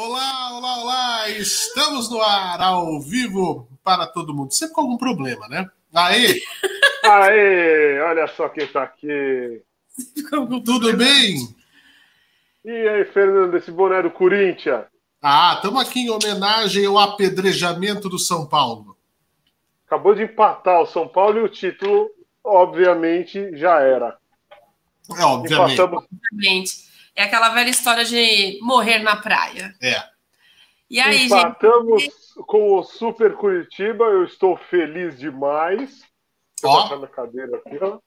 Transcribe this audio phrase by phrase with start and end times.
[0.00, 1.28] Olá, olá, olá!
[1.30, 4.54] Estamos no ar, ao vivo, para todo mundo.
[4.54, 5.68] Sempre com algum problema, né?
[5.92, 6.40] Aí!
[7.02, 8.00] Aê!
[8.02, 9.60] Olha só quem tá aqui.
[10.64, 11.48] Tudo bem?
[12.64, 14.84] E aí, Fernando, esse boné do Corinthians?
[15.20, 18.96] Ah, estamos aqui em homenagem ao apedrejamento do São Paulo.
[19.84, 22.08] Acabou de empatar o São Paulo e o título,
[22.44, 24.16] obviamente, já era.
[25.18, 25.72] É, obviamente.
[25.72, 26.87] Empatamos, Obviamente.
[27.18, 29.74] É aquela velha história de morrer na praia.
[29.82, 30.04] É.
[30.88, 32.14] E aí, empatamos gente?
[32.46, 34.04] com o Super Curitiba.
[34.04, 36.04] Eu estou feliz demais.
[36.64, 36.82] Ó.
[36.82, 37.98] botar minha cadeira aqui, ó.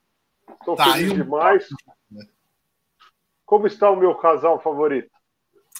[0.53, 1.67] Estou Tá feliz aí demais.
[3.45, 5.11] Como está o meu casal favorito?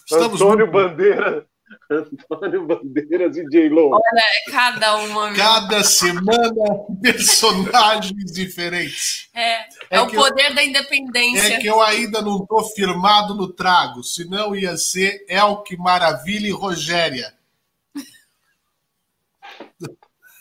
[0.05, 1.48] Estamos Antônio muito- Bandeira.
[1.89, 3.98] Antônio Bandeiras e J-Lo.
[4.16, 5.34] É cada uma.
[5.34, 6.53] Cada semana
[7.02, 9.29] personagens diferentes.
[9.34, 11.55] É, é, É o que eu- poder da independência.
[11.55, 16.52] É que eu ainda não estou firmado no trago, senão ia ser Elke Maravilha e
[16.52, 17.34] Rogéria.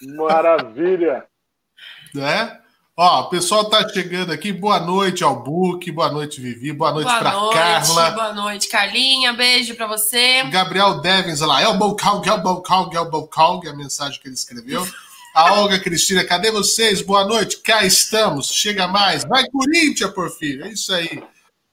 [0.03, 1.25] Maravilha.
[2.15, 2.61] né?
[2.97, 4.53] Ó, o pessoal tá chegando aqui.
[4.53, 8.11] Boa noite ao Book, boa noite, Vivi, boa noite boa para noite, Carla.
[8.11, 9.33] boa noite, Carlinha.
[9.33, 10.43] Beijo pra você.
[10.45, 14.21] Gabriel Devens, olha lá, é o Bocalg, é o Bocalg, é o Bocalg, a mensagem
[14.21, 14.87] que ele escreveu.
[15.35, 17.01] A Olga Cristina, cadê vocês?
[17.01, 18.49] Boa noite, cá estamos.
[18.49, 19.25] Chega mais.
[19.25, 20.65] Vai, Corinthians, por filho.
[20.67, 21.23] É isso aí.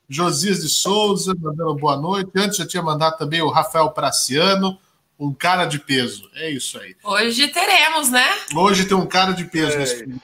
[0.08, 2.32] Josias de Souza, mandando boa noite.
[2.36, 4.78] Antes já tinha mandado também o Rafael Praciano,
[5.20, 6.30] um cara de peso.
[6.36, 6.96] É isso aí.
[7.04, 8.26] Hoje teremos, né?
[8.56, 9.78] Hoje tem um cara de peso É.
[9.80, 10.22] nesse filme.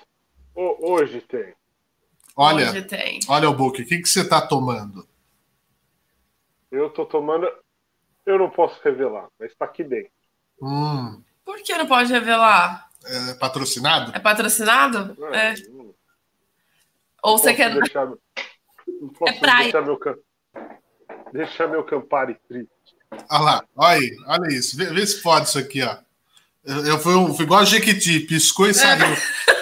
[0.56, 1.54] Ho- Hoje tem.
[2.36, 3.20] Olha, Hoje tem.
[3.28, 5.08] olha o Book, o que, que você tá tomando?
[6.72, 7.48] Eu tô tomando.
[8.26, 10.12] Eu não posso revelar, mas tá aqui dentro.
[10.62, 12.90] Hum, Por que não pode revelar?
[13.06, 14.16] é patrocinado?
[14.16, 15.18] É patrocinado?
[15.34, 15.54] É.
[15.70, 15.94] não
[17.22, 17.74] Ou você quer.
[17.74, 19.64] deixar, não posso É praia.
[19.64, 20.18] deixar meu cam-
[21.34, 22.72] deixar meu Campari triste.
[23.30, 24.78] Olha lá, olha aí, olha isso.
[24.78, 25.98] Vê, vê se pode isso aqui, ó.
[26.64, 29.06] Eu, eu fui, um, fui igual a Jequiti, piscou e saiu.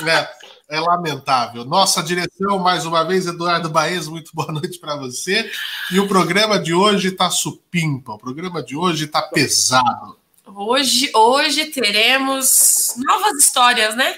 [0.00, 0.39] É,
[0.70, 1.64] é lamentável.
[1.64, 5.50] Nossa direção, mais uma vez, Eduardo Baez, muito boa noite para você.
[5.92, 10.16] E o programa de hoje tá supimpa, o programa de hoje tá pesado.
[10.46, 14.16] Hoje, hoje teremos novas histórias, né?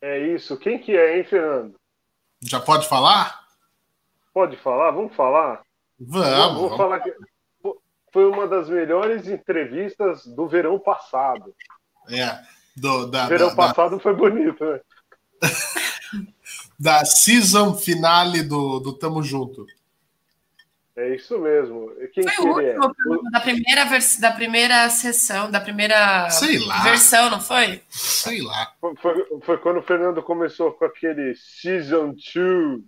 [0.00, 0.56] É isso.
[0.56, 1.74] Quem que é, hein, Fernando?
[2.42, 3.40] Já pode falar?
[4.32, 4.90] Pode falar?
[4.92, 5.60] Vamos falar?
[5.98, 6.60] Vamos.
[6.60, 6.76] Vou vamos.
[6.78, 7.12] falar que
[8.10, 11.54] foi uma das melhores entrevistas do verão passado.
[12.08, 12.38] É,
[12.74, 14.80] do- da, verão da, da, passado foi bonito, né?
[16.78, 19.66] da season finale do, do Tamo Junto.
[20.96, 21.90] É isso mesmo.
[22.12, 22.74] Quem Foi o é?
[22.74, 24.18] último programa da primeira, vers...
[24.18, 26.82] da primeira sessão, da primeira Sei lá.
[26.82, 27.82] versão, não foi?
[27.88, 28.74] Sei lá.
[28.80, 32.80] Foi, foi- foi quando o Fernando começou com aquele Season 2.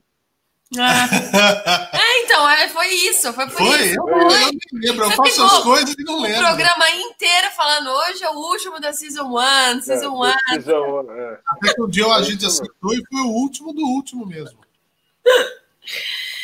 [0.78, 1.90] Ah.
[1.92, 3.32] É, então, é, foi isso.
[3.32, 3.82] Foi por Foi?
[3.86, 3.96] isso.
[3.98, 4.12] Eu, Foi.
[4.14, 5.04] eu não lembro.
[5.04, 6.40] Eu Você faço as coisas e não O lembro.
[6.40, 10.26] programa inteiro falando hoje é o último da Season 1, Season 1.
[10.26, 11.38] É, Season 1, é.
[11.46, 14.58] Até que um dia a É gente acertou e foi o último do último mesmo.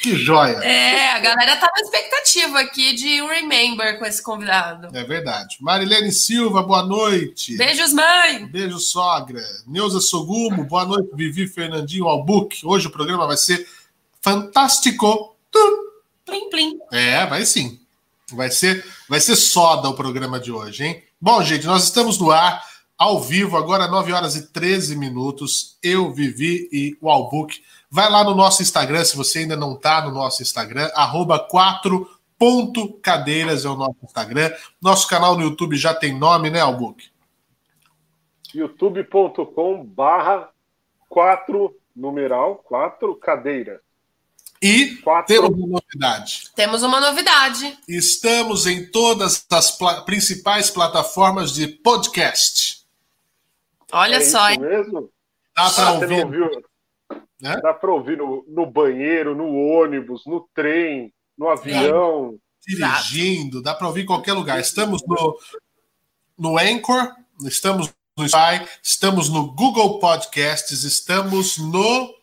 [0.03, 0.53] Que joia!
[0.62, 4.88] É, a galera tá na expectativa aqui de um Remember com esse convidado.
[4.97, 5.56] É verdade.
[5.61, 7.56] Marilene Silva, boa noite.
[7.56, 8.47] Beijos, mãe!
[8.47, 9.43] Beijo, sogra.
[9.67, 11.09] Neuza Sogumo, boa noite.
[11.15, 12.65] Vivi Fernandinho Albuque.
[12.65, 13.67] Hoje o programa vai ser
[14.28, 15.37] fantástico.
[15.50, 15.89] Tum.
[16.25, 16.78] Plim, plim.
[16.93, 17.81] É, vai sim.
[18.33, 21.03] Vai ser, vai ser soda o programa de hoje, hein?
[21.19, 22.62] Bom, gente, nós estamos no ar,
[22.97, 25.78] ao vivo, agora 9 horas e 13 minutos.
[25.83, 27.65] Eu, Vivi e o Albuque.
[27.91, 33.65] Vai lá no nosso Instagram, se você ainda não está no nosso Instagram, arroba 4.cadeiras
[33.65, 34.53] é o nosso Instagram.
[34.81, 37.11] Nosso canal no YouTube já tem nome, né, Albuque?
[38.55, 40.49] youtube.com barra
[41.09, 43.81] 4 numeral 4 cadeira.
[44.60, 46.50] E 4 temos uma novidade.
[46.56, 47.78] Temos uma novidade.
[47.88, 52.84] Estamos em todas as pla- principais plataformas de podcast.
[53.92, 54.69] Olha é só, isso hein?
[54.69, 55.10] mesmo?
[55.56, 56.24] Dá para Ah, ouvir.
[56.24, 56.50] ouviu?
[57.41, 57.56] Né?
[57.62, 62.36] Dá para ouvir no, no banheiro, no ônibus, no trem, no avião.
[62.66, 64.58] dirigindo, dá para ouvir em qualquer lugar.
[64.61, 65.38] Estamos no,
[66.37, 67.14] no Anchor,
[67.44, 72.18] estamos no Spotify, estamos no Google Podcasts, estamos no.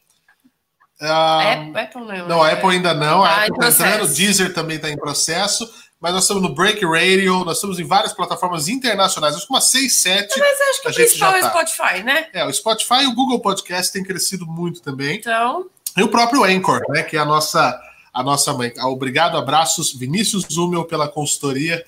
[1.02, 2.28] Ah, Apple, Apple não.
[2.28, 2.54] não, a é.
[2.54, 4.16] Apple ainda não, a Tá Apple em está entrando, processo.
[4.16, 8.14] Deezer também está em processo, mas nós estamos no Break Radio, nós estamos em várias
[8.14, 10.40] plataformas internacionais, acho que umas 6, 7.
[10.40, 11.50] Mas acho que a o gente principal é o tá.
[11.50, 12.28] Spotify, né?
[12.34, 15.18] É, o Spotify e o Google Podcast têm crescido muito também.
[15.18, 15.66] Então,
[15.98, 17.80] E o próprio Anchor, né, que é a nossa,
[18.14, 18.74] a nossa mãe.
[18.78, 21.84] Ah, Obrigado, abraços, Vinícius Zumel, pela consultoria.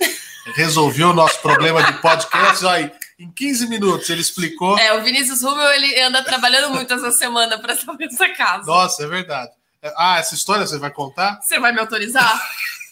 [0.55, 2.65] Resolveu o nosso problema de podcast.
[2.65, 4.77] Olha, em 15 minutos ele explicou.
[4.77, 8.65] é, o Vinícius Rubel, ele anda trabalhando muito essa semana para saber dessa casa.
[8.65, 9.51] Nossa, é verdade.
[9.95, 11.39] Ah, essa história você vai contar?
[11.41, 12.41] Você vai me autorizar?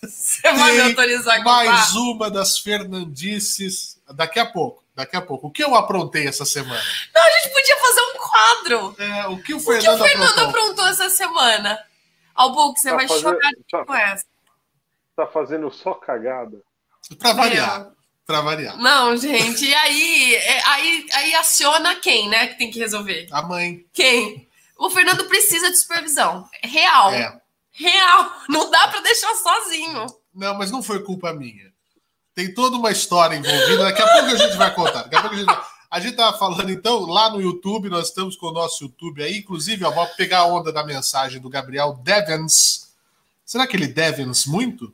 [0.04, 2.00] Você vai me autorizar a mais contar?
[2.00, 4.00] uma das Fernandices.
[4.14, 5.48] Daqui a pouco, daqui a pouco.
[5.48, 6.80] O que eu aprontei essa semana?
[7.14, 8.96] Não, a gente podia fazer um quadro.
[9.00, 10.50] É, o que o O que o Fernando, Fernando aprontou?
[10.50, 11.80] aprontou essa semana?
[12.36, 14.26] Albuque, você Tá vai fazendo- chorar tá- com essa.
[15.16, 16.62] Tá fazendo só cagada.
[17.18, 17.88] Pra variar.
[18.26, 18.78] Pra variar.
[18.78, 23.28] Não, gente, e aí, é, aí, aí aciona quem, né, que tem que resolver?
[23.32, 23.86] A mãe.
[23.94, 24.48] Quem?
[24.78, 26.50] O Fernando precisa de supervisão.
[26.64, 27.14] Real.
[27.14, 27.40] É.
[27.72, 28.32] Real.
[28.50, 30.06] Não dá pra deixar sozinho.
[30.34, 31.72] Não, mas não foi culpa minha.
[32.34, 33.84] Tem toda uma história envolvida.
[33.84, 35.04] Daqui a pouco a gente vai contar.
[35.04, 35.62] Daqui a pouco a gente vai...
[35.92, 39.38] A gente tava falando, então, lá no YouTube, nós estamos com o nosso YouTube aí.
[39.38, 42.94] Inclusive, ó, vou pegar a onda da mensagem do Gabriel Devens.
[43.46, 44.94] Será que ele Devens muito?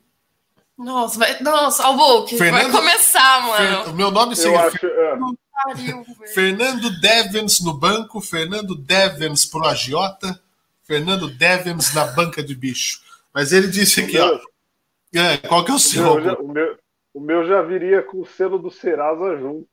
[0.82, 3.90] Nossa, vai, nossa, Albuque, vai Fernando- começar, Fer- mano.
[3.90, 4.84] O meu nome seria acho.
[4.86, 5.16] é,
[5.64, 6.32] Pariu, velho.
[6.34, 10.40] Fernando Devens no banco, Fernando Devens pro agiota,
[10.82, 13.00] Fernando Devens na banca de bicho.
[13.32, 14.38] Mas ele disse aqui, ó.
[15.14, 16.02] é, qual que é o o, seu?
[16.14, 16.78] meu, já, o, meu,
[17.14, 19.66] o meu já viria com o selo do Serasa junto.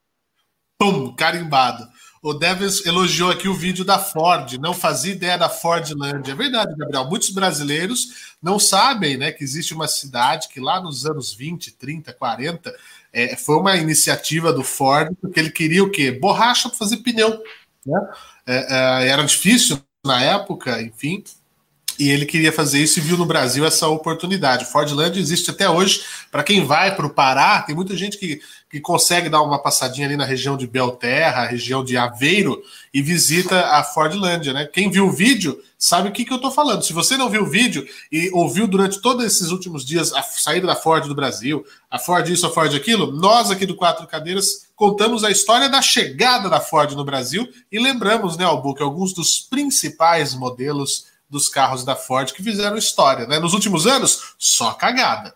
[0.77, 1.83] Pum, carimbado.
[2.21, 6.33] O Devens elogiou aqui o vídeo da Ford, não fazia ideia da Fordlândia.
[6.33, 7.05] É verdade, Gabriel.
[7.05, 12.11] Muitos brasileiros não sabem né, que existe uma cidade que lá nos anos 20, 30,
[12.13, 12.75] 40
[13.13, 16.11] é, foi uma iniciativa do Ford, porque ele queria o quê?
[16.11, 17.41] Borracha para fazer pneu.
[17.85, 18.09] Né?
[18.45, 21.23] É, é, era difícil na época, enfim.
[21.99, 24.63] E ele queria fazer isso e viu no Brasil essa oportunidade.
[24.63, 26.01] Fordland existe até hoje.
[26.31, 28.39] Para quem vai para o Pará, tem muita gente que,
[28.71, 32.63] que consegue dar uma passadinha ali na região de Belterra, região de Aveiro,
[32.93, 34.65] e visita a Fordlândia, né?
[34.65, 36.83] Quem viu o vídeo sabe o que, que eu estou falando.
[36.83, 40.67] Se você não viu o vídeo e ouviu durante todos esses últimos dias a saída
[40.67, 44.69] da Ford do Brasil, a Ford isso, a Ford aquilo, nós aqui do Quatro Cadeiras
[44.73, 49.41] contamos a história da chegada da Ford no Brasil e lembramos, né, Albuque, alguns dos
[49.41, 53.27] principais modelos dos carros da Ford que fizeram história.
[53.27, 53.39] Né?
[53.39, 55.35] Nos últimos anos, só cagada.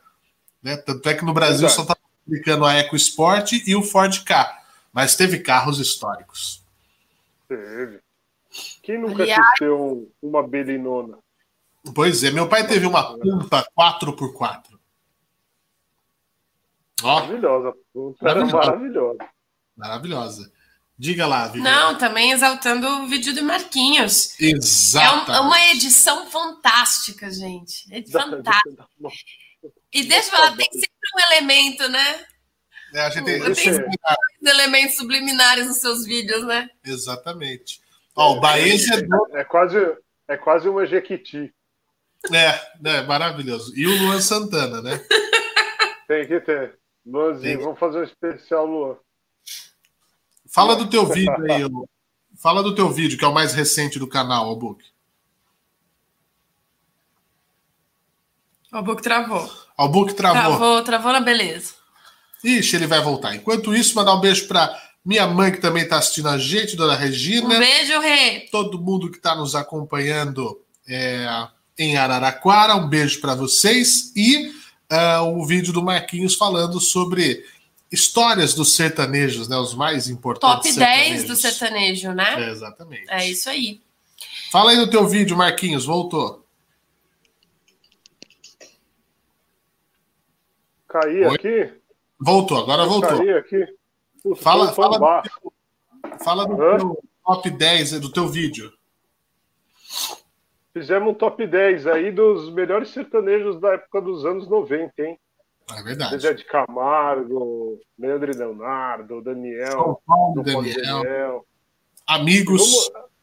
[0.62, 0.78] Né?
[0.78, 1.74] Tanto é que no Brasil Exato.
[1.76, 4.62] só está publicando a EcoSport e o Ford K.
[4.92, 6.64] Mas teve carros históricos.
[7.48, 8.00] Teve.
[8.82, 11.18] Quem nunca Aliás- quis ter um- uma belinona?
[11.94, 14.80] Pois é, meu pai teve uma Pampa 4x4.
[17.04, 17.74] Ó, Maravilhosa.
[18.22, 19.18] Maravilhosa.
[19.76, 20.53] maravilhosa.
[20.98, 21.64] Diga lá, Viviane.
[21.76, 24.40] Não, também exaltando o vídeo do Marquinhos.
[24.40, 25.32] É, Exato.
[25.32, 27.86] é uma edição fantástica, gente.
[27.92, 28.88] É fantástica.
[29.92, 32.26] E deixa eu falar, tem sempre um elemento, né?
[32.94, 33.86] É, a gente tem- Eu tenho-
[34.42, 36.70] Os elementos subliminares nos seus vídeos, né?
[36.86, 37.82] Exatamente.
[38.16, 39.28] Ó, o Baez é do...
[39.38, 39.78] É quase,
[40.28, 41.52] é quase uma Jequiti.
[42.32, 43.74] É, né, maravilhoso.
[43.76, 45.04] E o Luan Santana, né?
[46.08, 46.78] Tem que ter.
[47.06, 47.66] Luanzinho, Tem.
[47.66, 48.98] vamos fazer um especial, Luan.
[50.54, 51.64] Fala do teu vídeo aí.
[52.38, 54.84] Fala do teu vídeo, que é o mais recente do canal, o Book.
[58.72, 59.52] O book travou.
[59.78, 60.42] O Book travou.
[60.42, 61.74] Travou, travou na beleza.
[62.44, 63.36] Ixi, ele vai voltar.
[63.36, 66.94] Enquanto isso, mandar um beijo pra minha mãe, que também tá assistindo a gente, Dona
[66.94, 67.60] Um Regina.
[67.60, 68.42] beijo, Rê.
[68.52, 71.48] Todo mundo que está nos acompanhando é,
[71.78, 74.12] em Araraquara, um beijo para vocês.
[74.16, 74.52] E
[74.90, 77.44] ah, o vídeo do Marquinhos falando sobre
[77.94, 79.56] histórias dos sertanejos, né?
[79.56, 80.74] Os mais importantes.
[80.76, 81.28] Top 10 sertanejos.
[81.28, 82.44] do sertanejo, né?
[82.44, 83.06] É, exatamente.
[83.08, 83.80] É isso aí.
[84.52, 86.44] Fala aí no teu vídeo, Marquinhos, voltou.
[90.90, 91.36] Caí Oi?
[91.36, 91.74] aqui?
[92.20, 93.18] Voltou, agora voltou.
[93.18, 93.66] Caí aqui?
[94.22, 95.32] Putz, Fala- fala- baixo.
[96.24, 98.72] Fala do teu top 10 do teu vídeo.
[100.74, 105.20] Fizemos um top 10 aí dos melhores sertanejos da época dos anos 90, hein?
[105.72, 106.12] É verdade.
[106.12, 111.46] Zezé de Camargo, Leandro e Leonardo, Daniel, São Paulo, Daniel, Daniel.
[112.08, 112.62] amigos.
[112.62, 113.14] Vamos-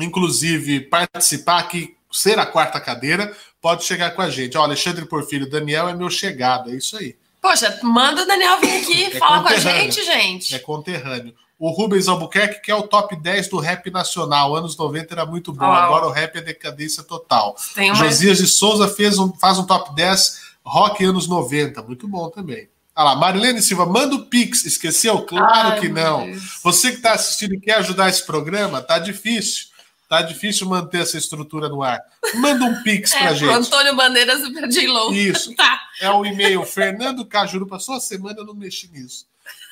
[0.01, 4.59] inclusive, participar aqui, ser a quarta cadeira, pode chegar com a gente.
[4.59, 7.15] Ó, Alexandre Porfírio, Daniel é meu chegado, é isso aí.
[7.41, 10.57] Poxa, manda o Daniel vir aqui é falar com a gente, gente.
[10.57, 11.33] É conterrâneo.
[11.59, 14.55] O Rubens Albuquerque, que é o top 10 do rap nacional.
[14.55, 17.57] Anos 90 era muito bom, agora o rap é decadência total.
[17.75, 22.29] Tem Josias de Souza fez um, faz um top 10 rock anos 90, muito bom
[22.29, 22.69] também.
[22.95, 24.65] Olha lá, Marilene Silva, manda o Pix.
[24.65, 25.23] Esqueceu?
[25.23, 26.33] Claro Ai, que não.
[26.65, 29.69] Você que está assistindo e quer ajudar esse programa, tá difícil.
[30.09, 32.01] Tá difícil manter essa estrutura no ar.
[32.37, 33.53] Manda um Pix é, pra gente.
[33.53, 35.13] Antônio Bandeiras do Perdilow.
[35.13, 35.55] Isso.
[35.57, 35.81] tá.
[36.01, 37.67] É o e-mail Fernando Cajuru.
[37.67, 39.27] Passou a semana, eu não mexi nisso.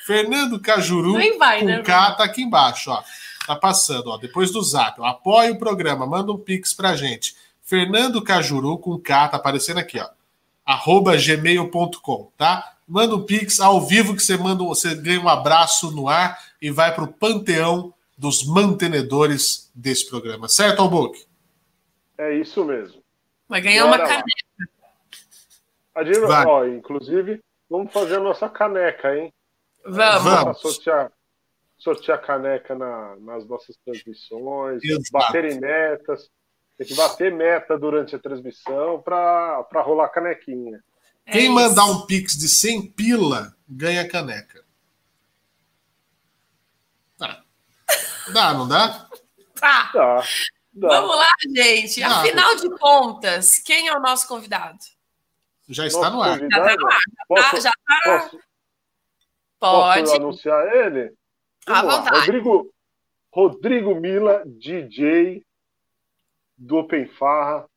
[0.07, 3.03] Fernando Cajuru vai, com né, K tá aqui embaixo, ó.
[3.45, 4.17] Tá passando, ó.
[4.17, 5.01] Depois do zap.
[5.03, 7.35] Apoia o programa, manda um pix pra gente.
[7.61, 10.09] Fernando Cajuru com K, tá aparecendo aqui, ó.
[10.65, 12.77] Arroba gmail.com, tá?
[12.87, 16.71] Manda um pix ao vivo que você manda, você ganha um abraço no ar e
[16.71, 20.49] vai pro panteão dos mantenedores desse programa.
[20.49, 21.27] Certo, Albuque?
[22.17, 23.03] É isso mesmo.
[23.49, 24.27] Vai ganhar Bora uma caneca.
[25.97, 29.33] Adino, ó, inclusive, vamos fazer a nossa caneca, hein?
[29.89, 30.25] Vamos.
[30.25, 30.61] Vamos.
[30.61, 31.13] Sortear,
[31.79, 35.03] sortear caneca na, nas nossas transmissões, Exato.
[35.13, 36.31] bater em metas.
[36.77, 40.83] Tem que bater meta durante a transmissão para rolar canequinha.
[41.25, 44.63] É Quem é mandar um pix de 100 pila ganha caneca.
[47.17, 47.43] Tá.
[48.33, 49.09] Dá, não dá?
[49.59, 49.91] Tá.
[49.93, 50.23] Dá.
[50.75, 50.89] Dá.
[50.89, 52.01] Vamos lá, gente.
[52.01, 52.21] Dá.
[52.21, 54.79] Afinal de contas, quem é o nosso convidado?
[55.69, 56.39] Já está nosso no ar.
[56.39, 56.99] Já está no ar.
[57.27, 57.71] Posso, já
[58.05, 58.31] tá...
[59.71, 60.01] Posso, Pode.
[60.01, 61.15] Posso anunciar ele?
[61.67, 62.21] À vontade.
[62.21, 62.75] Rodrigo,
[63.33, 65.45] Rodrigo Mila, DJ
[66.57, 67.69] do Open Farra.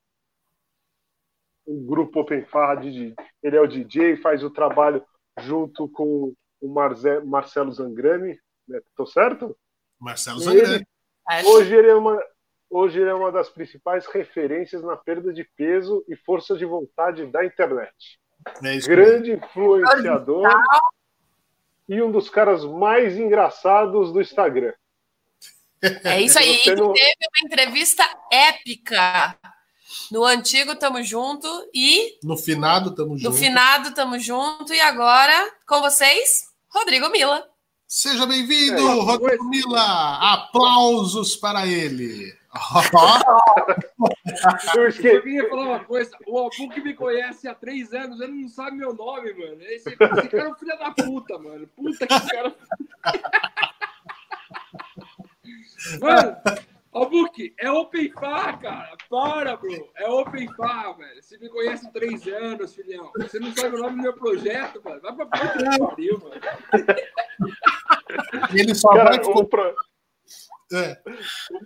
[1.66, 5.04] O grupo Open Farra, de, ele é o DJ, faz o trabalho
[5.40, 8.40] junto com o Marze, Marcelo Zangrani.
[8.68, 8.80] Né?
[8.96, 9.56] Tô certo?
[10.00, 10.86] Marcelo Zangrani.
[11.30, 12.24] Ele, hoje, ele é uma,
[12.70, 17.26] hoje ele é uma das principais referências na perda de peso e força de vontade
[17.28, 18.20] da internet.
[18.64, 20.48] É Grande influenciador
[21.90, 24.74] e um dos caras mais engraçados do Instagram.
[26.04, 26.62] É isso aí.
[26.68, 26.94] Não...
[26.94, 29.36] teve uma entrevista épica.
[30.12, 32.20] No antigo Tamo Junto e.
[32.24, 33.32] No finado Tamo Junto.
[33.32, 34.72] No finado Tamo Junto.
[34.72, 37.44] E agora, com vocês, Rodrigo Mila.
[37.88, 40.34] Seja bem-vindo, é, Rodrigo Mila.
[40.34, 42.32] Aplausos para ele.
[44.76, 45.16] eu esqueci.
[45.16, 46.12] Eu queria falar uma coisa.
[46.28, 49.62] O Albu que me conhece há três anos, ele não sabe meu nome, mano.
[49.64, 51.68] Esse, esse cara é um filho da puta, mano.
[51.76, 52.56] Puta que cara.
[56.02, 56.36] Mano,
[56.92, 58.98] Albuque, é Open Far, cara.
[59.10, 59.90] Para, bro.
[59.96, 61.22] É Open Far, velho.
[61.22, 63.12] Você me conhece há três anos, filhão.
[63.18, 65.00] Você não sabe o nome do meu projeto, mano.
[65.02, 66.42] Vai pra puta que pariu, mano.
[68.54, 69.74] Ele só cara, vai comprar.
[70.72, 70.98] É.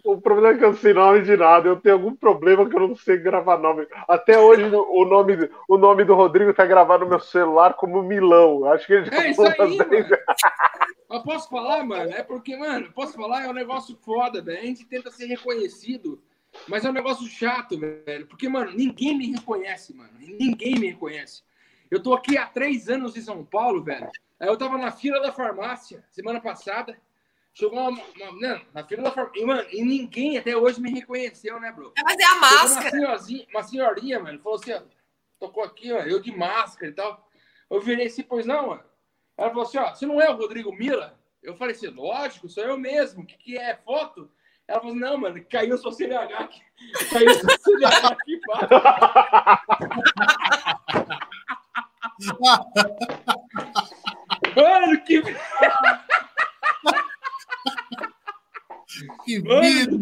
[0.03, 1.67] O, o, problema é que eu não sei nome de nada.
[1.67, 3.85] Eu tenho algum problema que eu não sei gravar nome.
[4.07, 8.65] Até hoje o nome, o nome do Rodrigo tá gravado no meu celular como Milão.
[8.71, 10.05] Acho que ele já é isso aí, mano.
[11.13, 12.11] Eu posso falar, mano?
[12.11, 14.59] É porque, mano, posso falar, é um negócio foda, velho.
[14.59, 16.19] A gente tenta ser reconhecido,
[16.67, 18.25] mas é um negócio chato, velho.
[18.25, 20.09] Porque, mano, ninguém me reconhece, mano.
[20.17, 21.43] Ninguém me reconhece.
[21.91, 24.09] Eu tô aqui há três anos em São Paulo, velho.
[24.39, 26.97] Aí eu tava na fila da farmácia semana passada.
[27.55, 29.39] Chegou uma, uma não, na fila da farmácia.
[29.41, 31.93] E, mano, e ninguém até hoje me reconheceu, né, bro?
[32.03, 32.97] Mas é a máscara.
[32.97, 34.81] Uma senhorinha, uma senhorinha, mano, falou assim, ó,
[35.39, 37.29] tocou aqui, ó, eu de máscara e tal.
[37.69, 38.83] Eu virei assim, pois não, mano.
[39.37, 41.19] Ela falou assim, ó, você não é o Rodrigo Mila?
[41.43, 43.21] Eu falei assim, lógico, sou eu mesmo.
[43.21, 43.75] O que, que é?
[43.75, 44.31] Foto?
[44.67, 46.61] Ela falou assim, não, mano, caiu sua CNH aqui.
[47.11, 48.67] Caiu sua CNH aqui embaixo.
[54.55, 55.21] mano, que...
[59.25, 59.97] Que vida!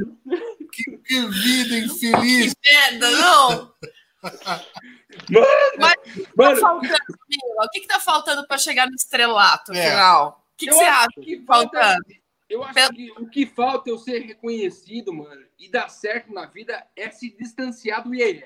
[0.72, 2.54] Que, que, vida infeliz!
[2.62, 3.74] Que merda, não!
[5.30, 5.96] Mano, Mas
[6.36, 6.56] mano.
[6.56, 6.96] Tá faltando,
[7.58, 9.90] o que, que tá faltando para chegar no estrelato é.
[9.90, 10.46] final?
[10.54, 12.06] O que, que você acha que tá faltando?
[12.50, 16.46] Eu acho que o que falta é eu ser reconhecido, mano, e dar certo na
[16.46, 18.44] vida é se distanciar do Iê.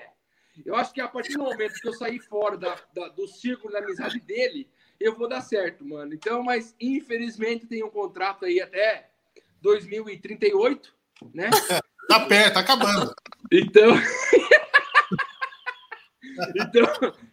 [0.64, 3.72] Eu acho que a partir do momento que eu sair fora da, da, do círculo
[3.72, 6.14] da amizade dele, eu vou dar certo, mano.
[6.14, 9.10] Então, mas infelizmente tem um contrato aí até
[9.66, 10.94] 2038,
[11.34, 11.50] né?
[12.08, 13.12] tá perto, tá acabando.
[13.52, 13.96] Então.
[16.54, 16.86] então,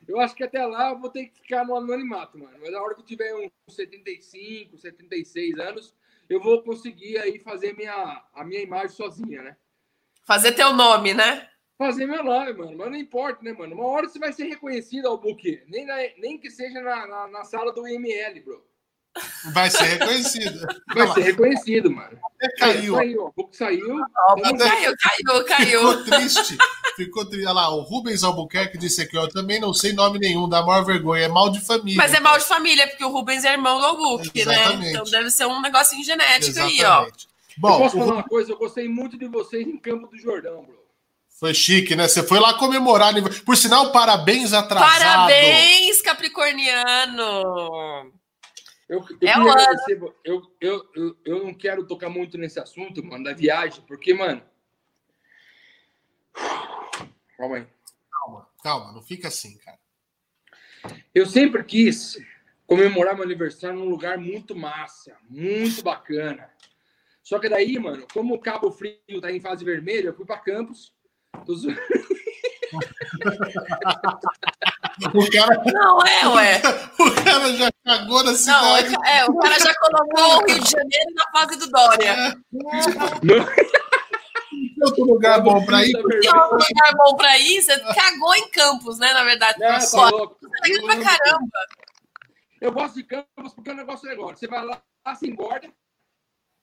[0.07, 2.57] eu acho que até lá eu vou ter que ficar no anonimato, mano.
[2.59, 5.95] Mas na hora que eu tiver uns 75, 76 anos,
[6.27, 9.55] eu vou conseguir aí fazer minha, a minha imagem sozinha, né?
[10.25, 11.49] Fazer teu nome, né?
[11.77, 12.77] Fazer meu nome, mano.
[12.77, 13.75] Mas não importa, né, mano?
[13.75, 15.63] Uma hora você vai ser reconhecido ao buquê.
[15.67, 15.85] Nem,
[16.17, 18.72] nem que seja na, na, na sala do IML, bro.
[19.53, 20.67] Vai ser reconhecido.
[20.93, 22.17] Vai ser reconhecido, mano.
[22.35, 22.95] Até caiu.
[22.95, 24.03] É, saiu, saiu.
[24.43, 24.69] Até...
[24.69, 25.79] Caiu, caiu, caiu.
[25.79, 26.57] Ficou triste.
[26.95, 27.45] Ficou triste.
[27.45, 30.63] Olha lá, o Rubens Albuquerque disse aqui, ó, eu também não sei nome nenhum, dá
[30.63, 31.97] maior vergonha, é mal de família.
[31.97, 34.89] Mas é mal de família, porque o Rubens é irmão do Albuquerque, né?
[34.89, 36.83] Então deve ser um negocinho genético Exatamente.
[36.83, 37.07] aí, ó.
[37.57, 38.51] Bom, eu posso falar uma coisa?
[38.51, 40.81] Eu gostei muito de vocês em Campo do Jordão, bro.
[41.39, 42.07] Foi chique, né?
[42.07, 43.13] Você foi lá comemorar.
[43.45, 44.89] Por sinal, parabéns atrasado.
[44.89, 48.11] Parabéns, Capricorniano.
[48.93, 49.33] Eu, eu, é
[50.23, 54.43] eu, eu, eu, eu, não quero tocar muito nesse assunto, mano, da viagem, porque, mano.
[57.35, 57.67] Calma aí.
[58.11, 59.79] Calma, calma, não fica assim, cara.
[61.13, 62.19] Eu sempre quis
[62.67, 66.51] comemorar meu aniversário num lugar muito massa, muito bacana.
[67.23, 70.37] Só que daí, mano, como o Cabo Frio tá em fase vermelha, eu fui para
[70.37, 70.93] Campos.
[71.47, 71.55] Tô...
[75.13, 75.61] O cara...
[75.71, 76.61] Não é, ué.
[76.99, 78.89] O cara já cagou na cidade.
[78.89, 82.11] Não, é, o cara já colocou o Rio de Janeiro na fase do Dória.
[82.11, 82.33] É.
[84.83, 85.93] Outro lugar bom pra ir.
[85.93, 89.13] Tem outro lugar bom pra ir, você cagou em Campos, né?
[89.13, 89.57] Na verdade.
[89.59, 90.37] Não, tá louco.
[90.41, 91.59] Você pra caramba.
[92.61, 94.37] Eu gosto de Campos porque o negócio é negócio.
[94.37, 94.81] Você vai lá,
[95.15, 95.69] se engorda,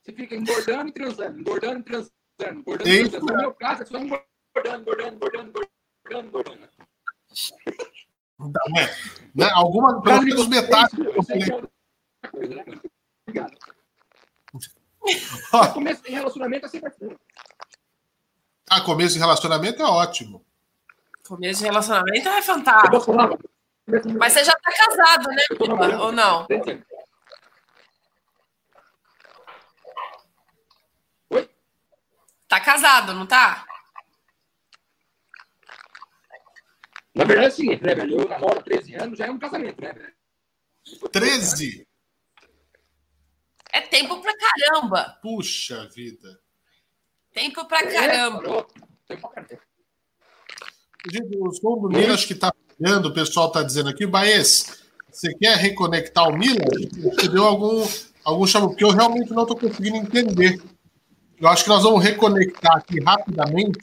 [0.02, 2.12] você fica engordando e transando, engordando e transando,
[2.52, 3.33] engordando e transando.
[3.33, 5.71] No meu caso, é só engordando, engordando, engordando, engordando,
[6.19, 6.69] engordando.
[8.38, 8.97] Não, é,
[9.35, 9.50] né?
[9.52, 10.97] Alguma, pelo menos metade.
[13.26, 13.59] Obrigado.
[15.75, 17.17] Começo de relacionamento é sempre assim.
[18.69, 20.45] Ah, começo de relacionamento é ótimo.
[21.26, 23.12] Começo de relacionamento é fantástico.
[24.19, 25.43] Mas você já está casado, né,
[26.00, 26.47] Ou não?
[31.31, 31.50] Oi?
[32.49, 33.64] Tá casado, não tá?
[37.20, 38.18] Na verdade é o seguinte, né, velho?
[38.18, 40.14] Eu namoro 13 anos, já é um casamento, né, velho?
[41.12, 41.87] 13?
[43.70, 45.18] É tempo pra caramba.
[45.20, 46.40] Puxa vida.
[47.30, 48.48] Tempo pra caramba.
[48.48, 49.62] É, tempo pra caramba.
[51.40, 55.35] O som do Mila, acho que tá olhando, o pessoal tá dizendo aqui, Baez, você
[55.35, 56.64] quer reconectar o Mila?
[57.02, 57.87] Você deu algum,
[58.24, 60.59] algum chamo, porque eu realmente não tô conseguindo entender.
[61.38, 63.78] Eu acho que nós vamos reconectar aqui rapidamente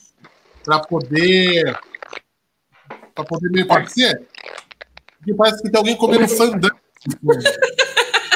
[0.63, 1.79] para poder
[3.17, 4.27] para poder me parecer.
[5.17, 6.79] Porque parece que tem alguém comendo fandango.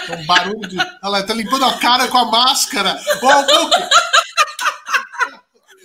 [0.09, 0.77] um barulho de.
[0.79, 2.99] Olha lá, tá limpando a cara com a máscara.
[3.21, 3.75] Olha o Book!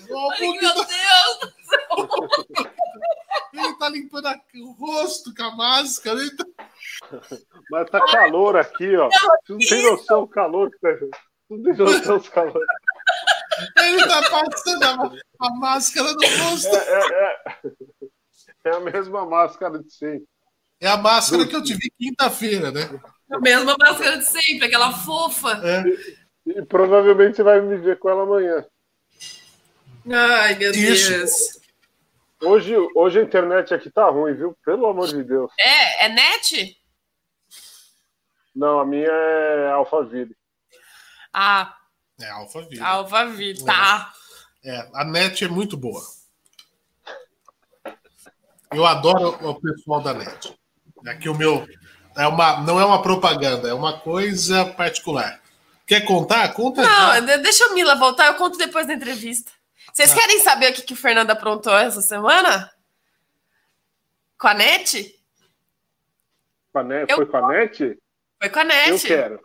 [0.08, 1.52] Ai, meu Deus!
[3.52, 4.40] Ele tá limpando a...
[4.54, 6.18] o rosto com a máscara.
[6.36, 6.46] Tá...
[7.70, 9.10] Mas tá calor aqui, ó.
[9.10, 10.88] Você não tem noção do calor que tá.
[11.50, 12.64] Não tem noção do calor.
[13.78, 16.74] Ele tá passando a, a máscara no rosto.
[16.74, 17.60] É, é, é.
[18.66, 20.26] É a mesma máscara de sempre.
[20.80, 23.00] É a máscara que eu tive quinta-feira, né?
[23.30, 25.52] A mesma máscara de sempre, aquela fofa.
[25.64, 25.84] É.
[26.44, 28.66] E, e, provavelmente você vai me ver com ela amanhã.
[30.12, 31.10] Ai, meu Isso.
[31.10, 31.60] Deus.
[32.42, 34.58] Hoje, hoje a internet aqui tá ruim, viu?
[34.64, 35.50] Pelo amor de Deus.
[35.60, 36.06] É?
[36.06, 36.76] É net?
[38.52, 40.36] Não, a minha é Alphaville.
[41.32, 41.72] Ah.
[42.20, 42.80] É Alphaville.
[42.80, 44.12] Alphaville, tá.
[44.64, 46.02] É, a net é muito boa.
[48.76, 50.54] Eu adoro o pessoal da net.
[51.06, 51.66] Aqui o meu
[52.14, 55.40] é uma, não é uma propaganda, é uma coisa particular.
[55.86, 56.52] Quer contar?
[56.52, 56.82] Conta.
[56.82, 57.36] Não, já.
[57.38, 59.50] deixa o Mila voltar, eu conto depois da entrevista.
[59.94, 60.14] Vocês ah.
[60.14, 62.70] querem saber o que, que o Fernando aprontou essa semana?
[64.38, 65.18] Com a net?
[66.70, 67.10] Com a net?
[67.10, 67.16] Eu...
[67.16, 67.98] Foi com a net?
[68.38, 68.90] Foi com a net.
[68.90, 69.40] Eu quero.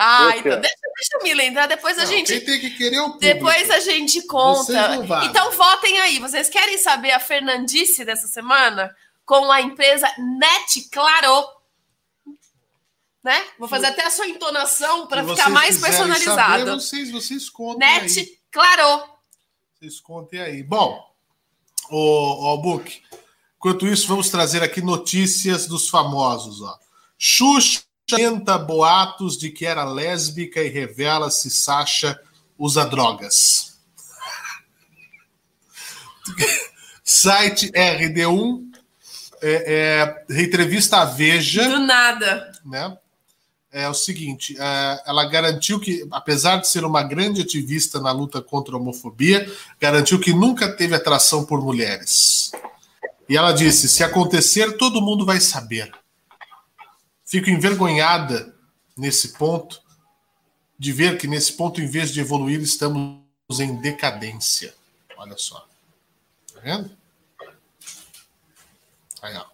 [0.00, 2.40] Ah, eu então deixa, deixa o Mila entrar, depois não, a gente.
[2.40, 3.20] Tem que querer é o público.
[3.20, 4.94] Depois a gente conta.
[5.24, 6.20] Então votem aí.
[6.20, 8.94] Vocês querem saber a Fernandice dessa semana?
[9.26, 10.08] Com a empresa
[10.38, 11.48] Net Claro.
[13.24, 13.44] Né?
[13.58, 16.60] Vou fazer até a sua entonação para ficar mais personalizado.
[16.60, 18.38] Saber, vocês, vocês contem Net aí.
[18.52, 19.04] Claro.
[19.74, 20.62] Vocês contem aí.
[20.62, 21.04] Bom,
[21.90, 23.02] o, o Book,
[23.56, 26.62] enquanto isso, vamos trazer aqui notícias dos famosos.
[26.62, 26.78] Ó.
[27.18, 32.18] Xuxa tenta boatos de que era lésbica e revela se Sasha
[32.58, 33.78] usa drogas.
[37.04, 38.66] Site RD1
[39.40, 41.68] é, é, entrevista a Veja.
[41.68, 42.50] Do nada.
[42.64, 42.96] Né?
[43.70, 48.40] É o seguinte: é, ela garantiu que, apesar de ser uma grande ativista na luta
[48.42, 52.50] contra a homofobia, garantiu que nunca teve atração por mulheres.
[53.28, 55.92] E ela disse: se acontecer, todo mundo vai saber
[57.28, 58.54] fico envergonhada
[58.96, 59.80] nesse ponto,
[60.78, 63.20] de ver que nesse ponto, em vez de evoluir, estamos
[63.60, 64.74] em decadência.
[65.16, 65.66] Olha só.
[66.54, 66.90] Tá vendo?
[69.20, 69.44] Aí, ó.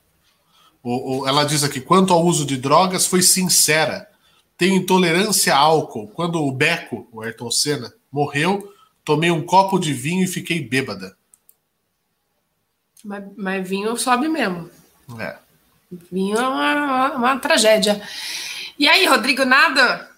[0.82, 4.08] O, o, ela diz aqui: quanto ao uso de drogas, foi sincera.
[4.56, 6.08] Tenho intolerância a álcool.
[6.08, 8.72] Quando o Beco, o Ayrton Senna, morreu,
[9.04, 11.16] tomei um copo de vinho e fiquei bêbada.
[13.02, 14.70] Mas, mas vinho sobe mesmo.
[15.18, 15.43] É.
[15.90, 18.00] Vinho é uma, uma, uma tragédia.
[18.78, 20.10] E aí, Rodrigo, nada?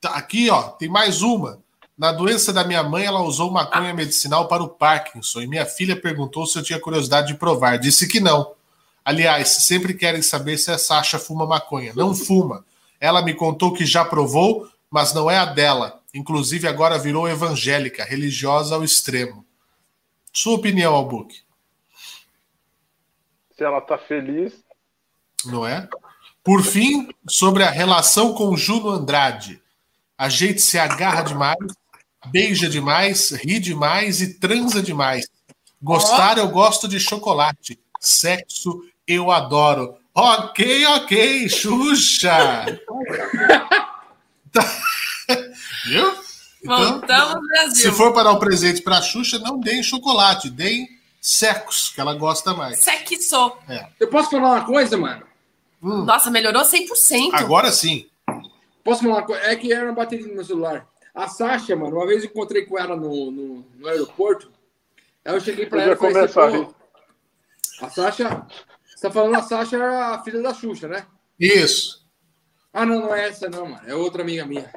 [0.00, 1.62] Tá, aqui, ó, tem mais uma.
[1.96, 6.00] Na doença da minha mãe, ela usou maconha medicinal para o Parkinson e minha filha
[6.00, 7.76] perguntou se eu tinha curiosidade de provar.
[7.76, 8.54] Disse que não.
[9.04, 11.92] Aliás, sempre querem saber se a Sasha fuma maconha.
[11.96, 12.64] Não fuma.
[13.00, 16.00] Ela me contou que já provou, mas não é a dela.
[16.14, 19.44] Inclusive, agora virou evangélica, religiosa ao extremo.
[20.32, 21.42] Sua opinião, Albuque?
[23.56, 24.67] Se ela tá feliz.
[25.44, 25.88] Não é?
[26.42, 29.60] Por fim, sobre a relação com Juno Andrade.
[30.16, 31.58] A gente se agarra demais,
[32.26, 35.28] beija demais, ri demais e transa demais.
[35.80, 37.78] Gostar, eu gosto de chocolate.
[38.00, 39.96] Sexo, eu adoro.
[40.14, 42.64] Ok, ok, Xuxa!
[45.86, 46.12] Viu?
[46.64, 47.90] Então, Voltamos Brasil.
[47.90, 50.88] Se for para dar um presente para a Xuxa, não deem chocolate, deem
[51.20, 52.80] secos, que ela gosta mais.
[52.80, 53.52] Sexo.
[53.68, 53.86] É.
[54.00, 55.27] Eu posso falar uma coisa, mano?
[55.82, 56.04] Hum.
[56.04, 57.30] Nossa, melhorou 100%.
[57.32, 58.08] Agora sim.
[58.82, 59.42] Posso falar uma coisa?
[59.42, 60.86] É que era uma bateria no meu celular.
[61.14, 64.50] A Sasha, mano, uma vez eu encontrei com ela no, no, no aeroporto.
[65.24, 66.74] Aí eu cheguei pra eu ela e falei assim,
[67.80, 68.46] a Sasha.
[68.86, 71.06] Você tá falando a Sasha era a filha da Xuxa, né?
[71.38, 72.06] Isso.
[72.72, 73.82] Ah, não, não é essa, não, mano.
[73.86, 74.72] É outra amiga minha.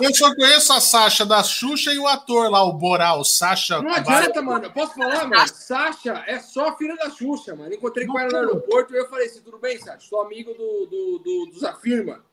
[0.00, 3.80] Eu só conheço a Sasha da Xuxa e o ator lá, o Boral, Sasha.
[3.80, 4.70] Não adianta, mano.
[4.72, 5.48] Posso falar, mano?
[5.48, 7.72] Sasha é só filha da Xuxa, mano.
[7.72, 10.00] Encontrei com ela no aeroporto e eu falei assim: tudo bem, Sasha?
[10.00, 12.24] Sou amigo do, do, do, do Zafirma.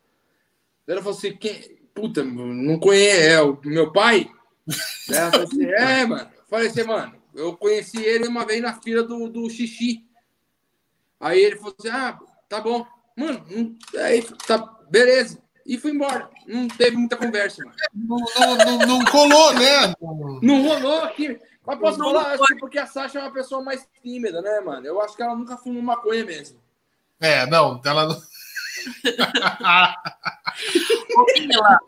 [0.88, 1.80] Ela falou assim: quem?
[1.94, 3.28] Puta, não conhece.
[3.28, 4.30] É o meu pai?
[5.10, 6.30] Ela falou assim: é, mano.
[6.52, 10.06] Falei assim, mano, eu conheci ele uma vez na fila do, do xixi.
[11.18, 12.86] Aí ele falou assim: ah, tá bom.
[13.16, 14.58] Mano, aí tá,
[14.90, 15.42] beleza.
[15.66, 16.30] E fui embora.
[16.48, 17.76] Não teve muita conversa, mano.
[17.94, 19.94] Não, não, não, não colou, né?
[20.42, 21.40] Não rolou aqui.
[21.66, 24.60] Mas posso não falar, acho que porque a Sasha é uma pessoa mais tímida, né,
[24.62, 24.86] mano?
[24.86, 26.60] Eu acho que ela nunca fumou maconha mesmo.
[27.20, 28.22] É, não, ela não.
[31.16, 31.80] Ô, Mila.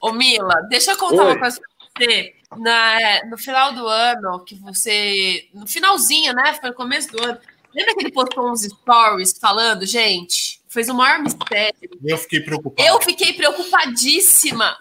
[0.00, 1.32] Ô, Mila, deixa eu contar Oi.
[1.32, 1.68] uma coisa pra
[2.06, 2.34] você.
[2.56, 5.48] Na, no final do ano, que você.
[5.52, 6.54] No finalzinho, né?
[6.54, 7.38] Foi no começo do ano.
[7.74, 10.60] Lembra que ele postou uns stories falando, gente?
[10.68, 11.90] Fez o maior mistério.
[12.04, 12.88] Eu fiquei preocupada.
[12.88, 14.76] Eu fiquei preocupadíssima.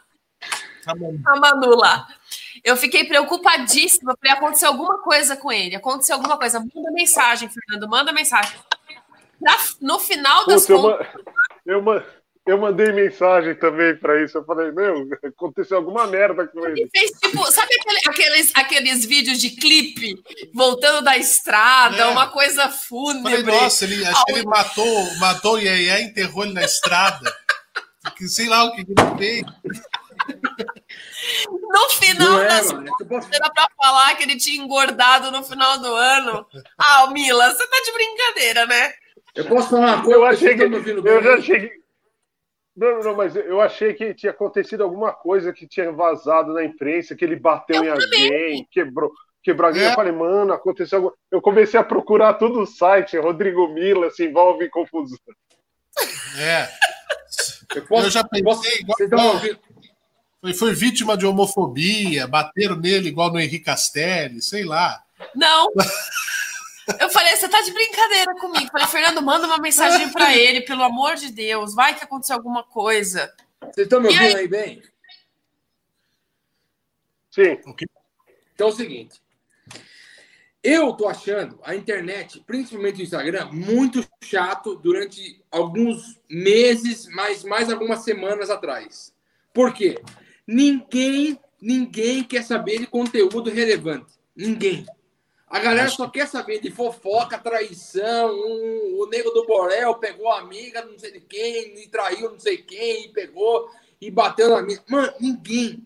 [0.85, 2.07] A Manu lá.
[2.63, 5.75] Eu fiquei preocupadíssima para acontecer alguma coisa com ele.
[5.75, 6.59] Acontecer alguma coisa.
[6.59, 7.89] Manda mensagem, Fernando.
[7.89, 8.57] Manda mensagem.
[9.39, 11.07] Pra, no final das Puta, contas.
[11.65, 12.03] Eu, eu,
[12.45, 14.37] eu mandei mensagem também para isso.
[14.37, 16.81] Eu falei, meu, aconteceu alguma merda com ele.
[16.81, 20.15] ele fez, tipo, sabe aquele, aqueles, aqueles vídeos de clipe
[20.53, 22.05] voltando da estrada, é.
[22.07, 23.43] uma coisa fúnebre?
[23.43, 27.31] Falei, nossa, ele, acho que ele matou, matou o Iaia, enterrou ele na estrada.
[28.17, 29.43] que, sei lá o que ele fez.
[31.51, 35.93] No final é, das contas, era pra falar que ele tinha engordado no final do
[35.93, 36.45] ano.
[36.77, 38.93] Ah, Mila, você tá de brincadeira, né?
[39.35, 40.17] Eu posso falar uma coisa?
[40.17, 40.63] Eu achei que.
[40.63, 41.80] Eu já cheguei.
[42.81, 47.15] Não, não, mas eu achei que tinha acontecido alguma coisa que tinha vazado na imprensa,
[47.15, 48.23] que ele bateu eu em também.
[48.23, 49.11] alguém, quebrou,
[49.43, 49.83] quebrou alguém.
[49.83, 49.91] É.
[49.91, 54.25] Eu falei, mano, aconteceu alguma Eu comecei a procurar todo o site, Rodrigo Mila se
[54.25, 55.15] envolve em confusão.
[56.39, 56.67] É.
[57.75, 59.39] Eu, posso, eu já pensei posso, igual,
[60.41, 65.03] foi, foi vítima de homofobia, bateram nele igual no Henrique Castelli, sei lá.
[65.35, 65.67] Não.
[66.99, 68.71] Eu falei, você tá de brincadeira comigo.
[68.71, 71.75] falei, Fernando, manda uma mensagem para ele, pelo amor de Deus.
[71.75, 73.33] Vai que aconteceu alguma coisa.
[73.61, 74.35] Vocês estão me ouvindo aí?
[74.35, 74.81] aí bem?
[77.29, 77.57] Sim.
[78.53, 79.21] Então é o seguinte.
[80.63, 87.71] Eu tô achando a internet, principalmente o Instagram, muito chato durante alguns meses, mas mais
[87.71, 89.11] algumas semanas atrás.
[89.53, 89.99] Por quê?
[90.45, 94.13] Ninguém, ninguém quer saber de conteúdo relevante.
[94.35, 94.85] Ninguém.
[95.51, 98.33] A galera só quer saber de fofoca, traição.
[98.33, 102.39] Um, o nego do Borel pegou a amiga, não sei de quem, e traiu não
[102.39, 104.81] sei quem, e pegou e bateu na amiga.
[104.87, 105.85] Mano, ninguém.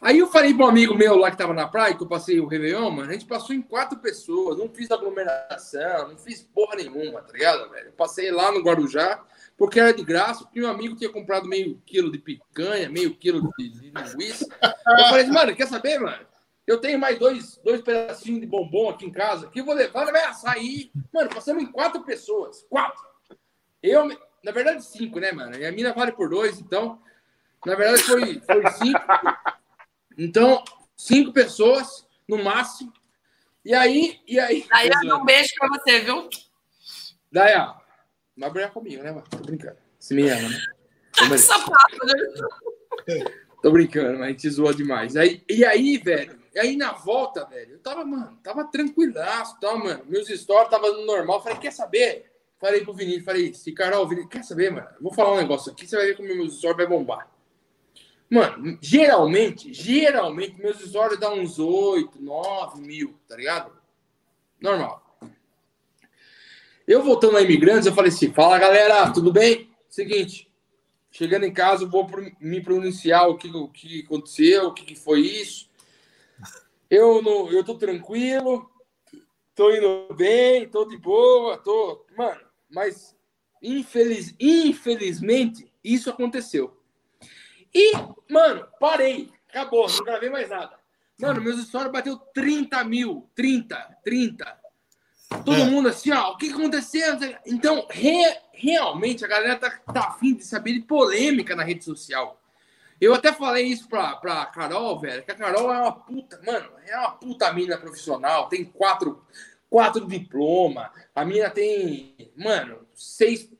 [0.00, 2.40] Aí eu falei para um amigo meu lá que tava na praia, que eu passei
[2.40, 6.74] o Réveillon, mano, a gente passou em quatro pessoas, não fiz aglomeração, não fiz porra
[6.74, 7.86] nenhuma, tá ligado, velho?
[7.86, 9.22] Eu passei lá no Guarujá,
[9.56, 13.52] porque era de graça, porque meu amigo tinha comprado meio quilo de picanha, meio quilo
[13.56, 14.48] de, de linguiça.
[14.62, 16.29] Eu falei, mano, quer saber, mano?
[16.70, 20.04] Eu tenho mais dois, dois pedacinhos de bombom aqui em casa que eu vou levar,
[20.04, 20.92] vai açaí.
[21.12, 22.64] Mano, passamos em quatro pessoas.
[22.70, 23.04] Quatro.
[23.82, 24.06] Eu,
[24.44, 25.56] na verdade, cinco, né, mano?
[25.56, 27.02] E a mina vale por dois, então.
[27.66, 29.00] Na verdade, foi, foi cinco.
[30.16, 30.62] Então,
[30.96, 32.92] cinco pessoas, no máximo.
[33.64, 34.64] E aí, e aí.
[34.70, 36.28] Daí um beijo pra você, viu?
[37.32, 37.74] Daí, ó.
[38.36, 39.26] Não vai brigar comigo, né, mano?
[39.28, 39.76] Tô brincando.
[39.98, 41.36] Você me ama, né?
[41.36, 43.24] Sapato, né?
[43.60, 45.16] Tô brincando, mas a gente zoa demais.
[45.16, 49.74] Aí, e aí, velho, e aí na volta, velho, eu tava, mano, tava tranquilaço, tá,
[49.76, 50.04] mano.
[50.06, 51.42] Meus stories tava no normal.
[51.42, 52.30] Falei, quer saber?
[52.58, 54.88] Falei pro Vinícius, falei, se Carol, Vinícius, quer saber, mano?
[55.00, 57.30] Vou falar um negócio aqui, você vai ver como meus stories vai bombar.
[58.28, 63.72] Mano, geralmente, geralmente, meus stories dão uns 8, 9 mil, tá ligado?
[64.60, 65.02] Normal.
[66.86, 69.70] Eu voltando a imigrantes, eu falei assim: fala galera, tudo bem?
[69.88, 70.52] Seguinte,
[71.10, 72.08] chegando em casa, vou
[72.40, 75.69] me pronunciar o que, o que aconteceu, o que foi isso.
[76.90, 78.68] Eu, não, eu tô tranquilo,
[79.54, 82.04] tô indo bem, tô de boa, tô.
[82.18, 83.16] Mano, mas
[83.62, 86.76] infeliz, infelizmente isso aconteceu.
[87.72, 87.92] E,
[88.28, 89.30] mano, parei.
[89.48, 90.78] Acabou, não gravei mais nada.
[91.20, 93.30] Mano, meus stories bateu 30 mil.
[93.34, 94.60] 30, 30.
[95.44, 95.64] Todo é.
[95.64, 97.16] mundo assim, ó, o que aconteceu?
[97.46, 98.16] Então, re,
[98.52, 102.39] realmente, a galera tá, tá afim de saber de polêmica na rede social.
[103.00, 106.68] Eu até falei isso pra, pra Carol, velho, que a Carol é uma puta, mano,
[106.86, 109.24] é uma puta mina profissional, tem quatro,
[109.70, 113.50] quatro diplomas, a mina tem, mano, seis,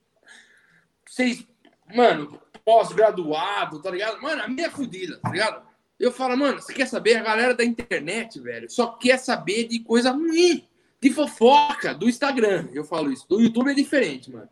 [1.06, 1.46] seis,
[1.94, 4.20] mano, pós-graduado, tá ligado?
[4.20, 5.62] Mano, a minha é fodida, tá ligado?
[5.98, 7.16] Eu falo, mano, você quer saber?
[7.16, 10.66] A galera da internet, velho, só quer saber de coisa ruim,
[11.00, 12.68] de fofoca do Instagram.
[12.72, 13.26] Eu falo isso.
[13.28, 14.48] Do YouTube é diferente, mano.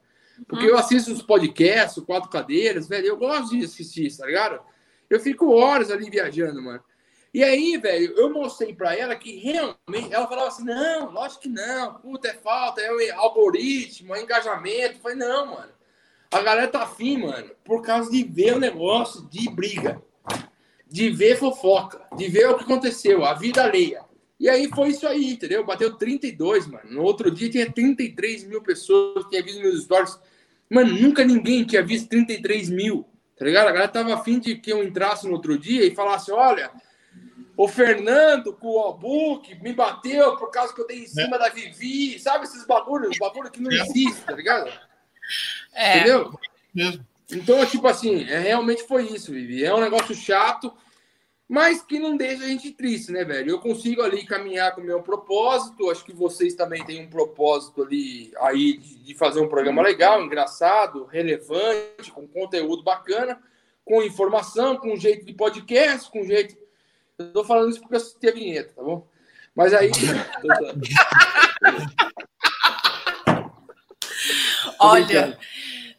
[0.46, 4.60] Porque eu assisto os podcasts, quatro cadeiras, velho, eu gosto de assistir, tá ligado?
[5.08, 6.82] Eu fico horas ali viajando, mano.
[7.32, 10.12] E aí, velho, eu mostrei pra ela que realmente.
[10.12, 14.96] Ela falava assim: não, lógico que não, puta, é falta, é o algoritmo, é engajamento.
[14.96, 15.78] Eu falei: não, mano.
[16.30, 20.02] A galera tá afim, mano, por causa de ver o negócio de briga,
[20.86, 24.04] de ver fofoca, de ver o que aconteceu, a vida alheia.
[24.38, 25.64] E aí foi isso aí, entendeu?
[25.64, 26.90] Bateu 32, mano.
[26.90, 30.18] No outro dia tinha 33 mil pessoas que tinham visto meus stories.
[30.70, 33.06] Mano, nunca ninguém tinha visto 33 mil,
[33.38, 33.68] tá ligado?
[33.68, 36.70] A galera tava afim de que eu entrasse no outro dia e falasse: olha,
[37.56, 41.38] o Fernando com o book me bateu por causa que eu dei em cima é.
[41.38, 43.76] da Vivi, sabe esses bagulhos, bagulho que não é.
[43.76, 44.70] existe, tá ligado?
[45.72, 45.98] É.
[45.98, 46.38] Entendeu?
[46.74, 47.06] Mesmo.
[47.30, 49.64] Então, tipo assim, é, realmente foi isso, Vivi.
[49.64, 50.72] É um negócio chato,
[51.48, 53.52] mas que não deixa a gente triste, né, velho?
[53.52, 55.90] Eu consigo ali caminhar com o meu propósito.
[55.90, 61.06] Acho que vocês também têm um propósito ali aí de, fazer um programa legal, engraçado,
[61.06, 63.40] relevante, com conteúdo bacana,
[63.82, 66.54] com informação, com jeito de podcast, com jeito.
[67.18, 69.06] Eu tô falando isso porque eu assisti a vinheta, tá bom?
[69.56, 69.90] Mas aí.
[74.78, 75.38] Olha.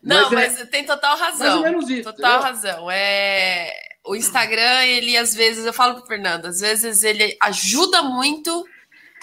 [0.02, 1.48] Não, mas, é, mas, tem total razão.
[1.48, 2.04] Mais ou menos isso.
[2.04, 2.52] Total entendeu?
[2.52, 2.90] razão.
[2.92, 8.66] É, o Instagram, ele às vezes, eu falo pro Fernando, às vezes ele ajuda muito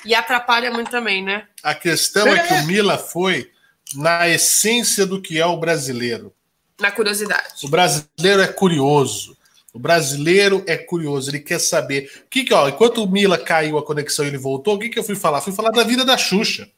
[0.05, 1.49] e atrapalha muito também, né?
[1.61, 3.51] A questão é, é que o Mila foi
[3.97, 6.33] na essência do que é o brasileiro.
[6.79, 7.65] Na curiosidade.
[7.65, 9.37] O brasileiro é curioso.
[9.73, 12.09] O brasileiro é curioso, ele quer saber.
[12.25, 14.89] O que que, ó, enquanto o Mila caiu a conexão e ele voltou, o que
[14.89, 15.41] que eu fui falar?
[15.41, 16.71] Fui falar da vida da Xuxa.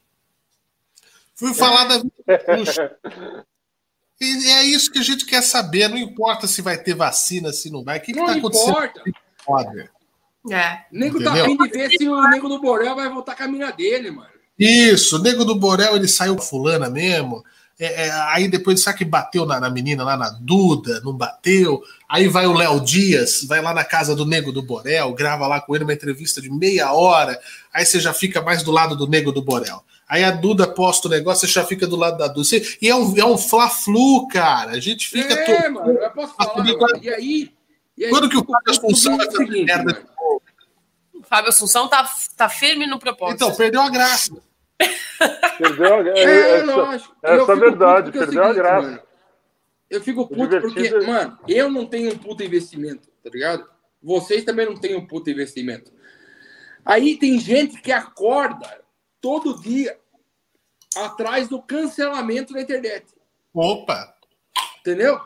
[1.35, 2.01] Fui falar da
[4.21, 5.87] E é isso que a gente quer saber.
[5.87, 7.99] Não importa se vai ter vacina, se não vai.
[7.99, 8.89] O que está acontecendo?
[9.41, 9.89] Importa.
[10.51, 10.81] É.
[10.91, 13.47] O nego tá afim de ver se o nego do Borel vai voltar com a
[13.47, 14.29] mina dele, mano.
[14.57, 17.43] Isso, o nego do Borel ele saiu fulana mesmo.
[17.79, 21.81] É, é, aí depois sabe que bateu na, na, menina lá na Duda, não bateu.
[22.09, 25.61] Aí vai o Léo Dias, vai lá na casa do Nego do Borel, grava lá
[25.61, 27.39] com ele uma entrevista de meia hora.
[27.73, 29.81] Aí você já fica mais do lado do Nego do Borel.
[30.09, 32.47] Aí a Duda posta o negócio, você já fica do lado da Duda.
[32.81, 34.71] E é um, é um fla-flu, cara.
[34.71, 35.35] A gente fica.
[35.35, 35.73] É, todo...
[35.75, 36.65] mano, eu posso falar.
[36.99, 37.53] E aí,
[37.95, 38.09] e aí?
[38.09, 40.03] Quando que o Fábio Assunção vai fazer merda
[41.13, 43.35] O Fábio Assunção tá, tá firme no propósito.
[43.35, 44.35] Então, perdeu a graça.
[45.59, 46.19] Perdeu a graça.
[46.19, 47.15] É, é, lógico.
[47.21, 48.87] Essa é verdade, perdeu a graça.
[48.87, 48.99] Mano,
[49.91, 53.69] eu fico puto porque, mano, eu não tenho um puto investimento, tá ligado?
[54.01, 55.91] Vocês também não têm um puto investimento.
[56.83, 58.78] Aí tem gente que acorda
[59.21, 59.99] todo dia
[60.95, 63.13] atrás do cancelamento da internet.
[63.53, 64.15] Opa!
[64.79, 65.19] Entendeu?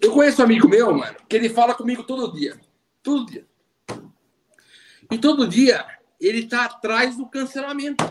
[0.00, 2.60] Eu conheço um amigo meu, mano, que ele fala comigo todo dia.
[3.02, 3.46] Todo dia.
[5.10, 5.84] E todo dia
[6.20, 8.04] ele tá atrás do cancelamento.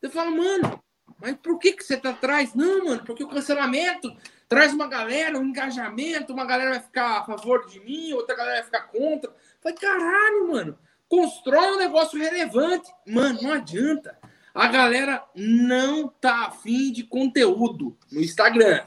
[0.00, 0.82] Eu falo, mano,
[1.20, 2.54] mas por que, que você tá atrás?
[2.54, 4.14] Não, mano, porque o cancelamento
[4.48, 8.56] traz uma galera, um engajamento, uma galera vai ficar a favor de mim, outra galera
[8.56, 9.30] vai ficar contra.
[9.30, 10.78] Eu falei, caralho, mano,
[11.12, 12.90] constrói um negócio relevante.
[13.06, 14.16] Mano, não adianta.
[14.54, 18.82] A galera não tá afim de conteúdo no Instagram.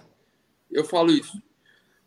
[0.71, 1.39] Eu falo isso.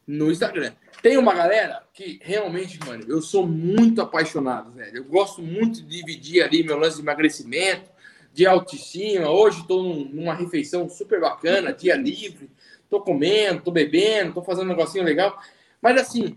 [0.05, 0.73] No Instagram.
[1.01, 4.97] Tem uma galera que realmente, mano, eu sou muito apaixonado, velho.
[4.97, 7.89] Eu gosto muito de dividir ali meu lance de emagrecimento,
[8.35, 9.31] de autoestima.
[9.31, 12.51] Hoje estou numa refeição super bacana, dia livre.
[12.91, 15.41] Tô comendo, tô bebendo, tô fazendo um negocinho legal.
[15.81, 16.37] Mas assim,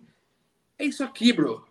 [0.77, 1.70] é isso aqui, bro.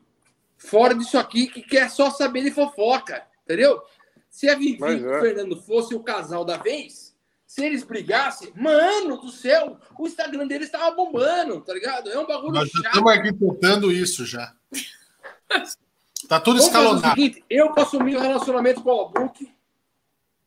[0.60, 3.82] Fora disso aqui, que quer só saber de fofoca, entendeu?
[4.28, 5.20] Se a Vivi e o é.
[5.20, 10.66] Fernando fosse o casal da vez, se eles brigassem, mano do céu, o Instagram deles
[10.66, 12.10] estava bombando, tá ligado?
[12.10, 12.86] É um bagulho Nós chato.
[12.86, 14.54] Estamos arquitetando isso já.
[16.28, 17.06] Tá tudo Vamos escalonado.
[17.06, 19.52] O seguinte, eu assumir o relacionamento com o Albuque.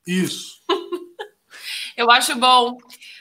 [0.08, 0.62] Isso.
[1.98, 2.78] eu acho bom,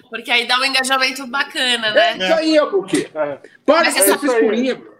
[0.09, 2.13] porque aí dá um engajamento bacana, né?
[2.13, 3.11] É, isso aí, Albuque.
[3.13, 3.41] É.
[3.67, 4.92] Para com essa frescurinha, bro.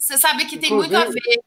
[0.00, 0.96] Você sabe que tem Inclusive...
[0.96, 1.40] muito a ver.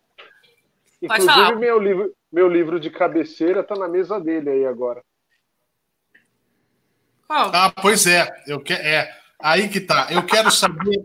[1.07, 1.55] Pode Inclusive, falar.
[1.55, 5.03] Meu livro, meu livro de cabeceira está na mesa dele aí agora.
[7.27, 7.51] Qual?
[7.53, 8.29] Ah, pois é.
[8.45, 8.73] Eu que...
[8.73, 9.11] É,
[9.41, 10.07] aí que tá.
[10.11, 11.01] Eu quero saber.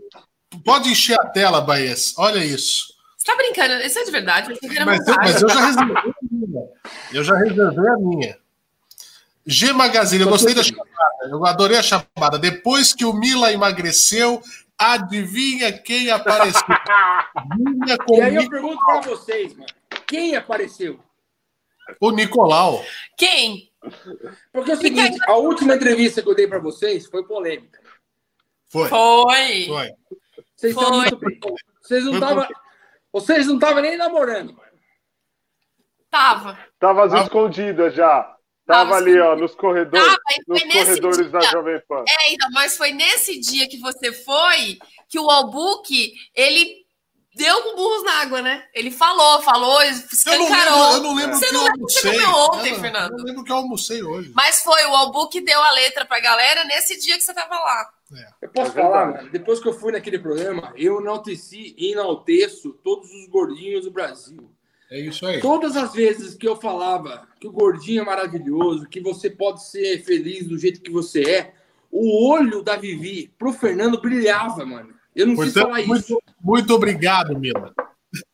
[0.63, 2.13] Pode encher a tela, Baez.
[2.17, 2.93] Olha isso.
[3.17, 3.73] Você tá brincando?
[3.83, 4.51] Isso é de verdade?
[4.51, 6.69] Eu mas, eu, mas eu já reservei a minha.
[7.11, 8.37] Eu já reservei a minha.
[9.45, 10.89] G Magazine, eu gostei da chamada.
[11.23, 12.37] Eu adorei a chamada.
[12.37, 14.41] Depois que o Mila emagreceu,
[14.79, 16.63] adivinha quem apareceu?
[18.09, 19.65] e aí eu pergunto para vocês, mano.
[20.07, 20.99] Quem apareceu?
[21.99, 22.83] O Nicolau.
[23.17, 23.71] Quem?
[24.51, 27.79] Porque é o seguinte, a última entrevista que eu dei para vocês foi polêmica.
[28.69, 28.87] Foi.
[28.87, 29.65] Foi.
[29.67, 29.91] Foi.
[30.55, 30.89] Vocês, foi.
[30.91, 31.19] Muito...
[31.81, 32.47] vocês não estavam.
[33.11, 34.59] Vocês não estavam nem namorando.
[36.09, 36.57] Tava.
[36.79, 38.35] Tava as escondidas já.
[38.69, 42.03] Tava, ali, ó, nos corredores, Tava, nos corredores dia, da Jovem Pan.
[42.07, 44.77] É, então, mas foi nesse dia que você foi
[45.07, 46.85] que o Albuque, ele
[47.35, 48.63] deu com burros na água, né?
[48.71, 50.93] Ele falou, falou, escancarou.
[50.93, 52.13] Eu não lembro, eu não lembro que eu almocei.
[52.13, 53.11] Você ontem, eu, Fernando.
[53.11, 54.31] Eu não lembro que eu almocei hoje.
[54.35, 57.55] Mas foi, o Albu que deu a letra pra galera nesse dia que você tava
[57.55, 57.89] lá.
[58.13, 58.45] É.
[58.45, 63.11] Eu posso é falar, depois que eu fui naquele programa, eu enalteci e enalteço todos
[63.11, 64.51] os gordinhos do Brasil.
[64.91, 65.39] É isso aí.
[65.39, 70.03] Todas as vezes que eu falava que o gordinho é maravilhoso, que você pode ser
[70.03, 71.53] feliz do jeito que você é,
[71.91, 74.93] o olho da Vivi pro Fernando brilhava, mano.
[75.15, 76.21] Eu não Portanto, quis falar muito, isso.
[76.41, 77.73] Muito obrigado, Mila.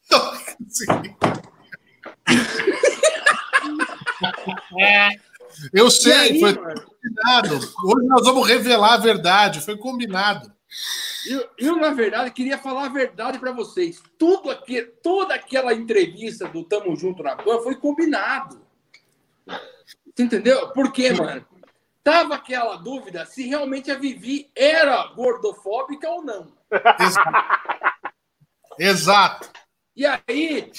[5.74, 6.82] Eu sei, aí, foi mano?
[6.82, 7.56] combinado.
[7.56, 10.52] Hoje nós vamos revelar a verdade, foi combinado.
[11.28, 14.02] Eu, eu na verdade, queria falar a verdade para vocês.
[14.18, 18.62] Tudo aqui, toda aquela entrevista do Tamo Junto na Pan foi combinado.
[19.46, 20.70] Você entendeu?
[20.70, 21.46] Por quê, mano?
[22.04, 26.54] Tava aquela dúvida se realmente a Vivi era gordofóbica ou não.
[28.78, 29.50] Exato.
[29.96, 30.72] E aí,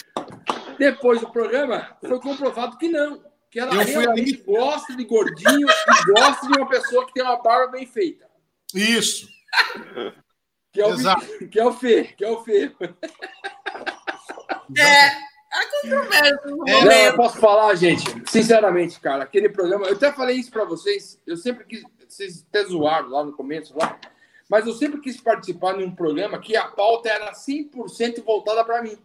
[0.78, 3.24] depois do programa, foi comprovado que não.
[3.50, 4.42] Que ela realmente ali...
[4.44, 8.28] gosta de gordinho e gosta de uma pessoa que tem uma barba bem feita.
[8.74, 9.28] Isso.
[10.76, 11.48] Que é o, Exato.
[11.48, 12.70] que é o Fê, que é o Fê.
[14.76, 15.26] É.
[16.12, 20.66] É, não, eu posso falar, gente, sinceramente, cara, aquele programa, eu até falei isso para
[20.66, 23.98] vocês, eu sempre quis, vocês até zoaram lá no começo, lá,
[24.50, 28.82] mas eu sempre quis participar de um programa que a pauta era 100% voltada para
[28.82, 28.98] mim.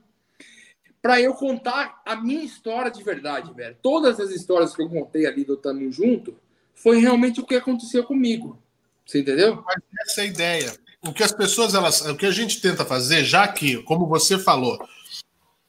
[1.02, 3.78] Para eu contar a minha história de verdade, velho.
[3.82, 6.36] Todas as histórias que eu contei ali do Tamo Junto
[6.76, 8.62] foi realmente o que aconteceu comigo.
[9.06, 9.64] Você entendeu?
[9.66, 10.81] Mas essa é a ideia.
[11.04, 14.38] O que as pessoas, elas, o que a gente tenta fazer, já que, como você
[14.38, 14.80] falou,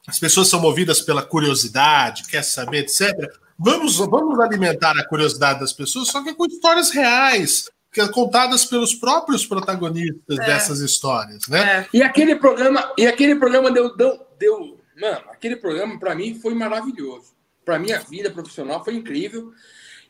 [0.07, 3.11] as pessoas são movidas pela curiosidade, quer saber, etc.
[3.57, 8.95] Vamos, vamos alimentar a curiosidade das pessoas, só que com histórias reais, é contadas pelos
[8.95, 10.45] próprios protagonistas é.
[10.45, 11.81] dessas histórias, né?
[11.81, 11.87] É.
[11.93, 16.53] E aquele programa, e aquele programa deu, deu, deu mano, aquele programa para mim foi
[16.55, 17.33] maravilhoso.
[17.63, 19.51] Para minha vida profissional foi incrível.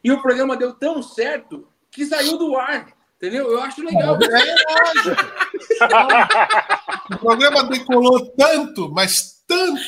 [0.04, 2.92] E o programa deu tão certo que saiu do ar.
[3.24, 3.50] Entendeu?
[3.50, 4.20] Eu acho legal.
[4.22, 4.56] É,
[7.16, 9.82] o programa decolou tanto, mas tanto.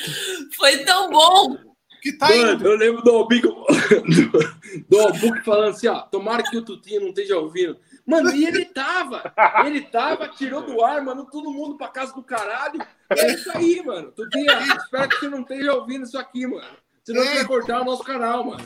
[0.55, 1.57] Foi tão bom.
[2.01, 6.55] Que tá Mano, eu lembro do Albico, do, do Albuque falando assim, ó, tomara que
[6.55, 7.77] o Tutinho não esteja ouvindo.
[8.07, 9.33] Mano, e ele tava,
[9.65, 12.79] ele tava, tirou do ar, mano, todo mundo pra casa do caralho.
[13.09, 14.13] É isso aí, mano.
[14.13, 16.77] Tutinho, espero que você não esteja ouvindo isso aqui, mano.
[17.03, 17.35] Senão é.
[17.35, 18.65] vai cortar o nosso canal, mano.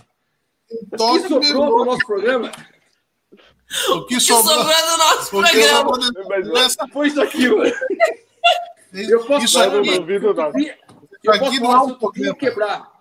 [0.69, 2.51] O que sobrou pro nosso programa?
[3.89, 5.91] O que, sobrou, sobrou do nosso programa?
[6.53, 7.71] Mas, foi isso aqui, mano.
[8.93, 10.11] Eu posso isso falar, aqui, mano,
[11.23, 12.99] eu posso falar se o Tutinho quebrar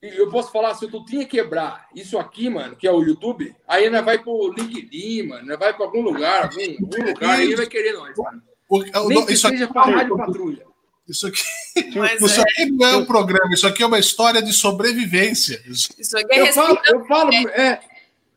[0.00, 3.90] eu posso falar, se tu tinha quebrar isso aqui, mano, que é o YouTube, aí
[3.90, 7.66] nós vai pro LinkedIn, mano, nós vai pra algum lugar, algum, algum lugar, aí vai
[7.66, 8.42] querer nós, mano.
[8.68, 10.66] O, o, que isso seja aqui, pra Rádio Patrulha.
[11.08, 11.42] Isso aqui,
[11.96, 12.42] Mas isso é...
[12.42, 15.62] aqui não é um programa, isso aqui é uma história de sobrevivência.
[15.66, 17.80] Isso aqui é eu falo, eu falo, é,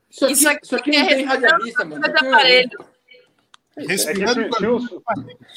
[0.10, 2.06] isso aqui, isso aqui, isso aqui não tem radialista, mano.
[2.42, 2.68] É, é
[3.88, 4.90] Respirando tinha, os,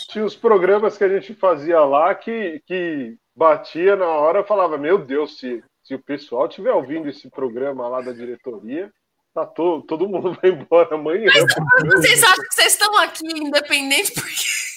[0.08, 4.78] tinha os programas que a gente fazia lá que, que batia na hora e falava:
[4.78, 8.92] Meu Deus, se, se o pessoal estiver ouvindo esse programa lá da diretoria,
[9.34, 11.26] tá todo, todo mundo vai embora amanhã.
[11.26, 14.71] Mas vocês acham que vocês estão aqui independente porque.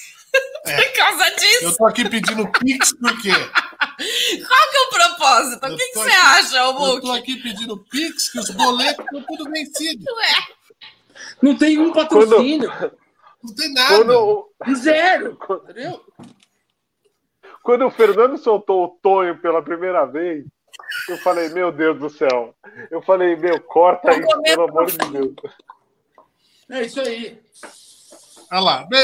[0.66, 0.82] É.
[0.82, 1.66] Por causa disso.
[1.66, 3.32] Eu tô aqui pedindo Pix por quê?
[3.32, 5.66] Qual que é o propósito?
[5.66, 6.96] O que, que você aqui, acha, Hulk?
[6.96, 10.06] Eu tô aqui pedindo Pix, que os boletos estão tudo vencidos.
[10.06, 10.48] Ué.
[11.42, 12.72] Não tem um patrocínio.
[12.72, 12.98] Quando...
[13.44, 13.96] Não tem nada.
[13.96, 14.50] Quando...
[14.76, 15.38] Zero.
[15.64, 16.06] Entendeu?
[17.62, 20.46] Quando o Fernando soltou o Tonho pela primeira vez,
[21.10, 22.56] eu falei, meu Deus do céu.
[22.92, 25.36] Eu falei, meu, corta isso, pelo amor de Deus.
[26.70, 27.40] É isso aí.
[28.52, 28.88] Olha lá.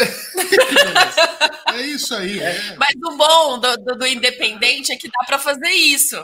[1.74, 2.40] É isso aí.
[2.40, 2.76] É.
[2.76, 6.18] Mas o bom do, do, do, Independente é que dá para fazer isso.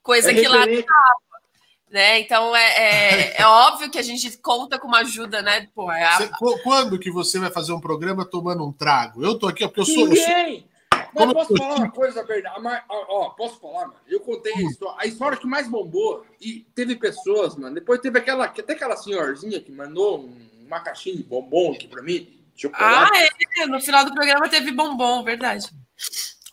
[0.00, 1.42] Coisa é que lá não dava.
[1.90, 2.20] Né?
[2.20, 5.68] Então é, é, é, óbvio que a gente conta com uma ajuda, né?
[5.74, 6.16] Pô, é a...
[6.18, 6.30] você,
[6.62, 9.24] quando que você vai fazer um programa tomando um trago?
[9.24, 10.08] Eu tô aqui porque eu sou.
[10.08, 10.54] Ninguém!
[10.54, 10.72] Eu sou...
[11.14, 12.56] Mas posso falar uma coisa, verdade?
[12.88, 14.00] Ó, posso falar, mano?
[14.08, 14.70] Eu contei a hum.
[14.70, 17.74] história, a história que mais bombou e teve pessoas, mano.
[17.74, 20.30] Depois teve aquela, até aquela senhorzinha que mandou
[20.66, 23.10] uma caixinha de bombom aqui pra mim, chocolate.
[23.14, 23.66] Ah, é.
[23.66, 25.68] No final do programa teve bombom, verdade.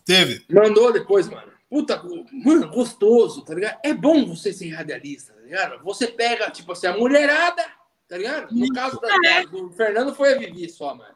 [0.06, 0.46] Teve.
[0.50, 1.50] Mandou depois, mano.
[1.70, 2.02] Puta,
[2.34, 3.80] mano, gostoso, tá ligado?
[3.84, 5.84] É bom você ser radialista, tá ligado?
[5.84, 7.64] Você pega, tipo assim, a mulherada,
[8.08, 8.52] tá ligado?
[8.52, 9.46] No caso da, é.
[9.46, 11.14] do Fernando foi a Vivi só, mano.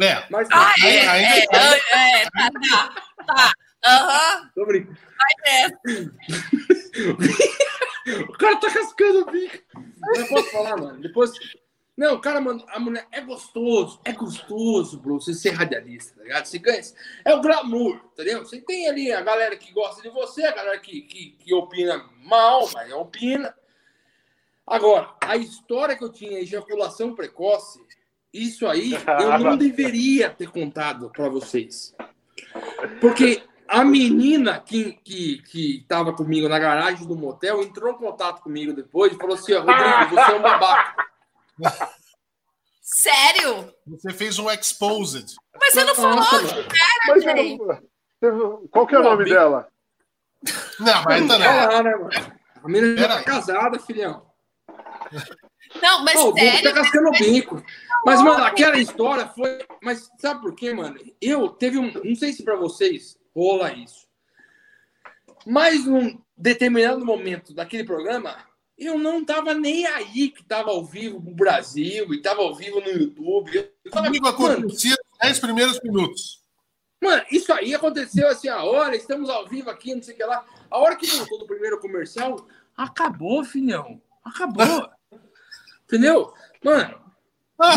[0.00, 0.24] É.
[0.30, 3.52] Mas, ah, é, aí, é, é, é, tá, tá, tá.
[3.84, 4.50] Aham.
[4.54, 4.96] Tô brincando.
[5.18, 6.06] Vai
[8.28, 9.58] o cara tá cascando o bico.
[9.74, 11.00] Não posso falar, mano.
[11.00, 11.32] Depois,
[11.96, 16.46] não, cara, mano, a mulher é gostoso, é gostoso, bro, você ser radialista, tá ligado?
[16.46, 16.80] Você ganha.
[17.24, 18.40] É o glamour, entendeu?
[18.40, 22.02] Você tem ali a galera que gosta de você, a galera que, que, que opina
[22.24, 23.54] mal, mas opina.
[24.66, 27.78] Agora, a história que eu tinha, ejaculação precoce,
[28.32, 31.94] isso aí eu não deveria ter contado para vocês.
[33.02, 38.40] Porque a menina que, que, que tava comigo na garagem do motel entrou em contato
[38.40, 41.11] comigo depois e falou assim: Rodrigo, você é um babaca.
[42.82, 43.72] Sério?
[43.86, 45.34] Você fez um exposed.
[45.58, 46.22] Mas você não falou
[46.64, 47.58] que era, gente.
[48.70, 49.68] Qual que é o nome dela?
[50.78, 51.38] Não, mas não.
[51.38, 52.10] né, mano?
[52.62, 54.26] A menina já tá casada, filhão.
[55.80, 56.62] Não, mas oh, sério?
[56.62, 57.64] Tá cascando o bico.
[58.04, 59.64] Mas, mano, aquela história foi...
[59.82, 60.98] Mas sabe por quê, mano?
[61.20, 61.92] Eu teve um...
[62.04, 64.06] Não sei se pra vocês rola isso.
[65.46, 68.36] Mas num determinado momento daquele programa,
[68.86, 72.80] eu não tava nem aí que tava ao vivo no Brasil e tava ao vivo
[72.80, 73.70] no YouTube.
[73.84, 76.42] Eu tava Comigo acontecia nos 10 primeiros minutos.
[77.00, 80.24] Mano, isso aí aconteceu assim, a hora, estamos ao vivo aqui, não sei o que
[80.24, 80.44] lá.
[80.70, 84.00] A hora que voltou do primeiro comercial, acabou, filhão.
[84.24, 84.88] Acabou.
[85.84, 86.32] Entendeu?
[86.64, 87.02] Mano,
[87.58, 87.74] ah.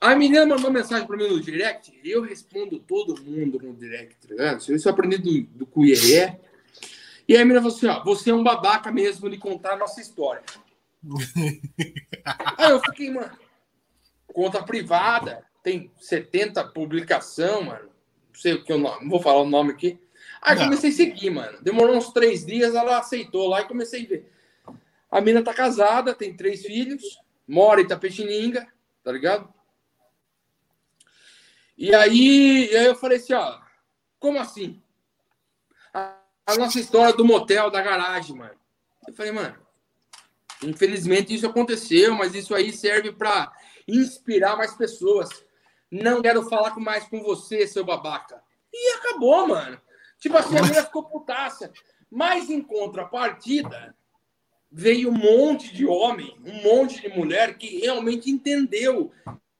[0.00, 4.28] a menina mandou mensagem pra mim no direct, eu respondo todo mundo no direct, tá
[4.28, 4.60] ligado?
[4.60, 6.38] Isso eu aprendi do, do Cuieré.
[7.30, 9.76] E aí a menina falou assim: ó, você é um babaca mesmo de contar a
[9.76, 10.42] nossa história.
[12.58, 13.30] aí eu fiquei, mano,
[14.26, 17.84] conta privada, tem 70 publicação, mano.
[17.84, 19.96] Não sei o que eu não, não vou falar o nome aqui.
[20.42, 20.64] Aí não.
[20.64, 21.56] comecei a seguir, mano.
[21.62, 24.32] Demorou uns três dias, ela aceitou lá e comecei a ver.
[25.08, 27.16] A mina tá casada, tem três filhos,
[27.46, 28.66] mora em Tapetininga,
[29.04, 29.48] tá ligado?
[31.78, 33.60] E aí, e aí eu falei assim, ó,
[34.18, 34.82] como assim?
[36.52, 38.54] A nossa história do motel, da garagem, mano.
[39.06, 39.56] Eu falei, mano,
[40.62, 43.52] infelizmente isso aconteceu, mas isso aí serve para
[43.86, 45.28] inspirar mais pessoas.
[45.90, 48.42] Não quero falar mais com você, seu babaca.
[48.72, 49.80] E acabou, mano.
[50.18, 51.72] Tipo assim, a mulher ficou putaça.
[52.10, 53.94] Mas em contrapartida,
[54.70, 59.10] veio um monte de homem, um monte de mulher que realmente entendeu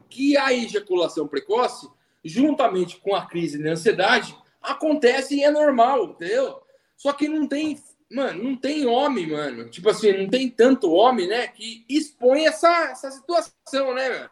[0.08, 1.88] que a ejaculação precoce,
[2.24, 6.62] juntamente com a crise de ansiedade, acontece e é normal, entendeu?
[7.00, 7.82] Só que não tem,
[8.12, 9.70] mano, não tem homem, mano.
[9.70, 14.30] Tipo assim, não tem tanto homem, né, que expõe essa, essa situação, né, mano?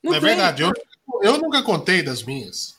[0.00, 0.72] Não é tem, verdade, eu,
[1.20, 2.76] eu nunca contei das minhas.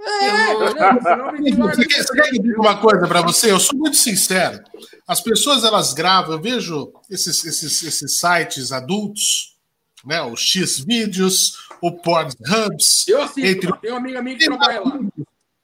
[0.00, 0.74] É, eu,
[1.58, 3.50] não, você quer, dizer uma coisa para você?
[3.50, 4.64] Eu sou muito sincero.
[5.06, 9.54] As pessoas elas gravam, eu vejo esses, esses, esses sites adultos,
[10.02, 10.22] né?
[10.22, 13.06] O X vídeos, o Pornhubs.
[13.06, 13.80] Eu assisto, entre...
[13.80, 14.98] tem uma amiga minha que trabalha lá.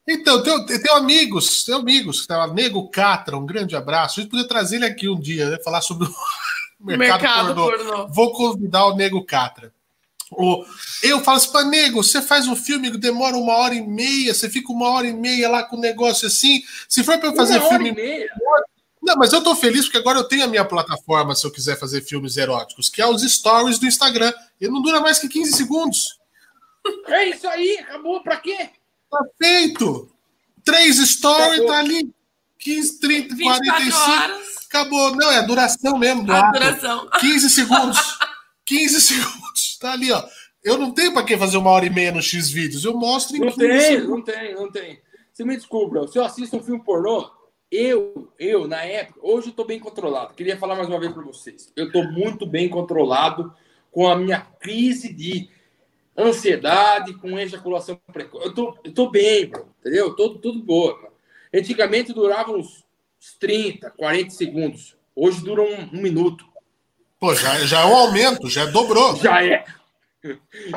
[0.07, 4.19] Então, tenho, tenho amigos, tenho amigos tá Nego Catra, um grande abraço.
[4.19, 5.59] A gente podia trazer ele aqui um dia, né?
[5.63, 6.11] Falar sobre o
[6.79, 7.85] mercado, mercado pornô.
[7.85, 8.07] pornô.
[8.09, 9.73] Vou convidar o Nego Catra.
[11.03, 14.49] Eu falo assim, nego, você faz um filme que demora uma hora e meia, você
[14.49, 16.63] fica uma hora e meia lá com o negócio assim.
[16.89, 17.91] Se for para eu fazer uma filme.
[17.91, 18.29] Hora e meia.
[19.01, 21.77] Não, mas eu tô feliz porque agora eu tenho a minha plataforma se eu quiser
[21.77, 24.33] fazer filmes eróticos, que é os stories do Instagram.
[24.59, 26.19] E não dura mais que 15 segundos.
[27.07, 28.69] É isso aí, acabou, pra quê?
[29.13, 30.09] Tá feito!
[30.65, 31.67] Três stories, acabou.
[31.67, 32.11] tá ali.
[32.59, 33.97] 15, 30, 45.
[33.97, 34.47] Horas.
[34.67, 35.15] Acabou.
[35.15, 36.31] Não, é a duração mesmo.
[36.31, 36.59] a ato.
[36.59, 37.09] duração.
[37.19, 38.17] 15 segundos.
[38.65, 39.77] 15 segundos.
[39.79, 40.23] Tá ali, ó.
[40.63, 42.85] Eu não tenho para que fazer uma hora e meia no X vídeos.
[42.85, 44.09] Eu mostro em Não tem, segundos.
[44.09, 45.01] não tem, não tem.
[45.33, 47.29] Você me desculpa, se eu assisto um filme pornô,
[47.69, 50.33] eu, eu, na época, hoje eu tô bem controlado.
[50.35, 51.73] Queria falar mais uma vez para vocês.
[51.75, 53.53] Eu tô muito bem controlado
[53.91, 55.49] com a minha crise de
[56.17, 58.45] ansiedade, com ejaculação precoce.
[58.45, 60.15] Eu tô, eu tô bem, bro, entendeu?
[60.15, 60.95] Tô tudo boa.
[60.95, 61.13] Mano.
[61.53, 62.83] Antigamente durava uns
[63.39, 64.97] 30, 40 segundos.
[65.15, 66.45] Hoje dura um, um minuto.
[67.19, 69.15] Pô, já, já é um aumento, já dobrou.
[69.17, 69.63] Já é.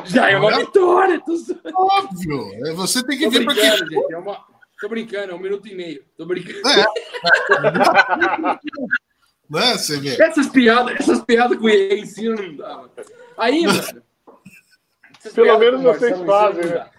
[0.05, 0.57] Já é uma é?
[0.59, 1.21] vitória.
[1.21, 1.33] Tô...
[1.73, 2.67] Óbvio.
[2.67, 3.53] É, você tem que tô ver para.
[3.77, 4.45] Gente, é uma...
[4.79, 6.03] Tô brincando, é um minuto e meio.
[6.15, 6.61] Tô brincando.
[6.67, 6.85] É.
[9.49, 9.77] né?
[9.77, 10.21] Você vê.
[10.21, 12.89] Essas piadas, essas piadas com ele ensino não dá.
[13.37, 14.03] Aí, mano.
[15.33, 16.89] Pelo menos vocês fazem, né?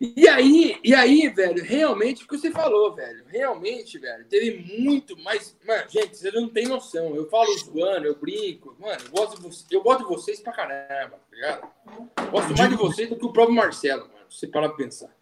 [0.00, 5.16] E aí, e aí, velho, realmente, o que você falou, velho, realmente, velho, teve muito,
[5.22, 7.14] mas, mano, gente, vocês não tem noção.
[7.14, 10.52] Eu falo zoando, eu brinco, mano, eu gosto de, vocês, eu gosto de vocês pra
[10.52, 11.68] caramba, tá ligado?
[12.16, 14.78] Eu gosto mais de vocês do que o próprio Marcelo, mano, se você parar pra
[14.78, 15.14] pensar.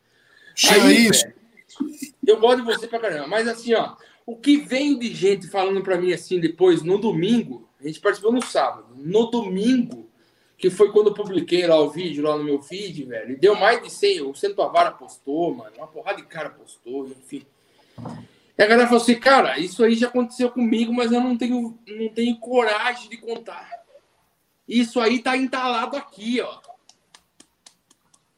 [0.70, 1.27] Aí, isso.
[1.27, 5.47] Velho, eu gosto de você pra caramba, mas assim, ó, o que vem de gente
[5.47, 10.05] falando pra mim assim depois, no domingo, a gente participou no sábado, no domingo,
[10.57, 13.32] que foi quando eu publiquei lá o vídeo, lá no meu feed, velho.
[13.32, 14.22] E deu mais de 100.
[14.22, 15.72] O Centro Avara postou, mano.
[15.76, 17.44] Uma porrada de cara postou, enfim.
[18.59, 21.78] E a galera falou assim, cara, isso aí já aconteceu comigo, mas eu não tenho,
[21.86, 23.68] não tenho coragem de contar.
[24.66, 26.59] Isso aí tá entalado aqui, ó.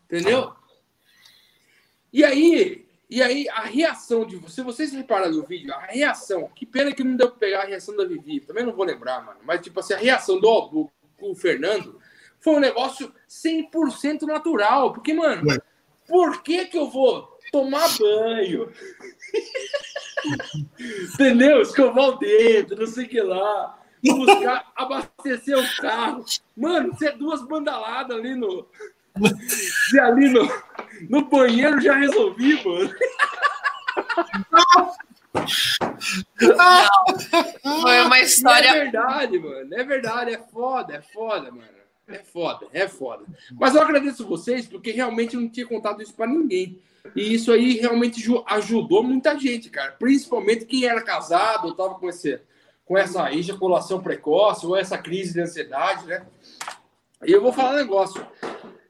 [0.05, 0.53] Entendeu?
[2.13, 6.67] E aí, e aí a reação de você, vocês repararam no vídeo, a reação, que
[6.67, 9.39] pena que não deu pra pegar a reação da Vivi, também não vou lembrar, mano.
[9.45, 10.91] Mas tipo assim, a reação do, do,
[11.21, 11.98] do Fernando
[12.41, 14.93] foi um negócio 100% natural.
[14.93, 15.59] Porque, mano, é.
[16.07, 18.73] por que que eu vou tomar banho?
[21.15, 21.63] Entendeu?
[21.63, 23.79] Escovar o dedo, não sei o que lá.
[24.05, 26.25] Buscar, abastecer o carro.
[26.57, 28.69] Mano, você é duas bandaladas ali no.
[29.91, 30.49] Se ali no,
[31.11, 32.95] no banheiro já resolvi, mano.
[36.41, 38.69] Não, foi uma história.
[38.69, 39.75] é verdade, mano.
[39.75, 41.78] É verdade, é foda, é foda, mano.
[42.09, 43.25] É foda, é foda.
[43.53, 46.81] Mas eu agradeço vocês porque realmente eu não tinha contado isso para ninguém.
[47.15, 49.93] E isso aí realmente ajudou muita gente, cara.
[49.93, 52.41] Principalmente quem era casado, ou tava com, esse,
[52.85, 56.27] com essa ejaculação precoce ou essa crise de ansiedade, né?
[57.25, 58.25] E eu vou falar um negócio.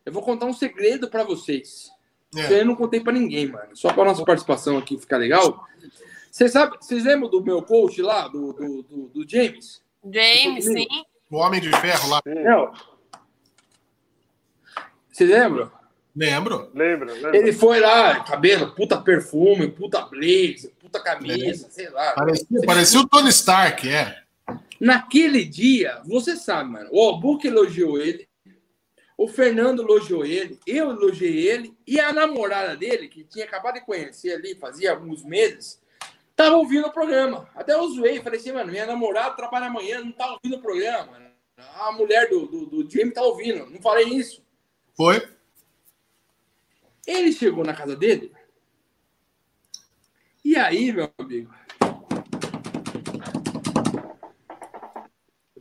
[0.04, 1.90] Eu vou contar um segredo para vocês.
[2.36, 2.60] É.
[2.60, 3.74] Eu não contei para ninguém, mano.
[3.74, 5.66] Só para nossa participação aqui ficar legal.
[6.30, 9.82] Vocês sabem, vocês lembram do meu coach lá, do, do, do, do James?
[10.04, 10.86] James, sim.
[11.30, 12.22] O Homem de Ferro lá.
[12.24, 12.72] Não,
[15.18, 15.72] você lembra?
[16.14, 16.70] Lembro.
[16.72, 17.36] Lembro, lembro.
[17.36, 21.70] Ele foi lá, cabelo, puta perfume, puta blazer, puta camisa, é.
[21.70, 22.12] sei lá.
[22.12, 24.22] Parecia, parecia o Tony Stark, é.
[24.80, 28.28] Naquele dia, você sabe, mano, o Albuque elogiou ele,
[29.16, 33.80] o Fernando elogiou ele, eu elogiei ele, e a namorada dele, que tinha acabado de
[33.80, 35.80] conhecer ali, fazia alguns meses,
[36.36, 37.48] tava ouvindo o programa.
[37.56, 41.18] Até eu zoei, falei assim, mano, minha namorada trabalha amanhã, não tá ouvindo o programa.
[41.80, 43.68] A mulher do, do, do Jimmy tá ouvindo.
[43.68, 44.46] Não falei isso.
[44.98, 45.28] Foi.
[47.06, 48.32] Ele chegou na casa dele.
[50.44, 51.54] E aí, meu amigo?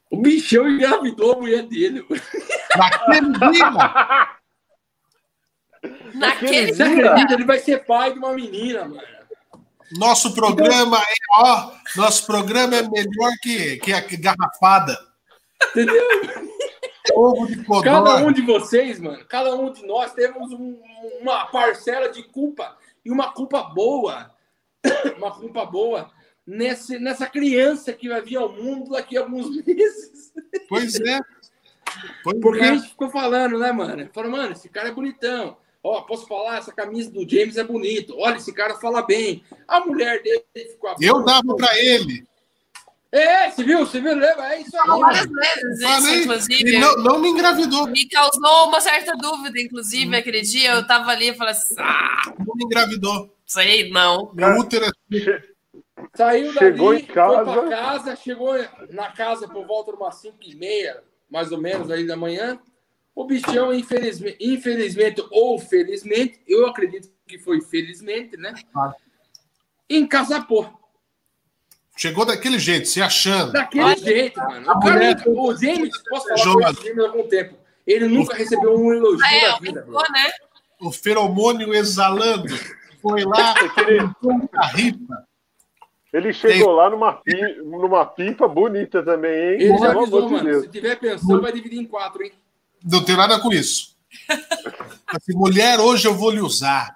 [0.09, 2.03] O bichão engravidou a mulher dele.
[2.75, 4.37] Naquele dia!
[6.15, 7.25] Naquele dia.
[7.29, 9.17] Ele vai ser pai de uma menina, mano.
[9.91, 14.97] Nosso programa é, ó, nosso programa é melhor que, que a garrafada.
[15.69, 16.03] Entendeu?
[17.13, 20.79] Ovo de Cada um de vocês, mano, cada um de nós temos um,
[21.21, 24.31] uma parcela de culpa e uma culpa boa,
[25.17, 26.11] uma culpa boa
[26.45, 30.33] nesse, nessa criança que vai vir ao mundo daqui a alguns meses.
[30.69, 31.19] Pois é.
[32.23, 32.69] Pois Porque é.
[32.69, 34.09] a gente ficou falando, né, mano?
[34.13, 35.57] Falou, mano, esse cara é bonitão.
[35.83, 38.15] Ó, posso falar, essa camisa do James é bonito.
[38.17, 39.43] Olha, esse cara fala bem.
[39.67, 40.93] A mulher dele ficou.
[40.99, 42.27] Eu dava para ele.
[43.11, 43.79] É, você viu?
[43.79, 44.11] Você viu?
[44.21, 44.99] É isso aí.
[44.99, 46.79] Várias vezes, isso, inclusive.
[46.79, 47.87] Não, não, me engravidou.
[47.87, 50.19] Me causou uma certa dúvida, inclusive, hum.
[50.19, 53.33] aquele dia eu tava ali e falei assim: ah, não me engravidou.
[53.45, 54.31] Sei, não.
[54.33, 55.57] Meu útero é...
[56.15, 57.53] Saiu dali, chegou em casa.
[57.53, 58.53] foi pra casa, chegou
[58.91, 62.59] na casa por volta de umas 5 e meia, mais ou menos, aí da manhã.
[63.15, 68.53] O bichão, infelizmente, infelizmente ou felizmente, eu acredito que foi felizmente, né?
[68.75, 68.93] Ah.
[69.89, 70.71] Encasapou.
[71.97, 73.53] Chegou daquele jeito, se achando.
[73.53, 74.71] Daquele Ai, jeito, mano.
[74.71, 75.23] O, cara, mulher...
[75.25, 77.55] o James, posso falar com o James há algum tempo.
[77.87, 79.81] Ele nunca recebeu um elogio ah, é, da vida.
[79.83, 80.31] Ficou, né?
[80.79, 82.53] O feromônio exalando.
[83.01, 83.55] Foi lá,
[84.57, 85.27] a ripa.
[86.13, 89.61] Ele chegou lá numa pipa, numa pipa bonita também, hein?
[89.61, 90.43] Ele já avisou, mano.
[90.43, 90.63] Deus.
[90.63, 92.31] Se tiver pensão, vai dividir em quatro, hein?
[92.83, 93.95] Não tem nada com isso.
[95.07, 96.95] Assim, mulher, hoje eu vou lhe usar.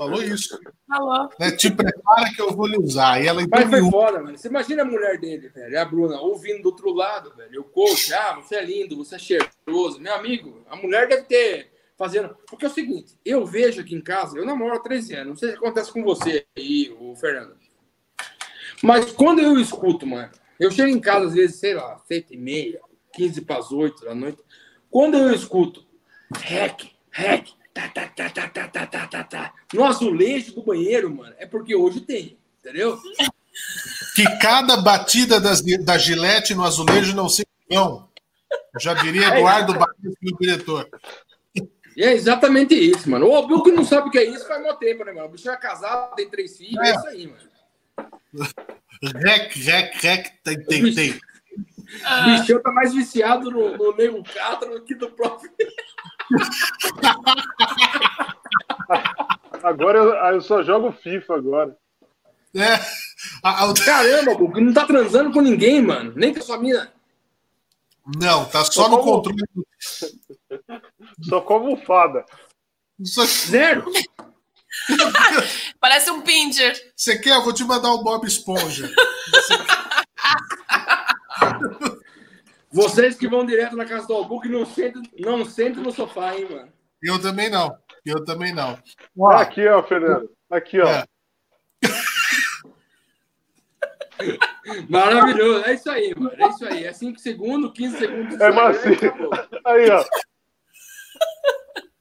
[0.00, 0.58] Falou isso.
[0.88, 1.28] Falou.
[1.38, 1.50] Né?
[1.50, 3.22] Te prepara que eu vou lhe usar.
[3.22, 4.38] E ela Mas foi foda, mano.
[4.38, 7.60] Você imagina a mulher dele, velho, a Bruna, ouvindo do outro lado, velho.
[7.60, 10.00] O coach, ah, você é lindo, você é cheiroso.
[10.00, 12.34] Meu amigo, a mulher deve ter fazendo.
[12.48, 15.36] Porque é o seguinte, eu vejo aqui em casa, eu namoro há 13 anos, não
[15.36, 17.54] sei se acontece com você aí, o Fernando.
[18.82, 22.38] Mas quando eu escuto, mano, eu chego em casa às vezes, sei lá, 7 e
[22.38, 22.80] meia,
[23.12, 24.38] 15 para as 8 da noite.
[24.90, 25.84] Quando eu escuto
[26.34, 31.14] rec, rec, tá, tá, tá, tá, tá, tá, tá, tá, tá, no azulejo do banheiro,
[31.14, 32.98] mano, é porque hoje tem, entendeu?
[34.14, 38.08] Que cada batida das, da gilete no azulejo não seja não.
[38.80, 40.88] Já diria é Eduardo é, Batista, meu diretor.
[41.96, 43.26] É exatamente isso, mano.
[43.26, 45.26] O Bill que não sabe o que é isso faz muito tempo, né, mano?
[45.26, 47.50] O bicho é casado, tem três filhos, é, é isso aí, mano.
[49.02, 51.10] Rec, rec, rec, tem, tem, tem.
[51.12, 55.50] O bichão tá mais viciado no, no Nego Catra do que no próprio.
[59.62, 61.76] Agora eu, eu, só jogo FIFA agora.
[62.54, 62.78] É.
[63.84, 66.12] Caramba, o não tá transando com ninguém, mano.
[66.16, 66.92] Nem com a sua mina.
[68.18, 69.22] Não, tá só, só no como...
[69.22, 69.38] controle.
[71.22, 72.24] Só como fada.
[73.04, 73.24] Só...
[73.24, 73.84] Zero.
[75.80, 76.92] Parece um pincher.
[76.96, 77.36] Você quer?
[77.36, 78.90] Eu vou te mandar o Bob Esponja.
[82.72, 86.46] Vocês que vão direto na casa do Albuque não sentem não sente no sofá, hein,
[86.48, 86.72] mano?
[87.02, 87.76] Eu também não.
[88.04, 88.78] Eu também não.
[89.18, 90.30] Ó, aqui, ó, Fernando.
[90.48, 90.88] Aqui, ó.
[90.88, 91.04] É.
[94.88, 95.64] Maravilhoso.
[95.64, 96.36] É isso aí, mano.
[96.36, 96.84] É isso aí.
[96.84, 98.40] É 5 segundos, 15 segundos.
[98.40, 98.92] É macio.
[99.64, 100.04] Aí, ó.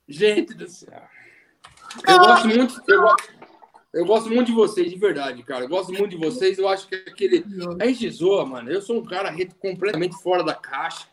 [0.08, 1.02] Gente do céu.
[2.08, 2.82] Eu gosto muito.
[2.88, 3.08] Eu,
[3.94, 5.66] eu, gosto muito de vocês, de verdade, cara.
[5.66, 6.58] Eu gosto muito de vocês.
[6.58, 7.44] Eu acho que aquele.
[7.80, 8.72] A gente zoa, mano.
[8.72, 11.08] Eu sou um cara completamente fora da caixa.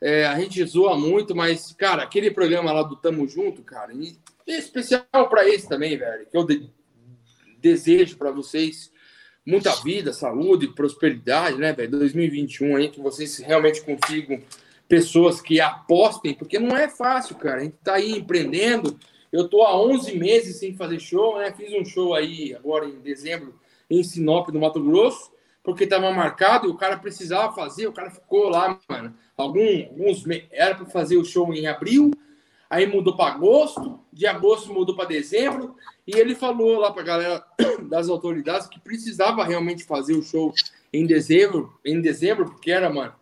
[0.00, 4.16] É, a gente zoa muito, mas, cara, aquele programa lá do Tamo Junto, cara, e
[4.46, 6.70] especial para esse também, velho, que eu de
[7.60, 8.90] desejo para vocês
[9.44, 11.90] muita vida, saúde, prosperidade, né, velho?
[11.90, 14.42] 2021 aí, que vocês realmente consigam
[14.88, 17.60] pessoas que apostem, porque não é fácil, cara.
[17.60, 18.98] A gente tá aí empreendendo.
[19.32, 21.52] Eu tô há 11 meses sem fazer show, né?
[21.52, 23.54] Fiz um show aí agora em dezembro
[23.88, 28.10] em Sinop, no Mato Grosso, porque tava marcado e o cara precisava fazer, o cara
[28.10, 29.14] ficou lá, mano.
[29.36, 32.10] Algum, alguns era para fazer o show em abril,
[32.68, 35.76] aí mudou para agosto, de agosto mudou para dezembro,
[36.06, 37.44] e ele falou lá para a galera
[37.88, 40.52] das autoridades que precisava realmente fazer o show
[40.92, 43.14] em dezembro, em dezembro, porque era, mano,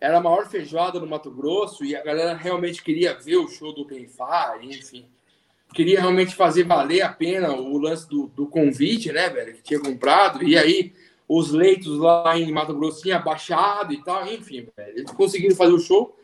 [0.00, 3.74] era a maior feijoada no Mato Grosso e a galera realmente queria ver o show
[3.74, 5.06] do Benfar, enfim.
[5.74, 9.80] Queria realmente fazer valer a pena o lance do, do convite, né, velho, que tinha
[9.80, 10.92] comprado, e aí
[11.28, 15.72] os leitos lá em Mato Grosso tinha baixado e tal, enfim, velho, eles conseguiram fazer
[15.72, 16.16] o show.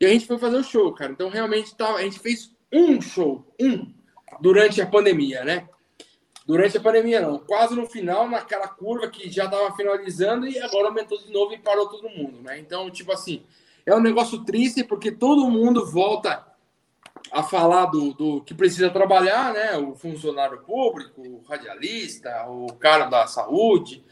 [0.00, 1.12] E a gente foi fazer o show, cara.
[1.12, 3.92] Então, realmente, tá, a gente fez um show, um,
[4.40, 5.68] durante a pandemia, né?
[6.46, 7.38] Durante a pandemia, não.
[7.38, 11.58] Quase no final, naquela curva que já estava finalizando e agora aumentou de novo e
[11.58, 12.58] parou todo mundo, né?
[12.58, 13.42] Então, tipo assim,
[13.84, 16.46] é um negócio triste porque todo mundo volta
[17.32, 19.76] a falar do, do que precisa trabalhar, né?
[19.76, 24.04] O funcionário público, o radialista, o cara da saúde,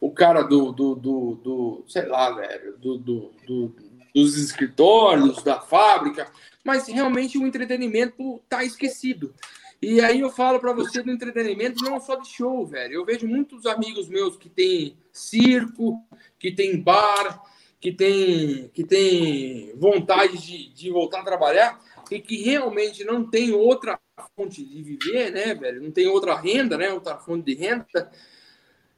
[0.00, 3.74] o cara do, do, do, do sei lá, velho, do, do, do,
[4.14, 6.26] dos escritórios, da fábrica,
[6.64, 9.32] mas realmente o entretenimento tá esquecido.
[9.80, 12.94] E aí eu falo para você do entretenimento não só de show, velho.
[12.94, 16.02] Eu vejo muitos amigos meus que tem circo,
[16.38, 17.42] que tem bar,
[17.78, 21.78] que tem, que tem vontade de, de voltar a trabalhar
[22.10, 23.98] e que realmente não tem outra
[24.36, 25.82] fonte de viver, né, velho?
[25.82, 26.92] Não tem outra renda, né?
[26.92, 28.10] Outra fonte de renda.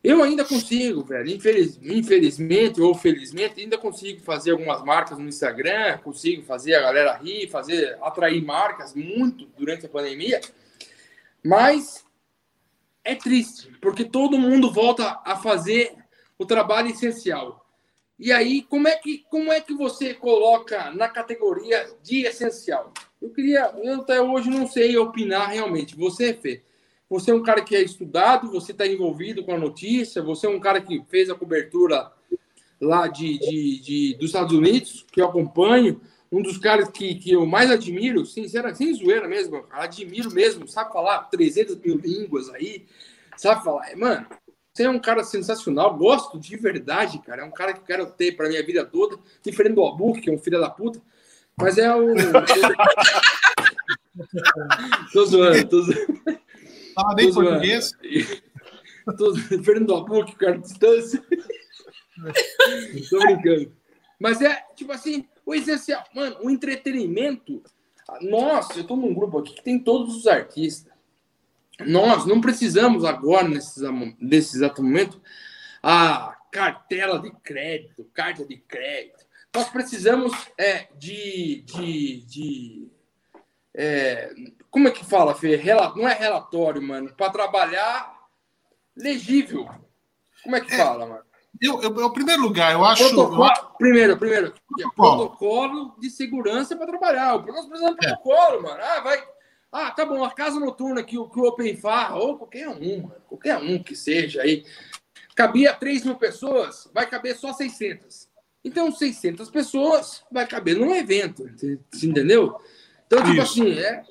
[0.02, 1.28] Eu ainda consigo, velho.
[1.28, 7.16] Infeliz, infelizmente ou felizmente, ainda consigo fazer algumas marcas no Instagram, consigo fazer a galera
[7.16, 10.40] rir, fazer atrair marcas muito durante a pandemia.
[11.44, 12.04] Mas
[13.02, 15.96] é triste, porque todo mundo volta a fazer
[16.38, 17.65] o trabalho essencial.
[18.18, 22.92] E aí, como é que, como é que você coloca na categoria de essencial?
[23.20, 25.94] Eu queria, eu até hoje não sei opinar realmente.
[25.96, 26.62] Você, Fê,
[27.08, 30.50] você é um cara que é estudado, você está envolvido com a notícia, você é
[30.50, 32.10] um cara que fez a cobertura
[32.80, 36.00] lá de, de, de, dos Estados Unidos, que eu acompanho.
[36.32, 40.92] um dos caras que, que eu mais admiro, sincera, sem zoeira mesmo, admiro mesmo, sabe
[40.92, 42.86] falar 300 mil línguas aí,
[43.36, 44.26] sabe falar, mano,
[44.76, 48.04] você é um cara sensacional, gosto de verdade, cara, é um cara que eu quero
[48.10, 51.00] ter para minha vida toda, diferente do Abu, que é um filho da puta,
[51.56, 52.12] mas é o...
[55.14, 56.18] tô zoando, tô zoando.
[56.94, 57.92] Fala bem português.
[59.16, 61.22] Tô diferente do Abu, que cara, distância.
[63.08, 63.72] tô brincando.
[64.18, 67.62] Mas é, tipo assim, o essencial, mano, o entretenimento.
[68.22, 70.92] Nós, eu estou num grupo aqui que tem todos os artistas.
[71.80, 73.80] Nós não precisamos agora, nesse,
[74.20, 75.20] nesse exato momento,
[75.82, 79.26] a cartela de crédito, carta de crédito.
[79.54, 81.62] Nós precisamos é, de.
[81.66, 82.88] de, de
[83.74, 84.34] é,
[84.70, 85.60] como é que fala, Fê?
[85.96, 87.12] Não é relatório, mano.
[87.14, 88.14] Para trabalhar
[88.96, 89.68] legível.
[90.42, 91.24] Como é que é, fala, mano?
[91.60, 93.08] Eu, eu, em primeiro lugar, eu acho.
[93.08, 95.30] Protocolo, primeiro, primeiro, protocolo.
[95.30, 97.38] protocolo de segurança para trabalhar.
[97.46, 98.10] Nós precisamos de é.
[98.10, 98.82] protocolo, mano.
[98.82, 99.35] Ah, vai.
[99.78, 103.58] Ah, tá bom, a casa noturna que, que o Open Farra, ou qualquer um, qualquer
[103.58, 104.64] um que seja aí,
[105.34, 108.26] cabia 3 mil pessoas, vai caber só 600.
[108.64, 111.46] Então, 600 pessoas vai caber num evento,
[112.02, 112.58] entendeu?
[113.06, 113.42] Então, tipo Isso.
[113.42, 114.02] assim, é,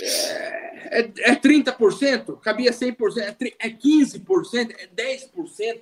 [0.00, 5.80] é, é, é 30%, cabia 100%, é, é 15%, é 10%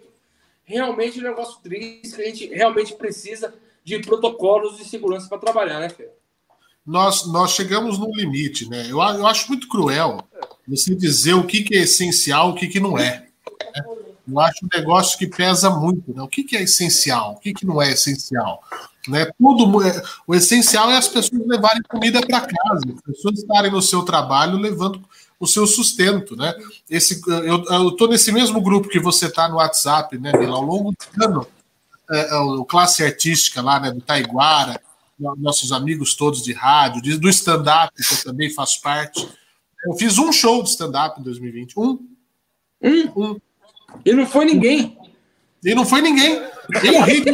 [0.64, 5.38] realmente é um negócio triste, que a gente realmente precisa de protocolos de segurança para
[5.38, 6.10] trabalhar, né, Fê?
[6.86, 8.84] Nós, nós chegamos no limite, né?
[8.84, 10.22] Eu, eu acho muito cruel
[10.66, 13.26] você dizer o que, que é essencial o que, que não é.
[13.74, 13.84] Né?
[14.26, 16.14] Eu acho um negócio que pesa muito.
[16.14, 16.22] Né?
[16.22, 17.32] O que, que é essencial?
[17.32, 18.62] O que, que não é essencial?
[19.08, 19.26] Né?
[19.38, 19.82] Tudo,
[20.26, 24.58] o essencial é as pessoas levarem comida para casa, as pessoas estarem no seu trabalho
[24.58, 25.02] levando
[25.38, 26.54] o seu sustento, né?
[26.88, 30.56] Esse, eu estou nesse mesmo grupo que você está no WhatsApp, né, Mila?
[30.56, 31.46] Ao longo do ano,
[32.10, 34.80] é, é, o classe artística lá, né, do Taiguara,
[35.18, 39.26] nossos amigos todos de rádio, do stand-up, que eu também faço parte.
[39.84, 41.78] Eu fiz um show de stand-up em 2020.
[41.78, 41.98] Um.
[42.82, 43.12] Um?
[43.16, 43.40] Um.
[44.04, 44.98] E não foi ninguém.
[45.64, 46.42] E não foi ninguém.
[46.82, 47.32] Eu ri de...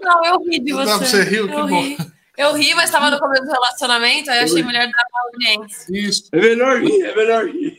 [0.00, 0.90] Não, eu ri de você.
[0.90, 1.96] Não, você riu, eu que ri.
[1.96, 2.04] bom.
[2.36, 5.86] Eu ri, mas estava no começo do relacionamento, aí eu achei melhor dar uma audiência.
[5.90, 6.28] Isso.
[6.32, 7.78] É melhor rir, é melhor rir.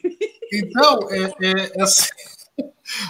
[0.53, 2.09] Então, é, é, é assim,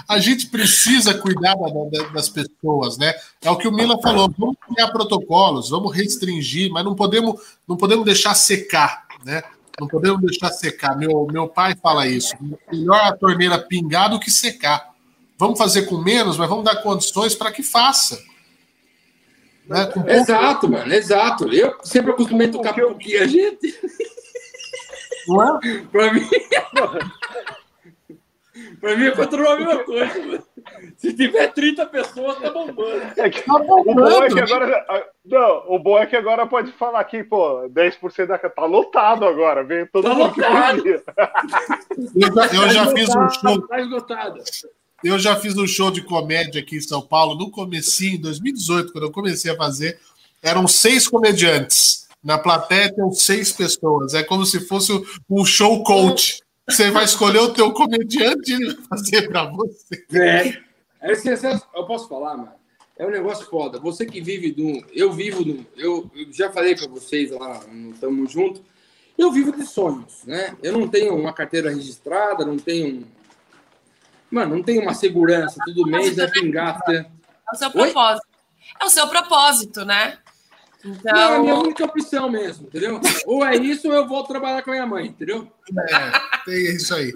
[0.07, 3.13] a gente precisa cuidar da, da, das pessoas, né?
[3.41, 7.75] É o que o Mila falou, vamos criar protocolos, vamos restringir, mas não podemos, não
[7.75, 9.43] podemos deixar secar, né?
[9.79, 10.97] Não podemos deixar secar.
[10.97, 12.33] Meu, meu pai fala isso.
[12.71, 14.93] Melhor a torneira pingar do que secar.
[15.37, 18.17] Vamos fazer com menos, mas vamos dar condições para que faça.
[19.67, 19.85] Né?
[19.87, 21.53] Com exato, mano, exato.
[21.53, 23.77] Eu sempre acostumei a tocar pouquinho a gente.
[25.27, 25.79] Não é?
[25.91, 26.25] pra mim.
[28.85, 30.43] pra mim continuar a mesma coisa.
[30.97, 33.01] Se tiver 30 pessoas, tá bombando.
[33.17, 33.91] É que, tá bombando.
[33.91, 34.85] O bom é que agora.
[35.25, 38.37] Não, o bom é que agora pode falar aqui, pô, 10% da.
[38.37, 40.83] Tá lotado agora, vem todo tá mundo lotado.
[40.85, 43.67] Eu já, eu já fiz um show.
[43.67, 44.43] Tá esgotado.
[45.03, 48.91] Eu já fiz um show de comédia aqui em São Paulo, no comecinho, em 2018,
[48.91, 49.99] quando eu comecei a fazer,
[50.41, 52.07] eram seis comediantes.
[52.23, 54.15] Na plateia tem seis pessoas.
[54.15, 54.91] É como se fosse
[55.29, 56.44] um show coach.
[56.67, 60.05] Você vai escolher o teu comediante e ele vai fazer para você.
[60.13, 60.47] É.
[61.01, 62.53] é eu posso falar, mano.
[62.97, 63.79] É um negócio foda.
[63.79, 64.85] Você que vive do.
[64.93, 65.65] Eu vivo do.
[65.75, 68.63] Eu, eu já falei para vocês lá no Tamo Junto.
[69.17, 70.55] Eu vivo de sonhos, né?
[70.63, 73.05] Eu não tenho uma carteira registrada, não tenho
[74.29, 76.91] Mano, não tem uma segurança, todo mês é pingata.
[76.91, 77.07] É
[77.53, 78.27] o seu propósito.
[78.27, 78.81] Oi?
[78.81, 80.17] É o seu propósito, né?
[80.85, 81.13] Então...
[81.13, 83.01] Não, é a minha única opção mesmo, entendeu?
[83.25, 85.51] Ou é isso ou eu vou trabalhar com a minha mãe, entendeu?
[85.89, 87.11] É, tem isso aí.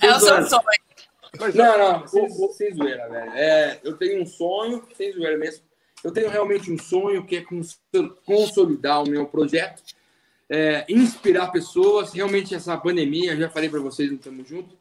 [0.00, 0.62] É o seu sonho.
[1.38, 3.32] Mas, não, não, sem, sem zoeira, velho.
[3.32, 5.62] É, eu tenho um sonho, sem zoeira mesmo.
[6.02, 7.44] Eu tenho realmente um sonho que é
[8.24, 9.82] consolidar o meu projeto,
[10.48, 12.12] é, inspirar pessoas.
[12.12, 14.76] Realmente, essa pandemia, já falei para vocês, não estamos juntos,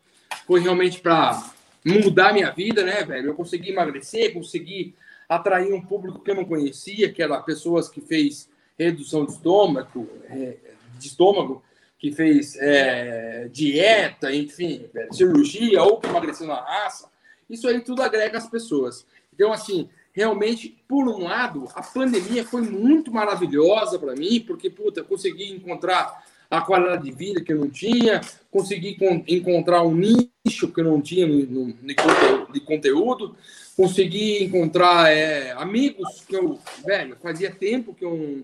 [0.48, 1.52] foi realmente para
[1.86, 3.28] mudar minha vida, né, velho?
[3.28, 4.96] Eu consegui emagrecer, consegui
[5.32, 10.10] atrair um público que eu não conhecia, que era pessoas que fez redução de estômago,
[10.26, 10.58] é,
[11.00, 11.64] de estômago,
[11.98, 17.10] que fez é, dieta, enfim, cirurgia ou que emagreceu na raça.
[17.50, 19.06] Isso aí tudo agrega as pessoas.
[19.34, 25.00] Então, assim, realmente, por um lado, a pandemia foi muito maravilhosa para mim, porque, puta,
[25.00, 28.20] eu consegui encontrar a qualidade de vida que eu não tinha,
[28.52, 33.34] consegui encontrar um nicho que eu não tinha no, no, de conteúdo,
[33.78, 38.44] consegui encontrar é, amigos que eu, velho, fazia tempo que eu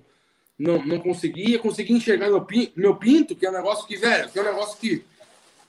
[0.58, 2.48] não, não conseguia, consegui enxergar meu,
[2.78, 5.04] meu pinto, que é um negócio que, velho, que é um negócio que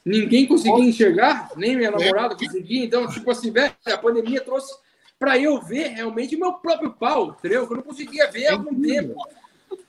[0.05, 4.72] ninguém conseguia enxergar, nem minha namorada conseguia, então, tipo assim, velho, a pandemia trouxe
[5.18, 7.66] para eu ver realmente o meu próprio pau, entendeu?
[7.66, 9.16] Que eu não conseguia ver há algum tempo.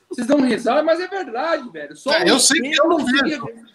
[0.10, 1.96] Vocês dão risada, mas é verdade, velho.
[1.96, 3.46] Só é, eu sei que eu não vejo.
[3.46, 3.70] Ver.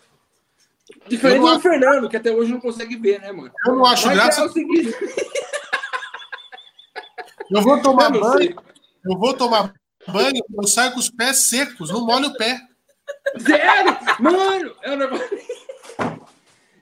[1.09, 1.61] Diferente do acho...
[1.61, 3.53] Fernando, que até hoje não consegue ver, né, mano?
[3.67, 4.45] Eu não acho mas graça.
[4.45, 4.95] É seguinte...
[7.51, 8.39] eu vou tomar eu banho.
[8.39, 8.57] Sei.
[9.05, 9.73] Eu vou tomar
[10.09, 12.61] banho, eu saio com os pés secos, não molho o pé.
[13.39, 13.97] Sério?
[14.19, 15.39] Mano, é um negócio.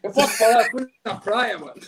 [0.03, 1.81] Eu posso falar, eu fui na praia, mano.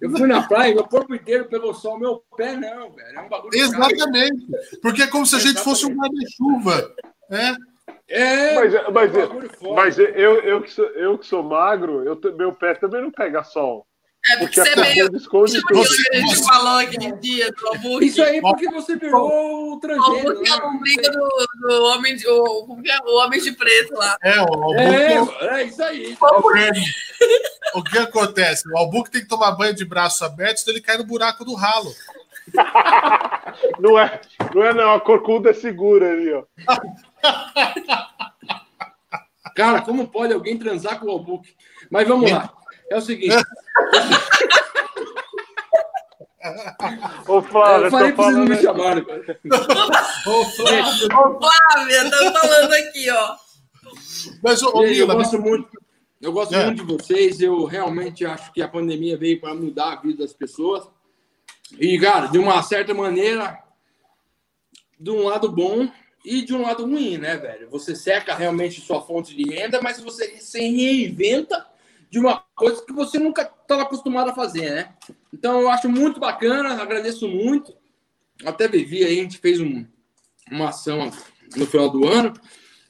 [0.00, 3.18] Eu fui na praia, meu corpo inteiro pegou sol, meu pé não, velho.
[3.18, 3.50] É um bagulho.
[3.54, 4.46] Exatamente.
[4.82, 6.94] Porque é como se a gente fosse um guarda-chuva.
[7.30, 7.56] É.
[8.10, 9.12] É, mas, mas,
[9.62, 13.10] um mas eu, eu, que sou, eu que sou magro, eu, meu pé também não
[13.10, 13.86] pega sol.
[14.30, 15.16] É porque, porque você é meio.
[15.16, 15.78] Esconde tudo.
[15.78, 18.08] Você, gente falou aquele dia do hambúrguer.
[18.08, 20.28] Isso aí porque você virou o transgênero.
[20.28, 22.66] O hambúrguer é a lombriga do, do homem, de, o,
[23.06, 24.16] o homem de preto lá.
[24.22, 26.16] É, o É, é isso aí.
[27.74, 28.68] o que acontece?
[28.70, 31.54] O Albuque tem que tomar banho de braço aberto, senão ele cai no buraco do
[31.54, 31.92] ralo.
[33.78, 34.20] não é,
[34.54, 36.44] não é não, a corcunda é segura ali, ó.
[39.54, 41.54] Cara, como pode alguém transar com o Albuque?
[41.90, 42.52] Mas vamos lá.
[42.90, 43.34] É o seguinte.
[47.26, 49.04] Ô, Flávia, eu falei pra vocês não me chamarem.
[49.04, 50.84] Ô, Flávia.
[51.16, 53.36] Ô, Flávia, tá falando aqui, ó.
[54.42, 55.68] Mas, ô, eu gosto muito.
[56.20, 56.66] Eu gosto é.
[56.66, 57.40] muito de vocês.
[57.40, 60.88] Eu realmente acho que a pandemia veio para mudar a vida das pessoas.
[61.78, 63.62] E, cara, de uma certa maneira,
[64.98, 65.90] de um lado bom
[66.24, 67.68] e de um lado ruim, né, velho?
[67.70, 71.66] Você seca realmente sua fonte de renda, mas você se reinventa
[72.10, 74.94] de uma coisa que você nunca estava acostumado a fazer, né?
[75.32, 77.74] Então eu acho muito bacana, agradeço muito.
[78.44, 79.84] Até Vivi aí, a gente fez um,
[80.50, 81.10] uma ação
[81.56, 82.32] no final do ano.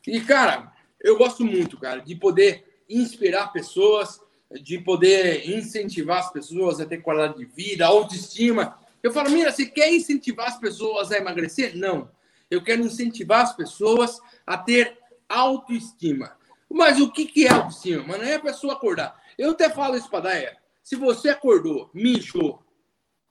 [0.06, 4.20] E, cara, eu gosto muito, cara, de poder inspirar pessoas,
[4.62, 8.78] de poder incentivar as pessoas a ter qualidade de vida, autoestima.
[9.02, 11.76] Eu falo, mira, você quer incentivar as pessoas a emagrecer?
[11.76, 12.10] Não.
[12.50, 14.98] Eu quero incentivar as pessoas a ter
[15.28, 16.32] autoestima.
[16.70, 18.04] Mas o que, que é autoestima?
[18.06, 19.18] Mas não é a pessoa acordar.
[19.36, 20.56] Eu até falo isso para Daia.
[20.82, 22.62] Se você acordou, mijou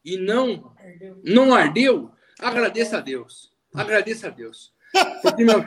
[0.03, 0.73] e não,
[1.23, 3.51] não ardeu, agradeça a Deus.
[3.73, 4.73] Agradeça a Deus.
[5.21, 5.59] Porque não...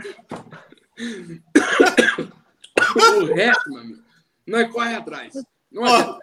[3.21, 4.03] o resto, meu amigo,
[4.47, 5.35] nós corre atrás.
[5.71, 6.19] Não é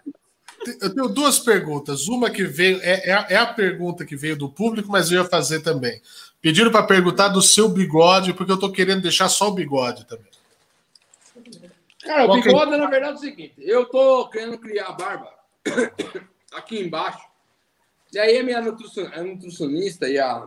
[0.80, 2.08] eu tenho duas perguntas.
[2.08, 5.60] Uma que veio, é, é, a pergunta que veio do público, mas eu ia fazer
[5.60, 6.00] também.
[6.40, 10.27] Pediram para perguntar do seu bigode, porque eu estou querendo deixar só o bigode também.
[12.02, 15.32] Cara, o bigode, na verdade, é o seguinte: eu tô querendo criar a barba
[16.54, 17.26] aqui embaixo.
[18.12, 20.46] E aí a minha nutricionista e a,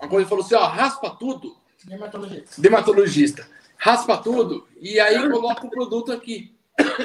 [0.00, 1.56] a coisa falou assim: ó, raspa tudo.
[1.84, 2.60] Dermatologista.
[2.60, 3.48] Dermatologista.
[3.76, 6.54] Raspa tudo e aí coloca o produto aqui.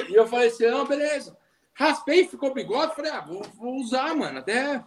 [0.08, 1.36] E eu falei assim: não, beleza.
[1.74, 2.94] Raspei, ficou bigode.
[2.94, 4.82] Falei: ah, vou, vou usar, mano, até,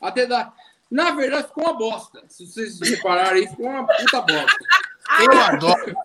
[0.00, 0.54] até dar.
[0.90, 2.22] Na verdade, ficou uma bosta.
[2.28, 4.58] Se vocês repararem, ficou uma puta bosta.
[5.20, 5.96] Eu adoro.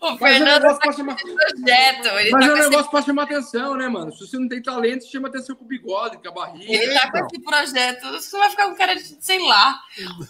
[0.00, 1.16] O Fernando é um tá chamar...
[1.16, 2.06] projeto.
[2.18, 2.90] Ele Mas tá é um negócio esse...
[2.90, 4.12] para chamar atenção, né, mano?
[4.12, 6.72] Se você não tem talento, chama atenção com o bigode, com a barriga.
[6.72, 8.12] Ele tá com esse projeto.
[8.12, 9.80] Você vai ficar com cara de, sei lá.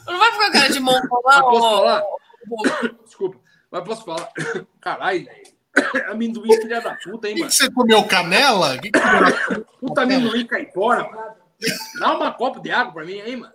[0.06, 1.42] Não vai ficar com cara de mongolão.
[1.42, 2.02] Posso falar?
[3.04, 3.40] Desculpa.
[3.70, 4.28] Mas posso falar?
[4.80, 5.60] Caralho, velho.
[6.10, 7.50] Amendoim, filha da puta, hein, mano?
[7.50, 8.78] Você comeu canela?
[8.78, 9.00] Que que
[9.78, 11.34] Puta amendoim cai fora, mano.
[11.98, 13.52] Dá uma copa de água pra mim aí, mano.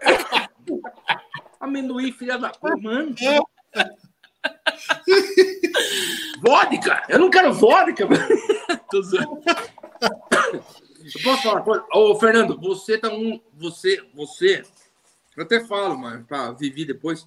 [1.60, 3.14] amendoim, filha da puta, mano.
[6.40, 7.02] Vodka?
[7.08, 8.06] Eu não quero vodka.
[8.90, 9.02] Tô Eu
[11.22, 11.84] posso falar uma coisa?
[11.92, 13.40] Ô, Fernando, você tá um.
[13.54, 14.62] Você, você.
[15.36, 17.26] Eu até falo, mano, pra Vivi depois.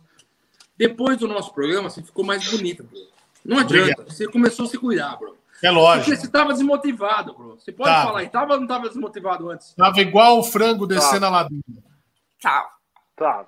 [0.78, 3.00] Depois do nosso programa, você ficou mais bonita, bro.
[3.46, 3.92] Não adianta.
[3.92, 4.12] Obrigado.
[4.12, 5.38] Você começou a se cuidar, bro.
[5.64, 6.06] É lógico.
[6.06, 7.60] Porque você tava desmotivado, bro.
[7.60, 8.08] Você pode tava.
[8.08, 8.30] falar aí.
[8.30, 9.74] Tava ou não tava desmotivado antes?
[9.76, 11.64] Tava igual o frango descendo a ladeira.
[12.42, 12.68] Tá.
[13.16, 13.46] Tá.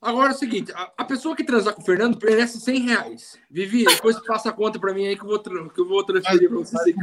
[0.00, 3.38] Agora é o seguinte, a, a, pessoa que transar com o Fernando merece 100 reais.
[3.50, 6.48] Vivi, depois passa a conta para mim aí que eu vou, que eu vou transferir
[6.48, 6.94] para você.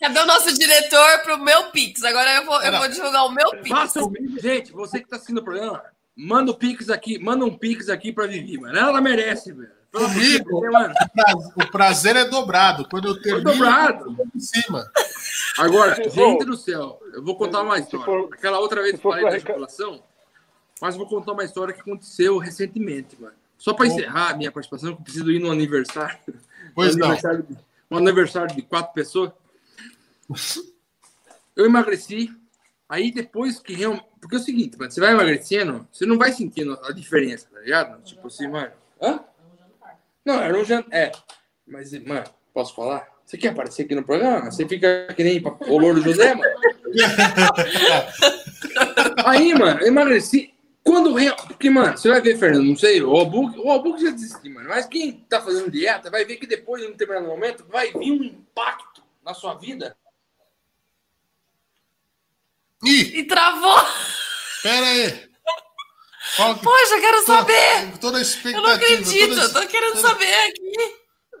[0.00, 2.02] Cadê o nosso diretor pro meu Pix?
[2.04, 3.68] Agora eu vou, eu vou divulgar o meu Pix.
[3.68, 4.10] Faça o,
[4.40, 5.82] gente, você que está assistindo o programa,
[6.16, 8.78] manda o Pix aqui, manda um Pix aqui para Vivi, mano.
[8.78, 9.80] Ela merece, velho.
[9.92, 10.62] Comigo,
[11.56, 12.88] o prazer é dobrado.
[12.88, 14.16] Quando eu termino, é dobrado.
[14.18, 14.88] Eu em cima.
[15.58, 18.04] Agora, gente do céu, eu vou contar uma história.
[18.04, 20.02] For, Aquela outra vez que falei da articulação,
[20.80, 23.34] mas vou contar uma história que aconteceu recentemente, mano.
[23.58, 26.18] Só para encerrar a minha participação, que eu preciso ir no aniversário.
[26.72, 27.02] Pois um.
[27.02, 27.56] Aniversário de,
[27.90, 29.32] um aniversário de quatro pessoas.
[31.56, 32.32] Eu emagreci.
[32.88, 34.04] Aí depois que realmente.
[34.20, 37.58] Porque é o seguinte, mano, você vai emagrecendo, você não vai sentindo a diferença, tá
[37.58, 38.00] ligado?
[38.04, 38.70] Tipo assim, mano.
[39.02, 39.18] Hã?
[40.24, 40.96] Não, era um jantar.
[40.96, 41.10] É.
[41.66, 43.08] Mas, mano, posso falar?
[43.24, 44.50] Você quer aparecer aqui no programa?
[44.50, 46.52] Você fica que nem o Louro José, mano?
[49.24, 50.54] Aí, mano, eu emagreci.
[50.82, 51.14] Quando.
[51.46, 54.68] Porque, mano, você vai ver, Fernando, não sei, o Albuque, o Albuque já desistiu, mano.
[54.68, 58.12] Mas quem tá fazendo dieta vai ver que depois, em um determinado momento, vai vir
[58.12, 59.96] um impacto na sua vida.
[62.84, 63.18] Ih!
[63.18, 63.78] E travou!
[64.62, 65.30] Pera aí!
[66.36, 66.64] Qual que...
[66.64, 67.98] Poxa, quero saber!
[68.00, 68.58] Toda a expectativa.
[68.58, 69.42] Eu não acredito, toda...
[69.42, 70.08] eu tô querendo toda...
[70.08, 70.72] saber aqui.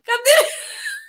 [0.04, 0.48] Cadê?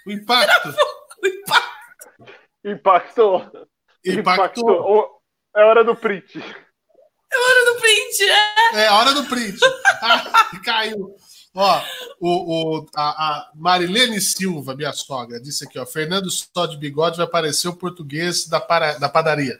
[0.07, 0.75] O impacto.
[1.23, 2.33] O impacto.
[2.65, 3.69] Impactou.
[4.05, 5.21] Impactou.
[5.55, 6.37] É hora do print.
[6.37, 8.85] É hora do print, é.
[8.85, 9.59] É hora do print.
[10.01, 11.15] Ah, caiu.
[11.53, 11.81] Ó,
[12.19, 15.85] o, o, a, a, Marilene Silva, minha sogra, disse aqui, ó.
[15.85, 19.59] Fernando só de bigode vai aparecer o português da, para, da padaria.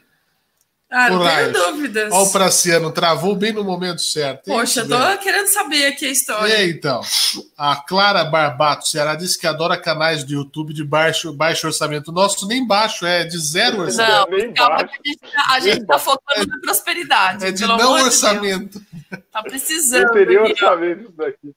[0.94, 2.12] Ah, não tenho dúvidas.
[2.12, 4.44] Olha o Praciano, travou bem no momento certo.
[4.44, 6.62] Poxa, tô querendo saber aqui a história.
[6.62, 7.00] E então,
[7.56, 12.12] a Clara Barbato, Ceará, disse que adora canais do YouTube de baixo, baixo orçamento.
[12.12, 14.30] Nosso nem baixo, é de zero orçamento.
[14.30, 14.92] Não, nem calma, baixo.
[14.92, 17.46] a gente, tá, a gente tá focando na prosperidade.
[17.46, 18.78] É de não orçamento.
[18.78, 20.12] De tá precisando.
[20.12, 21.54] Teria orçamento isso daqui.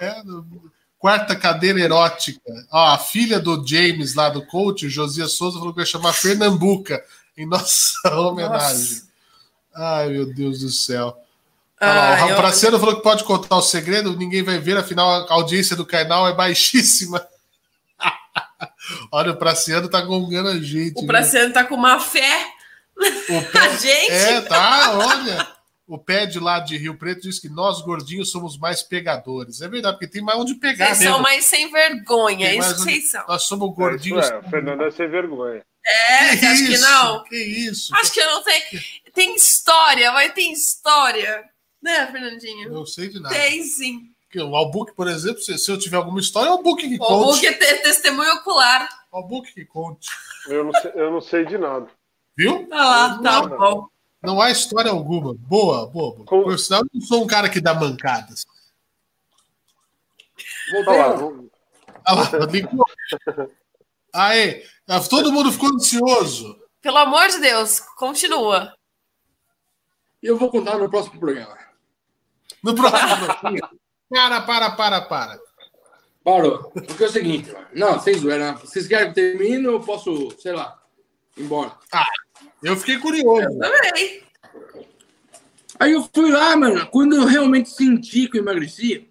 [0.00, 0.46] É, no,
[0.96, 2.52] quarta cadeira erótica.
[2.70, 7.02] Ó, a filha do James lá do coach, Josias Souza, falou que vai chamar Fernambuca
[7.38, 8.78] em nossa homenagem.
[8.78, 9.06] Nossa.
[9.74, 11.16] Ai, meu Deus do céu.
[11.78, 12.80] Ah, o Praciano eu...
[12.80, 16.32] falou que pode contar o segredo, ninguém vai ver, afinal a audiência do canal é
[16.32, 17.26] baixíssima.
[19.12, 20.94] Olha, o Praciano tá gongando a gente.
[20.96, 21.54] O Praciano né?
[21.54, 22.56] tá com uma fé
[22.96, 23.58] o pé...
[23.58, 24.10] a gente.
[24.10, 25.56] É, tá, olha.
[25.86, 29.60] O pé de lá de Rio Preto diz que nós gordinhos somos mais pegadores.
[29.60, 30.86] É verdade, porque tem mais onde pegar.
[30.86, 31.14] Vocês mesmo.
[31.14, 33.24] são mais sem vergonha, é isso que vocês são.
[33.28, 34.28] Nós somos gordinhos.
[34.28, 35.64] É, é, o Fernando é sem vergonha.
[35.86, 36.72] É, que acho isso?
[36.72, 37.24] que não?
[37.24, 37.94] Que isso?
[37.94, 38.62] Acho que eu não sei.
[39.14, 41.44] Tem história, vai ter história.
[41.80, 42.72] Né, Fernandinho?
[42.72, 43.34] Eu sei de nada.
[43.34, 44.10] Tem sim.
[44.34, 47.10] O Albuque, por exemplo, se, se eu tiver alguma história, é o Albuque que conte.
[47.10, 48.88] O Albuque é testemunho ocular.
[49.10, 50.08] O Albuque que conte.
[50.48, 51.86] Eu não, sei, eu não sei de nada.
[52.36, 52.66] Viu?
[52.68, 53.88] Tá lá, tá bom.
[54.22, 55.32] Não há história alguma.
[55.34, 56.16] Boa, boa.
[56.16, 56.26] boa.
[56.26, 56.42] Com...
[56.42, 58.44] Por sinal, eu não sou um cara que dá mancadas.
[60.72, 61.50] Vou lá, vou...
[62.04, 62.30] Ah lá,
[64.16, 64.64] Aê,
[65.10, 66.58] todo mundo ficou ansioso.
[66.80, 68.72] Pelo amor de Deus, continua.
[70.22, 71.58] Eu vou contar no próximo programa.
[72.62, 73.26] No próximo.
[74.08, 75.40] para, para, para, para.
[76.24, 76.70] Parou.
[76.70, 78.52] Porque é o seguinte, não, sem zoeira.
[78.52, 78.58] Né?
[78.60, 80.80] Vocês querem que eu termine ou eu posso, sei lá,
[81.36, 81.76] ir embora?
[81.92, 82.06] Ah,
[82.62, 83.42] eu fiquei curioso.
[83.42, 84.22] Eu também.
[85.78, 86.86] Aí eu fui lá, mano.
[86.88, 89.10] Quando eu realmente senti que eu emagreci,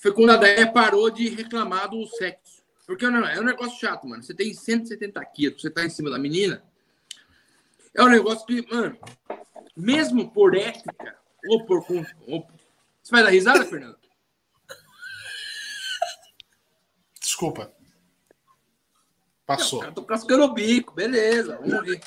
[0.00, 2.49] foi quando a Daia parou de reclamar do sexo.
[2.90, 4.20] Porque é um negócio chato, mano.
[4.20, 6.60] Você tem 170 quilos, você tá em cima da menina.
[7.94, 8.98] É um negócio que, mano,
[9.76, 11.16] mesmo por ética,
[11.46, 11.86] ou por.
[12.26, 12.44] Ou...
[13.00, 13.96] Você vai dar risada, Fernando?
[17.20, 17.72] Desculpa.
[19.46, 19.84] Passou.
[19.84, 21.60] Eu tô cascando o bico, beleza.
[21.64, 22.00] Vamos ver.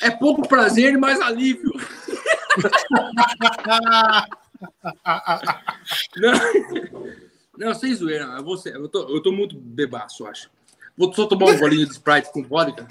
[0.00, 1.72] É pouco prazer e mais alívio.
[6.16, 7.27] não.
[7.58, 8.24] Não, sem zoeira.
[8.24, 10.48] Eu, vou ser, eu, tô, eu tô muito bebaço, acho.
[10.96, 12.86] Vou só tomar um golinho de Sprite com vodka.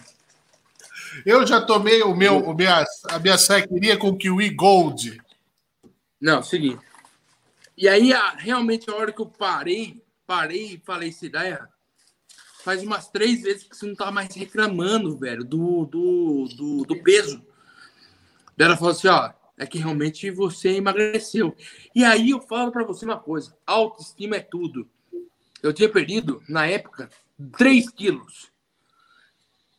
[1.26, 5.22] Eu já tomei o meu, o minha, a minha saiqueria com Kiwi Gold.
[6.20, 6.86] Não, seguinte.
[7.78, 11.68] E aí, a, realmente, a hora que eu parei, parei e falei essa ideia,
[12.62, 17.04] faz umas três vezes que você não tá mais reclamando, velho, do, do, do, do
[17.04, 17.42] peso.
[18.58, 21.56] Daí ela falou assim, ó, é que realmente você emagreceu.
[21.96, 24.88] E aí eu falo para você uma coisa: autoestima é tudo.
[25.62, 27.10] Eu tinha perdido, na época,
[27.58, 28.52] 3 quilos.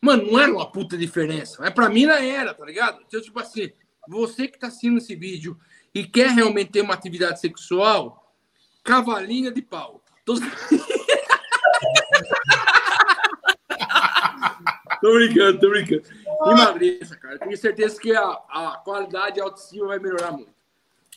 [0.01, 1.59] Mano, não era uma puta diferença.
[1.61, 3.01] Mas pra mim não era, tá ligado?
[3.07, 3.71] Então, tipo assim,
[4.09, 5.57] você que tá assistindo esse vídeo
[5.95, 8.35] e quer realmente ter uma atividade sexual,
[8.83, 10.03] cavalinha de pau.
[10.25, 10.35] Tô...
[15.01, 16.03] tô brincando, tô brincando
[16.47, 17.39] emagreça, cara.
[17.39, 20.53] Tenho certeza que a, a qualidade autoestima vai melhorar muito.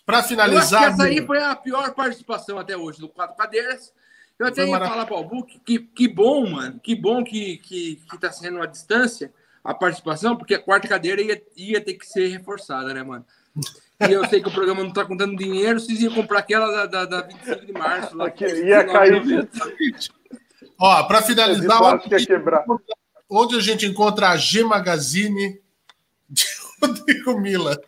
[0.06, 0.92] Para finalizar.
[0.92, 3.94] essa aí foi a pior participação até hoje do Quatro Cadeiras.
[4.40, 6.80] Eu até ia falar para o Book que, que bom, mano.
[6.80, 9.32] Que bom que, que, que tá sendo a distância
[9.64, 13.26] a participação, porque a quarta cadeira ia, ia ter que ser reforçada, né, mano?
[14.00, 16.86] E eu sei que o programa não tá contando dinheiro, vocês iam comprar aquela da,
[16.86, 18.18] da, da 25 de março.
[18.18, 19.48] Lá, que ia cair.
[20.80, 22.66] Ó, para finalizar, onde, quebrar.
[23.32, 25.60] Onde a gente encontra a G Magazine
[26.30, 26.46] de
[26.84, 27.82] Rodrigo Mila?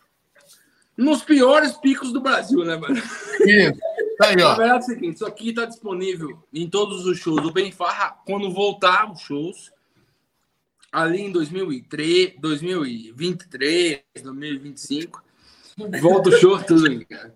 [0.96, 2.96] Nos piores picos do Brasil, né, mano?
[2.96, 3.78] Isso.
[4.16, 4.50] Tá aí, ó.
[4.50, 7.44] Na verdade é o seguinte, isso aqui tá disponível em todos os shows.
[7.44, 9.72] O Ben Farra, quando voltar os shows,
[10.90, 15.24] ali em 2003, 2023, 2025,
[16.00, 17.34] volta o show, tudo aí, cara.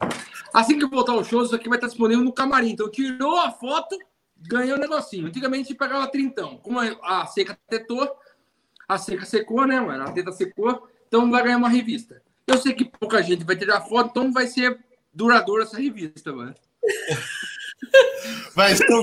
[0.54, 2.70] Assim que voltar o show, isso aqui vai estar disponível no camarim.
[2.70, 3.98] Então, tirou a foto,
[4.40, 5.26] ganhou o negocinho.
[5.26, 6.58] Antigamente, a gente pagava trintão.
[6.58, 8.16] Como a seca tetou,
[8.88, 10.04] A seca secou, né, mano?
[10.04, 12.22] A teta secou, então vai ganhar uma revista.
[12.46, 14.78] Eu sei que pouca gente vai tirar foto, então vai ser
[15.12, 16.54] duradoura essa revista, mano.
[18.54, 19.02] Vai ser um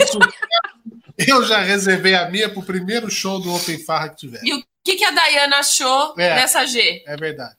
[1.17, 4.41] Eu já reservei a minha pro primeiro show do Open Farra que tiver.
[4.43, 7.03] E o que, que a Dayana achou é, dessa G?
[7.05, 7.57] É verdade.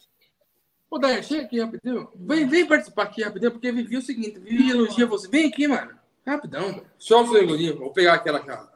[0.90, 2.10] Ô, Dayana, chega aqui rapidinho.
[2.16, 5.28] Vem, vem participar aqui rapidinho, porque Vivi é o seguinte: Vivi elogia você.
[5.28, 5.95] Vem aqui, mano.
[6.26, 6.84] Rapidão.
[6.98, 7.78] Só o seu elogio.
[7.78, 8.68] Vou pegar aquela cara.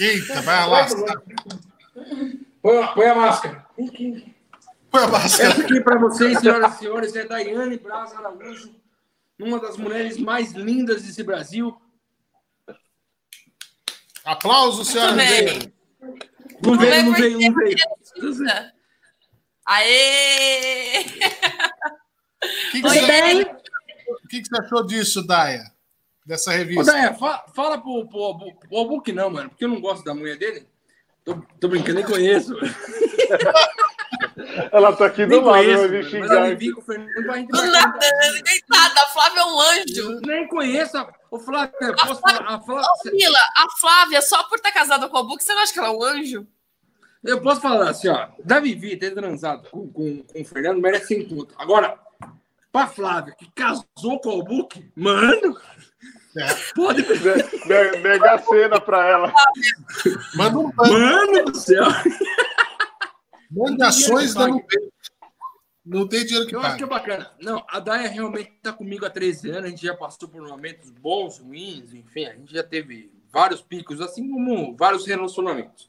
[0.00, 0.86] Eita, vai lá.
[2.60, 3.66] Põe, põe a máscara.
[3.76, 5.50] Põe a máscara.
[5.50, 8.74] Essa aqui para vocês, senhoras e senhores, é Daiane Braz Araújo,
[9.38, 11.80] uma das mulheres mais lindas desse Brasil.
[14.24, 15.68] Aplausos, senhoras e senhores.
[16.62, 17.76] Não veio, não veio, não veio.
[19.66, 21.04] Aê!
[22.40, 23.44] O que, que, você...
[24.28, 25.77] que, que você achou disso, Daya?
[26.28, 26.82] Dessa revista?
[26.82, 30.04] Ô, Daya, fa fala pro, pro, pro, pro Albuque não, mano, porque eu não gosto
[30.04, 30.68] da mulher dele.
[31.24, 32.54] Tô, tô brincando, nem conheço.
[34.70, 36.54] Ela tá aqui do lado, vai me xingar.
[36.54, 37.98] Do nada,
[38.44, 40.00] deitada, a Flávia é um anjo.
[40.00, 41.72] Eu nem conheço a, o Flávia.
[41.80, 42.56] A posso Flávia, falar?
[42.56, 45.62] A Flávia, oh, Mila, a Flávia, só por estar casada com o Book, você não
[45.62, 46.46] acha que ela é um anjo?
[47.24, 48.28] Eu posso falar assim, ó.
[48.44, 51.56] Da Vivi ter transado com, com, com o Fernando merece 100 pontos.
[51.58, 51.98] Agora,
[52.70, 55.56] pra Flávia, que casou com o Book, mano.
[56.38, 56.72] É.
[56.74, 57.02] Pode.
[57.66, 59.32] Mega cena pra ela.
[60.34, 61.84] Mano, mano do céu.
[63.50, 64.62] Mande ações dando
[65.84, 66.68] Não tem dinheiro que Eu pague.
[66.74, 67.30] acho que é bacana.
[67.40, 69.64] Não, a Daya realmente está comigo há 13 anos.
[69.64, 72.26] A gente já passou por momentos bons, ruins, enfim.
[72.26, 75.88] A gente já teve vários picos, assim como vários relacionamentos.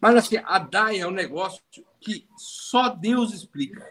[0.00, 1.62] Mas assim, a Daya é um negócio
[2.00, 3.86] que só Deus explica.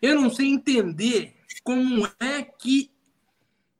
[0.00, 2.90] Eu não sei entender como é que,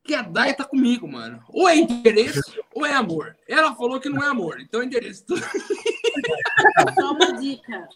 [0.05, 1.43] que a Daya tá comigo, mano.
[1.49, 2.41] Ou é interesse
[2.75, 3.37] ou é amor.
[3.49, 5.25] Ela falou que não é amor, então é interesse.
[6.95, 7.89] Só uma dica.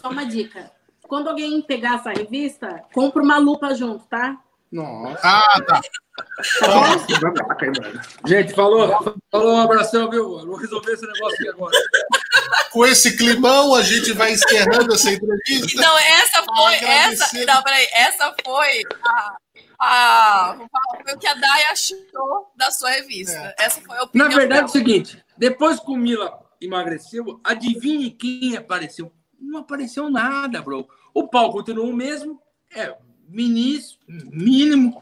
[0.00, 0.70] Só uma dica.
[1.02, 4.40] Quando alguém pegar essa revista, compra uma lupa junto, tá?
[4.70, 5.20] Nossa.
[5.22, 5.80] Ah, tá.
[8.26, 10.44] Gente, falou, falou um abração, viu?
[10.44, 11.78] Vou resolver esse negócio aqui agora.
[12.72, 15.80] Com esse climão, a gente vai encerrando essa entrevista.
[15.80, 16.74] Não, essa foi.
[16.74, 19.36] Essa, não, peraí, essa foi a,
[19.80, 20.56] a,
[21.04, 23.36] foi o que a Dai achou da sua revista.
[23.36, 23.64] É.
[23.64, 24.28] Essa foi a opinião.
[24.28, 29.12] Na verdade, é o seguinte: depois que o Mila emagreceu, adivinhe quem apareceu
[29.44, 30.88] não apareceu nada, bro.
[31.12, 32.40] O pau continuou o mesmo,
[32.74, 32.96] é
[33.28, 35.00] ministro, mínimo.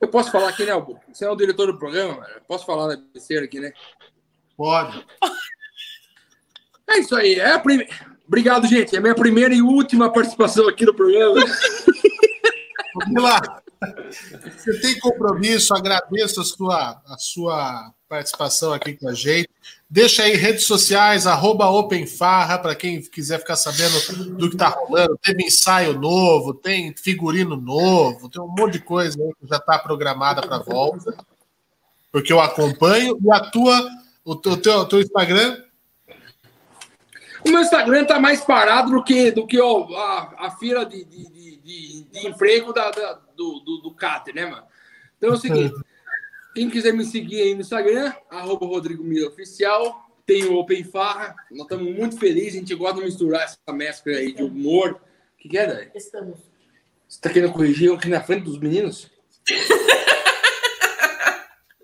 [0.00, 0.98] Eu posso falar aqui, né, Albu?
[1.12, 3.72] Você é o diretor do programa, eu posso falar da besteira aqui, né?
[4.56, 5.06] Pode.
[6.90, 7.34] É isso aí.
[7.34, 7.88] É a prime...
[8.26, 8.94] Obrigado, gente.
[8.94, 11.40] É a minha primeira e última participação aqui no programa.
[12.94, 13.61] Vamos lá.
[14.56, 19.48] Você tem compromisso, agradeço a sua, a sua participação aqui com a gente.
[19.88, 25.18] Deixa aí redes sociais, arroba OpenFarra, para quem quiser ficar sabendo do que está rolando.
[25.22, 30.42] Teve ensaio novo, tem figurino novo, tem um monte de coisa que já está programada
[30.42, 31.14] para volta.
[32.10, 33.18] Porque eu acompanho.
[33.22, 33.88] E a tua,
[34.24, 35.62] o teu, teu, teu Instagram?
[37.44, 41.04] O meu Instagram está mais parado do que, do que ó, a, a fila de,
[41.04, 41.28] de,
[41.58, 43.96] de, de emprego da, da, do, do, do
[44.34, 44.64] né, mano?
[45.18, 45.74] Então é o seguinte.
[46.54, 51.34] Quem quiser me seguir aí no Instagram, arroba Rodrigo Mira Oficial, tem o Open Farra.
[51.50, 55.00] Nós estamos muito felizes, a gente gosta de misturar essa mescla aí de humor.
[55.34, 55.90] O que, que é, Dani?
[55.94, 56.38] Estamos.
[57.08, 59.10] Você está querendo corrigir aqui na frente dos meninos?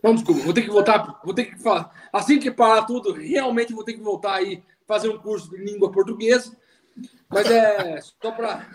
[0.03, 2.09] Não, desculpa, vou ter que voltar, vou ter que falar.
[2.13, 5.93] Assim que parar tudo, realmente vou ter que voltar aí, fazer um curso de língua
[5.93, 6.57] portuguesa.
[7.29, 8.67] Mas é só para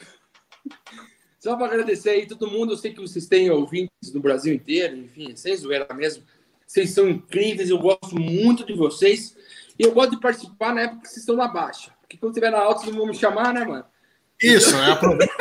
[1.39, 2.71] só para agradecer aí todo mundo.
[2.71, 6.23] Eu sei que vocês têm ouvintes no Brasil inteiro, enfim, sem zoeira mesmo.
[6.65, 9.35] Vocês são incríveis, eu gosto muito de vocês.
[9.77, 11.91] E eu gosto de participar na época que vocês estão na baixa.
[11.99, 13.85] Porque quando estiver na alta, vocês não vão me chamar, né, mano?
[14.41, 15.33] Isso, é aproveita.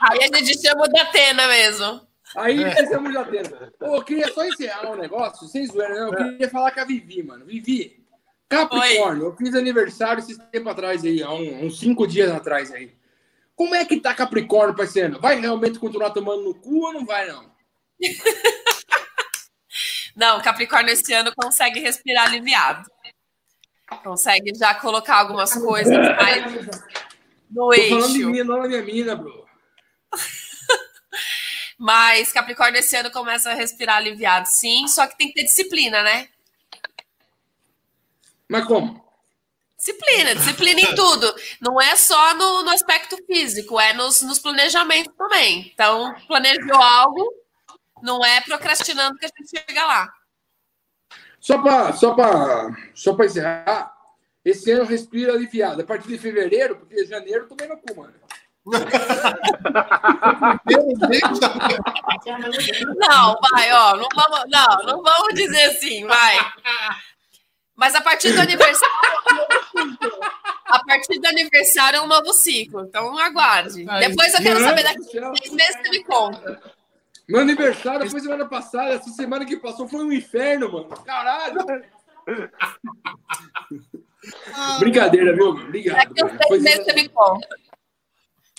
[0.00, 2.00] aí a gente chama da Atena mesmo.
[2.36, 2.86] Aí é.
[2.88, 3.72] chama de Atena.
[3.78, 6.00] Pô, eu queria só encerrar um negócio, sem zoeira, né?
[6.06, 7.44] Eu queria falar com a Vivi, mano.
[7.44, 8.01] Vivi,
[8.52, 9.30] Capricórnio, Oi.
[9.30, 12.94] eu fiz aniversário esse tempo atrás aí, há uns cinco dias atrás aí.
[13.56, 15.18] Como é que tá Capricórnio, parceiro?
[15.20, 17.50] Vai realmente continuar tomando no cu ou não vai, não?
[20.14, 22.90] não, Capricórnio esse ano consegue respirar aliviado.
[24.04, 26.66] Consegue já colocar algumas coisas mais
[27.50, 27.90] no Tô eixo.
[27.90, 29.46] falando de mim, não da minha mina, bro.
[31.78, 36.02] Mas Capricórnio esse ano começa a respirar aliviado, sim, só que tem que ter disciplina,
[36.02, 36.28] né?
[38.48, 39.02] Mas como?
[39.76, 41.34] Disciplina, disciplina em tudo.
[41.60, 45.72] Não é só no, no aspecto físico, é nos, nos, planejamentos também.
[45.74, 47.34] Então, planejou algo,
[48.00, 50.08] não é procrastinando que a gente chega lá.
[51.40, 52.14] Só para só
[52.94, 53.92] só encerrar,
[54.44, 55.82] Esse ano respira aliviado.
[55.82, 58.14] A partir de fevereiro, porque janeiro tomei no cu, mano.
[62.96, 63.96] não, vai, ó.
[63.96, 66.38] Não vamos, não, não vamos dizer assim, vai.
[67.82, 68.94] Mas a partir do aniversário.
[70.66, 72.82] a partir do aniversário é um novo ciclo.
[72.82, 73.84] Então aguarde.
[73.88, 76.62] Ai, Depois eu quero saber daqui a seis meses que me conta.
[77.28, 78.94] Meu aniversário foi semana passada.
[78.94, 80.90] Essa semana que passou foi um inferno, mano.
[81.04, 81.66] Caralho.
[84.78, 85.48] Brincadeira, viu?
[85.48, 85.96] Obrigado.
[85.96, 87.48] Daqui a seis meses você me conta.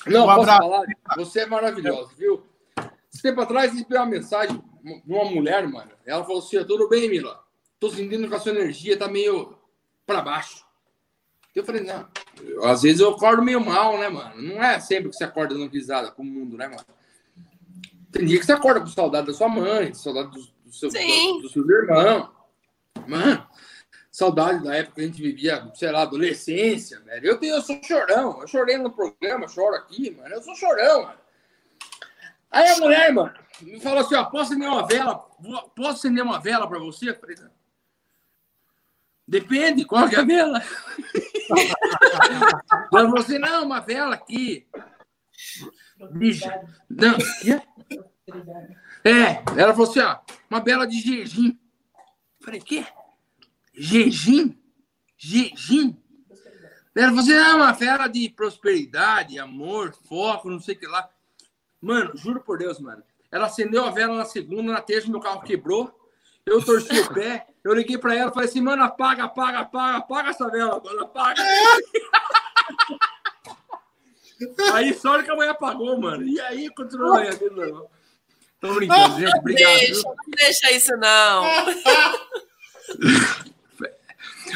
[0.05, 0.85] Não, um posso falar?
[1.15, 2.45] Você é maravilhosa, viu?
[3.09, 5.91] Esse tempo atrás recebi uma mensagem de uma mulher, mano.
[6.05, 7.41] Ela falou assim: tudo bem, Mila?
[7.83, 9.57] Tô sentindo que a sua energia tá meio
[10.05, 10.65] para baixo.
[11.53, 12.07] Eu falei, não,
[12.41, 14.41] eu, às vezes eu acordo meio mal, né, mano?
[14.41, 16.85] Não é sempre que você acorda dando risada com o mundo, né, mano?
[18.09, 21.41] Tem dia que você acorda com saudade da sua mãe, saudade do, do seu, do,
[21.41, 22.31] do seu irmão.
[23.05, 23.45] Mano,
[24.09, 27.27] saudade da época que a gente vivia, sei lá, adolescência, velho.
[27.27, 28.39] Eu, tenho, eu sou chorão.
[28.39, 30.33] Eu chorei no programa, choro aqui, mano.
[30.33, 31.19] Eu sou chorão, mano.
[32.49, 35.15] Aí a mulher, mano, me falou assim: ó, posso acender uma vela?
[35.75, 37.09] Posso acender uma vela pra você?
[37.09, 37.35] Eu falei,
[39.27, 40.61] Depende, qual que é a vela?
[42.91, 44.67] Mas você, não, uma vela aqui.
[46.11, 46.49] Bicho.
[46.89, 47.15] Não.
[49.03, 50.19] É, ela falou assim, ó,
[50.49, 51.55] uma vela de jejum.
[52.41, 52.85] Falei, quê?
[53.73, 54.53] Jejum?
[55.17, 55.95] Jejum?
[56.95, 61.09] Ela falou assim, ah, uma vela de prosperidade, amor, foco, não sei o que lá.
[61.81, 63.03] Mano, juro por Deus, mano.
[63.31, 65.91] Ela acendeu a vela na segunda, na terça, meu carro quebrou.
[66.45, 67.47] Eu torci o pé.
[67.63, 71.03] Eu liguei pra ela e falei assim, mano, apaga, apaga, apaga, apaga essa vela, mano,
[71.03, 71.41] apaga.
[74.73, 76.27] aí só que a mãe apagou, mano.
[76.27, 77.71] E aí continuou a vida.
[78.59, 79.37] Tô brincando, gente.
[79.37, 79.77] Obrigado.
[79.77, 81.45] Deixa, não deixa isso, não.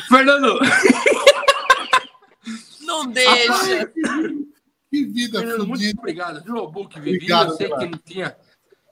[0.10, 0.60] Fernando.
[2.82, 3.88] Não deixa.
[4.90, 7.30] Que vida Fernando, Muito obrigado, viu, Book Vivi.
[7.30, 8.36] Eu sei que não tinha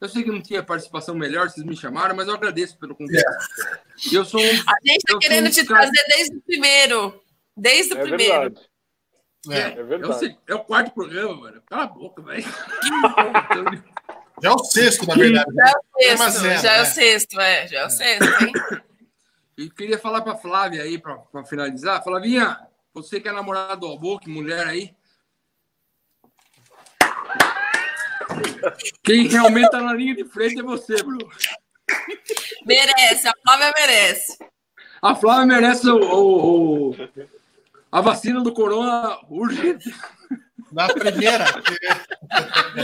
[0.02, 3.24] eu sei que não tinha participação melhor, vocês me chamaram, mas eu agradeço pelo convite.
[3.24, 4.16] É.
[4.16, 5.82] Eu sou um, A gente está querendo um te cara...
[5.82, 7.22] trazer desde o primeiro.
[7.56, 8.34] Desde o é primeiro.
[8.34, 8.70] Verdade.
[9.50, 10.38] É, é, verdade.
[10.48, 11.62] É o, é o, quarto programa, mano.
[11.66, 12.44] Cala a boca, velho.
[14.44, 15.52] Já é o sexto, na verdade.
[15.56, 15.64] Já
[16.02, 17.68] é o sexto, zero, já é o sexto, é.
[17.68, 18.54] Já é o sexto, hein?
[19.58, 22.04] E queria falar para Flávia aí, para finalizar.
[22.04, 22.60] Flavinha,
[22.94, 24.94] você que é namorada do Albuque, mulher aí,
[29.04, 31.30] Quem realmente tá na linha de frente é você, Bruno.
[32.66, 34.38] Merece, a Flávia merece.
[35.02, 36.96] A Flávia merece o, o, o
[37.92, 39.94] a vacina do corona urgente.
[40.72, 41.46] Na primeira.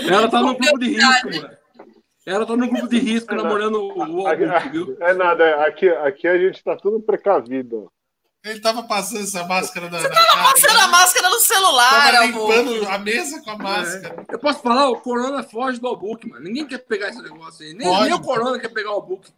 [0.09, 1.57] Ela tá no grupo de risco, mano.
[2.25, 4.95] Ela tá no grupo de risco, é namorando o, o viu?
[5.01, 7.91] É nada, aqui, aqui a gente tá tudo precavido.
[8.43, 12.11] Ele tava passando essa máscara na, Você na tava cara, passando a máscara no celular,
[12.11, 14.25] tava limpando a mesa com a máscara.
[14.27, 14.33] É.
[14.33, 16.43] Eu posso falar, o Corona foge do book, mano.
[16.43, 17.73] Ninguém quer pegar esse negócio aí.
[17.75, 19.29] Nem, nem o Corona quer pegar o book.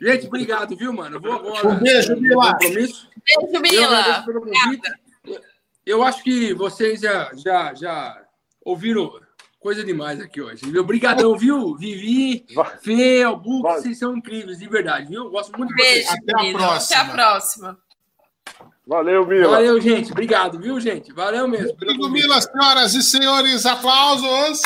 [0.00, 1.16] Gente, obrigado, viu, mano?
[1.16, 1.68] Eu vou agora.
[1.68, 2.54] Um beijo, Mila.
[2.60, 3.08] Beijo,
[3.62, 4.24] Mila.
[5.24, 5.40] Eu,
[5.86, 8.22] eu acho que vocês já, já, já
[8.62, 9.10] ouviram
[9.58, 10.78] coisa demais aqui hoje.
[10.78, 11.74] Obrigadão, viu?
[11.76, 12.44] Vivi,
[12.82, 15.30] Fê, Albuque, vocês são incríveis, de verdade, viu?
[15.30, 16.08] Gosto muito de vocês.
[16.08, 16.76] Até a próxima.
[16.76, 17.87] Até a próxima.
[18.88, 19.50] Valeu, Mila.
[19.50, 20.10] Valeu, gente.
[20.10, 21.12] Obrigado, viu, gente?
[21.12, 21.72] Valeu mesmo.
[21.72, 24.62] Obrigado, Mila, senhoras e senhores, aplausos.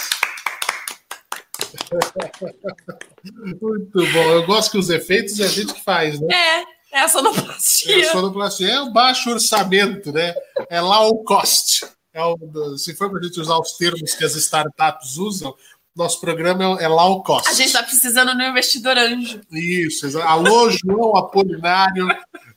[3.61, 4.31] Muito bom.
[4.31, 6.29] Eu gosto que os efeitos é a gente que faz, né?
[6.33, 6.63] É,
[6.99, 7.97] é a sonoplastia.
[7.97, 8.69] É a sonoplastia.
[8.69, 10.33] É o baixo orçamento, né?
[10.71, 11.85] É low cost.
[12.15, 12.39] É o,
[12.79, 15.53] se for para a gente usar os termos que as startups usam,
[15.97, 17.49] nosso programa é low cost.
[17.49, 19.41] A gente está precisando de um investidor anjo.
[19.51, 20.17] Isso.
[20.21, 22.07] Alô, João Apolinário.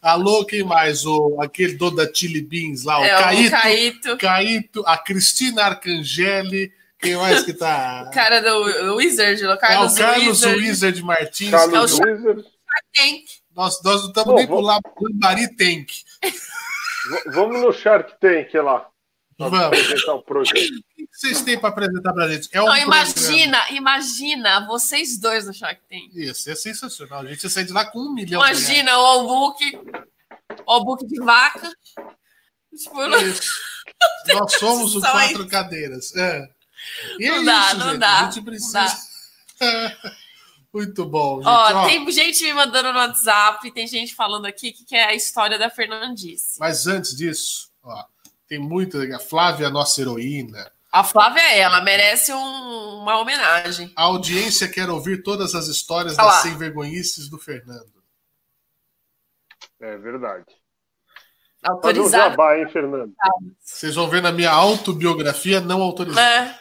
[0.05, 1.03] Alô, quem mais?
[1.03, 4.17] O, aquele dono da Chili Beans lá, o, é, Caíto, o Caíto.
[4.17, 4.83] Caíto.
[4.85, 6.71] A Cristina Arcangeli.
[6.99, 8.05] Quem mais que tá?
[8.07, 10.59] O cara do Wizard, o Carlos, é, o Carlos Wizard.
[10.59, 11.49] Wizard Martins.
[11.49, 12.43] Carlos é o Wizard.
[12.93, 13.23] Tank.
[13.55, 14.79] Nós, nós não estamos nem vamos...
[14.95, 15.89] pro Lambari Tank.
[17.33, 18.87] Vamos no Shark Tank lá.
[19.39, 19.59] Vamos.
[19.59, 20.83] Apresentar o projeto.
[21.05, 22.49] O que vocês têm para apresentar para a gente?
[22.51, 23.77] É um Não, imagina, programa.
[23.77, 26.09] imagina vocês dois no Shark Tank.
[26.13, 27.21] Isso, é sensacional.
[27.21, 29.79] A gente ia sair de lá com um milhão Imagina o Albuque,
[30.65, 31.71] o Albuque de vaca.
[32.75, 32.95] Tipo,
[34.33, 35.49] Nós somos o quatro aí.
[35.49, 36.15] cadeiras.
[36.15, 36.49] É.
[37.19, 37.99] E não é dá, isso, não gente.
[37.99, 38.19] dá.
[38.19, 38.97] A gente precisa.
[40.73, 41.37] Muito bom.
[41.37, 41.47] Gente.
[41.47, 45.13] Ó, Ó, tem gente me mandando no WhatsApp, tem gente falando aqui que é a
[45.13, 46.59] história da Fernandice.
[46.59, 48.03] Mas antes disso, ó,
[48.47, 48.97] tem muito.
[49.13, 50.69] A Flávia, nossa heroína.
[50.95, 53.91] A Flávia é, ela merece um, uma homenagem.
[53.97, 58.01] A audiência quer ouvir todas as histórias das sem vergonhices do Fernando.
[59.81, 60.45] É verdade.
[61.61, 62.29] Autorizada.
[62.29, 63.13] Jabá, hein, Fernando?
[63.59, 66.49] Vocês vão ver na minha autobiografia não autorizada.
[66.49, 66.59] É.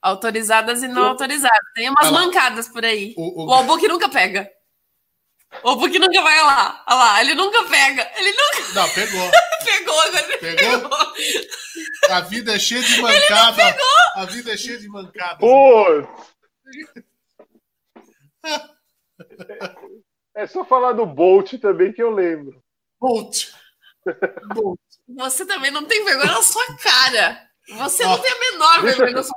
[0.00, 1.60] Autorizadas e não autorizadas.
[1.74, 3.12] Tem umas mancadas por aí.
[3.14, 3.46] O, o...
[3.48, 4.50] o Albuque nunca pega.
[5.62, 6.84] O Albuque nunca vai lá.
[6.86, 8.10] Olha lá, ele nunca pega.
[8.16, 8.72] Ele nunca.
[8.74, 9.30] Não, pegou.
[9.64, 10.80] pegou, agora ele pegou?
[10.80, 10.98] pegou.
[12.10, 13.76] A vida é cheia de mancada.
[14.14, 15.38] A vida é cheia de mancada.
[15.38, 15.84] Pô!
[20.34, 22.62] É só falar do Bolt também que eu lembro.
[23.00, 23.48] Bolt.
[24.54, 24.78] Bolt.
[25.16, 27.50] Você também não tem vergonha na sua cara.
[27.68, 29.36] Você Ó, não tem a menor vergonha na sua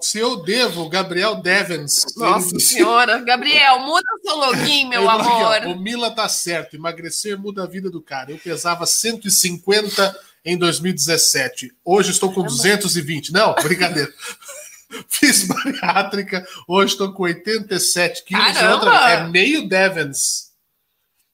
[0.00, 2.04] Se eu devo, Gabriel Devens.
[2.16, 3.18] Nossa senhora.
[3.18, 5.56] Gabriel, muda seu login, meu amor.
[5.56, 6.76] Aqui, o Mila tá certo.
[6.76, 8.30] Emagrecer muda a vida do cara.
[8.30, 11.72] Eu pesava 150 em 2017.
[11.84, 13.32] Hoje estou com 220.
[13.32, 14.12] Não, brincadeira.
[15.08, 16.46] Fiz bariátrica.
[16.68, 18.62] Hoje estou com 87 quilos.
[18.72, 20.52] Outra, é meio Devens.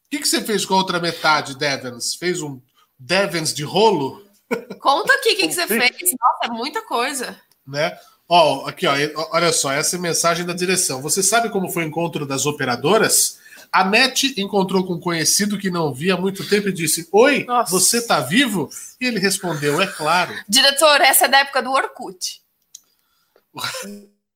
[0.06, 2.14] O que, que você fez com a outra metade, Devens?
[2.14, 2.60] Fez um
[2.98, 4.24] Devens de rolo?
[4.80, 6.12] Conta aqui o que, que você fez.
[6.18, 7.38] Nossa, é muita coisa.
[7.66, 7.98] Né?
[8.34, 8.94] Ó, aqui, ó,
[9.30, 11.02] olha só, essa é a mensagem da direção.
[11.02, 13.38] Você sabe como foi o encontro das operadoras?
[13.70, 17.44] A NET encontrou com um conhecido que não via há muito tempo e disse: Oi,
[17.44, 17.70] Nossa.
[17.70, 18.70] você tá vivo?
[18.98, 20.32] E ele respondeu: É claro.
[20.48, 22.40] Diretor, essa é da época do Orkut.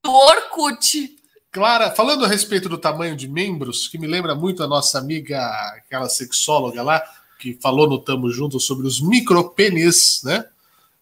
[0.05, 1.17] do Orkut.
[1.51, 5.41] Clara, falando a respeito do tamanho de membros, que me lembra muito a nossa amiga,
[5.75, 7.03] aquela sexóloga lá,
[7.39, 10.45] que falou no Tamo Junto sobre os micropênis, né?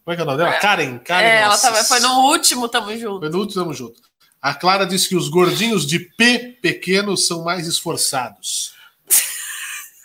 [0.05, 0.52] Como é que é o nome dela?
[0.59, 0.98] Karen.
[0.98, 3.20] Karen é, ela tava, foi no último Tamo Junto.
[3.20, 4.02] Foi no último Tamo Junto.
[4.40, 8.74] A Clara disse que os gordinhos de P pequenos são mais esforçados.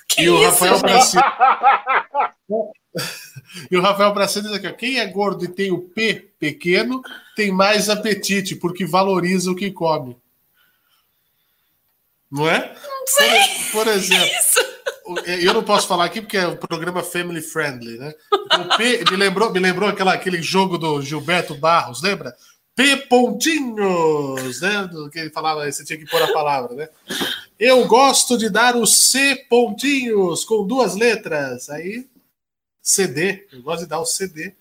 [0.08, 1.22] Que e o isso, Rafael Brasil.
[3.70, 7.00] e o Rafael Brasil diz aqui: quem é gordo e tem o P pequeno
[7.36, 10.18] tem mais apetite, porque valoriza o que come.
[12.32, 12.76] Não é?
[12.76, 13.40] Não sei.
[13.72, 14.26] Por, por exemplo.
[14.26, 14.60] Isso?
[15.26, 18.14] É, eu não posso falar aqui porque é um programa family friendly, né?
[18.46, 22.36] Então, P, me lembrou, me lembrou aquela, aquele jogo do Gilberto Barros, lembra?
[22.76, 24.88] P pontinhos, né?
[24.88, 26.90] Do que ele falava, você tinha que pôr a palavra, né?
[27.60, 31.70] Eu gosto de dar os C pontinhos com duas letras.
[31.70, 32.08] Aí,
[32.82, 34.54] CD, eu gosto de dar o CD.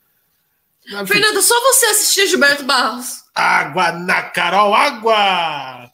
[1.07, 3.25] Fernando, só você assistia Gilberto Barros.
[3.35, 5.88] Água na Carol, água!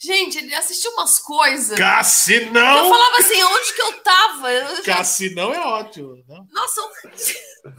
[0.00, 1.76] Gente, ele assistiu umas coisas.
[1.76, 2.84] Cassinão!
[2.84, 4.52] Eu falava assim, onde que eu tava?
[4.52, 6.22] Eu Cassinão é ótimo.
[6.28, 6.46] Não?
[6.52, 7.72] Nossa, eu...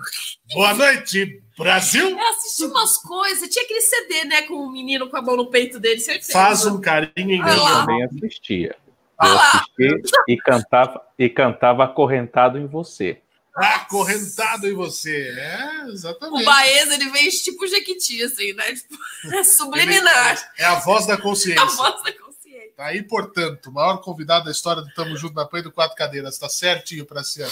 [0.53, 2.09] Boa noite, Brasil!
[2.09, 3.47] Eu assisti umas coisas.
[3.47, 6.33] Tinha aquele CD, né, com o menino com a mão no peito dele, certeza.
[6.33, 8.75] Faz um carinho em Eu também assistia.
[9.21, 13.21] Eu assisti e cantava, e cantava acorrentado em você.
[13.60, 15.34] Acorrentado em você.
[15.38, 16.41] É, exatamente.
[16.41, 18.73] O Baeza, ele vem tipo Jequiti, assim, né?
[18.73, 18.98] Tipo,
[19.36, 20.52] é subliminar.
[20.57, 21.61] É a voz da consciência.
[21.64, 22.72] A voz da consciência.
[22.76, 25.98] Tá aí, portanto, o maior convidado da história do Tamo Junto na Play do Quatro
[25.98, 26.38] Cadeiras.
[26.38, 27.52] Tá certinho para esse ano.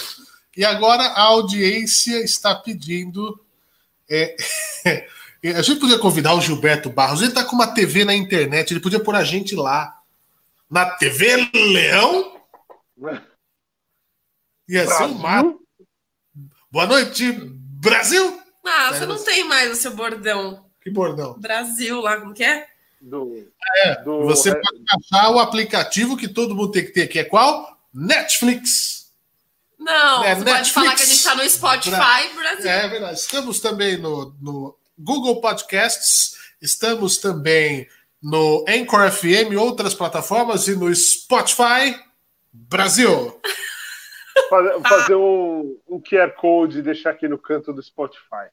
[0.56, 3.38] E agora a audiência está pedindo.
[4.08, 4.34] É,
[5.54, 7.20] a gente podia convidar o Gilberto Barros.
[7.20, 9.94] Ele tá com uma TV na internet, ele podia pôr a gente lá.
[10.70, 12.40] Na TV Leão?
[14.68, 15.67] Ia ser um mato.
[16.70, 18.42] Boa noite, Brasil!
[18.62, 20.66] Ah, você não tem mais o seu bordão.
[20.82, 21.32] Que bordão?
[21.38, 22.66] Brasil lá, como que é?
[23.00, 23.50] Do,
[23.84, 24.26] é, do...
[24.26, 27.80] você pode achar o aplicativo que todo mundo tem que ter, que é qual?
[27.94, 29.10] Netflix.
[29.78, 30.58] Não, é, você Netflix.
[30.58, 32.70] pode falar que a gente está no Spotify Bra Brasil.
[32.70, 33.18] É verdade.
[33.18, 37.88] Estamos também no, no Google Podcasts, estamos também
[38.22, 41.98] no Anchor FM, outras plataformas e no Spotify
[42.52, 43.40] Brasil.
[44.88, 48.48] fazer um, um QR Code e deixar aqui no canto do Spotify.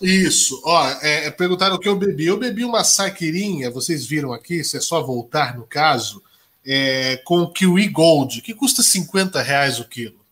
[0.00, 2.26] Isso, ó, é, é, perguntaram o que eu bebi.
[2.26, 6.22] Eu bebi uma saquirinha, vocês viram aqui, se é só voltar no caso,
[6.66, 10.24] é, com Kiwi Gold, que custa 50 reais o quilo.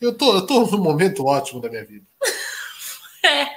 [0.00, 2.04] Eu tô, eu tô num momento ótimo da minha vida.
[3.20, 3.48] É.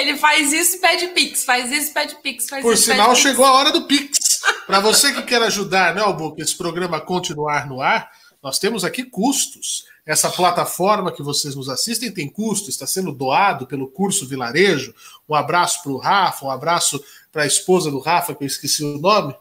[0.00, 3.16] Ele faz isso e pede Pix, faz isso e pede Pix, faz Por isso, sinal,
[3.16, 4.29] chegou a hora do Pix.
[4.66, 8.10] Para você que quer ajudar, né, Albuquerque, esse programa continuar no ar,
[8.42, 9.84] nós temos aqui custos.
[10.06, 14.94] Essa plataforma que vocês nos assistem tem custo, está sendo doado pelo curso Vilarejo.
[15.28, 18.82] Um abraço para o Rafa, um abraço para a esposa do Rafa, que eu esqueci
[18.82, 19.34] o nome.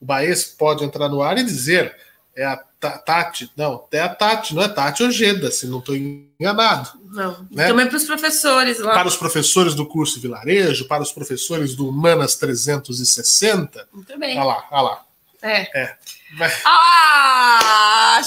[0.00, 1.94] O Baez pode entrar no ar e dizer:
[2.34, 6.90] é a Tati, não, é a Tati, não é Tati Ojeda, se não estou enganado.
[7.04, 7.68] Não, né?
[7.68, 8.92] também para os professores lá.
[8.92, 13.88] Para os professores do curso Vilarejo, para os professores do Humanas 360.
[13.92, 14.38] Muito bem.
[14.38, 15.04] Olha lá, olha lá.
[15.42, 15.80] É.
[15.80, 15.96] é.
[16.64, 18.20] Ah!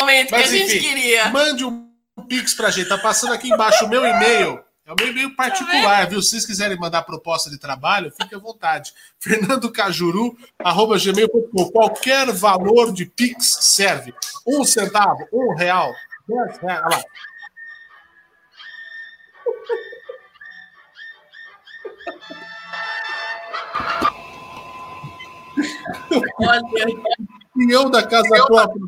[0.00, 1.28] Momento que a gente queria.
[1.28, 1.88] Mande um
[2.28, 2.88] Pix para a gente.
[2.88, 4.60] Tá passando aqui embaixo o meu e-mail.
[4.84, 6.20] É um meio, meio particular, viu?
[6.20, 8.92] Se vocês quiserem mandar proposta de trabalho, fique à vontade.
[9.20, 11.70] Fernando Cajuru, arroba gmail.com.
[11.70, 14.12] Qualquer valor de Pix serve.
[14.46, 15.92] Um centavo, um real,
[16.28, 16.82] dez reais.
[16.84, 17.04] Olha lá.
[26.40, 26.86] Olha.
[27.54, 28.82] Peão da casa própria.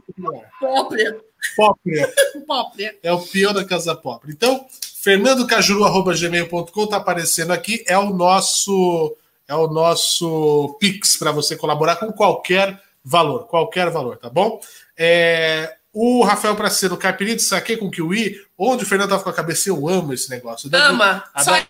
[0.58, 1.20] Própria.
[1.54, 2.14] Própria.
[2.46, 2.98] Própria.
[3.02, 4.32] É o peão da casa própria.
[4.32, 4.66] Então,
[5.04, 7.84] fernandocajuru.gmail.com está aparecendo aqui.
[7.86, 9.14] É o nosso
[9.46, 13.46] é o nosso Pix para você colaborar com qualquer valor.
[13.46, 14.58] Qualquer valor, tá bom?
[14.96, 19.34] É, o Rafael Praceiro, caipirinha de saque com kiwi, onde o Fernando tava com a
[19.34, 20.70] cabeça, eu amo esse negócio.
[20.72, 21.66] Ama, a só da...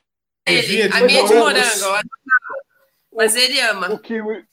[0.47, 0.83] ele.
[0.85, 2.09] A minha é de morango,
[3.13, 3.93] mas ele ama.
[3.93, 4.45] O kiwi,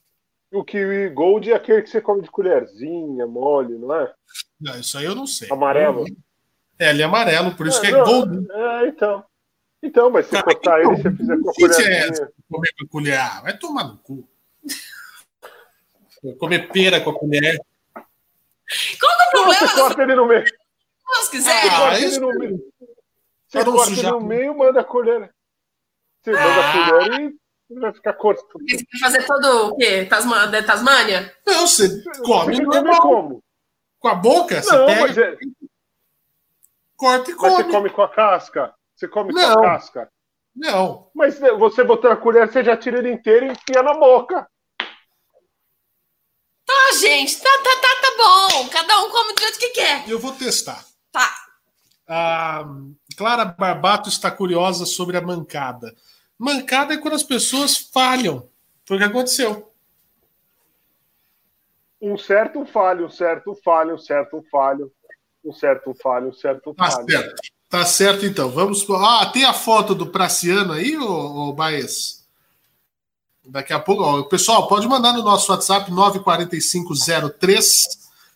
[0.52, 4.12] o kiwi gold é aquele que você come de colherzinha, mole, não é?
[4.60, 5.48] Não, isso aí eu não sei.
[5.52, 6.06] Amarelo?
[6.08, 6.31] É,
[6.90, 8.48] ele é amarelo, por isso é, que é não, gold.
[8.52, 9.24] É, então.
[9.84, 11.90] Então, mas se cortar ele, você fizer com a colherzinha...
[11.90, 13.20] É comer com a colher?
[13.20, 14.28] Ah, vai tomar no cu.
[16.38, 17.60] comer pera com a colher.
[19.00, 19.68] Qual é o problema?
[19.68, 20.46] Você corta ele no meio.
[21.24, 21.68] Se quiser.
[21.68, 22.74] Ah, corta ele no meio.
[23.48, 25.34] Você corta ele no meio, manda a colher.
[26.22, 26.74] Você manda a ah.
[26.74, 27.34] colher
[27.70, 28.46] e vai ficar corto.
[28.70, 30.06] Você quer fazer todo o quê?
[30.06, 31.34] Tasma, Tasmânia?
[31.46, 33.02] Não, você come você normal.
[33.02, 33.44] Como?
[34.00, 34.62] Com a boca?
[34.62, 35.38] Você não, pega, mas é...
[37.02, 37.54] corta e come.
[37.54, 38.76] Mas você come com a casca?
[38.96, 39.54] Você come não.
[39.56, 40.12] com a casca?
[40.56, 41.10] Não.
[41.16, 44.48] Mas você botando a colher, você já tira ele inteiro e enfia na boca.
[46.64, 48.70] Tá, gente, tá, tá, tá, tá bom.
[48.70, 50.08] Cada um come do jeito que quer.
[50.08, 50.86] Eu vou testar.
[51.12, 51.30] Tá.
[52.08, 52.66] A
[53.18, 55.96] Clara Barbato está curiosa sobre a mancada.
[56.38, 58.50] Mancada é quando as pessoas falham.
[58.86, 59.74] Foi o que aconteceu.
[62.02, 64.92] Um certo falho, um certo falho, um certo falho,
[65.44, 67.06] um certo falho, um certo tá falho.
[67.06, 68.50] Tá certo, tá certo então.
[68.50, 68.86] Vamos.
[68.90, 72.22] Ah, tem a foto do Praciano aí, ô, ô Baez?
[73.46, 77.88] Daqui a pouco, ó, pessoal, pode mandar no nosso WhatsApp 94503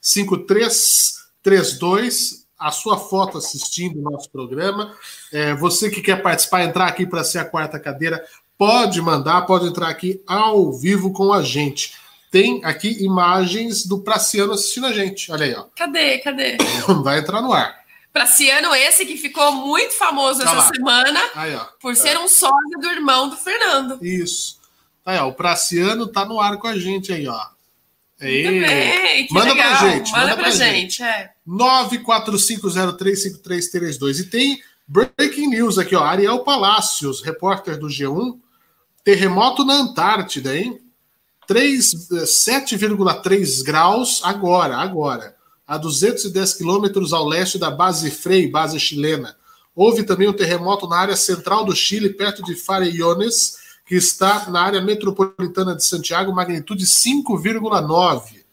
[0.02, 4.95] 5332 a sua foto assistindo o nosso programa.
[5.32, 8.26] É, você que quer participar, entrar aqui para ser a quarta cadeira,
[8.57, 11.94] pode mandar, pode entrar aqui ao vivo com a gente.
[12.36, 15.32] Tem aqui imagens do Praciano assistindo a gente.
[15.32, 15.68] Olha aí, ó.
[15.74, 16.18] Cadê?
[16.18, 16.57] Cadê?
[17.02, 17.80] Vai entrar no ar.
[18.12, 20.68] Praciano, esse que ficou muito famoso tá essa lá.
[20.68, 22.20] semana aí, por ser é.
[22.20, 23.98] um sócio do irmão do Fernando.
[24.02, 24.60] Isso.
[25.06, 27.40] Aí, ó, o Praciano tá no ar com a gente aí, ó.
[28.20, 28.60] Bem,
[29.32, 29.78] manda legal.
[29.78, 30.12] pra gente.
[30.12, 31.03] Manda, manda pra, pra gente, gente.
[31.03, 31.32] é.
[31.48, 34.20] 945035332.
[34.20, 36.03] E tem breaking news aqui, ó.
[36.03, 38.38] Ariel Palácios, repórter do G1.
[39.06, 40.82] Terremoto na Antártida, hein?
[41.54, 45.36] 7,3 graus agora, agora.
[45.68, 49.36] A 210 quilômetros ao leste da base Frei, base chilena.
[49.76, 54.62] Houve também um terremoto na área central do Chile, perto de Farellones, que está na
[54.62, 58.44] área metropolitana de Santiago, magnitude 5,9.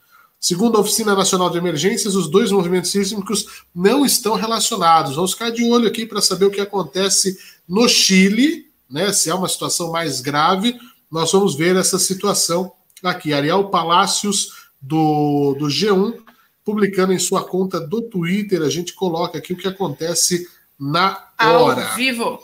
[0.41, 5.15] Segundo a Oficina Nacional de Emergências, os dois movimentos sísmicos não estão relacionados.
[5.15, 7.39] Vamos ficar de olho aqui para saber o que acontece
[7.69, 9.13] no Chile, né?
[9.13, 10.77] Se é uma situação mais grave,
[11.09, 12.73] nós vamos ver essa situação
[13.11, 13.33] aqui.
[13.33, 16.21] Ariel Palácios, do, do G1,
[16.65, 20.49] publicando em sua conta do Twitter, a gente coloca aqui o que acontece
[20.79, 21.89] na hora.
[21.89, 22.39] Ao vivo.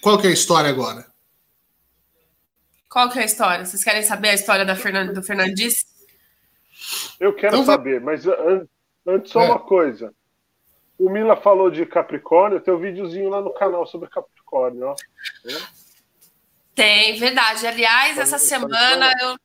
[0.00, 1.06] Qual que é a história agora?
[2.88, 3.64] Qual que é a história?
[3.64, 5.86] Vocês querem saber a história da Fernand do Fernandes?
[7.18, 8.24] Eu quero então, saber, mas
[9.06, 9.44] antes só é.
[9.46, 10.12] uma coisa.
[10.98, 14.96] O Mila falou de Capricórnio, tem um videozinho lá no canal sobre Capricórnio, ó.
[16.78, 17.66] Tem, verdade.
[17.66, 19.36] Aliás, essa semana eu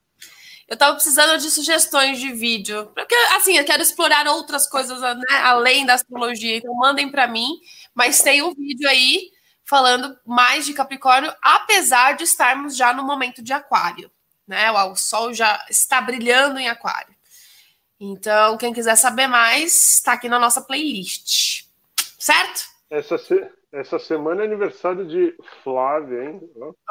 [0.68, 2.92] eu tava precisando de sugestões de vídeo.
[2.96, 6.58] Porque, assim, eu quero explorar outras coisas né, além da astrologia.
[6.58, 7.60] Então, mandem para mim.
[7.94, 9.32] Mas tem um vídeo aí
[9.66, 14.12] falando mais de Capricórnio, apesar de estarmos já no momento de Aquário,
[14.48, 14.72] né?
[14.72, 17.16] O Sol já está brilhando em Aquário.
[18.00, 21.66] Então, quem quiser saber mais, está aqui na nossa playlist.
[22.20, 22.66] Certo?
[22.92, 23.50] Essa, se...
[23.74, 26.42] Essa semana é aniversário de Flávia, hein?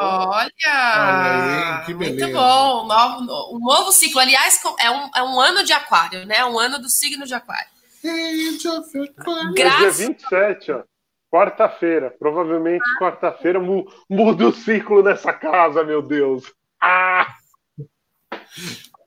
[0.00, 0.50] Olha!
[0.66, 2.82] Olha aí, muito bom!
[2.82, 4.20] Um novo, um novo ciclo.
[4.20, 6.44] Aliás, é um, é um ano de Aquário, né?
[6.44, 7.70] Um ano do signo de Aquário.
[9.54, 10.00] Graças...
[10.00, 10.82] É dia 27, ó.
[11.30, 12.98] Quarta-feira, provavelmente ah.
[12.98, 16.52] quarta-feira muda o ciclo nessa casa, meu Deus.
[16.80, 17.28] Ah!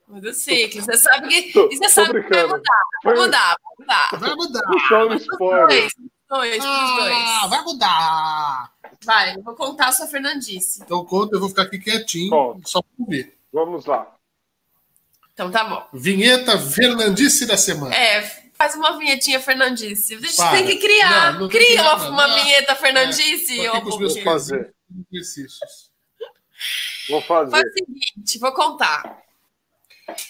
[0.08, 0.80] Muda o ciclo.
[0.80, 1.52] Você sabe que.
[1.52, 2.62] Tô, você sabe que vai mudar.
[3.04, 4.10] Vai mudar, vai mudar.
[4.18, 4.88] Vai mudar.
[4.88, 5.88] Só um spoiler.
[6.28, 7.50] Dois, ah, dois.
[7.50, 8.72] Vai mudar.
[9.04, 10.82] Vai, eu vou contar a sua Fernandice.
[10.82, 13.38] Então conta, eu vou ficar aqui quietinho, Bom, só para ver.
[13.52, 14.12] Vamos lá.
[15.32, 15.86] Então tá bom.
[15.92, 17.94] Vinheta Fernandice da semana.
[17.94, 20.14] É, Faz uma vinhetinha Fernandice.
[20.14, 20.56] A gente Para.
[20.56, 21.34] tem que criar.
[21.34, 23.60] Não, não Cria uma, uma vinheta Fernandice.
[23.60, 24.74] É, vou fazer.
[27.10, 27.50] Vou fazer.
[27.50, 29.22] Faz o seguinte, vou contar.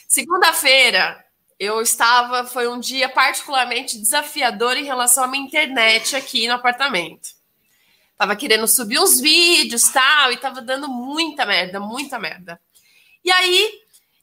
[0.08, 1.24] Segunda-feira,
[1.58, 7.30] eu estava, foi um dia particularmente desafiador em relação à minha internet aqui no apartamento.
[8.16, 12.60] Tava querendo subir os vídeos tal, e tava dando muita merda, muita merda.
[13.24, 13.70] E aí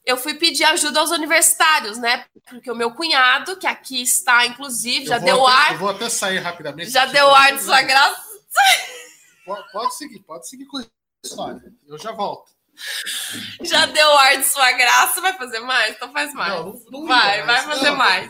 [0.04, 2.26] eu fui pedir ajuda aos universitários, né?
[2.48, 5.72] Porque o meu cunhado, que aqui está, inclusive, já deu até, ar.
[5.72, 6.90] Eu vou até sair rapidamente.
[6.90, 8.22] Já deu ar de sua graça.
[9.44, 10.84] Pode, pode seguir, pode seguir com a
[11.24, 11.62] história.
[11.86, 12.52] Eu já volto.
[13.62, 15.94] Já deu ar de sua graça, vai fazer mais?
[15.94, 16.52] Então faz mais.
[16.52, 18.28] Não, não, vai, vai fazer não, mais.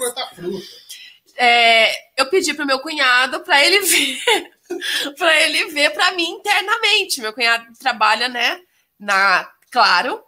[1.37, 4.21] É, eu pedi pro meu cunhado para ele ver,
[5.19, 7.21] para ele ver para mim internamente.
[7.21, 8.61] Meu cunhado trabalha, né,
[8.99, 10.23] na Claro,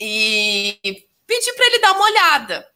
[0.00, 0.78] e
[1.26, 2.68] pedi para ele dar uma olhada.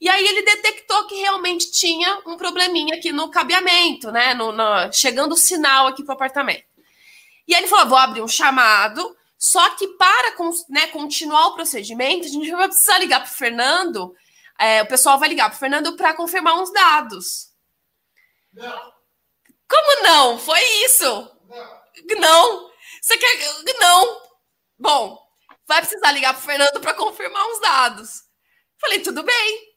[0.00, 4.92] E aí ele detectou que realmente tinha um probleminha aqui no cabeamento, né, no, no
[4.92, 6.64] chegando o sinal aqui pro apartamento.
[7.46, 10.36] E aí ele falou: vou abrir um chamado só que para
[10.68, 14.14] né, continuar o procedimento, a gente vai precisar ligar para o Fernando.
[14.58, 17.48] É, o pessoal vai ligar para o Fernando para confirmar uns dados.
[18.52, 18.92] Não.
[19.66, 20.38] Como não?
[20.38, 21.06] Foi isso?
[21.48, 22.20] Não.
[22.20, 22.70] Não.
[23.00, 23.38] Você quer.
[23.80, 24.20] Não.
[24.78, 25.18] Bom,
[25.66, 28.24] vai precisar ligar para o Fernando para confirmar uns dados.
[28.78, 29.74] Falei, tudo bem.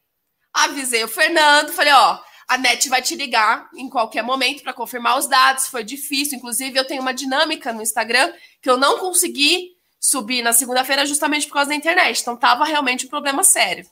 [0.52, 5.18] Avisei o Fernando, falei, ó, a NET vai te ligar em qualquer momento para confirmar
[5.18, 5.68] os dados.
[5.68, 6.38] Foi difícil.
[6.38, 11.48] Inclusive, eu tenho uma dinâmica no Instagram que eu não consegui subir na segunda-feira justamente
[11.48, 12.22] por causa da internet.
[12.22, 13.86] Então, tava realmente um problema sério.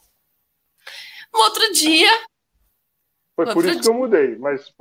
[1.34, 2.10] No outro dia.
[3.36, 4.74] Foi por isso dia, que eu mudei, mas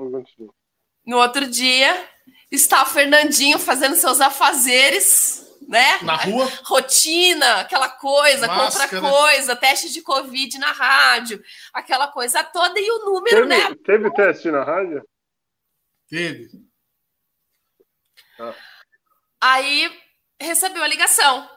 [1.07, 2.09] No outro dia,
[2.51, 6.01] está o Fernandinho fazendo seus afazeres né?
[6.03, 6.51] Na rua.
[6.65, 8.89] Rotina, aquela coisa, Máscara.
[8.91, 11.41] compra coisa, teste de Covid na rádio,
[11.73, 13.75] aquela coisa toda e o número, teve, né?
[13.87, 15.09] Teve teste na rádio?
[16.09, 16.51] Teve.
[18.41, 18.53] Ah.
[19.41, 19.97] Aí
[20.41, 21.49] recebeu a ligação.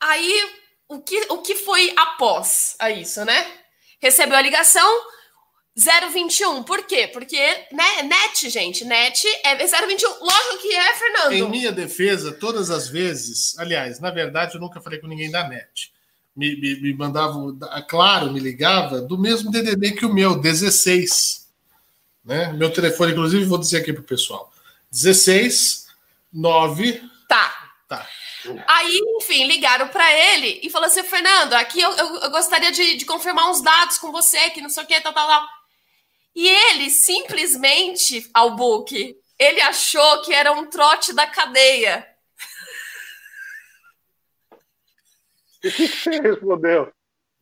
[0.00, 3.62] Aí o que, o que foi após a isso, né?
[4.00, 5.06] Recebeu a ligação,
[5.76, 6.62] 021.
[6.64, 7.08] Por quê?
[7.08, 7.38] Porque
[7.72, 10.08] né, net, gente, net é 021.
[10.20, 11.32] Lógico que é, Fernando.
[11.32, 15.48] Em minha defesa, todas as vezes, aliás, na verdade, eu nunca falei com ninguém da
[15.48, 15.92] net.
[16.34, 17.36] Me, me, me mandava,
[17.88, 21.48] claro, me ligava do mesmo DDD que o meu, 16.
[22.24, 22.52] Né?
[22.52, 24.52] Meu telefone, inclusive, vou dizer aqui pro pessoal:
[24.90, 25.88] 16
[26.32, 27.02] 9.
[27.28, 27.72] Tá.
[27.88, 28.08] Tá.
[28.66, 32.96] Aí, enfim, ligaram para ele e falou assim: Fernando, aqui eu, eu, eu gostaria de,
[32.96, 35.61] de, confirmar uns dados com você, que não sei o que, tal, tal, tal.
[36.34, 42.08] E ele simplesmente, ao book, ele achou que era um trote da cadeia.
[45.64, 46.92] O que você respondeu?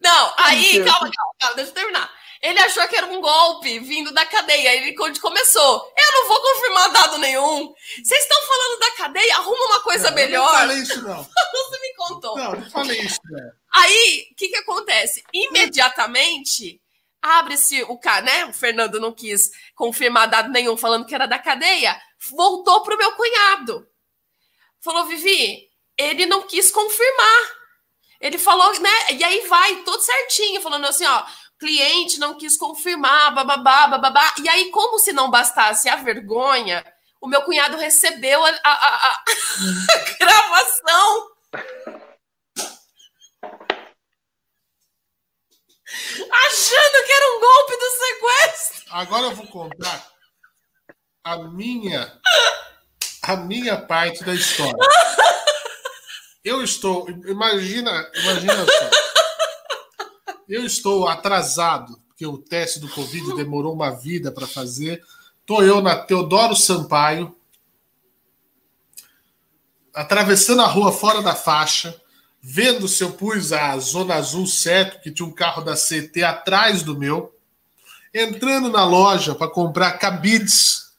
[0.01, 2.21] Não, aí, calma, calma, calma, deixa eu terminar.
[2.43, 4.75] Ele achou que era um golpe vindo da cadeia.
[4.75, 5.93] Ele começou.
[5.97, 7.75] Eu não vou confirmar dado nenhum.
[8.03, 9.37] Vocês estão falando da cadeia?
[9.37, 10.47] Arruma uma coisa não, melhor.
[10.47, 11.23] Eu não falei isso, não.
[11.53, 12.37] Você me contou.
[12.39, 13.53] Não, não falei isso, né?
[13.73, 15.23] Aí, o que, que acontece?
[15.35, 16.81] Imediatamente
[17.23, 18.45] abre-se o cara, né?
[18.47, 22.99] O Fernando não quis confirmar dado nenhum falando que era da cadeia, voltou para o
[22.99, 23.87] meu cunhado.
[24.81, 27.61] Falou, Vivi, ele não quis confirmar.
[28.21, 29.13] Ele falou, né?
[29.13, 31.25] E aí vai, tudo certinho, falando assim, ó,
[31.59, 34.35] cliente não quis confirmar, bababá, bababá.
[34.43, 36.85] E aí, como se não bastasse a vergonha,
[37.21, 39.25] o meu cunhado recebeu a, a, a, a
[40.19, 41.31] gravação.
[46.47, 48.85] Achando que era um golpe do sequestro.
[48.91, 50.11] Agora eu vou contar
[51.25, 52.21] a minha
[53.23, 54.77] a minha parte da história.
[56.43, 58.91] Eu estou, imagina, imagina só.
[60.49, 65.05] Eu estou atrasado, porque o teste do Covid demorou uma vida para fazer.
[65.41, 67.37] Estou eu na Teodoro Sampaio,
[69.95, 72.01] atravessando a rua fora da faixa,
[72.43, 76.83] vendo se eu pus a zona azul certo, que tinha um carro da CT atrás
[76.83, 77.35] do meu,
[78.15, 80.93] entrando na loja para comprar cabides,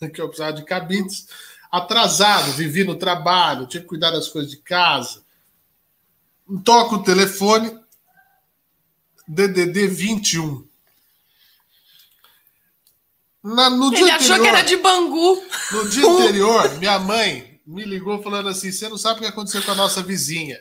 [0.12, 1.28] que eu precisava de cabides,
[1.70, 5.22] atrasado, vivi no trabalho, tinha que cuidar das coisas de casa.
[6.64, 7.78] Toco o telefone,
[9.26, 10.66] DDD 21.
[13.42, 15.42] Na, no Ele dia achou anterior, que era de Bangu.
[15.72, 19.62] No dia anterior, minha mãe me ligou falando assim: você não sabe o que aconteceu
[19.62, 20.58] com a nossa vizinha.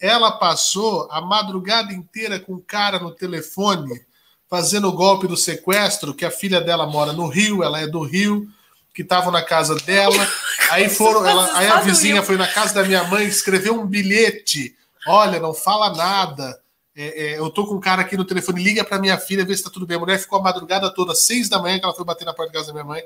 [0.00, 4.04] Ela passou a madrugada inteira com o cara no telefone
[4.48, 8.02] fazendo o golpe do sequestro, que a filha dela mora no Rio, ela é do
[8.02, 8.48] Rio,
[8.92, 10.28] que estavam na casa dela.
[10.70, 14.74] Aí foram, ela, aí a vizinha foi na casa da minha mãe, escreveu um bilhete.
[15.06, 16.58] Olha, não fala nada
[16.96, 19.56] é, é, eu tô com um cara aqui no telefone, liga para minha filha, vê
[19.56, 19.96] se tá tudo bem.
[19.96, 22.52] A mulher ficou a madrugada toda, seis da manhã, que ela foi bater na porta
[22.52, 23.02] da casa da minha mãe.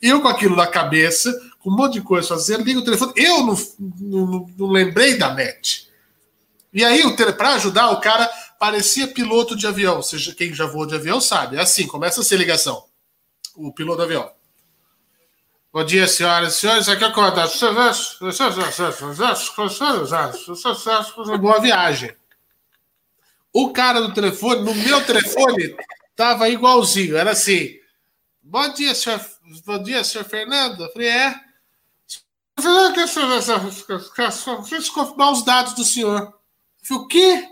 [0.00, 3.12] Eu com aquilo na cabeça, com um monte de coisa fazendo, liga o telefone.
[3.16, 3.56] Eu não,
[3.98, 5.88] não, não lembrei da net.
[6.72, 7.02] E aí,
[7.36, 10.02] para ajudar, o cara parecia piloto de avião.
[10.02, 11.56] Seja, quem já voou de avião sabe.
[11.56, 12.84] É assim, começa a ser ligação.
[13.56, 14.30] O piloto do avião.
[15.72, 16.88] Bom dia, senhoras e senhores.
[16.88, 17.56] Aqui é o comandante.
[21.38, 22.14] Boa viagem.
[23.52, 25.76] O cara do telefone, no meu telefone,
[26.14, 27.16] tava igualzinho.
[27.16, 27.79] Era assim.
[28.50, 29.20] Bom dia, senhor.
[29.64, 30.82] Bom dia, senhor Fernando.
[30.82, 31.40] Eu falei, é.
[34.68, 36.20] Deixa confirmar os dados do senhor.
[36.20, 36.32] Eu
[36.82, 37.48] falei, o quê?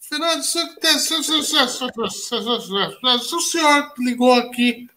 [0.00, 0.42] Fernando, o
[3.42, 4.88] senhor ligou aqui.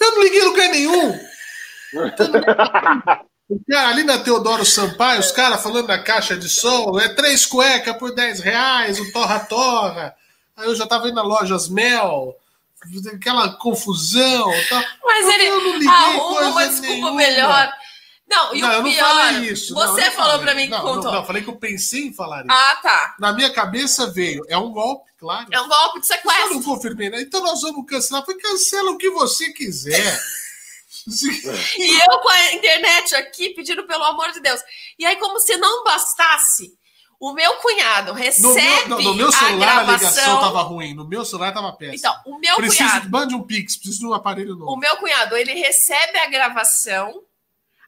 [0.00, 1.20] Eu não liguei em lugar nenhum.
[3.70, 7.96] Cara, ali na Teodoro Sampaio, os caras falando da caixa de som, é três cuecas
[7.96, 10.12] por 10 reais, o torra-torra.
[10.56, 12.36] Aí eu já tava indo na lojas Mel,
[13.12, 14.50] aquela confusão.
[14.68, 14.84] Tá.
[15.04, 15.48] Mas ele
[15.88, 17.12] arruma uma desculpa nenhuma.
[17.14, 17.72] melhor.
[18.28, 19.72] Não, e não, o pior, isso.
[19.72, 21.12] você não, falou para mim que não, contou.
[21.12, 22.50] Não, falei que eu pensei em falar isso.
[22.50, 23.14] Ah, tá.
[23.20, 25.46] Na minha cabeça veio, é um golpe, claro.
[25.52, 26.42] É um golpe de sequestro.
[26.42, 27.20] Eu não confirmei, né?
[27.20, 28.24] Então nós vamos cancelar.
[28.24, 30.20] Foi cancela o que você quiser.
[31.78, 34.60] e eu com a internet aqui pedindo pelo amor de Deus.
[34.98, 36.76] E aí, como se não bastasse,
[37.18, 38.88] o meu cunhado recebe.
[38.88, 39.94] No meu, no meu celular a, gravação...
[39.94, 41.96] a ligação estava ruim, no meu celular estava péssimo.
[41.96, 43.10] Então, o meu preciso, cunhado.
[43.10, 44.72] Mande um Pix, preciso de um aparelho novo.
[44.72, 47.22] O meu cunhado, ele recebe a gravação,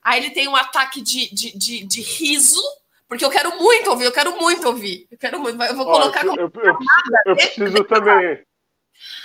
[0.03, 2.63] aí ele tem um ataque de, de, de, de riso.
[3.07, 5.07] Porque eu quero muito ouvir, eu quero muito ouvir.
[5.11, 5.63] Eu quero muito.
[5.63, 6.27] Eu vou colocar.
[6.27, 6.75] Eu, eu, eu,
[7.25, 8.45] eu preciso também.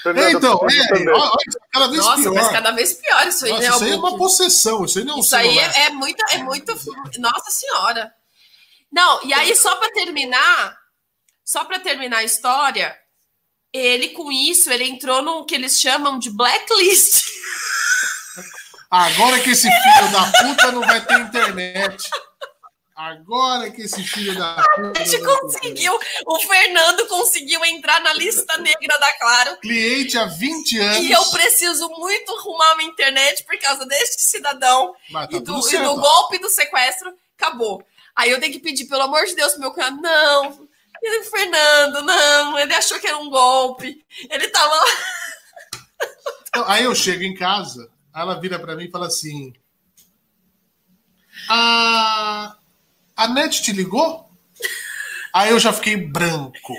[0.03, 1.33] Fernanda, então, é, olha,
[1.71, 2.33] cada vez Nossa, pior.
[2.35, 3.75] mas cada vez pior isso aí, Nossa, né?
[3.75, 6.23] Isso aí é uma possessão, isso aí não é um Isso aí é, é muito,
[6.29, 6.73] é muito.
[7.19, 8.13] Nossa Senhora.
[8.93, 10.77] Não, e aí, só para terminar,
[11.43, 12.95] só para terminar a história,
[13.73, 17.25] ele com isso, ele entrou no que eles chamam de blacklist.
[18.91, 22.07] Agora que esse filho da puta não vai ter internet.
[22.95, 25.01] Agora que esse filho da puta.
[25.01, 25.99] A gente conseguiu.
[26.27, 29.57] O Fernando conseguiu entrar na lista negra da Claro.
[29.57, 30.97] Cliente há 20 anos.
[30.99, 35.77] E eu preciso muito arrumar uma internet por causa deste cidadão tá e, do, e,
[35.79, 37.11] do, golpe do sequestro.
[37.35, 37.83] Acabou.
[38.15, 40.67] Aí eu tenho que pedir, pelo amor de Deus, pro meu cunhado, não.
[41.01, 42.59] Ele, Fernando, não.
[42.59, 44.05] Ele achou que era um golpe.
[44.29, 44.75] Ele tava.
[46.47, 49.53] Então, aí eu chego em casa, ela vira para mim e fala assim:
[51.49, 52.55] Ah
[53.15, 54.29] a net te ligou?
[55.33, 56.73] Aí eu já fiquei branco,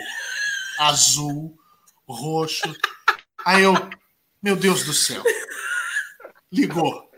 [0.78, 1.56] azul,
[2.06, 2.74] roxo.
[3.44, 3.74] Aí eu,
[4.42, 5.22] meu Deus do céu,
[6.52, 7.10] ligou.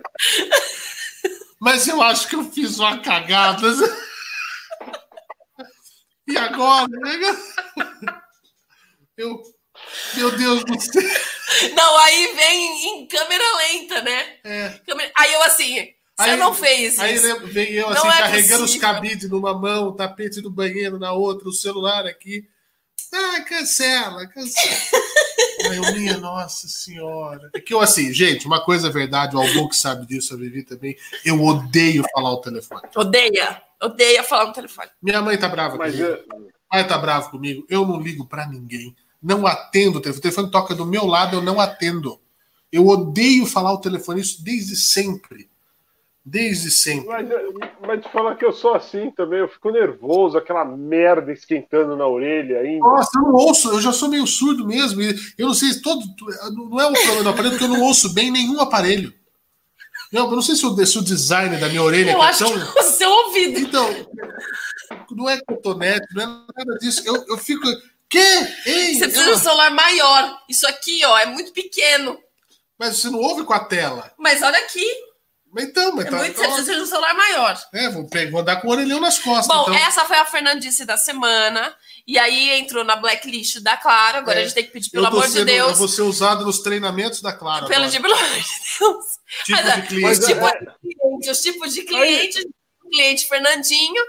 [1.61, 3.69] Mas eu acho que eu fiz uma cagada.
[6.29, 6.91] E agora?
[9.17, 9.43] Eu,
[10.15, 11.03] meu Deus do céu.
[11.75, 14.37] Não, aí vem em câmera lenta, né?
[14.45, 14.81] É.
[15.17, 17.03] Aí eu assim, você aí, não fez isso.
[17.03, 18.65] Aí vem eu assim, é carregando possível.
[18.65, 22.49] os cabides numa mão, o tapete do banheiro na outra, o celular aqui.
[23.13, 24.77] Ah, cancela, cancela.
[25.75, 27.51] Eu, minha nossa senhora.
[27.55, 30.37] É que eu, assim, gente, uma coisa é verdade, o Albu que sabe disso, a
[30.37, 32.83] Vivi também, eu odeio falar o telefone.
[32.95, 34.89] Odeia, odeia falar o telefone.
[35.03, 36.11] Minha mãe tá brava Mas comigo.
[36.11, 36.47] Eu...
[36.69, 38.95] Pai tá bravo comigo, eu não ligo para ninguém.
[39.23, 40.19] Não atendo o telefone.
[40.19, 42.21] O telefone toca do meu lado, eu não atendo.
[42.71, 45.49] Eu odeio falar o telefone, isso desde sempre.
[46.29, 47.07] Desde sempre.
[47.07, 47.29] Mas,
[47.87, 52.05] mas te falar que eu sou assim também, eu fico nervoso, aquela merda esquentando na
[52.05, 52.81] orelha ainda.
[52.81, 55.01] Nossa, eu não ouço, eu já sou meio surdo mesmo.
[55.39, 56.05] Eu não sei se todo.
[56.53, 59.15] Não é um problema do aparelho, porque eu não ouço bem nenhum aparelho.
[60.13, 62.45] Eu, eu não sei se o, se o design da minha orelha eu é acho
[62.45, 62.73] tão...
[62.73, 63.61] que é o seu ouvido.
[63.61, 63.89] Então,
[65.13, 67.03] não é cotonete, não é nada disso.
[67.07, 67.69] Eu, eu fico.
[68.09, 68.19] Que?
[68.67, 70.41] Ei, você precisa de um celular maior.
[70.49, 72.19] Isso aqui, ó, é muito pequeno.
[72.77, 74.13] Mas você não ouve com a tela.
[74.19, 75.06] Mas olha aqui.
[75.59, 77.61] Então, mas é tá, muito você precisa de um celular maior.
[77.73, 79.47] É, vou, vou andar com o orelhão nas costas.
[79.47, 79.75] Bom, então.
[79.75, 81.75] essa foi a Fernandice da semana.
[82.07, 84.19] E aí entrou na blacklist da Claro.
[84.19, 85.71] Agora é, a gente tem que pedir, pelo amor sendo, de Deus.
[85.71, 87.67] Eu vou ser usado nos treinamentos da Claro.
[87.67, 89.07] Pelo, de, pelo amor de Deus.
[89.45, 90.11] Tipo mas, de cliente.
[90.11, 90.59] Os, tipo é.
[90.59, 92.49] de cliente, os tipos de cliente,
[92.91, 94.05] cliente Fernandinho,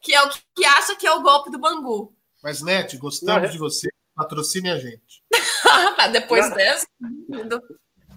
[0.00, 2.14] que é o que acha que é o golpe do Bangu.
[2.42, 3.52] Mas, Net, gostamos é.
[3.52, 3.88] de você.
[4.16, 5.22] Patrocine a gente.
[6.12, 6.56] Depois Não.
[6.56, 6.86] dessa.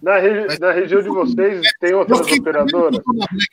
[0.04, 3.00] Na, regi na região de vocês tem outras operadoras?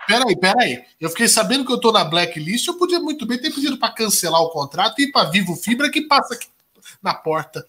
[0.09, 0.85] Peraí, peraí.
[1.01, 3.95] Eu fiquei sabendo que eu estou na blacklist, eu podia muito bem ter pedido para
[3.95, 6.49] cancelar o contrato e ir para Vivo Fibra que passa aqui
[7.01, 7.65] na porta.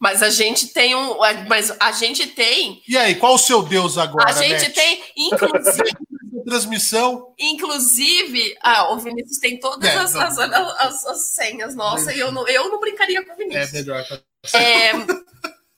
[0.00, 1.18] Mas a gente tem um.
[1.48, 2.82] Mas a gente tem.
[2.88, 4.28] E aí, qual o seu Deus agora?
[4.28, 4.72] A gente Net?
[4.72, 5.92] tem, inclusive.
[6.40, 7.32] a transmissão.
[7.38, 12.16] Inclusive, ah, o Vinícius tem todas é, as, as, as, as, senhas nossas é.
[12.16, 13.72] e eu não, eu não brincaria com o Vinícius.
[13.72, 14.04] É melhor.
[14.04, 14.92] Tá é,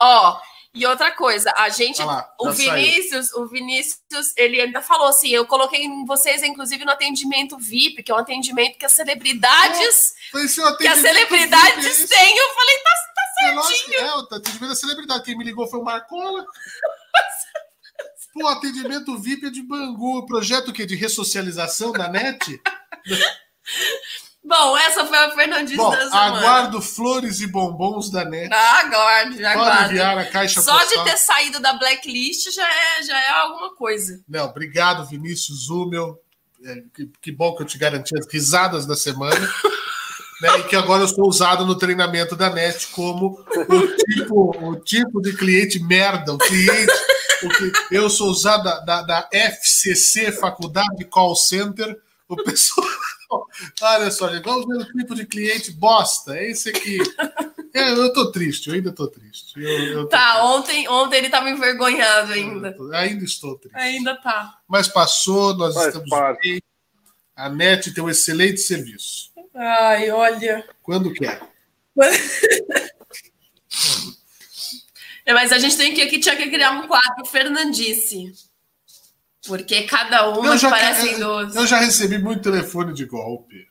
[0.01, 0.41] ó,
[0.77, 3.43] e outra coisa, a gente, lá, o Vinícius, saiu.
[3.43, 8.15] o Vinícius, ele ainda falou assim, eu coloquei vocês, inclusive, no atendimento VIP, que é
[8.15, 12.37] um atendimento que as celebridades, é, que as celebridades VIP, têm.
[12.37, 14.01] Eu falei, tá, tá certinho.
[14.01, 15.25] É, o atendimento da celebridade.
[15.25, 16.45] Quem me ligou foi o Marcola.
[18.35, 22.61] Pô, atendimento VIP é de Bangu, projeto que de ressocialização da net.
[24.47, 26.39] Bom, essa foi a Fernandinha Bom, da semana.
[26.39, 28.49] Aguardo flores e bombons da NET.
[28.53, 29.77] Ah, aguarde, aguarde.
[29.77, 31.05] Pode enviar a caixa Só postal.
[31.05, 34.23] de ter saído da blacklist já é, já é alguma coisa.
[34.29, 36.17] Não, obrigado, Vinícius Zumel.
[36.65, 39.35] É, que, que, bom que eu te garanti as risadas da semana.
[40.41, 44.77] né, e que agora eu sou usado no treinamento da NET como o tipo, o
[44.77, 46.93] tipo de cliente merda, o cliente.
[47.43, 51.99] o eu sou usado da, da, da FCC, Faculdade Call Center,
[52.29, 52.87] o pessoal.
[53.81, 56.37] Olha só, gente, vamos ver o tipo de cliente bosta.
[56.37, 56.99] É esse aqui.
[57.75, 59.61] É, eu tô triste, eu ainda tô triste.
[59.61, 60.47] Eu, eu tô tá, triste.
[60.47, 62.73] Ontem, ontem ele tava envergonhado ainda.
[62.73, 63.77] Tô, ainda estou triste.
[63.77, 64.59] Ainda tá.
[64.67, 66.41] Mas passou, nós Faz estamos parte.
[66.43, 66.63] bem.
[67.35, 69.31] A NET tem um excelente serviço.
[69.55, 70.67] Ai, olha.
[70.83, 71.43] Quando quer.
[75.25, 78.33] é, mas a gente tem que aqui tinha que criar um quadro Fernandice.
[79.47, 83.67] Porque cada uma parece eu, Eu já recebi muito telefone de golpe.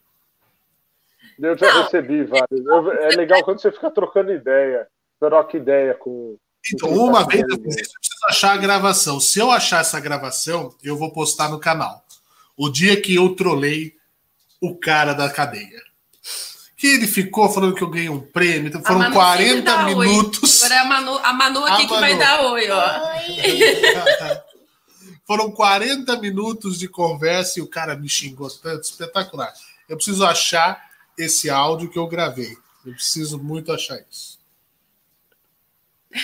[1.39, 2.65] Eu já não, recebi vários.
[2.65, 4.88] Eu, é legal quando você fica trocando ideia.
[5.19, 6.38] Troca ideia com.
[6.73, 7.91] Então, uma tá vez eu preciso
[8.30, 9.19] achar a gravação.
[9.19, 12.03] Se eu achar essa gravação, eu vou postar no canal.
[12.57, 13.95] O dia que eu trolei
[14.61, 15.84] o cara da cadeia.
[16.77, 18.68] Que ele ficou falando que eu ganhei um prêmio.
[18.68, 20.64] Então foram 40 minutos.
[20.64, 21.99] Agora é a Manu, a Manu aqui a que Manu.
[21.99, 23.07] vai dar oi, ó.
[23.14, 24.41] Oi.
[25.26, 29.53] Foram 40 minutos de conversa e o cara me xingou tanto, espetacular.
[29.89, 32.56] Eu preciso achar esse áudio que eu gravei.
[32.85, 34.39] Eu preciso muito achar isso.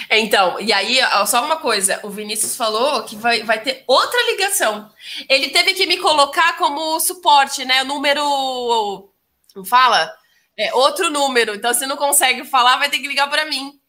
[0.09, 4.89] Então, e aí, só uma coisa: o Vinícius falou que vai, vai ter outra ligação.
[5.27, 7.81] Ele teve que me colocar como suporte, né?
[7.81, 9.09] O número.
[9.55, 10.13] Não fala?
[10.57, 11.55] É outro número.
[11.55, 13.80] Então, se não consegue falar, vai ter que ligar para mim.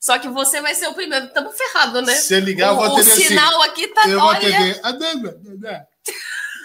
[0.00, 1.26] Só que você vai ser o primeiro.
[1.26, 2.14] Estamos ferrados, né?
[2.14, 3.10] Se ligar, o, eu vou atender.
[3.10, 3.24] O assim.
[3.24, 3.70] sinal assim.
[3.70, 4.08] aqui tá.
[4.08, 4.80] Eu vou atender.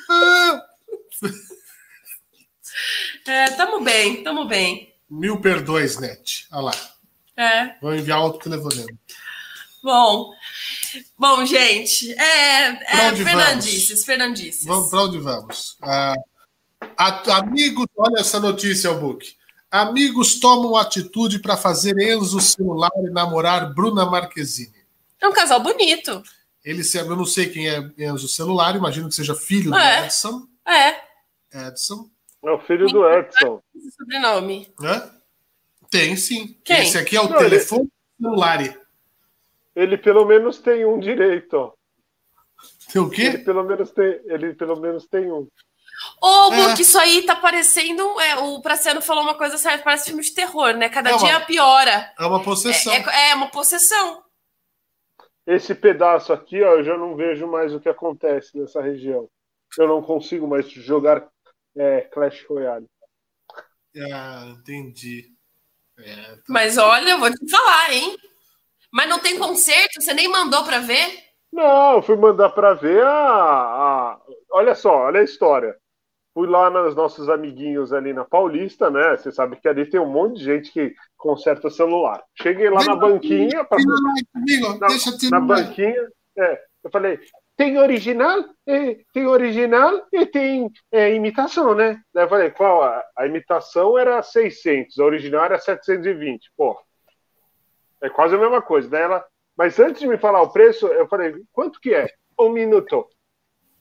[3.27, 4.95] é, tamo bem, tamo bem.
[5.09, 6.47] Mil perdões, Net.
[6.51, 6.71] Olha lá.
[7.37, 7.75] É.
[7.81, 8.87] Vou enviar outro telefonema.
[9.83, 10.31] Bom.
[11.17, 14.05] Bom, gente, é, é Fernandices, vamos?
[14.05, 14.65] Fernandices.
[14.65, 15.77] Vamos, para onde vamos?
[15.81, 16.15] Ah,
[17.33, 19.35] amigos, olha essa notícia, Book.
[19.81, 24.85] Amigos tomam atitude para fazer Enzo celular e namorar Bruna Marquezine.
[25.21, 26.23] É um casal bonito.
[26.63, 29.99] Ele, eu não sei quem é Enzo celular, imagino que seja filho é.
[29.99, 30.47] do Edson.
[30.65, 31.67] É.
[31.67, 32.09] Edson.
[32.45, 33.61] É o filho do Edson.
[33.75, 34.73] Esse sobrenome.
[34.79, 35.11] Hã?
[35.89, 36.57] Tem, sim.
[36.63, 36.83] Quem?
[36.83, 38.29] Esse aqui é o não, telefone ele...
[38.29, 38.77] celular.
[39.75, 41.73] Ele pelo menos tem um direito.
[42.93, 43.23] Tem o quê?
[43.23, 45.49] Ele pelo menos tem, ele pelo menos tem um.
[46.25, 46.67] Ô, é.
[46.69, 48.01] Luke, isso aí tá parecendo.
[48.19, 50.89] É, o Praciano falou uma coisa certa, parece filme de terror, né?
[50.89, 52.11] Cada é uma, dia piora.
[52.19, 52.91] É uma possessão.
[52.91, 54.23] É, é, é, uma possessão.
[55.45, 59.29] Esse pedaço aqui, ó, eu já não vejo mais o que acontece nessa região.
[59.77, 61.27] Eu não consigo mais jogar
[61.77, 62.87] é, Clash Royale.
[64.11, 65.31] Ah, entendi.
[65.99, 66.41] É, tá...
[66.49, 68.17] Mas olha, eu vou te falar, hein?
[68.91, 70.01] Mas não tem concerto?
[70.01, 71.23] Você nem mandou para ver?
[71.53, 74.21] Não, eu fui mandar para ver a, a.
[74.49, 75.77] Olha só, olha a história.
[76.35, 79.15] Fui lá nos nossos amiguinhos ali na Paulista, né?
[79.15, 82.21] Você sabe que ali tem um monte de gente que conserta celular.
[82.35, 83.63] Cheguei lá na banquinha.
[83.63, 83.77] Pra...
[84.77, 87.21] Na, na banquinha, é, eu falei,
[87.55, 88.43] tem original,
[89.13, 92.01] tem original e tem é, imitação, né?
[92.13, 92.83] Daí eu falei, qual?
[92.83, 96.51] A, a, imitação era 600, a original era 720.
[96.57, 96.77] Pô,
[98.01, 98.89] é quase a mesma coisa.
[98.89, 99.25] Daí ela,
[99.57, 102.09] mas antes de me falar o preço, eu falei, quanto que é?
[102.37, 103.07] Um minuto.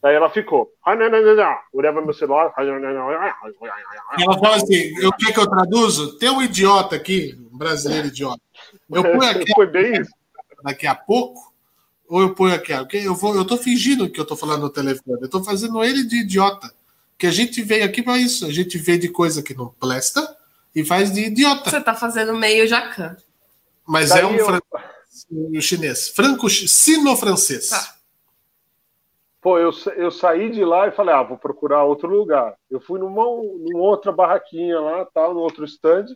[0.04, 0.70] Daí ela ficou.
[1.72, 2.52] Olhava meu celular.
[2.58, 6.18] Ela fala assim: o que, que eu traduzo?
[6.18, 8.42] Tem um idiota aqui, um brasileiro idiota.
[8.90, 10.10] Eu ponho aqui Foi bem isso.
[10.62, 11.54] daqui a pouco,
[12.06, 12.74] ou eu ponho aqui.
[12.98, 15.22] Eu, vou, eu tô fingindo que eu tô falando no telefone.
[15.22, 16.70] Eu tô fazendo ele de idiota.
[17.16, 18.44] Que a gente veio aqui para isso.
[18.44, 20.36] A gente vê de coisa que não presta
[20.76, 21.70] e faz de idiota.
[21.70, 23.16] Você tá fazendo meio jacan.
[23.86, 24.44] Mas Daí é um eu...
[24.44, 24.66] franco
[25.62, 26.10] chinês.
[26.10, 27.70] Franco sino-francês.
[27.70, 27.94] Tá.
[29.44, 32.56] Pô, eu, eu saí de lá e falei, ah, vou procurar outro lugar.
[32.70, 36.06] Eu fui numa, numa outra barraquinha lá, tal, no outro stand.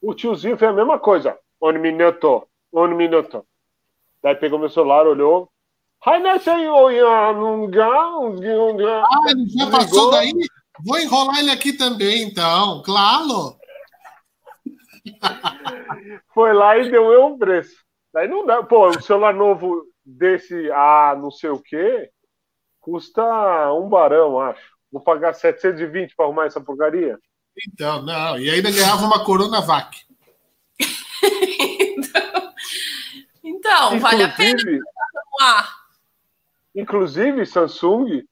[0.00, 1.36] O tiozinho fez a mesma coisa.
[1.60, 3.44] Um minuto, um minuto.
[4.22, 5.50] Daí pegou meu celular, olhou,
[9.04, 10.32] Ah, ele já passou daí?
[10.86, 12.84] Vou enrolar ele aqui também, então.
[12.84, 13.56] Claro.
[16.32, 17.74] Foi lá e deu eu um preço.
[18.14, 18.62] Daí não dá.
[18.62, 22.08] Pô, o celular novo desse A não sei o quê
[22.80, 23.22] custa
[23.72, 24.70] um barão, acho.
[24.90, 27.18] Vou pagar 720 para arrumar essa porcaria.
[27.68, 28.38] Então, não.
[28.38, 29.94] E ainda ganhava uma Corona Vac.
[31.84, 32.52] então,
[33.44, 34.62] então vale a pena.
[36.74, 38.22] Inclusive, Samsung,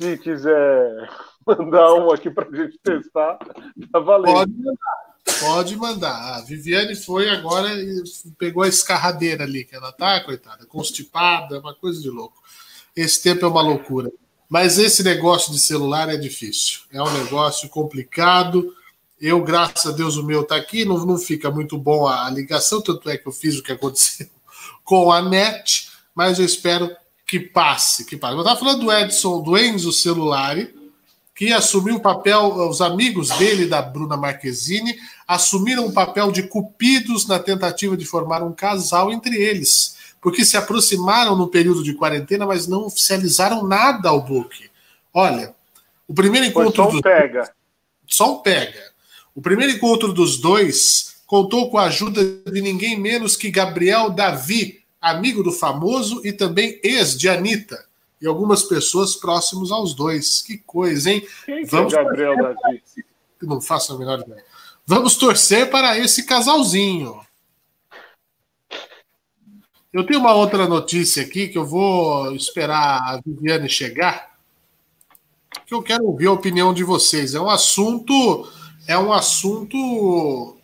[0.00, 1.08] se quiser
[1.46, 3.38] mandar um aqui para a gente testar,
[3.90, 4.34] tá valendo.
[4.34, 5.12] Pode mandar.
[5.40, 6.36] Pode mandar.
[6.36, 8.02] A Viviane foi agora e
[8.38, 12.41] pegou a escarradeira ali, que ela tá, coitada, constipada, uma coisa de louco.
[12.94, 14.10] Esse tempo é uma loucura.
[14.48, 16.80] Mas esse negócio de celular é difícil.
[16.92, 18.74] É um negócio complicado.
[19.18, 20.84] Eu, graças a Deus, o meu está aqui.
[20.84, 24.26] Não, não fica muito bom a, ligação, tanto é que eu fiz o que aconteceu
[24.84, 26.94] com a NET, mas eu espero
[27.26, 28.04] que passe.
[28.04, 28.34] Que passe.
[28.34, 30.74] Eu estava falando do Edson, do Enzo Celulari,
[31.34, 34.94] que assumiu o papel, os amigos dele, da Bruna Marquezine,
[35.26, 40.56] assumiram o papel de cupidos na tentativa de formar um casal entre eles porque se
[40.56, 44.70] aproximaram no período de quarentena, mas não oficializaram nada ao book.
[45.12, 45.52] Olha,
[46.06, 46.72] o primeiro encontro.
[46.72, 47.00] Foi só um dos...
[47.02, 47.54] pega.
[48.06, 48.92] Só um pega.
[49.34, 54.84] O primeiro encontro dos dois contou com a ajuda de ninguém menos que Gabriel Davi,
[55.00, 57.84] amigo do famoso e também ex de Anitta.
[58.20, 60.40] E algumas pessoas próximos aos dois.
[60.40, 61.26] Que coisa, hein?
[61.44, 62.82] Quem Vamos é Gabriel Davi?
[63.42, 64.44] Não faço a menor ideia.
[64.86, 67.20] Vamos torcer para esse casalzinho.
[69.92, 74.38] Eu tenho uma outra notícia aqui que eu vou esperar a Viviane chegar,
[75.66, 77.34] que eu quero ouvir a opinião de vocês.
[77.34, 78.50] É um assunto,
[78.86, 80.56] é um assunto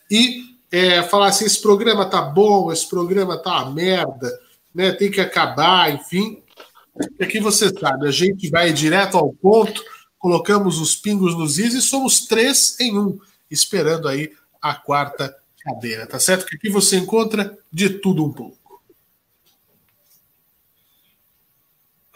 [0.09, 4.39] e é, falar assim: esse programa tá bom, esse programa tá uma merda,
[4.73, 4.91] né?
[4.91, 6.41] Tem que acabar, enfim.
[7.21, 9.83] Aqui você sabe, a gente vai direto ao ponto,
[10.17, 13.19] colocamos os pingos nos is e somos três em um,
[13.49, 14.31] esperando aí
[14.61, 16.45] a quarta cadeira, tá certo?
[16.45, 18.60] Que aqui você encontra de tudo um pouco.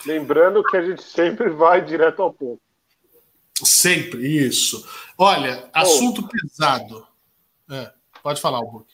[0.05, 2.61] Lembrando que a gente sempre vai direto ao ponto.
[3.63, 4.85] Sempre, isso.
[5.17, 7.07] Olha, assunto oh, pesado.
[7.69, 7.91] É,
[8.21, 8.93] pode falar, Albuquerque.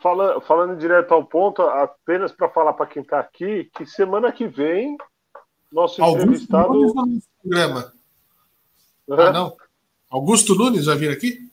[0.00, 4.46] Falando, falando direto ao ponto, apenas para falar para quem está aqui, que semana que
[4.46, 4.96] vem,
[5.70, 6.72] nosso Augusto entrevistado.
[6.72, 7.92] Nunes programa.
[9.06, 9.20] Uhum.
[9.20, 9.56] Ah, não.
[10.08, 11.50] Augusto Nunes vai vir aqui?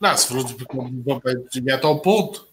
[0.00, 2.47] Não, se de direto ao ponto.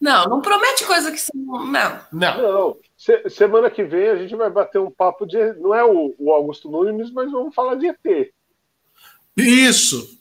[0.00, 1.66] Não, não promete coisa que não.
[1.66, 2.02] Não.
[2.10, 2.76] não.
[2.96, 5.52] Se, semana que vem a gente vai bater um papo de.
[5.54, 8.32] Não é o, o Augusto Nunes, mas vamos falar de ET.
[9.36, 10.18] Isso.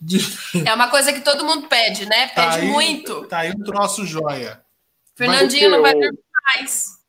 [0.66, 2.28] É uma coisa que todo mundo pede, né?
[2.28, 3.28] Pede tá aí, muito.
[3.28, 4.62] Tá aí um troço joia.
[5.16, 6.20] Fernandinho não vai dormir
[6.56, 7.00] mais.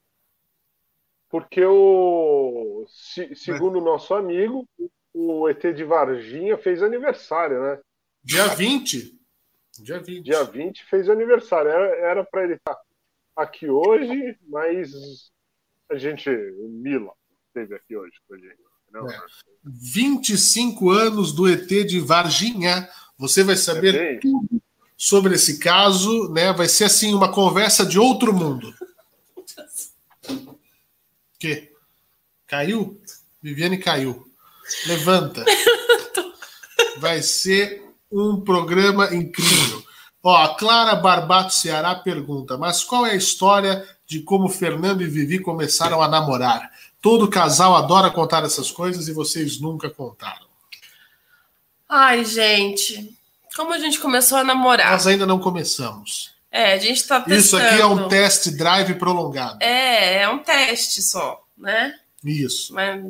[1.28, 2.84] Porque o.
[2.88, 4.66] Se, segundo o nosso amigo,
[5.12, 7.78] o ET de Varginha fez aniversário, né?
[8.22, 9.19] Dia 20.
[9.82, 10.24] Dia 20.
[10.24, 11.70] Dia 20 fez aniversário.
[11.70, 12.78] Era para ele estar
[13.36, 15.30] aqui hoje, mas
[15.90, 17.12] a gente, o Mila,
[17.48, 18.58] esteve aqui hoje com a gente.
[18.92, 19.20] É.
[19.64, 22.88] 25 anos do ET de Varginha.
[23.16, 24.60] Você vai saber é tudo
[24.96, 26.52] sobre esse caso, né?
[26.52, 28.74] Vai ser assim uma conversa de outro mundo.
[31.38, 31.72] que?
[32.46, 33.00] Caiu?
[33.40, 34.28] Viviane caiu.
[34.86, 35.44] Levanta.
[36.98, 39.82] Vai ser um programa incrível.
[40.22, 45.06] Ó, a Clara Barbato Ceará pergunta: mas qual é a história de como Fernando e
[45.06, 46.70] Vivi começaram a namorar?
[47.00, 50.46] Todo casal adora contar essas coisas e vocês nunca contaram.
[51.88, 53.16] Ai, gente,
[53.56, 54.92] como a gente começou a namorar?
[54.92, 56.34] Nós ainda não começamos.
[56.50, 57.40] É, a gente tá testando.
[57.40, 59.62] Isso aqui é um test drive prolongado.
[59.62, 61.94] É, é um teste só, né?
[62.24, 62.74] Isso.
[62.74, 63.00] Mas,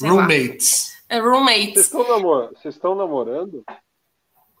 [0.00, 0.92] roommates.
[1.10, 1.16] Lá.
[1.16, 1.74] É roommates.
[1.74, 2.50] Vocês estão, namor...
[2.54, 3.64] Vocês estão namorando?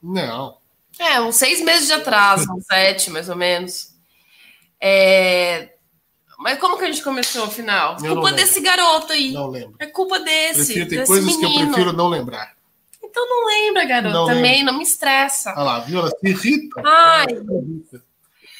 [0.02, 0.58] Não.
[0.98, 3.94] É, uns seis meses de atraso, uns sete, mais ou menos.
[4.80, 5.74] É...
[6.38, 7.96] Mas como que a gente começou, afinal?
[8.02, 9.32] Eu culpa desse garoto aí.
[9.32, 9.74] Não lembro.
[9.78, 10.72] É culpa desse.
[10.74, 11.54] Prefiro, tem coisas menino.
[11.54, 12.54] que eu prefiro não lembrar.
[13.02, 14.14] Então não lembra, garoto.
[14.14, 14.72] Não Também lembro.
[14.72, 15.52] não me estressa.
[15.52, 15.98] Olha lá, viu?
[15.98, 16.82] Ela se irrita.
[16.84, 17.26] Ai.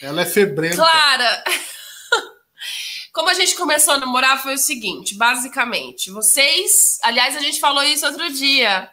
[0.02, 0.76] Ela é febrenta.
[0.76, 1.44] Clara.
[3.12, 7.82] Como a gente começou a namorar foi o seguinte, basicamente, vocês, aliás, a gente falou
[7.82, 8.88] isso outro dia.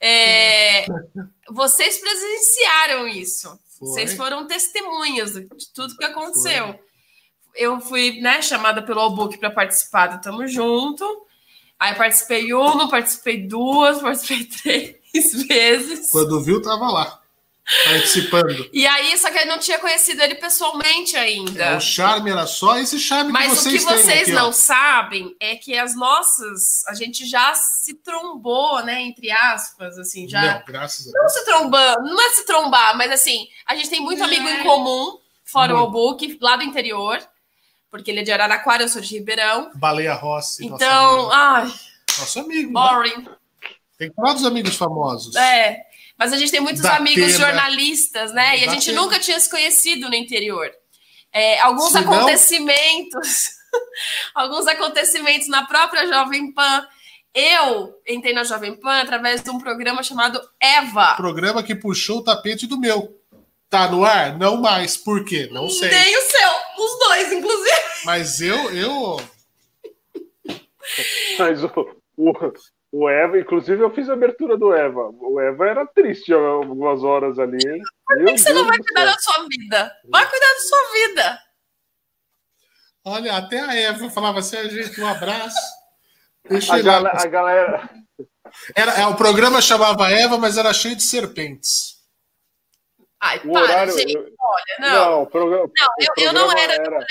[0.00, 0.86] É,
[1.50, 3.48] vocês presenciaram isso.
[3.78, 3.88] Foi.
[3.88, 6.66] Vocês foram testemunhas de tudo que aconteceu.
[6.66, 6.80] Foi.
[7.56, 11.04] Eu fui, né, chamada pelo Albuque para participar do Tamo Junto.
[11.78, 16.10] Aí participei uma, participei duas, participei três vezes.
[16.10, 17.23] Quando viu, tava lá
[17.84, 18.68] participando.
[18.72, 21.64] E aí, só que eu não tinha conhecido ele pessoalmente ainda.
[21.64, 23.84] É, o charme era só esse charme Mas que vocês.
[23.84, 24.52] Mas o que vocês aqui, não ó.
[24.52, 30.58] sabem é que as nossas, a gente já se trombou, né, entre aspas, assim, já.
[30.58, 31.22] Não, graças a Deus.
[31.22, 34.26] Não se trombando, não é se trombar, mas assim, a gente tem muito é.
[34.26, 35.88] amigo em comum, fora muito.
[35.88, 37.18] o book lá do interior,
[37.90, 39.70] porque ele é de Araraquara, eu sou de Ribeirão.
[39.74, 40.66] Baleia Rossi.
[40.66, 41.72] Então, ai.
[42.18, 42.72] Nosso amigo.
[42.72, 42.72] Né?
[42.72, 43.22] Boring.
[43.22, 43.36] Né?
[43.96, 45.34] Tem que falar dos amigos famosos.
[45.36, 45.93] É.
[46.18, 47.38] Mas a gente tem muitos da amigos tenda.
[47.38, 48.58] jornalistas, né?
[48.58, 49.00] E a gente tenda.
[49.00, 50.70] nunca tinha se conhecido no interior.
[51.32, 53.50] É, alguns se acontecimentos,
[54.34, 56.86] alguns acontecimentos na própria Jovem Pan.
[57.34, 61.14] Eu entrei na Jovem Pan através de um programa chamado Eva.
[61.16, 63.20] Programa que puxou o tapete do meu.
[63.68, 64.38] Tá no ar?
[64.38, 64.96] Não mais.
[64.96, 65.48] Por quê?
[65.50, 65.90] Não sei.
[65.90, 66.50] Nem o seu.
[66.78, 67.82] Os dois, inclusive.
[68.04, 68.70] Mas eu.
[68.70, 69.16] eu...
[71.36, 71.70] Mas o,
[72.16, 72.32] o,
[72.96, 75.10] o Eva, inclusive eu fiz a abertura do Eva.
[75.20, 77.58] O Eva era triste algumas horas ali.
[78.06, 79.92] Por que, que você não vai cuidar da sua vida?
[80.08, 81.42] Vai cuidar da sua vida.
[83.04, 85.58] Olha, até a Eva falava assim, a gente, um abraço.
[86.48, 87.90] Deixa a, gal a galera.
[88.76, 91.96] Era, é, o programa chamava Eva, mas era cheio de serpentes.
[93.20, 94.90] Ai, o para, horário, gente, olha, não.
[94.90, 97.06] Não, o programa, não eu, eu não era, era...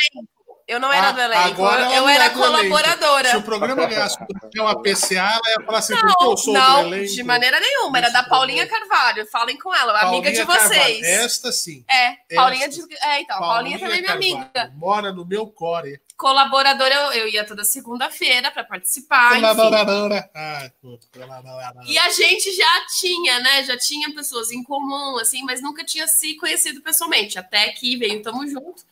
[0.67, 3.29] Eu não era ah, do elenco, agora eu, eu era colaboradora.
[3.29, 4.17] Se o programa ganhasse
[4.57, 7.13] uma PCA, ela ia falar assim, não, eu sou não, do elenco.
[7.13, 7.97] de maneira nenhuma.
[7.97, 9.25] Era da Paulinha Carvalho.
[9.27, 10.69] Falem com ela, Paulinha amiga de vocês.
[10.69, 11.05] Carvalho.
[11.05, 11.83] Esta sim.
[11.89, 12.79] É, Paulinha de...
[13.01, 14.73] É, então, Paulinha, Paulinha também é minha amiga.
[14.75, 16.01] Mora no meu core.
[16.15, 19.35] Colaboradora, eu, eu ia toda segunda-feira para participar.
[19.35, 20.29] Colaboradora.
[20.33, 20.71] Ah,
[21.11, 21.81] colaboradora.
[21.85, 23.63] E a gente já tinha, né?
[23.63, 27.37] Já tinha pessoas em comum, assim, mas nunca tinha se conhecido pessoalmente.
[27.37, 28.83] Até que veio Tamo Junto.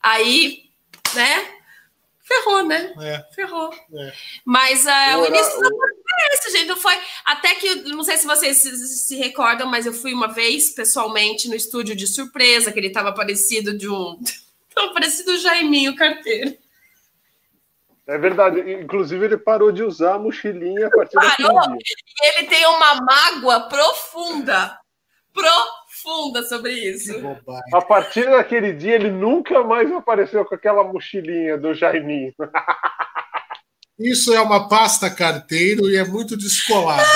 [0.00, 0.71] Aí
[1.14, 1.62] né?
[2.22, 2.94] Ferrou, né?
[3.00, 3.34] É.
[3.34, 3.74] Ferrou.
[3.94, 4.12] É.
[4.44, 6.68] Mas uh, o início da foi esse, gente.
[6.68, 6.94] Não foi.
[7.24, 11.48] Até que, não sei se vocês se, se, recordam, mas eu fui uma vez pessoalmente
[11.48, 14.18] no estúdio de surpresa, que ele estava parecido de um.
[14.74, 16.56] Tava parecido o Jaiminho Carteiro.
[18.06, 18.60] É verdade.
[18.72, 21.96] Inclusive, ele parou de usar a mochilinha a partir parou, daquele dia.
[22.22, 24.78] E ele tem uma mágoa profunda.
[25.32, 27.12] Profunda profunda sobre isso.
[27.72, 32.34] A partir daquele dia, ele nunca mais apareceu com aquela mochilinha do Jaiminho.
[33.98, 37.06] Isso é uma pasta carteiro e é muito descolada.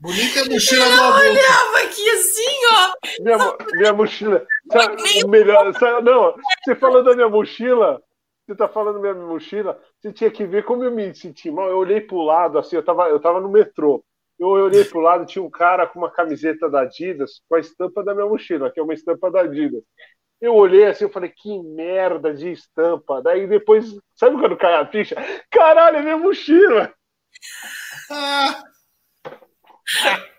[0.00, 1.18] Bonita é a mochila do avô.
[1.20, 2.92] Eu olhava aqui assim, ó.
[3.20, 4.46] Minha, minha mochila.
[4.70, 8.02] Sabe, melhor, sabe, não, você falando da minha mochila,
[8.44, 11.68] você tá falando da minha mochila, você tinha que ver como eu me senti mal.
[11.68, 14.04] Eu olhei pro lado, assim, eu tava, eu tava no metrô.
[14.42, 18.02] Eu olhei pro lado, tinha um cara com uma camiseta da Adidas com a estampa
[18.02, 19.84] da minha mochila, que é uma estampa da Adidas.
[20.40, 23.22] Eu olhei assim, eu falei, que merda de estampa.
[23.22, 25.14] Daí depois, sabe quando cai a ficha?
[25.48, 26.92] Caralho, é minha mochila!
[28.10, 28.62] Ah.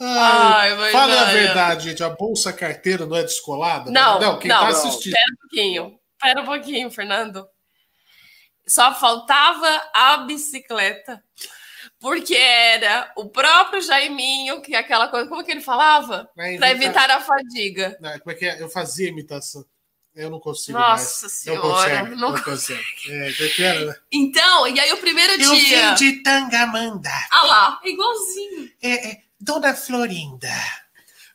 [0.00, 2.02] Ai, Ai, fala a verdade, gente.
[2.02, 3.88] A bolsa carteira não é descolada?
[3.88, 4.36] Não, não.
[4.40, 5.14] Quem não, tá assistindo.
[5.14, 6.00] Espera um pouquinho.
[6.14, 7.48] Espera um pouquinho, Fernando.
[8.66, 11.22] Só faltava a bicicleta
[12.00, 16.30] porque era o próprio Jaiminho, que é aquela coisa, como que ele falava?
[16.34, 17.96] Para evitar a fadiga.
[18.00, 18.62] Não, como é que é?
[18.62, 19.64] Eu fazia imitação.
[20.14, 21.32] Eu não consigo Nossa mais.
[21.32, 21.62] senhora.
[21.62, 22.10] Não consegue.
[22.16, 22.82] Não, não consegue.
[23.08, 23.94] É, que era, né?
[24.10, 25.82] Então, e aí o primeiro eu dia...
[25.82, 27.10] Eu vim de Tangamanda.
[27.30, 28.70] Ah lá, igualzinho.
[28.82, 30.52] É, é, Dona Florinda,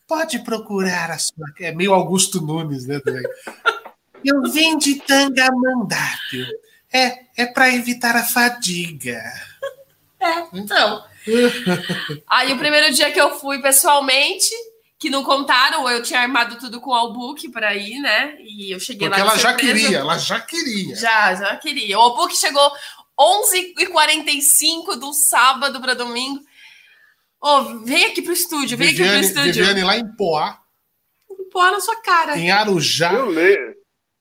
[0.05, 1.45] pode procurar a sua...
[1.59, 2.99] É meio Augusto Nunes, né?
[2.99, 3.23] Também.
[4.23, 6.45] eu vim de Tangamandápio.
[6.91, 9.23] É, é para evitar a fadiga.
[10.23, 11.03] É, então.
[12.27, 14.51] Aí o primeiro dia que eu fui pessoalmente,
[14.97, 18.37] que não contaram, eu tinha armado tudo com o Albook para ir, né?
[18.39, 19.31] E eu cheguei Porque lá.
[19.31, 20.95] ela já queria, ela já queria.
[20.95, 21.97] Já, já queria.
[21.97, 22.71] O Albook chegou
[23.19, 26.41] 11h45 do sábado para domingo.
[27.41, 29.65] Ô, oh, vem aqui pro estúdio, vem Viviane, aqui pro estúdio.
[29.65, 30.61] Viviane lá em Poá.
[31.29, 32.37] Em Poá na sua cara.
[32.37, 33.11] Em Arujá.
[33.11, 33.75] Eu lembro.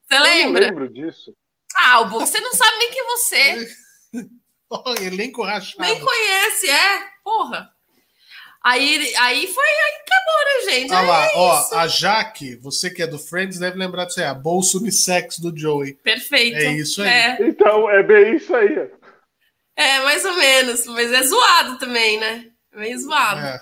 [0.08, 0.64] Você lembra?
[0.64, 1.32] Eu lembro disso.
[1.76, 3.68] Ah, o você não sabe nem que é você.
[4.74, 5.82] Oh, elenco rachado.
[5.82, 7.04] Nem conhece, é?
[7.22, 7.70] Porra.
[8.64, 10.92] Aí, aí foi, aí acabou, né, gente?
[10.92, 14.20] Olha ah lá, é ó, a Jaque, você que é do Friends, deve lembrar disso
[14.20, 15.94] aí, a bolsa unissex do Joey.
[15.94, 16.56] Perfeito.
[16.56, 17.08] É isso aí.
[17.08, 17.36] É.
[17.40, 18.88] Então, é bem isso aí.
[19.76, 22.46] É, mais ou menos, mas é zoado também, né?
[22.72, 23.40] É meio zoado.
[23.40, 23.60] É.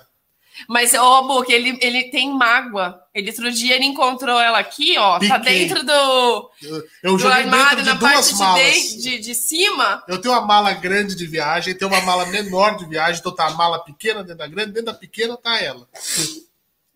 [0.68, 2.99] Mas, ó, Book, ele, ele tem mágoa.
[3.12, 5.14] Ele outro dia ele encontrou ela aqui, ó.
[5.14, 5.28] Tá Piquei.
[5.30, 10.04] Tá dentro do, eu, eu do armário, de na parte de, de, de, cima.
[10.06, 13.48] Eu tenho uma mala grande de viagem, tenho uma mala menor de viagem, então tá
[13.48, 15.88] a mala pequena dentro da grande, dentro da pequena tá ela.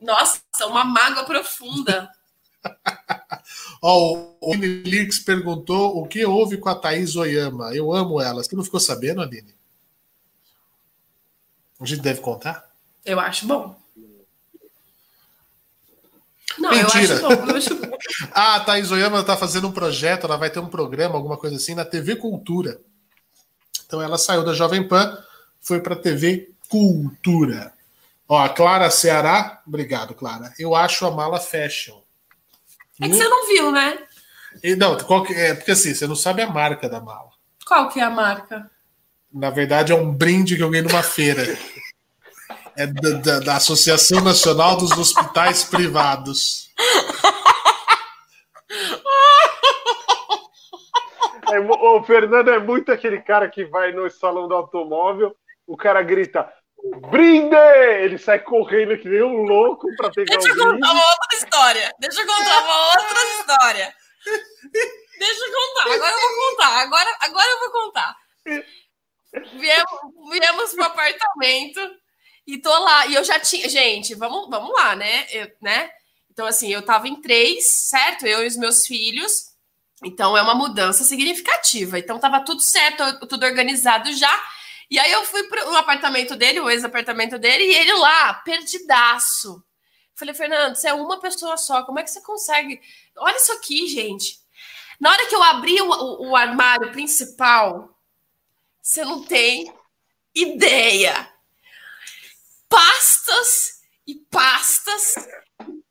[0.01, 2.09] Nossa, uma mágoa profunda.
[3.83, 7.75] Ó, o Aline perguntou o que houve com a Thaís Oyama.
[7.75, 8.43] Eu amo ela.
[8.43, 9.55] Você não ficou sabendo, Aline?
[11.81, 12.65] A gente deve contar?
[13.05, 13.84] Eu acho bom.
[16.59, 17.15] Não, Mentira.
[17.15, 17.51] eu acho bom.
[17.51, 17.99] Eu acho bom.
[18.33, 21.57] ah, a Thaís Oyama está fazendo um projeto, ela vai ter um programa, alguma coisa
[21.57, 22.81] assim, na TV Cultura.
[23.87, 25.19] Então ela saiu da Jovem Pan,
[25.61, 27.73] foi para a TV Cultura.
[28.29, 30.53] Ó, a Clara Ceará, obrigado, Clara.
[30.59, 32.01] Eu acho a mala fashion.
[33.01, 33.99] É que você não viu, né?
[34.63, 37.31] E, não, que, é porque assim, você não sabe a marca da mala.
[37.67, 38.71] Qual que é a marca?
[39.33, 41.59] Na verdade, é um brinde que eu ganhei numa feira.
[42.77, 46.69] É da, da, da Associação Nacional dos Hospitais Privados.
[51.53, 55.37] É, o Fernando é muito aquele cara que vai no salão do automóvel,
[55.67, 56.53] o cara grita:
[57.11, 57.55] Brinde!
[58.03, 60.81] Ele sai correndo que nem um louco para pegar Deixa o brinde.
[60.81, 61.95] Deixa eu contar uma outra história.
[62.01, 63.95] Deixa eu contar uma outra história.
[65.19, 65.95] Deixa eu contar.
[65.95, 66.83] Agora eu vou contar.
[66.83, 68.17] Agora, agora eu vou contar.
[69.53, 71.81] Viemos, viemos pro apartamento
[72.47, 73.07] e tô lá.
[73.07, 73.69] E eu já tinha.
[73.69, 75.27] Gente, vamos, vamos lá, né?
[75.31, 75.91] Eu, né?
[76.31, 78.27] Então, assim, eu tava em três, certo?
[78.27, 79.53] Eu e os meus filhos.
[80.03, 81.99] Então, é uma mudança significativa.
[81.99, 84.45] Então, tava tudo certo, tudo organizado já.
[84.91, 89.65] E aí eu fui para o apartamento dele, o ex-apartamento dele, e ele lá, perdidaço.
[90.15, 92.81] Falei, Fernando, você é uma pessoa só, como é que você consegue?
[93.17, 94.39] Olha isso aqui, gente.
[95.01, 97.99] Na hora que eu abri o, o, o armário principal,
[98.81, 99.73] você não tem
[100.35, 101.29] ideia.
[102.75, 103.75] Pastas
[104.05, 105.15] e pastas,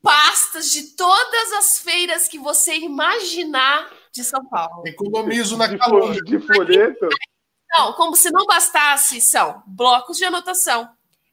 [0.02, 4.86] pastas de todas as feiras que você imaginar de São Paulo.
[4.86, 6.12] Economizo na calor.
[6.22, 7.08] De folheto?
[7.70, 10.86] Não, como se não bastasse, são blocos de anotação,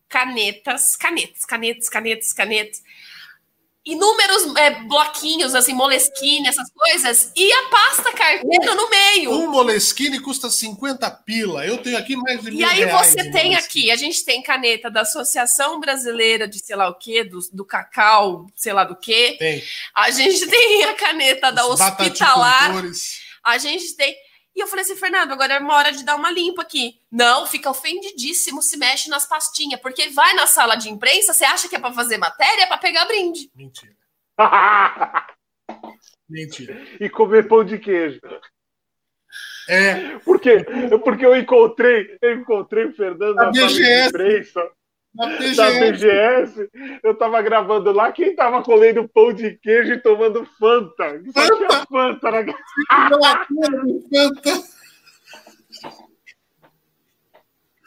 [0.08, 2.84] canetas, canetas, canetas, canetas, canetas,
[3.86, 9.32] inúmeros é, bloquinhos, assim, moleskine, essas coisas, e a pasta carteira no meio.
[9.32, 11.66] Um moleskine custa 50 pila.
[11.66, 14.90] Eu tenho aqui mais de mil E aí você tem aqui, a gente tem caneta
[14.92, 19.36] da Associação Brasileira de sei lá o quê, do, do cacau, sei lá do quê.
[19.40, 19.64] Tem.
[19.96, 22.74] A gente tem a caneta da Os Hospitalar.
[23.44, 24.16] A gente tem
[24.56, 27.00] e eu falei assim, Fernando, agora é uma hora de dar uma limpa aqui.
[27.12, 31.70] Não, fica ofendidíssimo, se mexe nas pastinhas, porque vai na sala de imprensa, você acha
[31.70, 33.50] que é para fazer matéria, é para pegar brinde.
[33.56, 33.96] Mentira.
[36.30, 36.82] Mentira.
[37.00, 38.20] E comer pão de queijo.
[39.70, 40.20] É.
[40.20, 40.66] Porque,
[41.04, 44.72] porque eu encontrei, eu encontrei o Fernando na sala de imprensa
[45.14, 45.56] na BGS.
[45.56, 46.70] da BGS,
[47.04, 51.22] eu tava gravando lá, quem tava colhendo pão de queijo e tomando Fanta?
[51.34, 51.56] Só Fanta?
[51.56, 52.46] tinha Fanta na
[54.10, 54.64] Fanta.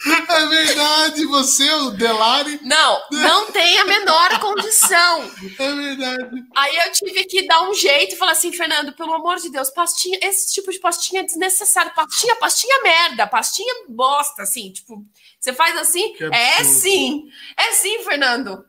[0.07, 2.61] É verdade, você, o Delari.
[2.63, 5.23] Não, não tem a menor condição.
[5.59, 6.45] É verdade.
[6.55, 9.71] Aí eu tive que dar um jeito e falar assim, Fernando, pelo amor de Deus,
[9.71, 11.95] pastinha, esse tipo de pastinha é desnecessário.
[11.95, 15.03] Pastinha, pastinha merda, pastinha bosta, assim, tipo,
[15.45, 16.17] você faz assim?
[16.33, 17.31] É sim.
[17.55, 18.65] É sim, Fernando.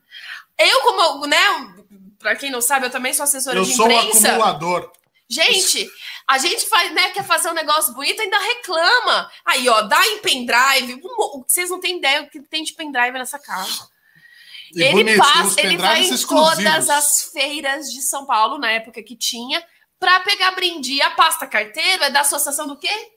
[0.57, 1.37] Eu, como, né,
[2.19, 3.93] pra quem não sabe, eu também sou assessora eu de imprensa.
[3.93, 4.91] Eu sou um acumulador.
[5.29, 5.89] Gente,
[6.27, 9.31] a gente faz, né, quer fazer um negócio bonito, ainda reclama.
[9.45, 11.01] Aí, ó, dá em pendrive.
[11.47, 13.87] Vocês não têm ideia o que tem de pendrive nessa casa.
[14.73, 19.01] E ele bonito, passa, ele vai em todas as feiras de São Paulo, na época
[19.01, 19.65] que tinha,
[19.97, 21.01] para pegar brinde.
[21.01, 23.14] a pasta carteiro é da associação do quê?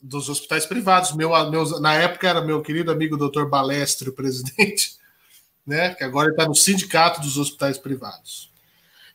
[0.00, 1.12] Dos hospitais privados.
[1.12, 4.96] Meu, meu, na época era meu querido amigo doutor Balestre, o presidente,
[5.66, 5.94] né?
[5.94, 8.50] Que agora está no sindicato dos hospitais privados.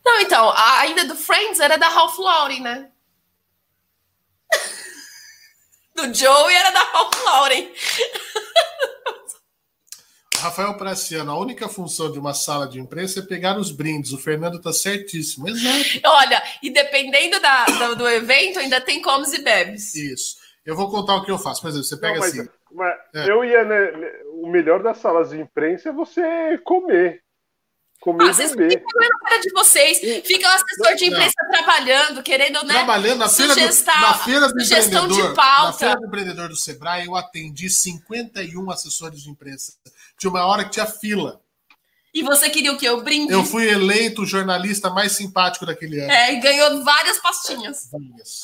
[0.03, 2.89] Não, então, a, ainda do Friends era da Ralph Lauren, né?
[5.95, 7.71] do Joe era da Ralph Lauren.
[10.43, 14.11] Rafael Praciano, a única função de uma sala de imprensa é pegar os brindes.
[14.11, 15.47] O Fernando tá certíssimo.
[15.47, 16.01] Exato.
[16.03, 19.95] Olha, e dependendo da, do, do, evento, ainda tem comes e bebes.
[19.95, 20.42] Isso.
[20.65, 21.61] Eu vou contar o que eu faço.
[21.61, 22.49] Por exemplo, você pega Não, mas, assim.
[22.71, 23.29] Mas é.
[23.29, 23.63] Eu ia.
[23.63, 23.91] Né,
[24.41, 27.23] o melhor das salas de imprensa é você comer
[28.03, 29.99] comer ah, vocês ficam na cara de vocês.
[30.27, 31.51] Fica o assessor de imprensa não.
[31.51, 32.73] trabalhando, querendo, né?
[32.73, 35.29] Trabalhando na feira, do, na feira do sugestão empreendedor.
[35.29, 35.67] De pauta.
[35.67, 39.73] Na feira do empreendedor do Sebrae, eu atendi 51 assessores de imprensa.
[40.17, 41.41] Tinha uma hora que tinha fila.
[42.13, 42.89] E você queria o quê?
[42.89, 43.31] O brinde?
[43.31, 46.11] Eu fui eleito o jornalista mais simpático daquele ano.
[46.11, 47.89] É, e ganhou várias pastinhas.
[47.89, 48.43] Várias.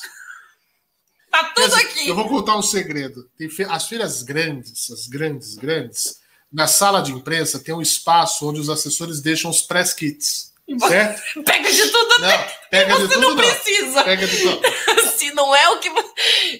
[1.30, 2.08] Tá tudo aqui.
[2.08, 3.30] Eu vou contar um segredo.
[3.38, 3.50] Tem.
[3.70, 6.20] As feiras grandes, as grandes, grandes,
[6.52, 10.50] na sala de imprensa tem um espaço onde os assessores deixam os press kits.
[10.88, 11.44] Certo?
[11.44, 14.04] Pega de tudo, não, pega você de tudo, não precisa.
[14.04, 14.62] Pega de tudo.
[15.18, 15.90] Se não é o que.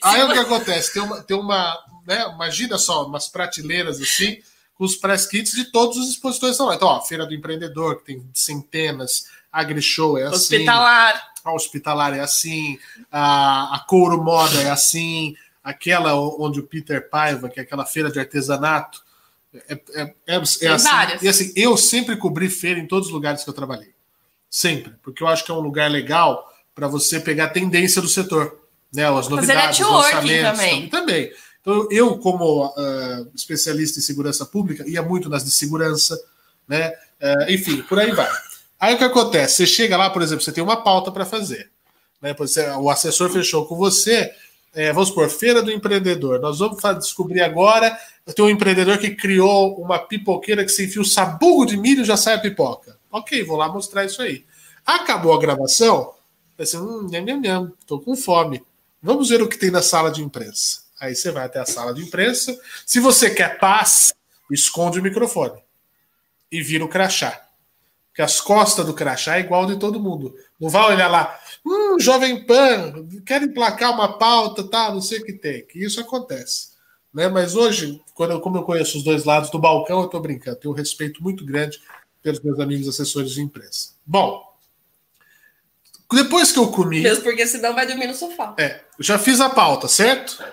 [0.02, 0.94] Aí o que acontece?
[0.94, 1.78] Tem uma, tem uma,
[2.08, 4.42] né, imagina só, umas prateleiras assim,
[4.74, 6.76] com os press kits de todos os expositores estão lá.
[6.76, 10.36] Então, ó, Feira do Empreendedor, que tem centenas, AgriShow é assim.
[10.36, 11.30] Hospitalar.
[11.44, 12.78] A Hospitalar é assim,
[13.12, 18.12] a, a Couro Moda é assim, aquela onde o Peter Paiva, que é aquela feira
[18.12, 19.02] de artesanato,
[19.54, 20.90] é, é, é, é assim.
[21.22, 23.94] E assim, eu sempre cobri feira em todos os lugares que eu trabalhei.
[24.50, 24.94] Sempre.
[25.02, 28.58] Porque eu acho que é um lugar legal para você pegar a tendência do setor.
[28.92, 30.90] Né, as novidades, os lançamentos também.
[30.90, 31.32] também.
[31.62, 36.20] Então, eu, como uh, especialista em segurança pública, ia muito nas de segurança,
[36.68, 36.90] né?
[37.22, 38.28] Uh, enfim, por aí vai.
[38.80, 39.58] Aí o que acontece?
[39.58, 41.70] Você chega lá, por exemplo, você tem uma pauta para fazer.
[42.22, 42.36] Né?
[42.80, 44.32] O assessor fechou com você,
[44.74, 46.40] é, vamos supor, Feira do Empreendedor.
[46.40, 47.98] Nós vamos descobrir agora.
[48.36, 52.06] Tem um empreendedor que criou uma pipoqueira que se enfia o sabugo de milho e
[52.06, 52.98] já sai a pipoca.
[53.12, 54.46] Ok, vou lá mostrar isso aí.
[54.86, 56.14] Acabou a gravação.
[56.58, 58.62] Assim, hum, nham, nham, nham, tô com fome.
[59.02, 60.82] Vamos ver o que tem na sala de imprensa.
[61.00, 62.60] Aí você vai até a sala de imprensa.
[62.86, 64.14] Se você quer paz,
[64.52, 65.60] esconde o microfone
[66.52, 67.49] e vira o crachá.
[68.10, 70.36] Porque as costas do crachá é igual de todo mundo.
[70.60, 74.92] Não vai olhar lá, hum, Jovem Pan, quer emplacar uma pauta, tá?
[74.92, 75.66] Não sei o que tem.
[75.66, 76.70] Que isso acontece.
[77.14, 77.28] Né?
[77.28, 80.58] Mas hoje, quando eu, como eu conheço os dois lados do balcão, eu estou brincando.
[80.58, 81.80] Tenho um respeito muito grande
[82.22, 83.92] pelos meus amigos assessores de imprensa.
[84.06, 84.44] Bom,
[86.12, 87.02] depois que eu comi.
[87.02, 88.56] Mesmo porque senão vai dormir no sofá.
[88.58, 90.44] É, já fiz a pauta, certo?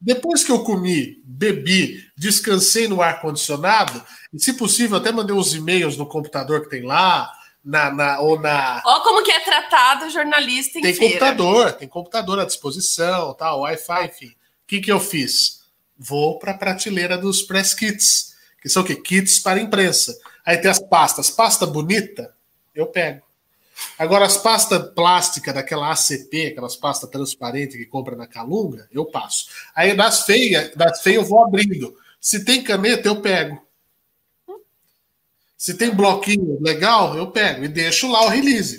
[0.00, 4.02] Depois que eu comi, bebi, descansei no ar-condicionado,
[4.32, 7.30] e se possível, até mandei uns e-mails no computador que tem lá,
[7.62, 8.82] na, na, ou na.
[8.84, 11.12] Ó, como que é tratado jornalista em Tem feira.
[11.12, 14.28] computador, tem computador à disposição, tal, Wi-Fi, enfim.
[14.28, 15.60] O que, que eu fiz?
[15.98, 18.96] Vou para a prateleira dos press kits, que são o quê?
[18.96, 20.16] Kits para imprensa.
[20.46, 21.30] Aí tem as pastas.
[21.30, 22.34] Pasta bonita,
[22.74, 23.22] eu pego.
[23.98, 29.46] Agora, as pastas plásticas daquela ACP, aquelas pastas transparentes que compra na Calunga, eu passo.
[29.74, 31.96] Aí das feias, das feias eu vou abrindo.
[32.20, 33.60] Se tem caneta, eu pego.
[35.56, 38.78] Se tem bloquinho legal, eu pego e deixo lá o release.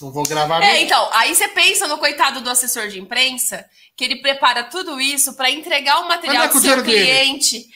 [0.00, 0.62] Não vou gravar.
[0.62, 3.64] É, então, aí você pensa no coitado do assessor de imprensa,
[3.96, 7.58] que ele prepara tudo isso para entregar o material é do seu cliente.
[7.58, 7.68] Dele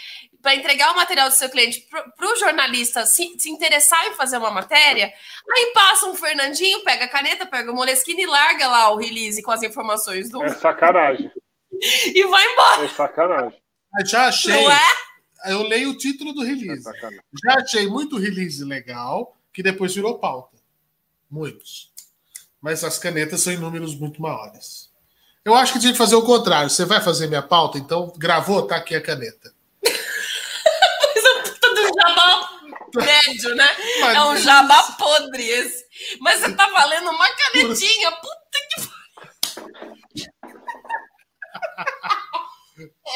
[0.43, 4.37] para entregar o material do seu cliente para o jornalista se, se, interessar em fazer
[4.37, 5.13] uma matéria,
[5.51, 9.41] aí passa um Fernandinho, pega a caneta, pega o Moleskine e larga lá o release
[9.41, 10.43] com as informações do.
[10.43, 11.31] É sacanagem.
[11.73, 12.85] e vai embora.
[12.85, 13.63] É sacanagem.
[14.05, 14.53] Já achei.
[14.53, 14.81] Não é?
[15.47, 16.89] Eu leio o título do release.
[16.89, 16.93] É
[17.45, 20.57] Já achei muito release legal, que depois virou pauta.
[21.31, 21.93] Muitos.
[22.61, 24.91] Mas as canetas são em números muito maiores.
[25.45, 26.71] Eu acho que tinha que fazer o contrário.
[26.71, 29.53] Você vai fazer minha pauta, então gravou, tá aqui a caneta
[32.95, 33.69] médio, né?
[34.01, 35.85] Mas é um jabá podre esse.
[36.21, 38.13] Mas você tá valendo uma canetinha.
[38.13, 38.83] Puta que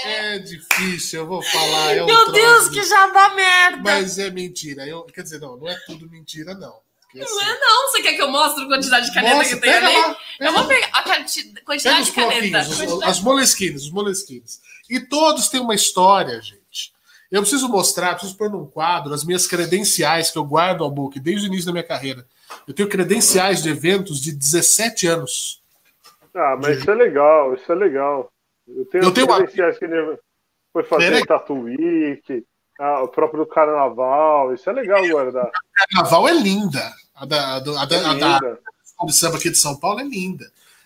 [0.05, 1.95] É difícil, eu vou falar.
[1.95, 3.83] É um Meu Deus, que jabá merda!
[3.83, 4.87] Mas é mentira.
[4.87, 6.85] Eu, quer dizer, não, não é tudo mentira, não.
[7.01, 7.91] Porque, não assim, é, não.
[7.91, 9.95] Você quer que eu mostre a quantidade de caneta que tem ali?
[9.95, 12.61] Lá, eu vou pegar a quantidade de caneta.
[12.69, 14.61] Os, as moleskines, os moleskines.
[14.89, 16.66] E todos têm uma história, gente.
[17.31, 21.19] Eu preciso mostrar, preciso pôr num quadro as minhas credenciais que eu guardo ao book
[21.19, 22.27] desde o início da minha carreira.
[22.67, 25.63] Eu tenho credenciais de eventos de 17 anos.
[26.35, 26.79] Ah, mas de...
[26.83, 28.31] isso é legal, isso é legal.
[28.69, 29.89] Eu tenho, eu tenho credenciais uma...
[29.89, 30.21] que
[30.73, 32.45] foi fazer é Tatu Week,
[32.79, 35.47] ah, o próprio Carnaval, isso é legal guardar.
[35.47, 35.51] O
[35.95, 36.93] Carnaval é linda.
[37.15, 38.15] A da, a da, a da, é a
[39.07, 40.45] da samba aqui de São Paulo é linda.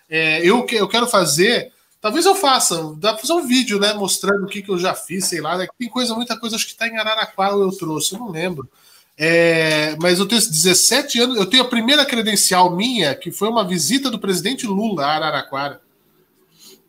[0.09, 3.93] É, eu, eu quero fazer Talvez eu faça, dá pra fazer um vídeo, né?
[3.93, 5.55] Mostrando o que, que eu já fiz, sei lá.
[5.55, 5.67] Né?
[5.77, 8.67] Tem coisa, muita coisa, acho que tá em Araraquara eu trouxe, eu não lembro.
[9.15, 13.63] É, mas eu tenho 17 anos, eu tenho a primeira credencial minha, que foi uma
[13.63, 15.79] visita do presidente Lula a Araraquara.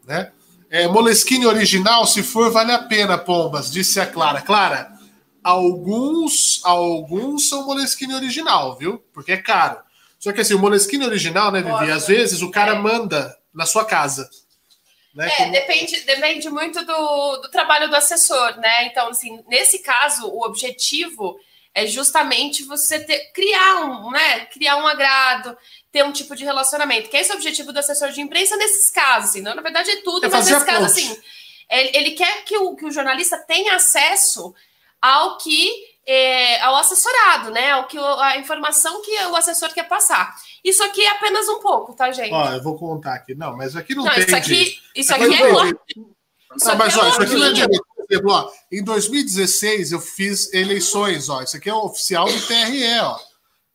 [0.06, 0.32] Né?
[0.70, 4.40] É, Moleskine original, se for, vale a pena, Pombas, disse a Clara.
[4.40, 4.90] Clara,
[5.44, 9.05] alguns, alguns são Moleskine original, viu?
[9.12, 9.76] Porque é caro.
[10.18, 11.90] Só que assim, o Moleskine original, né, Vivi?
[11.90, 14.30] Às vezes o cara manda na sua casa.
[15.14, 15.28] Né?
[15.28, 15.52] É, Como...
[15.52, 18.86] depende, depende muito do, do trabalho do assessor, né?
[18.86, 21.39] Então, assim, nesse caso, o objetivo
[21.74, 24.47] é justamente você ter, criar um, né?
[24.47, 25.56] Criar um agrado,
[25.90, 27.09] ter um tipo de relacionamento.
[27.09, 29.90] Que é esse o objetivo do assessor de imprensa nesses casos, assim, não, na verdade
[29.90, 31.22] é tudo, é mas nesse caso, assim,
[31.70, 34.55] ele, ele quer que o, que o jornalista tenha acesso
[35.01, 37.73] ao que é, ao assessorado, né?
[37.73, 40.35] Ao que a informação que o assessor quer passar.
[40.65, 42.33] Isso aqui é apenas um pouco, tá, gente?
[42.33, 43.35] Ó, eu vou contar aqui.
[43.35, 44.24] Não, mas aqui não, não tem.
[44.24, 45.53] Isso aqui, isso aqui é.
[45.53, 47.85] Não, mas ó, isso aqui não é direito.
[48.11, 51.43] exemplo, ó, em 2016 eu fiz eleições, ó.
[51.43, 53.19] Isso aqui é o oficial do TRE, ó.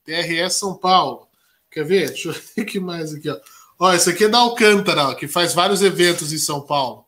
[0.03, 1.27] TRE São Paulo.
[1.71, 2.09] Quer ver?
[2.09, 3.37] Deixa eu ver o que mais aqui, ó.
[3.79, 7.05] Ó, isso aqui é da Alcântara, ó, que faz vários eventos em São Paulo.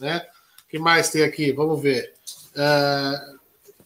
[0.00, 0.26] Né?
[0.64, 1.52] O que mais tem aqui?
[1.52, 2.14] Vamos ver.
[2.54, 3.37] Uh,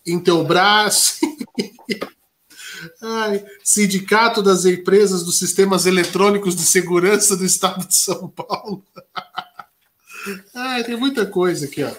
[0.07, 1.21] Intelbras.
[3.01, 8.85] Ai, Sindicato das Empresas dos Sistemas Eletrônicos de Segurança do Estado de São Paulo.
[10.55, 11.91] Ai, tem muita coisa aqui, ó.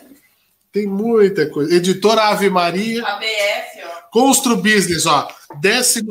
[0.71, 1.73] Tem muita coisa.
[1.73, 3.05] Editora Ave Maria.
[3.05, 4.01] ABF, ó.
[4.11, 5.27] Constru Business, ó.
[5.61, 6.03] 12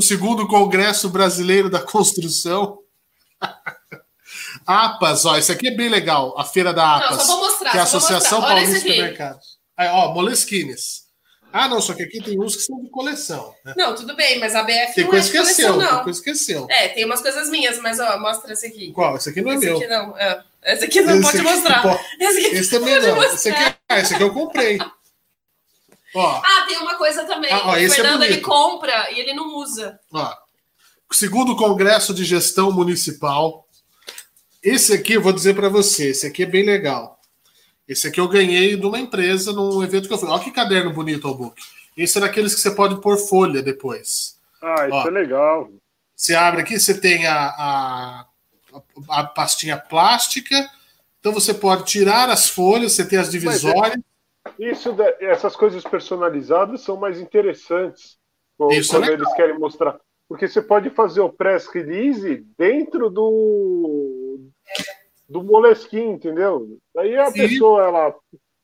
[0.49, 2.79] Congresso Brasileiro da Construção.
[4.67, 7.19] APAS, ó, isso aqui é bem legal, a feira da APAS.
[7.19, 7.71] Não, só vou mostrar.
[7.71, 9.59] Que é a Associação Paulista de Mercados.
[9.77, 11.02] Aí, ó, Moleskines.
[11.53, 13.55] Ah, não, só que aqui tem uns que são de coleção.
[13.65, 13.75] Né?
[13.77, 15.95] Não, tudo bem, mas a BF tem não coisa é de coleção, não.
[15.97, 16.85] Tem coisa que é.
[16.85, 18.91] É, tem umas coisas minhas, mas ó, mostra esse aqui.
[18.93, 19.17] Qual?
[19.17, 19.77] Esse aqui não é esse meu.
[19.77, 20.43] Aqui não, é.
[20.65, 21.83] Esse aqui não esse pode aqui, mostrar.
[21.83, 23.23] Pô, esse, aqui esse também não.
[23.23, 24.79] Esse aqui, ah, esse aqui eu comprei.
[26.15, 26.43] Ó.
[26.45, 27.53] Ah, tem uma coisa também.
[27.53, 29.99] Ah, ó, o é Fernando é ele compra e ele não usa.
[30.13, 30.35] Ó.
[31.13, 33.67] Segundo Congresso de Gestão Municipal.
[34.63, 37.21] Esse aqui, eu vou dizer para você, esse aqui é bem legal.
[37.87, 40.29] Esse aqui eu ganhei de uma empresa num evento que eu fui.
[40.29, 41.61] Olha que caderno bonito o book.
[41.97, 44.39] Esse é daqueles que você pode pôr folha depois.
[44.63, 45.71] Ah, isso Ó, é legal.
[46.15, 48.27] Você abre aqui, você tem a, a,
[49.09, 50.71] a, pastinha plástica,
[51.19, 53.99] então você pode tirar as folhas, você tem as é divisórias.
[54.59, 58.17] É, isso, essas coisas personalizadas são mais interessantes
[58.71, 59.99] isso é quando é eles querem mostrar.
[60.29, 64.41] Porque você pode fazer o press release dentro do
[65.33, 66.79] do Moleskine, entendeu?
[66.97, 67.39] Aí a Sim.
[67.39, 68.15] pessoa ela,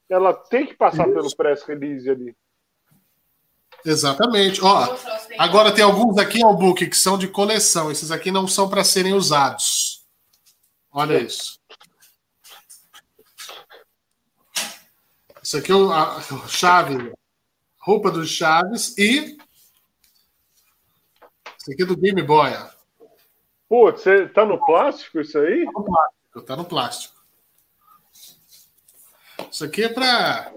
[0.09, 1.15] ela tem que passar isso.
[1.15, 2.36] pelo press release ali.
[3.85, 4.62] Exatamente.
[4.62, 4.97] Ó,
[5.39, 7.90] agora tem alguns aqui ao book que são de coleção.
[7.90, 10.07] Esses aqui não são para serem usados.
[10.93, 11.59] Olha isso.
[15.43, 17.12] Isso aqui é o a, chave,
[17.78, 19.39] roupa dos Chaves e
[21.59, 22.51] isso aqui é do Game Boy.
[23.69, 25.65] Putz, você tá no plástico isso aí?
[25.65, 27.15] Tá no plástico, tá no plástico.
[29.51, 30.52] Isso aqui é para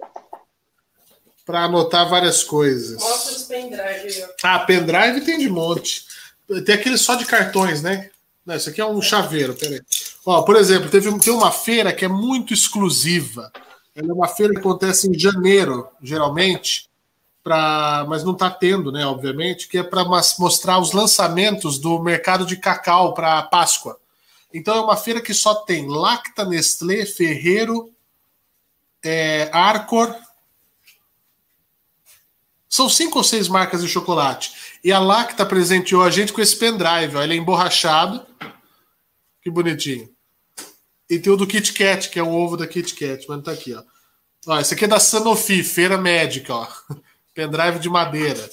[1.45, 3.01] para anotar várias coisas.
[3.01, 4.25] Mostra os pendrive.
[4.43, 6.05] Ah, pendrive tem de monte.
[6.65, 8.09] Tem aquele só de cartões, né?
[8.45, 9.81] Não, esse aqui é um chaveiro, peraí.
[10.25, 13.51] Ó, por exemplo, teve, tem uma feira que é muito exclusiva.
[13.95, 16.89] Ela é uma feira que acontece em janeiro, geralmente,
[17.43, 22.45] pra, mas não está tendo, né, obviamente, que é para mostrar os lançamentos do mercado
[22.45, 23.99] de cacau para Páscoa.
[24.53, 27.93] Então é uma feira que só tem Lacta, Nestlé, Ferreiro,
[29.03, 30.15] é, Arcor,
[32.71, 34.79] são cinco ou seis marcas de chocolate.
[34.81, 37.17] E a Lacta presenteou a gente com esse pendrive.
[37.17, 37.21] Ó.
[37.21, 38.25] Ele é emborrachado.
[39.41, 40.09] Que bonitinho.
[41.09, 43.25] E tem o do Kit Kat, que é o ovo da Kit Kat.
[43.27, 43.83] Mas tá aqui, ó.
[44.47, 44.57] ó.
[44.57, 46.67] Esse aqui é da Sanofi, feira médica, ó.
[47.35, 48.49] Pendrive de madeira.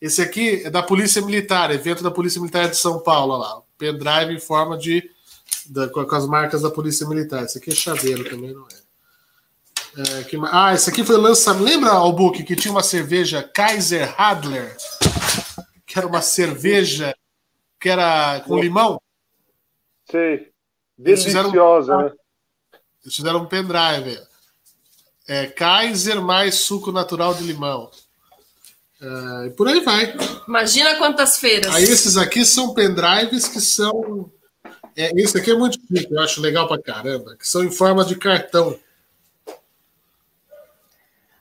[0.00, 3.62] Esse aqui é da Polícia Militar, evento da Polícia Militar de São Paulo, ó lá.
[3.78, 5.10] Pendrive em forma de.
[5.66, 7.44] Da, com as marcas da Polícia Militar.
[7.44, 8.88] Esse aqui é chaveiro também, não é?
[9.98, 11.62] É, que, ah, esse aqui foi lançado.
[11.62, 14.76] Lembra, Albuque, que tinha uma cerveja Kaiser Hadler?
[15.86, 17.14] Que era uma cerveja
[17.80, 19.00] que era com limão?
[20.10, 20.52] Sei.
[20.96, 22.12] Deliciosa, né?
[23.02, 24.20] Eles fizeram um pendrive.
[25.26, 27.90] É, Kaiser mais suco natural de limão.
[29.00, 30.14] É, e por aí vai.
[30.46, 31.74] Imagina quantas feiras.
[31.74, 34.30] Aí esses aqui são pendrives que são.
[34.96, 37.36] É, esse aqui é muito chique, eu acho legal pra caramba.
[37.36, 38.78] Que são em forma de cartão.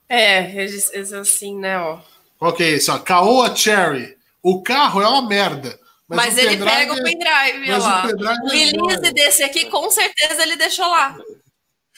[0.07, 1.99] É, eles, assim, né, ó.
[2.37, 2.99] Qual que é esse, ó?
[2.99, 4.15] Caoa Cherry.
[4.41, 5.77] O carro é uma merda.
[6.07, 7.77] Mas, mas ele pega o pendrive, é...
[7.77, 8.05] lá.
[8.05, 11.17] O, pendrive o release é desse aqui, com certeza, ele deixou lá.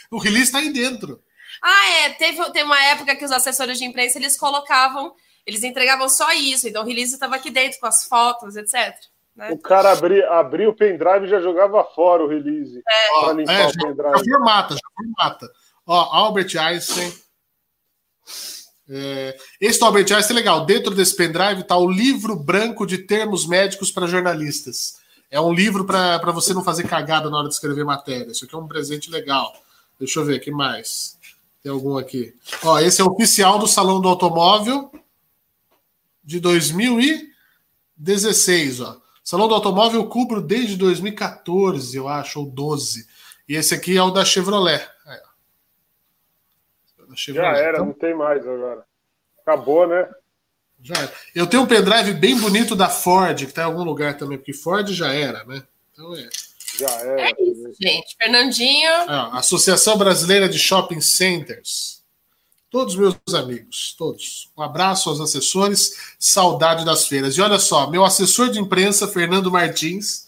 [0.09, 1.21] O release está aí dentro.
[1.61, 2.09] Ah, é.
[2.11, 5.13] Teve, teve uma época que os assessores de imprensa, eles colocavam,
[5.49, 6.67] eles entregavam só isso.
[6.67, 8.95] Então o release estava aqui dentro, com as fotos, etc.
[9.35, 9.51] Né?
[9.51, 12.81] O cara abria, abria o pendrive e já jogava fora o release.
[12.87, 15.51] É, Ó, é já, já formata, já formata.
[15.85, 17.11] Ó, Albert Einstein
[18.91, 20.65] é, esse do Albert Einstein é legal.
[20.65, 24.95] Dentro desse pendrive está o livro branco de termos médicos para jornalistas.
[25.29, 28.31] É um livro para você não fazer cagada na hora de escrever matéria.
[28.31, 29.53] Isso aqui é um presente legal.
[29.99, 31.17] Deixa eu ver, que mais?
[31.61, 32.33] Tem algum aqui?
[32.63, 34.91] Ó, esse é o oficial do Salão do Automóvel
[36.29, 38.81] de 2016.
[38.81, 39.01] Ó.
[39.23, 43.07] Salão do Automóvel eu cubro desde 2014, eu acho, ou 12.
[43.47, 44.87] E esse aqui é o da Chevrolet.
[47.15, 47.87] Já era, então...
[47.87, 48.85] não tem mais agora.
[49.41, 50.07] Acabou, né?
[50.83, 51.11] Já era.
[51.33, 54.53] Eu tenho um pendrive bem bonito da Ford, que está em algum lugar também, porque
[54.53, 55.63] Ford já era, né?
[55.91, 56.29] Então é.
[56.77, 57.21] Já era.
[57.21, 58.15] É isso, gente.
[58.15, 58.87] Fernandinho.
[58.87, 61.98] É, Associação Brasileira de Shopping Centers.
[62.69, 64.51] Todos meus amigos, todos.
[64.55, 67.35] Um abraço aos assessores, saudade das feiras.
[67.35, 70.27] E olha só, meu assessor de imprensa, Fernando Martins,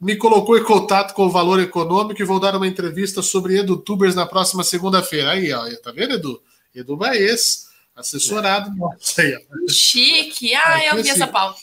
[0.00, 4.16] me colocou em contato com o Valor Econômico e vou dar uma entrevista sobre EduTubers
[4.16, 5.30] na próxima segunda-feira.
[5.30, 6.42] Aí, ó, tá vendo, Edu?
[6.74, 8.74] Edu Baez, assessorado.
[8.76, 9.38] Nossa, aí,
[9.68, 10.54] Chique.
[10.56, 11.60] Ah, eu vi assim, essa pauta.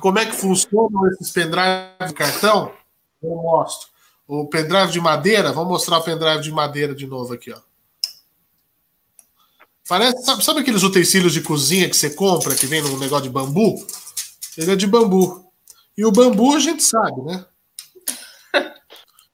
[0.00, 2.72] Como é que funcionam esses pendrive de cartão?
[3.22, 3.88] Eu mostro.
[4.26, 7.60] O pendrive de madeira, vamos mostrar o pendrive de madeira de novo aqui, ó.
[9.88, 13.30] Parece, sabe, sabe, aqueles utensílios de cozinha que você compra, que vem num negócio de
[13.30, 13.86] bambu?
[14.58, 15.46] Ele é de bambu.
[15.96, 17.44] E o bambu a gente sabe, né?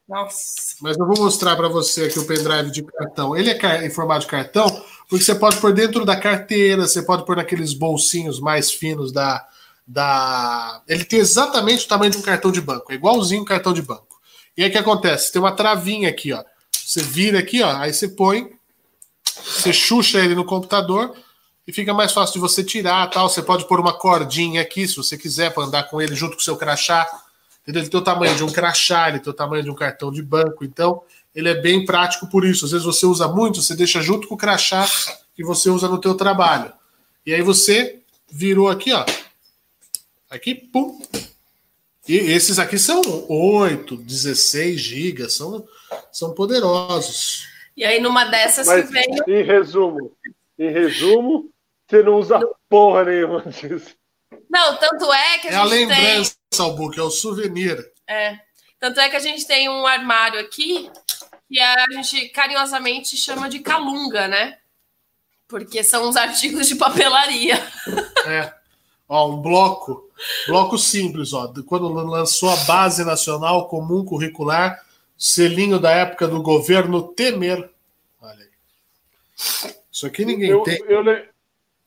[0.07, 0.77] Nossa.
[0.81, 3.35] Mas eu vou mostrar para você aqui o pendrive de cartão.
[3.35, 4.69] Ele é em formato de cartão,
[5.09, 9.47] porque você pode pôr dentro da carteira, você pode pôr naqueles bolsinhos mais finos da.
[9.87, 10.83] da...
[10.87, 13.81] Ele tem exatamente o tamanho de um cartão de banco, é igualzinho um cartão de
[13.81, 14.21] banco.
[14.55, 15.33] E aí o que acontece?
[15.33, 16.45] Tem uma travinha aqui, ó.
[16.73, 18.51] Você vira aqui, ó, aí você põe
[19.35, 21.15] você chucha ele no computador
[21.67, 23.29] e fica mais fácil de você tirar tal.
[23.29, 26.41] Você pode pôr uma cordinha aqui, se você quiser, para andar com ele junto com
[26.41, 27.09] o seu crachá.
[27.63, 27.83] Entendeu?
[27.83, 30.23] Ele tem o tamanho de um crachá, ele tem o tamanho de um cartão de
[30.23, 30.65] banco.
[30.65, 31.03] Então,
[31.35, 32.65] ele é bem prático por isso.
[32.65, 34.89] Às vezes você usa muito, você deixa junto com o crachá
[35.35, 36.73] que você usa no teu trabalho.
[37.25, 38.01] E aí você
[38.31, 39.05] virou aqui, ó.
[40.29, 41.01] Aqui, pum.
[42.09, 45.65] E esses aqui são 8, 16 gigas, são,
[46.11, 47.52] são poderosos.
[47.77, 49.07] E aí, numa dessas Mas, que vem.
[49.27, 50.13] Em resumo,
[50.59, 51.51] em resumo,
[51.89, 53.95] você não usa porra nenhuma disso.
[54.49, 55.55] Não, tanto é que a é gente.
[55.55, 56.67] É a lembrança, tem...
[56.67, 57.93] Albuque, é o souvenir.
[58.07, 58.39] É.
[58.79, 60.91] Tanto é que a gente tem um armário aqui
[61.49, 64.59] que a gente carinhosamente chama de calunga, né?
[65.47, 67.57] Porque são os artigos de papelaria.
[68.25, 68.55] É.
[69.09, 70.09] Ó, um bloco.
[70.47, 71.53] Bloco simples, ó.
[71.67, 74.81] Quando lançou a Base Nacional Comum Curricular,
[75.23, 77.71] Selinho da época do governo Temer.
[78.21, 79.73] Olha aí.
[79.89, 80.83] Isso aqui ninguém eu, tem.
[80.89, 81.05] Eu,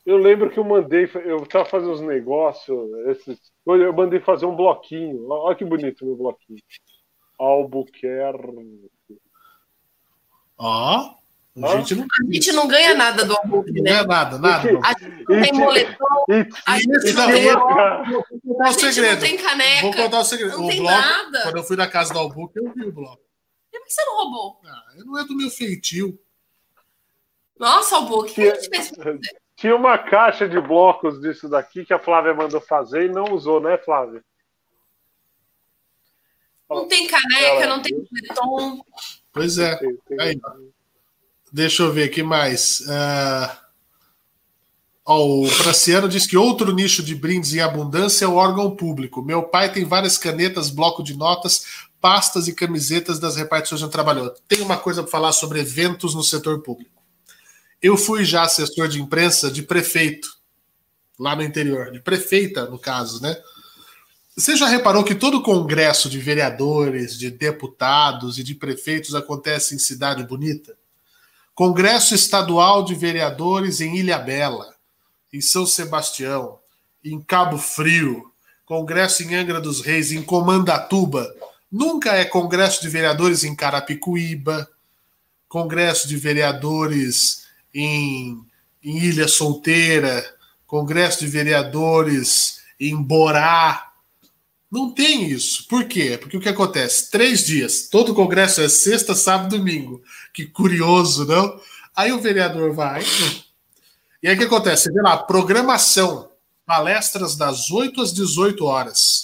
[0.05, 3.37] eu, lembro que eu mandei, eu estava fazendo uns negócios, esses,
[3.67, 5.27] eu mandei fazer um bloquinho.
[5.27, 6.61] Olha que bonito meu bloquinho.
[7.37, 8.89] Albuquerque.
[10.57, 11.15] Ó.
[11.61, 13.91] A gente, não, a gente não ganha nada do Albuquerque, né?
[13.91, 14.69] Não ganha nada, nada.
[14.81, 16.05] A gente não tem moletom,
[16.65, 17.43] a gente não tem
[18.45, 19.11] Vou contar o segredo.
[19.11, 19.81] não tem caneca.
[19.81, 20.57] Vou contar o segredo.
[20.57, 21.43] Não o tem bloco, nada.
[21.43, 23.24] Quando eu fui na casa do Albuquerque, eu vi o bloco.
[23.75, 24.61] E por que você não roubou?
[24.65, 26.17] Ah, não é do meu feitio.
[27.59, 29.19] Nossa, Albuquerque, o que a gente fez
[29.55, 33.59] Tinha uma caixa de blocos disso daqui que a Flávia mandou fazer e não usou,
[33.59, 34.23] né, Flávia?
[36.69, 37.67] Não tem caneca, Ela...
[37.67, 38.83] não tem moletom.
[39.31, 39.77] Pois é.
[40.19, 40.39] Aí,
[41.51, 42.81] Deixa eu ver aqui mais.
[42.81, 43.65] Uh...
[45.07, 49.21] Oh, o Praciano diz que outro nicho de brindes em abundância é o órgão público.
[49.21, 54.29] Meu pai tem várias canetas, bloco de notas, pastas e camisetas das repartições onde trabalhou.
[54.47, 57.01] Tem uma coisa para falar sobre eventos no setor público.
[57.81, 60.27] Eu fui já assessor de imprensa de prefeito,
[61.17, 63.35] lá no interior, de prefeita, no caso, né?
[64.37, 69.79] Você já reparou que todo congresso de vereadores, de deputados e de prefeitos acontece em
[69.79, 70.77] cidade bonita?
[71.55, 74.75] Congresso Estadual de Vereadores em Ilhabela,
[75.33, 76.59] em São Sebastião,
[77.03, 78.31] em Cabo Frio,
[78.63, 81.27] Congresso em Angra dos Reis, em Comandatuba,
[81.75, 84.65] Nunca é Congresso de Vereadores em Carapicuíba,
[85.49, 88.41] Congresso de Vereadores em,
[88.81, 90.25] em Ilha Solteira,
[90.65, 93.91] Congresso de Vereadores em Borá.
[94.71, 95.67] Não tem isso.
[95.67, 96.17] Por quê?
[96.17, 97.11] Porque o que acontece?
[97.11, 97.89] Três dias.
[97.91, 100.01] Todo congresso é sexta, sábado domingo.
[100.33, 101.59] Que curioso, não?
[101.93, 103.03] Aí o vereador vai.
[104.23, 104.83] E aí o que acontece?
[104.83, 106.31] Você vê lá, programação.
[106.65, 109.14] Palestras das 8 às 18 horas.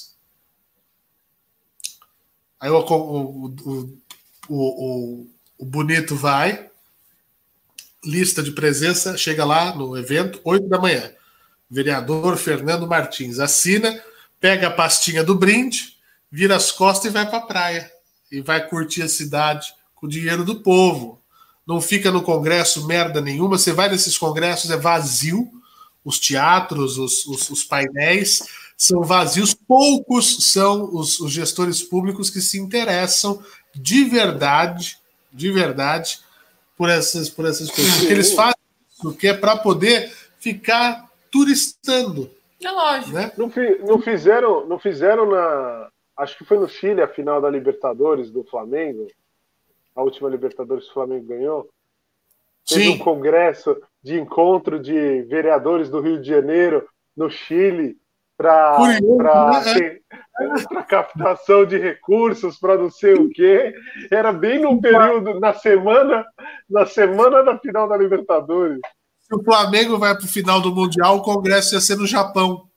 [2.62, 3.98] Aí o, o,
[4.48, 5.28] o,
[5.58, 6.70] o, bonito vai,
[8.06, 11.12] lista de presença, chega lá no evento, 8 da manhã.
[11.68, 14.00] Vereador Fernando Martins assina,
[14.40, 15.98] pega a pastinha do brinde,
[16.32, 17.92] vira as costas e vai para a praia.
[18.32, 21.20] E vai curtir a cidade com o dinheiro do povo.
[21.66, 23.58] Não fica no congresso merda nenhuma.
[23.58, 25.50] Você vai nesses congressos, é vazio.
[26.06, 28.44] Os teatros, os, os, os painéis
[28.82, 33.40] são vazios, poucos são os, os, gestores públicos que se interessam
[33.76, 34.98] de verdade,
[35.32, 36.20] de verdade,
[36.76, 38.00] por essas, por essas coisas.
[38.00, 38.56] Porque eles fazem
[38.92, 42.32] isso que é para poder ficar turistando.
[42.60, 43.12] É lógico.
[43.12, 43.32] Né?
[43.38, 43.52] Não,
[43.86, 45.90] não, fizeram, não fizeram na.
[46.18, 49.06] Acho que foi no Chile a final da Libertadores do Flamengo.
[49.96, 51.70] A última Libertadores que o Flamengo ganhou.
[52.68, 52.96] Teve Sim.
[52.96, 58.01] um congresso de encontro de vereadores do Rio de Janeiro no Chile
[58.42, 60.00] para né?
[60.68, 63.74] para captação de recursos, para não sei o quê.
[64.10, 66.26] Era bem no período, na semana,
[66.70, 68.80] na semana da final da Libertadores.
[69.22, 72.68] Se o Flamengo vai para o final do Mundial, o Congresso ia ser no Japão.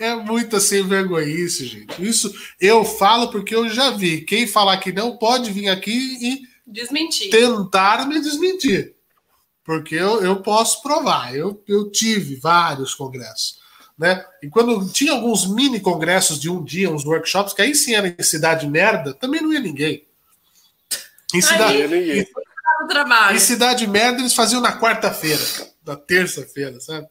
[0.00, 2.04] É muita sem vergonhice, gente.
[2.04, 4.22] Isso eu falo porque eu já vi.
[4.22, 7.30] Quem falar que não pode vir aqui e desmentir.
[7.30, 8.93] Tentar me desmentir.
[9.64, 11.34] Porque eu, eu posso provar.
[11.34, 13.58] Eu, eu tive vários congressos.
[13.96, 14.24] Né?
[14.42, 18.08] E quando tinha alguns mini congressos de um dia, uns workshops, que aí sim era
[18.08, 20.06] em cidade merda, também não ia ninguém.
[21.32, 22.26] Em cidade, aí, em,
[23.34, 25.42] em cidade merda, eles faziam na quarta-feira,
[25.84, 27.08] na terça-feira, sabe?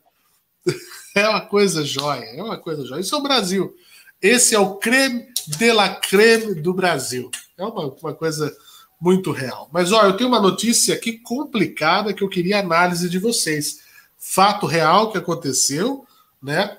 [1.15, 3.01] É uma coisa jóia, é uma coisa jóia.
[3.01, 3.75] Isso é o Brasil.
[4.19, 7.29] Esse é o creme de la creme do Brasil.
[7.55, 8.51] É uma, uma coisa
[8.99, 9.69] muito real.
[9.71, 13.81] Mas olha, eu tenho uma notícia aqui complicada que eu queria análise de vocês.
[14.17, 16.05] Fato real que aconteceu,
[16.41, 16.77] né?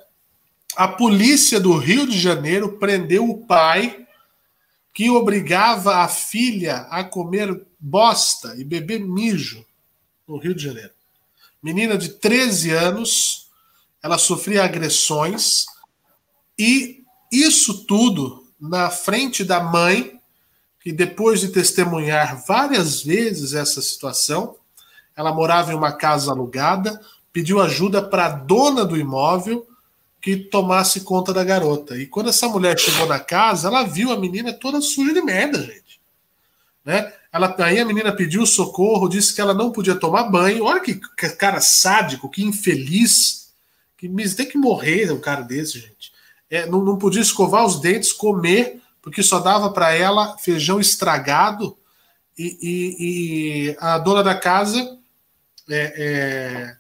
[0.76, 4.04] A polícia do Rio de Janeiro prendeu o pai
[4.92, 9.64] que obrigava a filha a comer bosta e beber mijo
[10.26, 10.90] no Rio de Janeiro.
[11.62, 13.50] Menina de 13 anos
[14.02, 15.64] ela sofria agressões
[16.58, 20.13] e isso tudo na frente da mãe,
[20.84, 24.56] que depois de testemunhar várias vezes essa situação,
[25.16, 27.00] ela morava em uma casa alugada,
[27.32, 29.66] pediu ajuda para a dona do imóvel
[30.20, 31.96] que tomasse conta da garota.
[31.96, 35.58] E quando essa mulher chegou na casa, ela viu a menina toda suja de merda,
[35.62, 36.00] gente.
[36.84, 37.10] Né?
[37.32, 40.64] Ela, aí a menina pediu socorro, disse que ela não podia tomar banho.
[40.64, 41.00] Olha que
[41.38, 43.52] cara sádico, que infeliz
[43.96, 46.12] que tem que morrer um cara desse, gente.
[46.50, 51.76] É, não, não podia escovar os dentes, comer, porque só dava para ela feijão estragado.
[52.36, 54.98] E, e, e, a dona da casa
[55.68, 56.76] é, é,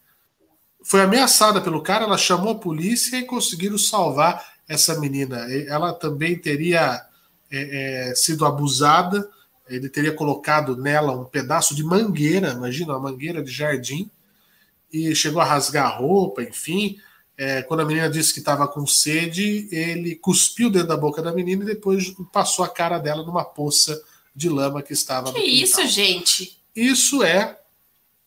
[0.82, 5.46] foi ameaçada pelo cara, ela chamou a polícia e conseguiram salvar essa menina.
[5.68, 7.04] Ela também teria
[7.50, 9.28] é, é, sido abusada,
[9.68, 14.10] ele teria colocado nela um pedaço de mangueira, imagina, uma mangueira de jardim,
[14.90, 16.98] e chegou a rasgar a roupa, enfim.
[17.36, 21.32] É, quando a menina disse que estava com sede, ele cuspiu dentro da boca da
[21.32, 24.00] menina e depois passou a cara dela numa poça
[24.34, 26.58] de lama que estava que isso, gente?
[26.74, 27.58] Isso é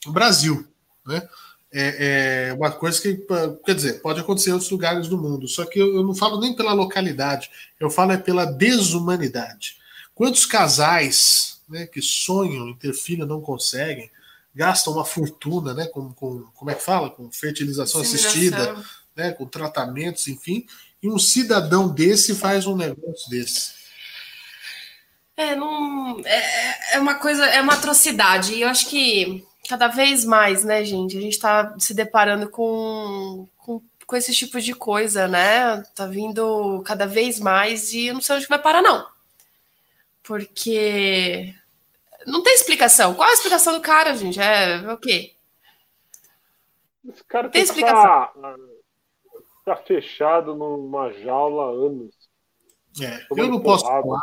[0.06, 0.66] Brasil,
[1.06, 1.28] né?
[1.72, 3.26] É, é, uma coisa que,
[3.66, 6.40] quer dizer, pode acontecer em outros lugares do mundo, só que eu, eu não falo
[6.40, 9.78] nem pela localidade, eu falo é pela desumanidade.
[10.16, 14.10] Quantos casais né, que sonham em ter filho não conseguem,
[14.56, 15.86] gastam uma fortuna, né?
[15.86, 17.12] Com, com como é que fala?
[17.12, 18.84] Com fertilização assistida,
[19.18, 19.32] né?
[19.32, 20.66] Com tratamentos, enfim.
[21.02, 23.76] E um cidadão desse faz um negócio desse.
[25.36, 28.54] É, não, é, é uma coisa, é uma atrocidade.
[28.54, 33.48] E eu acho que cada vez mais, né, gente, a gente está se deparando com,
[33.58, 35.84] com, com esse tipo de coisa, né?
[35.94, 39.06] Tá vindo cada vez mais e eu não sei onde vai parar, não.
[40.24, 41.54] Porque
[42.26, 43.14] não tem explicação.
[43.14, 44.40] Qual é a explicação do cara, gente?
[44.40, 45.34] É, é o quê?
[47.08, 48.30] Esse cara tem, explicação.
[49.68, 52.14] Ficar fechado numa jaula há anos.
[53.02, 54.22] É, eu não posso falar,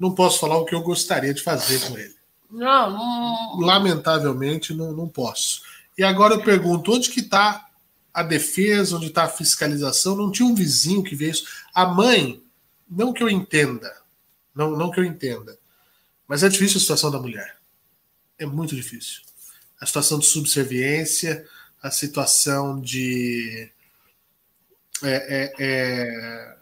[0.00, 2.14] não posso falar o que eu gostaria de fazer com ele.
[2.50, 3.60] Não, não...
[3.60, 5.62] Lamentavelmente, não, não posso.
[5.98, 7.68] E agora eu pergunto, onde que está
[8.12, 10.16] a defesa, onde está a fiscalização?
[10.16, 11.46] Não tinha um vizinho que vê isso?
[11.74, 12.42] A mãe,
[12.88, 13.94] não que eu entenda,
[14.54, 15.58] não, não que eu entenda,
[16.26, 17.56] mas é difícil a situação da mulher.
[18.38, 19.22] É muito difícil.
[19.80, 21.46] A situação de subserviência,
[21.82, 23.70] a situação de.
[25.02, 26.54] É, é, é...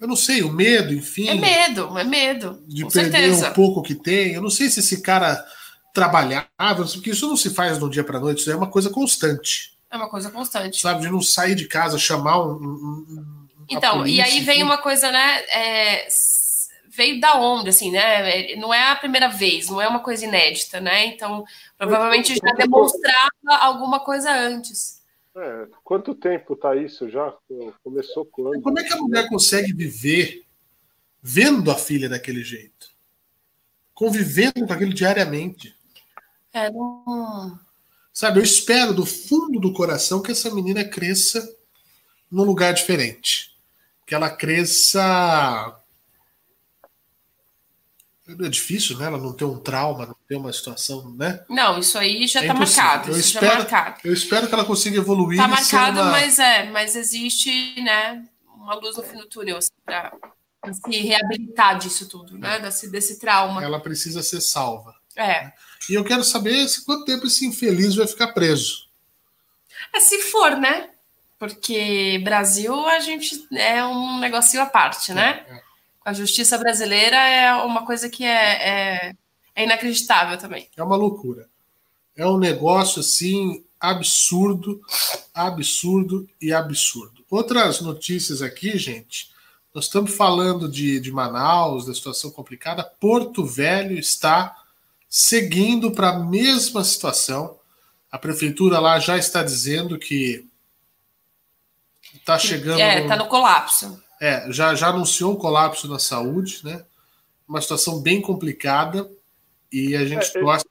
[0.00, 1.28] Eu não sei, o medo, enfim.
[1.28, 2.62] É medo, é medo.
[2.66, 3.50] De perder certeza.
[3.50, 4.32] um pouco que tem.
[4.32, 5.44] Eu não sei se esse cara
[5.92, 6.48] trabalhava,
[6.94, 9.76] porque isso não se faz de um dia para noite, isso é uma coisa constante.
[9.90, 10.80] É uma coisa constante.
[10.80, 12.52] Sabe, de não sair de casa, chamar um.
[12.52, 15.40] um então, polícia, e aí vem uma coisa, né?
[15.50, 16.08] É,
[16.88, 18.54] veio da onda, assim, né?
[18.56, 21.06] Não é a primeira vez, não é uma coisa inédita, né?
[21.06, 21.44] Então,
[21.76, 23.30] provavelmente já demonstrava
[23.60, 24.99] alguma coisa antes.
[25.36, 27.32] É, quanto tempo tá isso já?
[27.84, 28.60] Começou quando?
[28.62, 30.44] Como é que a mulher consegue viver
[31.22, 32.90] vendo a filha daquele jeito?
[33.94, 35.74] Convivendo com aquilo diariamente?
[36.52, 37.58] É, não...
[38.12, 41.56] Sabe, eu espero do fundo do coração que essa menina cresça
[42.30, 43.56] num lugar diferente.
[44.04, 45.79] Que ela cresça
[48.44, 49.06] é difícil, né?
[49.06, 51.44] Ela não ter um trauma, não ter uma situação, né?
[51.48, 53.10] Não, isso aí já é marcado.
[53.10, 54.00] Eu espero, marcado.
[54.04, 55.40] eu espero que ela consiga evoluir.
[55.40, 56.10] Está marcado, uma...
[56.10, 58.24] mas é, mas existe, né?
[58.54, 60.12] Uma luz no fim do túnel assim, para
[60.72, 62.56] se reabilitar disso tudo, né?
[62.56, 62.60] É.
[62.60, 63.62] Desse, desse trauma.
[63.62, 64.94] Ela precisa ser salva.
[65.16, 65.44] É.
[65.44, 65.52] Né?
[65.88, 68.88] E eu quero saber se quanto tempo esse infeliz vai ficar preso.
[69.92, 70.90] É se for, né?
[71.40, 75.42] porque Brasil a gente é um negocinho à parte, né?
[75.48, 75.62] É, é.
[76.04, 79.14] A justiça brasileira é uma coisa que é, é,
[79.54, 80.68] é inacreditável também.
[80.76, 81.48] É uma loucura.
[82.16, 84.80] É um negócio assim absurdo,
[85.34, 87.24] absurdo e absurdo.
[87.30, 89.30] Outras notícias aqui, gente.
[89.74, 92.82] Nós estamos falando de, de Manaus, da situação complicada.
[92.82, 94.56] Porto Velho está
[95.08, 97.56] seguindo para a mesma situação.
[98.10, 100.44] A prefeitura lá já está dizendo que
[102.14, 102.80] está chegando.
[102.80, 104.02] É, está no colapso.
[104.20, 106.84] É, já, já anunciou um colapso na saúde, né?
[107.48, 109.10] Uma situação bem complicada
[109.72, 110.66] e a gente é, torce.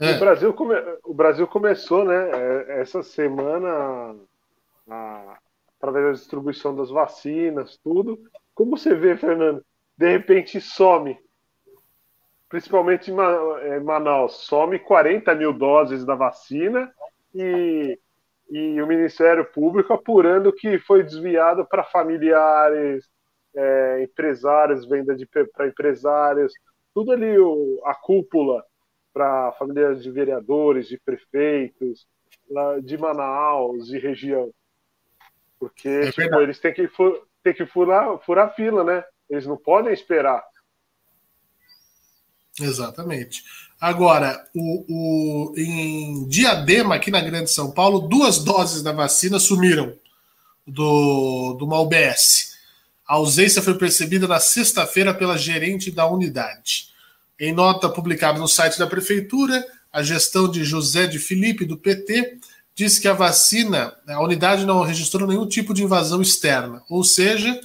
[0.00, 0.16] É.
[0.16, 0.74] O, Brasil come...
[1.04, 2.30] o Brasil começou, né?
[2.32, 4.16] É, essa semana
[4.88, 5.38] a
[5.80, 8.18] através da distribuição das vacinas, tudo.
[8.54, 9.64] Como você vê, Fernando,
[9.96, 11.18] de repente some,
[12.48, 13.16] principalmente em
[13.62, 16.92] é, Manaus, some 40 mil doses da vacina
[17.34, 17.98] e,
[18.48, 23.04] e o Ministério Público apurando que foi desviado para familiares,
[23.54, 25.16] é, empresários, venda
[25.52, 26.52] para empresários,
[26.94, 28.64] tudo ali o, a cúpula
[29.12, 32.06] para famílias de vereadores, de prefeitos,
[32.82, 34.52] de Manaus, de região.
[35.58, 39.04] Porque é tipo, eles têm que, fur, têm que furar, furar fila, né?
[39.28, 40.44] Eles não podem esperar.
[42.60, 43.42] Exatamente.
[43.80, 49.92] Agora, o, o, em Diadema, aqui na Grande São Paulo, duas doses da vacina sumiram
[50.66, 52.56] do, do uma UBS.
[53.06, 56.88] A ausência foi percebida na sexta-feira pela gerente da unidade.
[57.38, 62.38] Em nota publicada no site da Prefeitura, a gestão de José de Felipe, do PT,
[62.74, 67.58] disse que a vacina, a unidade não registrou nenhum tipo de invasão externa, ou seja,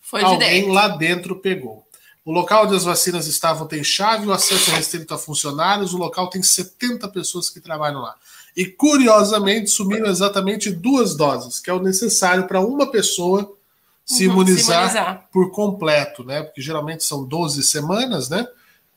[0.00, 0.72] Foi alguém dentro.
[0.72, 1.85] lá dentro pegou.
[2.26, 5.96] O local onde as vacinas estavam tem chave, o acesso é restrito a funcionários, o
[5.96, 8.16] local tem 70 pessoas que trabalham lá.
[8.56, 13.56] E curiosamente sumiram exatamente duas doses, que é o necessário para uma pessoa
[14.04, 16.42] se, uhum, imunizar se imunizar por completo, né?
[16.42, 18.44] Porque geralmente são 12 semanas, né?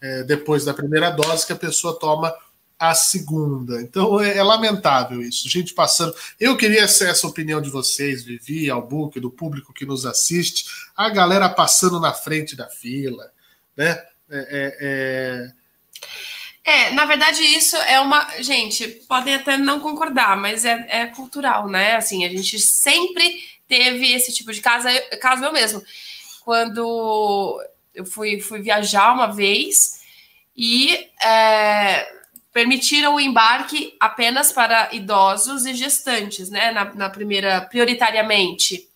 [0.02, 2.34] É, depois da primeira dose que a pessoa toma
[2.80, 3.82] a segunda.
[3.82, 5.50] Então é, é, lamentável isso.
[5.50, 6.16] Gente passando.
[6.40, 10.66] Eu queria ser essa opinião de vocês, Vivi, Albuque, do público que nos assiste.
[10.96, 13.32] A galera passando na frente da fila,
[13.76, 14.02] né?
[14.32, 15.52] É, é,
[16.64, 16.72] é...
[16.72, 18.42] é na verdade, isso é uma.
[18.42, 21.98] Gente, podem até não concordar, mas é, é cultural, né?
[21.98, 24.88] Assim, a gente sempre teve esse tipo de caso,
[25.20, 25.84] caso eu mesmo.
[26.46, 27.62] Quando
[27.94, 30.00] eu fui, fui viajar uma vez
[30.56, 31.10] e.
[32.52, 36.72] Permitiram o embarque apenas para idosos e gestantes, né?
[36.72, 38.90] Na, na, primeira, prioritariamente.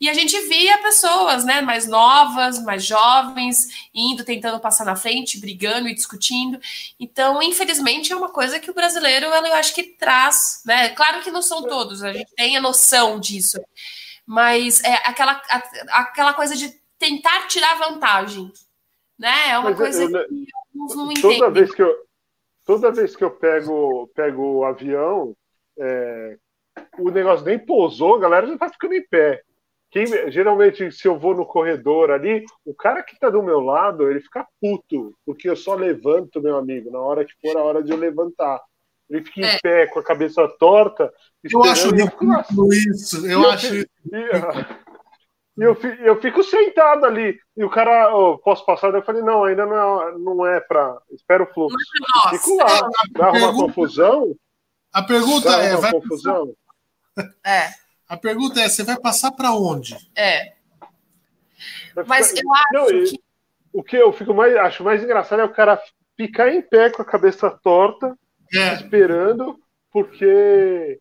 [0.00, 3.58] E a gente via pessoas, né, mais novas, mais jovens,
[3.92, 6.58] indo, tentando passar na frente, brigando e discutindo.
[6.98, 10.88] Então, infelizmente, é uma coisa que o brasileiro, eu acho que traz, né?
[10.90, 13.60] Claro que não são todos, a gente tem a noção disso,
[14.24, 15.32] mas é aquela,
[15.90, 18.50] aquela coisa de tentar tirar vantagem,
[19.18, 19.50] né?
[19.50, 21.38] É uma mas coisa eu, que eu não entendo.
[21.38, 22.09] Toda vez que eu
[22.70, 25.34] toda vez que eu pego, pego o avião,
[25.76, 26.36] é,
[27.00, 29.42] o negócio nem pousou, a galera já tá ficando em pé.
[29.90, 34.08] Quem, geralmente, se eu vou no corredor ali, o cara que tá do meu lado,
[34.08, 37.82] ele fica puto, porque eu só levanto, meu amigo, na hora que for a hora
[37.82, 38.60] de eu levantar.
[39.10, 39.56] Ele fica é.
[39.56, 41.12] em pé, com a cabeça torta.
[41.42, 43.26] Eu acho ridículo isso.
[43.26, 43.84] Eu, eu acho.
[45.60, 47.38] E eu, eu fico sentado ali.
[47.54, 48.94] E o cara, oh, posso passar?
[48.94, 50.96] Eu falei, não, ainda não é, não é para.
[51.10, 51.76] Espera o fluxo.
[52.14, 52.88] Nossa, fico lá.
[53.10, 54.34] Dá uma confusão.
[54.90, 56.54] A pergunta é: vai confusão?
[57.44, 57.68] É.
[58.08, 59.98] A pergunta é: você vai passar para onde?
[60.16, 60.54] É.
[62.06, 63.20] Mas eu acho não, que.
[63.70, 65.78] O que eu fico mais, acho mais engraçado é o cara
[66.16, 68.16] ficar em pé com a cabeça torta,
[68.54, 68.74] é.
[68.76, 69.60] esperando,
[69.92, 70.98] porque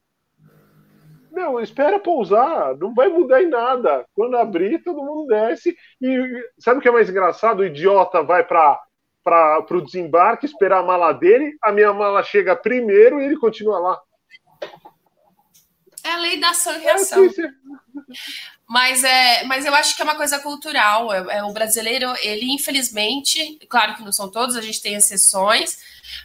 [1.40, 4.06] não, espera pousar, não vai mudar em nada.
[4.14, 5.76] Quando abrir, todo mundo desce.
[6.01, 7.61] E sabe o que é mais engraçado?
[7.61, 8.80] O idiota vai para
[9.22, 13.77] para o desembarque, esperar a mala dele, a minha mala chega primeiro e ele continua
[13.77, 14.01] lá.
[16.03, 17.26] É a lei da ação e reação.
[17.26, 17.30] É,
[18.70, 21.12] mas, é, mas eu acho que é uma coisa cultural.
[21.12, 25.80] É, é, o brasileiro, ele infelizmente, claro que não são todos, a gente tem exceções,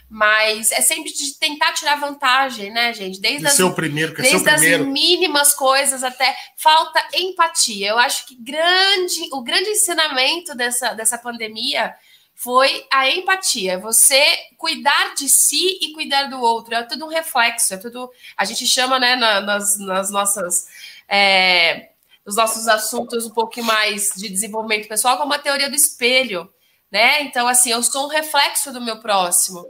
[0.07, 3.19] mas é sempre de tentar tirar vantagem, né, gente?
[3.19, 7.89] Desde, as, primeiro, desde as mínimas coisas até falta empatia.
[7.89, 11.95] Eu acho que grande, o grande ensinamento dessa, dessa pandemia
[12.35, 13.79] foi a empatia.
[13.79, 14.23] Você
[14.55, 16.75] cuidar de si e cuidar do outro.
[16.75, 18.07] É tudo um reflexo, é tudo.
[18.37, 20.67] A gente chama, né, na, nas, nas nossas.
[21.09, 21.89] É,
[22.25, 26.49] os nossos assuntos um pouco mais de desenvolvimento pessoal, como a teoria do espelho
[26.95, 27.23] né?
[27.23, 29.69] Então, assim, eu sou um reflexo do meu próximo.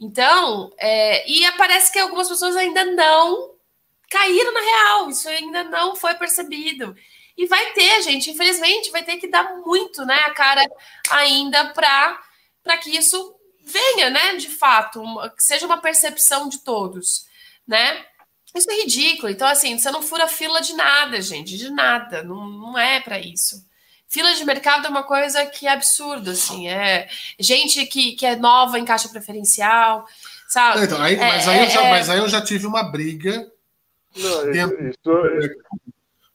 [0.00, 3.54] Então, é, e parece que algumas pessoas ainda não
[4.10, 5.10] caíram na real.
[5.10, 6.96] Isso ainda não foi percebido.
[7.36, 10.62] E vai ter, gente, infelizmente, vai ter que dar muito, né, a cara
[11.10, 17.26] ainda para que isso venha, né, de fato, uma, que seja uma percepção de todos,
[17.66, 18.04] né?
[18.54, 19.30] Isso é ridículo.
[19.30, 22.22] Então, assim, você não fura fila de nada, gente, de nada.
[22.22, 23.64] Não, não é para isso.
[24.08, 26.68] Fila de mercado é uma coisa que é absurda, assim.
[26.68, 27.08] É
[27.40, 30.06] gente que, que é nova em caixa preferencial,
[30.48, 30.84] sabe?
[30.84, 33.50] Então, aí, é, mas, aí eu já, é, mas aí eu já tive uma briga.
[34.14, 34.98] Não, dentro, isso,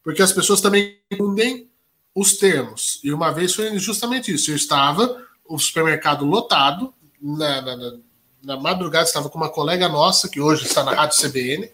[0.04, 1.70] porque as pessoas também confundem
[2.16, 3.00] os termos.
[3.04, 4.50] E uma vez foi justamente isso.
[4.50, 7.94] Eu estava, o supermercado lotado, na, na,
[8.42, 11.70] na madrugada estava com uma colega nossa, que hoje está na Rádio CBN,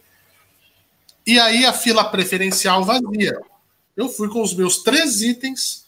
[1.25, 3.39] e aí a fila preferencial vazia.
[3.95, 5.85] Eu fui com os meus três itens,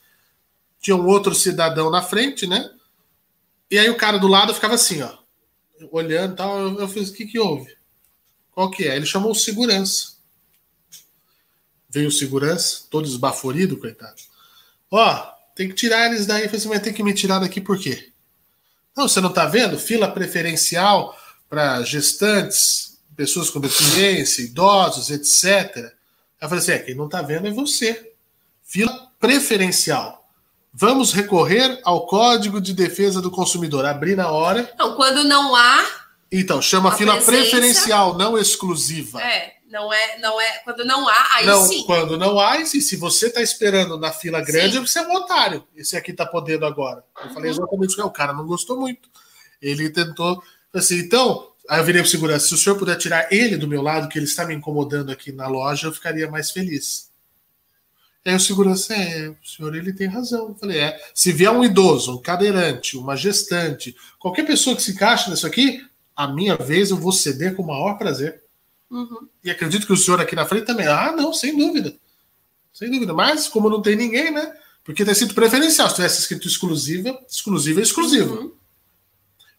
[0.79, 2.71] tinha um outro cidadão na frente, né?
[3.69, 5.17] E aí o cara do lado ficava assim, ó,
[5.91, 6.59] olhando e tal.
[6.59, 7.75] Eu, eu fiz, o que que houve?
[8.51, 8.95] Qual que é?
[8.95, 10.15] Ele chamou o segurança.
[11.89, 14.21] Veio o segurança, todo esbaforido, coitado.
[14.91, 16.43] Ó, tem que tirar eles daí.
[16.43, 18.11] Eu falei assim, vai ter que me tirar daqui por quê?
[18.95, 19.77] Não, você não tá vendo?
[19.77, 21.17] Fila preferencial
[21.49, 25.91] para gestantes, pessoas com deficiência, idosos, etc.
[26.41, 28.11] Eu falei assim: é, quem não está vendo é você.
[28.63, 30.25] Fila preferencial.
[30.73, 33.85] Vamos recorrer ao Código de Defesa do Consumidor.
[33.85, 34.69] Abrir na hora.
[34.77, 35.85] Não, quando não há.
[36.29, 39.21] Então, chama fila presença, preferencial, não exclusiva.
[39.21, 40.57] É, não é, não é.
[40.65, 41.83] Quando não há, aí não, sim.
[41.85, 44.79] Quando não há, e se você está esperando na fila grande, sim.
[44.81, 45.65] você é um otário.
[45.77, 47.05] Esse aqui está podendo agora.
[47.23, 47.57] Eu falei uhum.
[47.57, 48.05] exatamente isso.
[48.05, 49.09] O cara não gostou muito.
[49.61, 50.43] Ele tentou.
[50.73, 53.81] Assim, então, Aí eu virei para segurança: se o senhor puder tirar ele do meu
[53.81, 57.09] lado, que ele está me incomodando aqui na loja, eu ficaria mais feliz.
[58.25, 60.49] Aí o segurança, é, o senhor ele tem razão.
[60.49, 60.99] Eu falei, é.
[61.13, 65.85] Se vier um idoso, um cadeirante, uma gestante, qualquer pessoa que se encaixe nisso aqui,
[66.15, 68.41] a minha vez eu vou ceder com o maior prazer.
[68.89, 69.27] Uhum.
[69.43, 70.87] E acredito que o senhor aqui na frente também.
[70.87, 71.95] Ah, não, sem dúvida.
[72.73, 73.13] Sem dúvida.
[73.13, 74.55] Mas, como não tem ninguém, né?
[74.83, 75.89] Porque tem sido preferencial.
[75.89, 78.33] Se tivesse escrito exclusiva, exclusiva é exclusiva.
[78.33, 78.53] Uhum.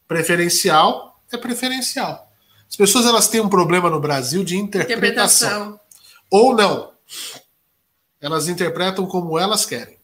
[0.09, 2.31] Preferencial é preferencial.
[2.69, 4.99] As pessoas elas têm um problema no Brasil de interpretação.
[4.99, 5.81] interpretação.
[6.31, 6.93] Ou não.
[8.21, 9.97] Elas interpretam como elas querem.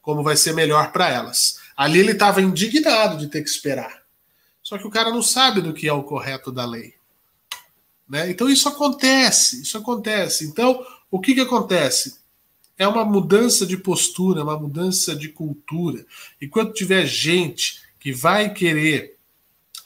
[0.00, 1.58] Como vai ser melhor para elas.
[1.76, 4.02] Ali ele estava indignado de ter que esperar.
[4.62, 6.94] Só que o cara não sabe do que é o correto da lei.
[8.08, 8.30] Né?
[8.30, 10.46] Então isso acontece, isso acontece.
[10.46, 12.18] Então, o que, que acontece?
[12.76, 16.06] É uma mudança de postura, uma mudança de cultura.
[16.40, 19.17] Enquanto tiver gente que vai querer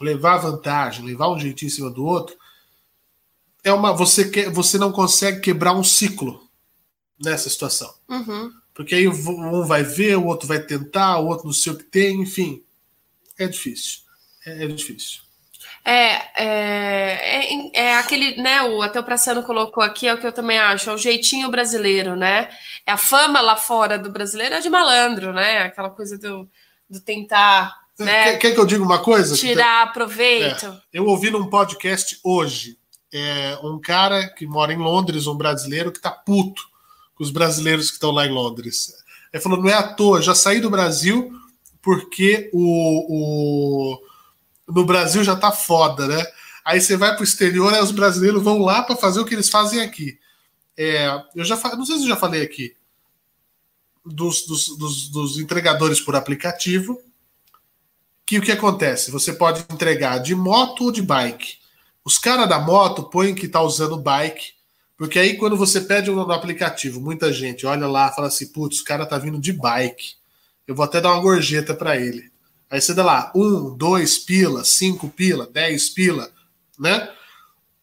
[0.02, 2.36] levar vantagem, levar um jeitinho em cima do outro,
[3.64, 6.48] é uma você quer, você não consegue quebrar um ciclo
[7.18, 7.92] nessa situação.
[8.08, 8.52] Uhum.
[8.74, 11.84] Porque aí um vai ver, o outro vai tentar, o outro não sei o que
[11.84, 12.62] tem, enfim.
[13.38, 14.00] É difícil.
[14.44, 15.20] É, é difícil.
[15.84, 18.62] É, é, é, é, aquele, né?
[18.62, 21.50] O até o Praciano colocou aqui, é o que eu também acho, é o jeitinho
[21.50, 22.48] brasileiro, né?
[22.86, 25.62] É a fama lá fora do brasileiro é de malandro, né?
[25.62, 26.48] Aquela coisa do,
[26.88, 28.24] do tentar né?
[28.24, 29.36] Quer, quer, que eu diga uma coisa?
[29.36, 30.66] Tirar proveito.
[30.66, 32.78] É, eu ouvi num podcast hoje
[33.12, 36.62] é, um cara que mora em Londres, um brasileiro, que tá puto
[37.14, 38.94] com os brasileiros que estão lá em Londres.
[39.32, 41.30] Ele falou: não é à toa, já saí do Brasil
[41.82, 44.02] porque o, o
[44.68, 46.24] no Brasil já tá foda, né?
[46.64, 49.50] Aí você vai pro exterior, aí os brasileiros vão lá para fazer o que eles
[49.50, 50.18] fazem aqui.
[50.76, 52.74] É, eu já não sei se eu já falei aqui
[54.06, 56.98] dos, dos, dos, dos entregadores por aplicativo
[58.26, 59.10] que o que acontece?
[59.10, 61.56] Você pode entregar de moto ou de bike.
[62.04, 64.52] Os caras da moto põem que está usando bike,
[64.96, 68.84] porque aí quando você pede no aplicativo, muita gente olha lá fala assim, putz, o
[68.84, 70.14] cara tá vindo de bike.
[70.66, 72.30] Eu vou até dar uma gorjeta para ele.
[72.70, 76.30] Aí você dá lá, um, dois pila, cinco pila, dez pila,
[76.78, 77.08] né?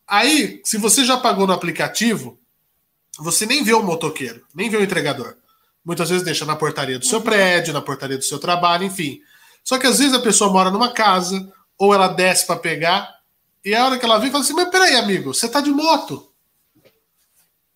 [0.07, 2.39] Aí, se você já pagou no aplicativo,
[3.19, 5.35] você nem vê o motoqueiro, nem vê o entregador.
[5.85, 7.25] Muitas vezes deixa na portaria do seu uhum.
[7.25, 9.21] prédio, na portaria do seu trabalho, enfim.
[9.69, 13.07] Só que às vezes a pessoa mora numa casa, ou ela desce para pegar,
[13.63, 16.27] e a hora que ela vem, fala assim: Mas peraí, amigo, você tá de moto.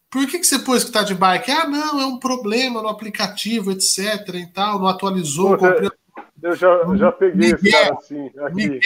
[0.10, 1.52] Por que, que você pôs que tá de bike?
[1.52, 4.28] Ah, não, é um problema no aplicativo, etc.
[4.34, 5.50] e tal, não atualizou.
[5.50, 5.92] Pô, comprei...
[6.42, 8.26] Eu já, já peguei Miguel, esse cara assim.
[8.40, 8.56] Aqui.
[8.56, 8.80] Miguel,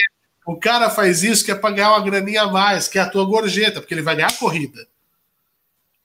[0.45, 3.10] o cara faz isso que é para ganhar uma graninha a mais, que é a
[3.10, 4.86] tua gorjeta, porque ele vai ganhar a corrida.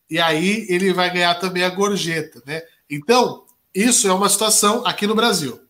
[0.09, 2.63] E aí ele vai ganhar também a gorjeta, né?
[2.89, 5.61] Então, isso é uma situação aqui no Brasil.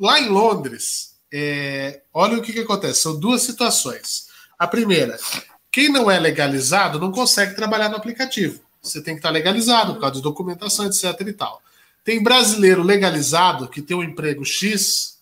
[0.00, 4.28] Lá em Londres, é, olha o que, que acontece: são duas situações.
[4.58, 5.18] A primeira,
[5.70, 8.60] quem não é legalizado não consegue trabalhar no aplicativo.
[8.82, 11.04] Você tem que estar legalizado por causa de documentação, etc.
[11.20, 11.62] e tal.
[12.02, 15.18] Tem brasileiro legalizado que tem um emprego X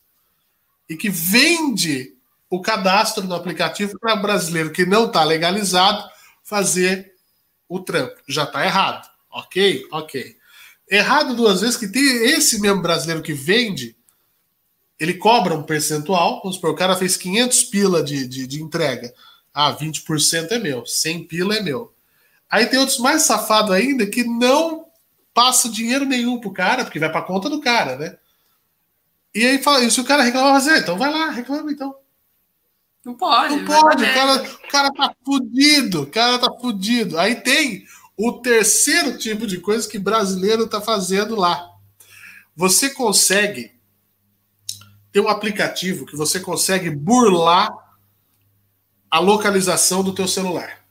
[0.88, 2.14] e que vende
[2.48, 6.08] o cadastro no aplicativo para brasileiro que não está legalizado
[6.42, 7.14] fazer
[7.68, 8.16] o trampo.
[8.28, 9.08] Já está errado.
[9.30, 9.84] Ok?
[9.90, 10.36] Ok.
[10.88, 13.97] Errado duas vezes que tem esse mesmo brasileiro que vende,
[14.98, 16.40] ele cobra um percentual.
[16.42, 19.12] Vamos supor, o cara fez 500 pila de, de, de entrega.
[19.54, 21.94] Ah, 20% é meu, 100 pila é meu.
[22.50, 24.86] Aí tem outros mais safados ainda que não
[25.34, 28.16] passa dinheiro nenhum pro cara, porque vai pra conta do cara, né?
[29.34, 31.94] E aí, e se o cara reclamar, assim, então vai lá, reclama então.
[33.04, 33.56] Não pode.
[33.56, 37.18] Não pode, o cara, o cara tá fudido, o cara tá fudido.
[37.18, 37.84] Aí tem
[38.16, 41.70] o terceiro tipo de coisa que brasileiro tá fazendo lá.
[42.56, 43.77] Você consegue
[45.12, 47.70] ter um aplicativo que você consegue burlar
[49.10, 50.84] a localização do teu celular.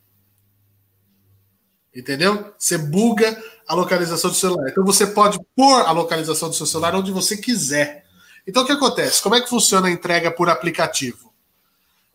[1.95, 2.53] Entendeu?
[2.57, 4.69] Você buga a localização do celular.
[4.69, 8.05] Então você pode pôr a localização do seu celular onde você quiser.
[8.45, 9.21] Então o que acontece?
[9.21, 11.33] Como é que funciona a entrega por aplicativo?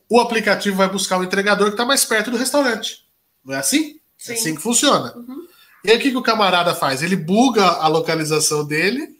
[0.09, 3.05] O aplicativo vai buscar o entregador que está mais perto do restaurante.
[3.45, 4.01] Não é assim?
[4.17, 4.33] Sim.
[4.33, 5.15] É assim que funciona.
[5.17, 5.47] Uhum.
[5.85, 7.03] E aí o que, que o camarada faz?
[7.03, 9.19] Ele buga a localização dele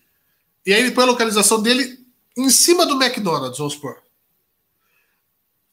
[0.65, 2.02] e aí ele põe a localização dele
[2.37, 4.03] em cima do McDonald's, vamos supor.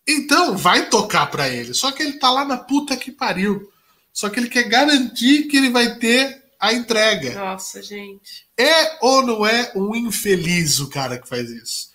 [0.08, 1.74] Então vai tocar para ele.
[1.74, 3.72] Só que ele tá lá na puta que pariu.
[4.12, 7.34] Só que ele quer garantir que ele vai ter a entrega.
[7.36, 8.48] Nossa, gente.
[8.58, 11.90] É ou não é um infeliz o cara que faz isso?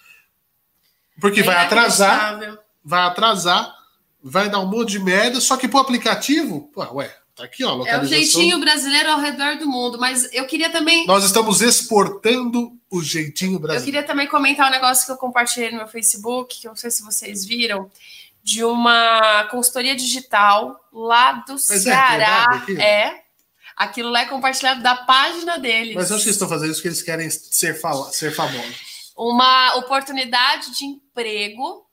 [1.20, 3.74] Porque é vai atrasar, vai atrasar,
[4.22, 7.84] vai dar um monte de merda, só que pro aplicativo, pô, ué, tá aqui, ó,
[7.86, 12.72] É o jeitinho brasileiro ao redor do mundo, mas eu queria também Nós estamos exportando
[12.90, 13.80] o jeitinho brasileiro.
[13.80, 16.76] Eu queria também comentar um negócio que eu compartilhei no meu Facebook, que eu não
[16.76, 17.90] sei se vocês viram,
[18.42, 22.64] de uma consultoria digital lá do mas é Ceará.
[22.78, 23.24] É, é
[23.76, 25.96] Aquilo lá é compartilhado da página deles.
[25.96, 27.76] Mas eu acho que eles estão fazendo isso porque eles querem ser,
[28.12, 28.76] ser famosos.
[29.16, 31.84] Uma oportunidade de emprego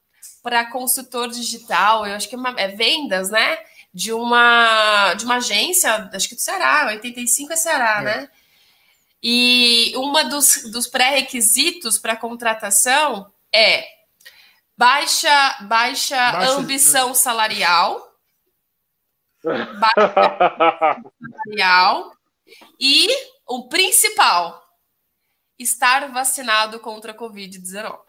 [0.44, 3.58] para consultor digital, eu acho que é, uma, é, vendas, né?
[3.94, 8.04] De uma, de uma agência, acho que do Ceará, 85 é Ceará, é.
[8.04, 8.30] né?
[9.22, 13.86] E uma dos, dos pré-requisitos para contratação é
[14.78, 18.12] baixa, baixa, baixa ambição salarial
[21.46, 22.16] material
[22.80, 23.08] e
[23.48, 24.62] o principal,
[25.58, 28.00] estar vacinado contra a Covid-19.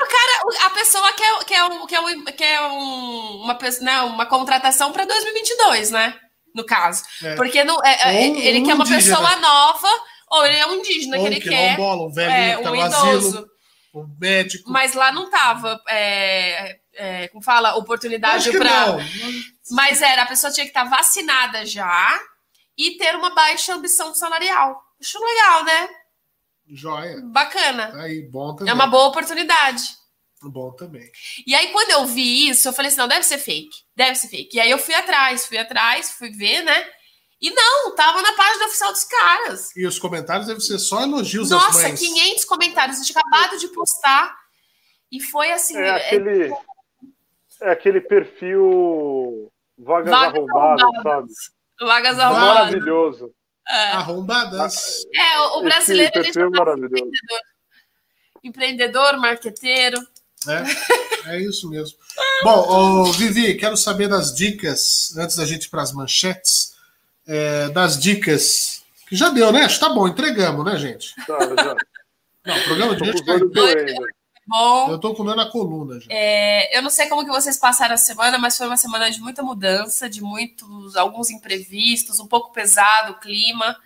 [0.00, 4.92] O cara, a pessoa quer, quer, um, quer, um, quer um, uma, né, uma contratação
[4.92, 6.14] para 2022, né?
[6.54, 7.02] No caso.
[7.22, 7.34] É.
[7.34, 9.16] Porque não, é, é ele quer uma indígena.
[9.16, 9.88] pessoa nova,
[10.30, 11.78] ou ele é um indígena ou que ele quer.
[11.78, 13.28] Um velho é, um idoso.
[13.28, 13.48] Asilo,
[13.94, 14.70] um médico.
[14.70, 15.80] Mas lá não tava.
[15.88, 18.96] É, é, como fala, oportunidade para.
[19.70, 22.18] Mas era, a pessoa tinha que estar vacinada já
[22.76, 24.80] e ter uma baixa ambição salarial.
[25.00, 25.88] Acho legal, né?
[26.70, 27.20] Joia.
[27.22, 27.92] Bacana.
[28.02, 28.70] Aí, bom também.
[28.70, 29.82] É uma boa oportunidade.
[30.42, 31.10] Bom também.
[31.46, 33.76] E aí, quando eu vi isso, eu falei assim: não, deve ser fake.
[33.96, 34.56] Deve ser fake.
[34.56, 36.86] E aí eu fui atrás, fui atrás, fui ver, né?
[37.40, 39.76] E não, tava na página oficial dos caras.
[39.76, 42.98] E os comentários devem ser só elogios Nossa, 500 comentários.
[42.98, 44.36] Eu tinha acabado de postar.
[45.10, 45.76] E foi assim.
[45.76, 46.68] É aquele, é...
[47.60, 51.88] É aquele perfil vagas, vagas arrombadas, arrombadas, sabe?
[51.88, 52.54] Vagas arrombadas.
[52.54, 53.34] Maravilhoso.
[53.68, 53.92] É.
[53.92, 55.04] Arrombadas.
[55.14, 56.94] É, o, o brasileiro ele é maravilhoso.
[56.94, 57.40] Empreendedor.
[58.42, 59.98] empreendedor, marqueteiro.
[60.46, 61.98] É, é isso mesmo.
[62.42, 66.74] Bom, ô, Vivi, quero saber das dicas, antes da gente ir para as manchetes,
[67.26, 69.64] é, das dicas que já deu, né?
[69.64, 71.14] Acho que tá bom, entregamos, né, gente?
[71.26, 71.76] Tá, já.
[72.46, 73.34] Não, o programa de hoje tá
[74.48, 74.90] bom.
[74.90, 76.06] Eu tô com dor na coluna já.
[76.10, 79.20] É, eu não sei como que vocês passaram a semana, mas foi uma semana de
[79.20, 83.76] muita mudança, de muitos, alguns imprevistos, um pouco pesado o clima.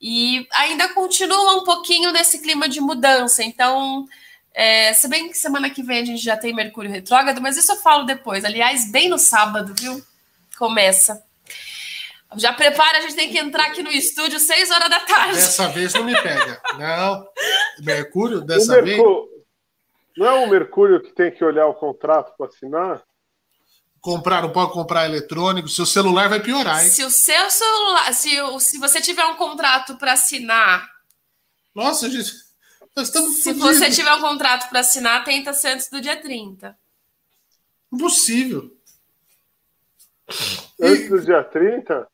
[0.00, 3.42] E ainda continua um pouquinho nesse clima de mudança.
[3.42, 4.06] Então,
[4.54, 7.72] é, se bem que semana que vem a gente já tem Mercúrio retrógrado, mas isso
[7.72, 8.44] eu falo depois.
[8.44, 10.02] Aliás, bem no sábado, viu?
[10.58, 11.22] Começa.
[12.36, 15.34] Já prepara, a gente tem que entrar aqui no estúdio 6 horas da tarde.
[15.34, 16.62] Dessa vez não me pega.
[16.78, 17.26] Não.
[17.82, 19.02] Mercúrio, dessa vez.
[20.20, 23.02] Não é o Mercúrio que tem que olhar o contrato para assinar?
[24.02, 26.90] Comprar, não pode comprar eletrônico, seu celular vai piorar, hein?
[26.90, 30.86] Se o seu celular, se, se você tiver um contrato para assinar.
[31.74, 32.32] Nossa, gente,
[32.94, 33.78] nós estamos Se fudidos.
[33.78, 36.78] você tiver um contrato para assinar, tenta ser antes do dia 30.
[37.90, 38.70] Impossível.
[40.78, 42.06] Antes do dia 30?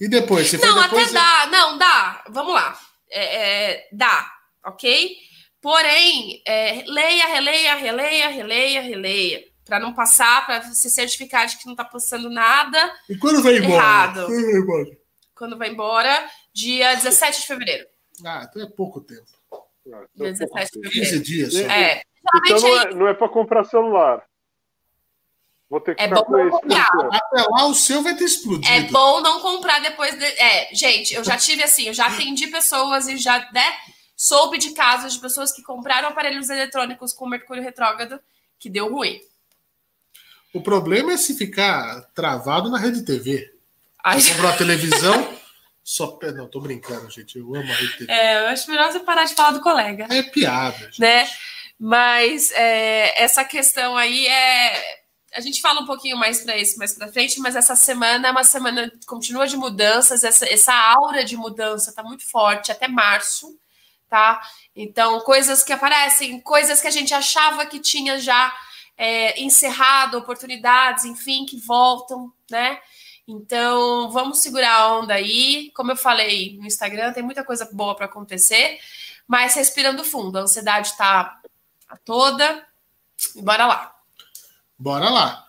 [0.00, 0.48] E depois?
[0.48, 1.46] Você não, depois, até dá.
[1.48, 2.24] Não, dá.
[2.28, 2.78] Vamos lá.
[3.10, 4.32] É, é, dá,
[4.64, 5.33] ok?
[5.64, 9.44] Porém, é, leia, releia, releia, releia, releia.
[9.64, 12.94] Para não passar, para se certificar de que não está passando nada.
[13.08, 13.72] E quando vai embora?
[13.72, 14.26] Errado.
[14.26, 14.98] Quando vai embora?
[15.34, 17.86] Quando vai embora, dia 17 de fevereiro.
[18.22, 19.24] Ah, então é pouco tempo.
[19.90, 21.10] Ah, então dia 17 de fevereiro.
[21.10, 21.54] 15 dias.
[21.54, 22.02] É.
[22.44, 24.22] Então não é, não é para comprar celular.
[25.70, 26.90] Vou ter que é bom não comprar.
[27.10, 28.68] Até lá o seu vai ter explodido.
[28.68, 30.14] É bom não comprar depois.
[30.14, 30.26] De...
[30.26, 33.64] É, gente, eu já tive assim, eu já atendi pessoas e já né,
[34.16, 38.20] soube de casos de pessoas que compraram aparelhos eletrônicos com mercúrio retrógrado
[38.58, 39.20] que deu ruim.
[40.52, 43.52] O problema é se ficar travado na rede TV.
[44.02, 44.22] Ai.
[44.22, 45.34] Comprou a televisão.
[45.82, 46.18] Só...
[46.34, 47.38] Não, tô brincando, gente.
[47.38, 48.12] Eu amo a rede TV.
[48.12, 50.06] É, eu acho melhor você parar de falar do colega.
[50.10, 50.78] É piada.
[50.86, 51.00] Gente.
[51.00, 51.28] Né?
[51.78, 55.04] Mas é, essa questão aí é.
[55.34, 58.30] A gente fala um pouquinho mais para isso mais para frente, mas essa semana é
[58.30, 63.58] uma semana continua de mudanças, essa, essa aura de mudança está muito forte até março,
[64.14, 64.40] tá?
[64.76, 68.54] Então, coisas que aparecem, coisas que a gente achava que tinha já
[68.96, 72.78] é, encerrado, oportunidades, enfim, que voltam, né?
[73.26, 75.72] Então, vamos segurar a onda aí.
[75.74, 78.78] Como eu falei no Instagram, tem muita coisa boa para acontecer,
[79.26, 81.40] mas respirando fundo, a ansiedade está
[82.04, 82.64] toda.
[83.34, 83.96] Bora lá.
[84.78, 85.44] Bora lá.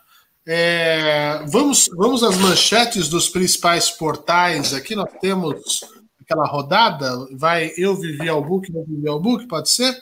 [0.48, 4.74] É, vamos, vamos às manchetes dos principais portais.
[4.74, 5.82] Aqui nós temos
[6.26, 7.28] aquela rodada.
[7.32, 9.96] Vai eu vivi ao book, eu vivi ao book, pode ser?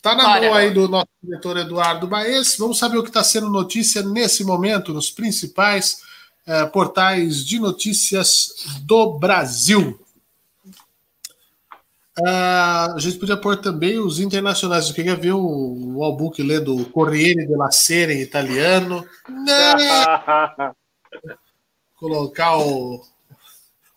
[0.00, 0.40] Tá na Bora.
[0.40, 2.56] mão aí do nosso diretor Eduardo Baez.
[2.58, 6.02] Vamos saber o que está sendo notícia nesse momento nos principais
[6.44, 10.00] é, portais de notícias do Brasil.
[12.18, 14.88] Uh, a gente podia pôr também os internacionais.
[14.88, 19.06] Eu queria ver o, o Albuque lendo Corriere della Sera em italiano.
[21.96, 23.02] Colocar o,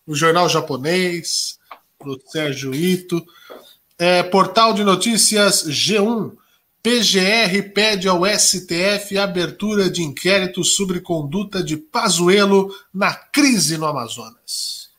[0.06, 1.59] o jornal japonês,
[2.03, 3.25] do Sérgio Ito.
[3.98, 6.35] É, portal de notícias G1.
[6.84, 14.92] PGR pede ao STF abertura de inquérito sobre conduta de Pazuello na crise no Amazonas.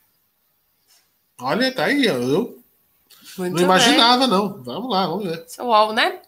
[1.38, 2.60] Olha, tá aí, eu
[3.38, 4.28] muito não imaginava, bem.
[4.28, 4.62] não.
[4.62, 5.44] Vamos lá, vamos ver.
[5.46, 6.20] Seu UOL, né?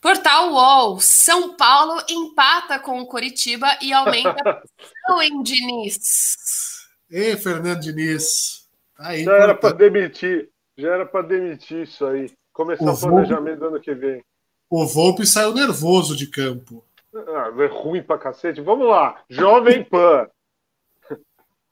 [0.00, 1.00] Portal UOL.
[1.00, 6.69] São Paulo empata com o Coritiba e aumenta a pressão em Diniz.
[7.10, 8.68] Ei, Fernando Diniz.
[8.96, 10.48] Tá aí, já era para demitir.
[10.76, 12.30] Já era para demitir isso aí.
[12.52, 14.24] Começar o, o planejamento do ano que vem.
[14.68, 16.84] O Volpe saiu nervoso de campo.
[17.14, 18.60] Ah, é ruim pra cacete.
[18.60, 19.20] Vamos lá.
[19.28, 20.28] Jovem Pan.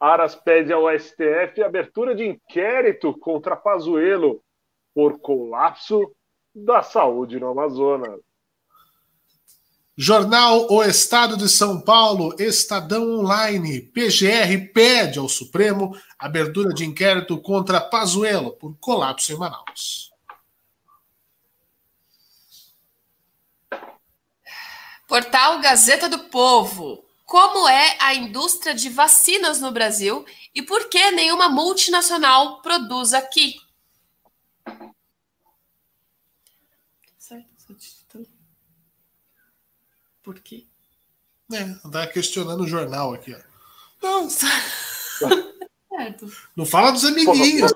[0.01, 4.43] Aras pede ao STF abertura de inquérito contra Pazuello
[4.95, 6.13] por colapso
[6.55, 8.21] da saúde no Amazonas.
[10.01, 17.37] Jornal O Estado de São Paulo, Estadão Online, PGR pede ao Supremo abertura de inquérito
[17.41, 20.13] contra Pazuello por colapso em Manaus.
[25.09, 27.05] Portal Gazeta do Povo.
[27.25, 33.57] Como é a indústria de vacinas no Brasil e por que nenhuma multinacional produz aqui?
[40.29, 40.67] Por quê?
[41.51, 43.39] É, tá questionando o jornal aqui, ó.
[44.03, 44.29] Não,
[45.89, 46.27] certo.
[46.55, 47.73] Não fala dos amiguinhos.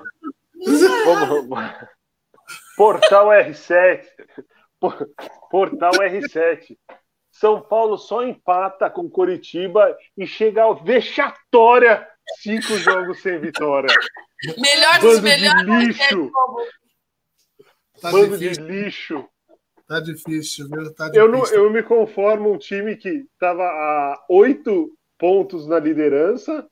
[2.77, 4.05] Portal R7.
[5.49, 6.77] Portal R7.
[7.31, 12.07] São Paulo só empata com Coritiba e chega ao vexatória
[12.39, 13.89] cinco jogos sem vitória.
[14.59, 15.65] Melhor dos melhores.
[15.65, 16.31] De lixo.
[17.99, 18.67] Tá Bando difícil.
[18.67, 19.27] de lixo.
[19.93, 20.91] Tá difícil, viu?
[20.91, 21.21] Tá difícil.
[21.21, 26.67] Eu, não, eu me conformo um time que estava a oito pontos na liderança,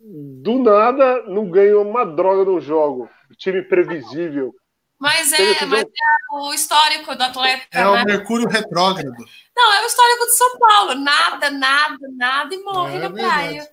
[0.00, 3.08] do nada não ganhou uma droga no jogo.
[3.38, 4.52] Time previsível.
[4.98, 5.86] Mas é, mas é
[6.32, 7.66] o histórico do atleta.
[7.70, 7.88] É né?
[7.88, 9.24] o Mercúrio retrógrado.
[9.56, 10.94] Não, é o histórico de São Paulo.
[10.96, 13.28] Nada, nada, nada e morre é, na verdade.
[13.28, 13.68] praia.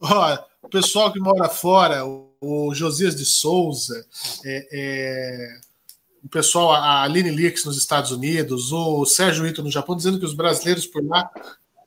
[0.00, 4.04] Ó, o pessoal que mora fora, o, o Josias de Souza,
[4.44, 5.67] é, é
[6.24, 10.24] o pessoal, a Aline Lix nos Estados Unidos, o Sérgio Ito no Japão, dizendo que
[10.24, 11.30] os brasileiros por lá,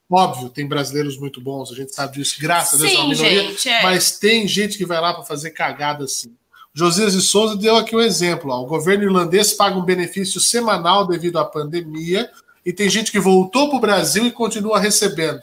[0.09, 3.09] óbvio, tem brasileiros muito bons, a gente sabe disso, graças Sim, a Deus, é uma
[3.09, 3.83] minoria, gente, é.
[3.83, 6.35] mas tem gente que vai lá para fazer cagada assim.
[6.73, 11.05] Josias de Souza deu aqui um exemplo: ó, o governo irlandês paga um benefício semanal
[11.05, 12.31] devido à pandemia,
[12.65, 15.41] e tem gente que voltou para o Brasil e continua recebendo.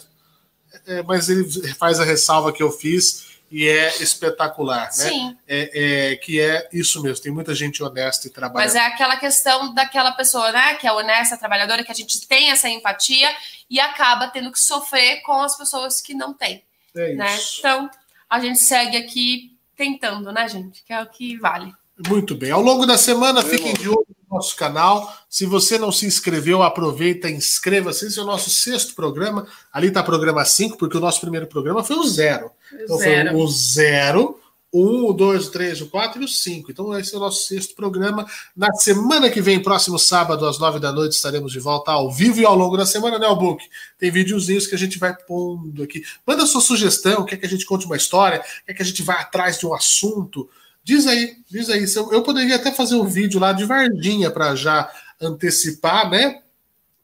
[0.87, 4.91] É, mas ele faz a ressalva que eu fiz e é espetacular, né?
[4.91, 5.39] Sim.
[5.47, 8.65] É, é, que é isso mesmo, tem muita gente honesta e trabalhadora.
[8.65, 12.51] Mas é aquela questão daquela pessoa, né, que é honesta, trabalhadora, que a gente tem
[12.51, 13.29] essa empatia
[13.71, 16.63] e acaba tendo que sofrer com as pessoas que não têm.
[16.95, 17.37] É né?
[17.37, 17.61] isso.
[17.61, 17.91] Então,
[18.29, 20.83] a gente segue aqui tentando, né, gente?
[20.85, 21.73] Que é o que vale.
[22.09, 22.51] Muito bem.
[22.51, 25.13] Ao longo da semana, fiquem de olho nosso canal.
[25.29, 28.07] Se você não se inscreveu, aproveita, inscreva-se.
[28.07, 29.47] Esse é o nosso sexto programa.
[29.73, 32.51] Ali está programa 5, porque o nosso primeiro programa foi o zero.
[32.73, 33.31] Então zero.
[33.31, 34.41] foi o zero,
[34.71, 36.71] o 1, o 2, o 3, o 4 e o 5.
[36.71, 38.27] Então, esse é o nosso sexto programa.
[38.55, 42.41] Na semana que vem, próximo sábado, às 9 da noite, estaremos de volta ao vivo
[42.41, 43.67] e ao longo da semana, né, Albuque?
[43.99, 46.03] Tem videozinhos que a gente vai pondo aqui.
[46.27, 49.15] Manda sua sugestão, quer que a gente conte uma história, quer que a gente vá
[49.15, 50.49] atrás de um assunto.
[50.89, 51.85] Diz aí, diz aí.
[52.11, 56.41] Eu poderia até fazer um vídeo lá de Vardinha para já antecipar, né?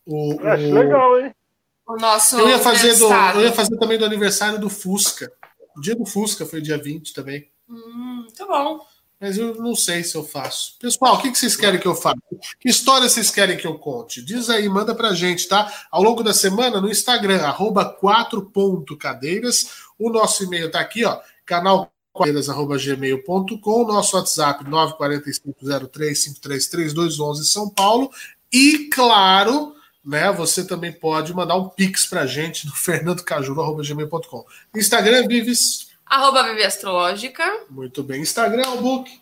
[0.07, 0.73] O, Acho o...
[0.73, 1.35] legal, hein?
[1.87, 5.31] O nosso eu ia, fazer do, eu ia fazer também do aniversário do Fusca.
[5.77, 7.51] O dia do Fusca foi dia 20 também.
[7.69, 8.81] Hum, muito bom.
[9.21, 10.79] Mas eu não sei se eu faço.
[10.79, 12.17] Pessoal, o que vocês querem que eu faça?
[12.59, 14.23] Que história vocês querem que eu conte?
[14.23, 15.71] Diz aí, manda pra gente, tá?
[15.91, 19.85] Ao longo da semana, no Instagram, arroba 4.cadeiras.
[19.99, 21.21] O nosso e-mail tá aqui, ó.
[21.45, 28.11] Canal cadeiras.gmail.com, nosso WhatsApp 94503533211 São Paulo.
[28.53, 34.45] E, claro, né, você também pode mandar um pix pra gente no fernandocajuru.gmail.com.
[34.75, 37.65] Instagram, Vives Arroba Vivi Astrológica.
[37.71, 38.21] Muito bem.
[38.21, 39.21] Instagram, o book.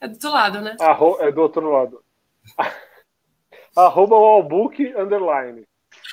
[0.00, 0.76] É do outro lado, né?
[0.80, 2.02] Arro é do outro lado.
[3.76, 5.64] Arroba o Albook underline.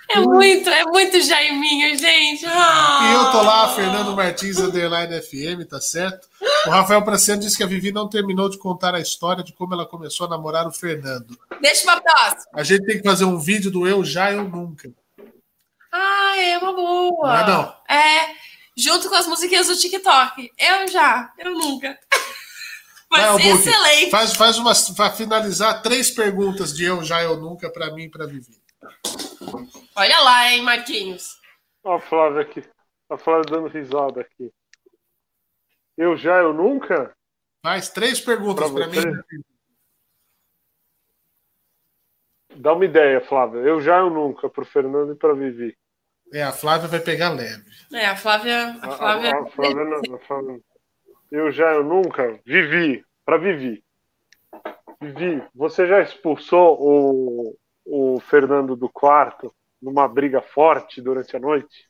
[0.09, 2.45] É muito, é muito Jaiminho, gente.
[2.45, 2.99] Ah.
[3.01, 6.29] E eu tô lá, Fernando Martins, underline FM, tá certo?
[6.65, 9.73] O Rafael Praciano disse que a Vivi não terminou de contar a história de como
[9.73, 11.37] ela começou a namorar o Fernando.
[11.61, 12.51] Deixa uma próxima.
[12.53, 14.89] A gente tem que fazer um vídeo do Eu Já, Eu Nunca.
[15.91, 17.27] Ah, é uma boa.
[17.27, 17.75] Não é não?
[17.89, 18.35] É,
[18.77, 20.51] junto com as musiquinhas do TikTok.
[20.57, 21.97] Eu já, eu nunca.
[23.09, 24.11] Vai ser excelente.
[24.11, 28.09] Faz, faz uma, para finalizar, três perguntas de eu já, eu nunca, para mim e
[28.09, 28.66] para Vivi.
[29.95, 31.39] Olha lá, hein, Marquinhos.
[31.83, 32.63] Olha a Flávia aqui.
[33.09, 34.51] A Flávia dando risada aqui.
[35.97, 37.15] Eu já, eu nunca?
[37.63, 39.01] Faz três perguntas para mim.
[42.55, 43.59] Dá uma ideia, Flávia.
[43.59, 45.77] Eu já, eu nunca, para o Fernando e para Vivi.
[46.33, 47.63] É, a Flávia vai pegar leve.
[47.93, 48.77] É, a Flávia.
[48.81, 49.31] A Flávia...
[49.31, 50.61] A, a, a Flávia, não, a Flávia...
[51.31, 52.39] Eu já, eu nunca.
[52.45, 53.83] Vivi, para Vivi.
[55.01, 57.57] Vivi, você já expulsou o,
[57.87, 61.89] o Fernando do quarto numa briga forte durante a noite?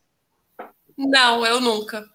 [0.95, 2.07] Não, eu nunca.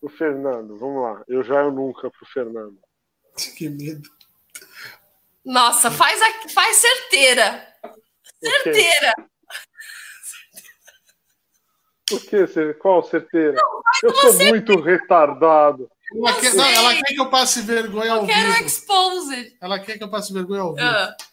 [0.00, 1.24] O Fernando, vamos lá.
[1.26, 2.78] Eu já, eu nunca pro Fernando.
[3.56, 4.08] Que medo.
[5.44, 7.66] Nossa, faz, a, faz certeira.
[8.42, 9.14] Certeira.
[12.08, 12.74] Por que?
[12.74, 13.52] Qual certeira?
[13.52, 14.50] Não, eu sou certeira.
[14.50, 15.90] muito retardado.
[16.14, 18.38] Ela quer, não, ela quer, que eu passe vergonha ao eu vivo.
[18.38, 19.56] Quero exposed.
[19.60, 20.86] Ela quer que eu passe vergonha ao vivo.
[20.86, 21.28] Uh.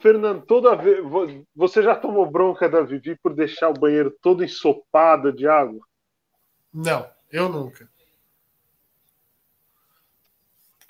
[0.00, 0.98] Fernando, toda vez.
[1.54, 5.86] Você já tomou bronca da Vivi por deixar o banheiro todo ensopado de água?
[6.72, 7.88] Não, eu nunca.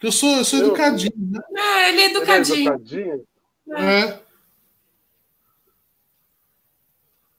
[0.03, 0.67] Eu sou, eu sou eu...
[0.67, 1.41] educadinho, né?
[1.57, 2.57] É, ele é educadinho.
[2.57, 3.27] Ele é educadinho?
[3.71, 4.01] É.
[4.01, 4.30] é.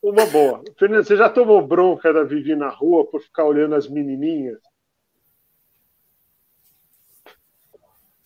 [0.01, 0.63] Uma boa.
[0.79, 4.59] Fernando, você já tomou bronca da Vivi na rua por ficar olhando as menininhas?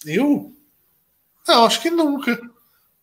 [0.05, 0.53] Eu?
[1.47, 2.39] Não, acho que nunca.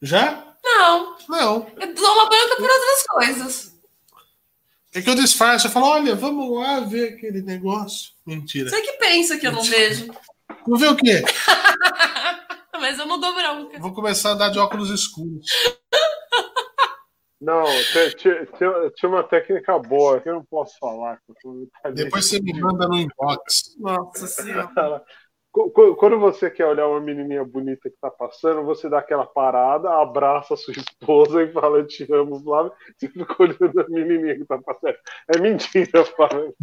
[0.00, 0.56] Já?
[0.64, 1.16] Não.
[1.28, 1.70] Não.
[1.78, 3.72] Eu dou uma bronca por outras coisas.
[4.94, 8.12] É que eu disfarço, eu falo, olha, vamos lá ver aquele negócio.
[8.26, 8.68] Mentira.
[8.70, 10.12] Você que pensa que eu não vejo.
[10.66, 11.22] Não vê o quê?
[12.78, 13.78] Mas eu não dou bronca.
[13.78, 15.46] Vou começar a andar de óculos escuros.
[17.42, 17.64] Não,
[18.94, 21.18] tinha uma técnica boa que eu não posso falar.
[21.92, 23.76] Depois você me manda no inbox.
[23.80, 25.02] Nossa Senhora.
[25.52, 30.54] Quando você quer olhar uma menininha bonita que tá passando, você dá aquela parada, abraça
[30.54, 32.72] a sua esposa e fala: Eu te amo, Flávio.
[32.96, 34.96] Você fica olhando a menininha que tá passando.
[35.34, 36.54] É mentira, Flávio.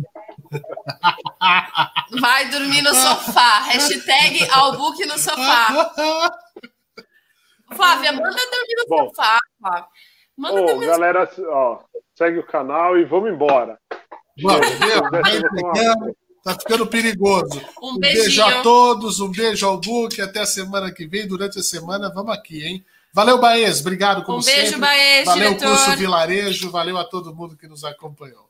[2.19, 3.59] Vai dormir no sofá.
[3.59, 5.91] Hashtag Albuque no sofá.
[7.75, 9.87] Flávia, manda dormir no Bom, sofá, Flávia.
[10.39, 11.79] Manda ô, galera, ó,
[12.15, 13.77] segue o canal e vamos embora.
[14.41, 17.61] Vamos, Deus, Tá ficando perigoso.
[17.81, 21.27] Um, um beijo a todos, um beijo ao Book, até a semana que vem.
[21.27, 22.85] Durante a semana, vamos aqui, hein?
[23.13, 23.81] Valeu, Baez.
[23.81, 24.79] Obrigado, como um beijo, sempre.
[24.79, 25.67] Baez, valeu, diretor.
[25.67, 26.71] curso Vilarejo.
[26.71, 28.48] Valeu a todo mundo que nos acompanhou.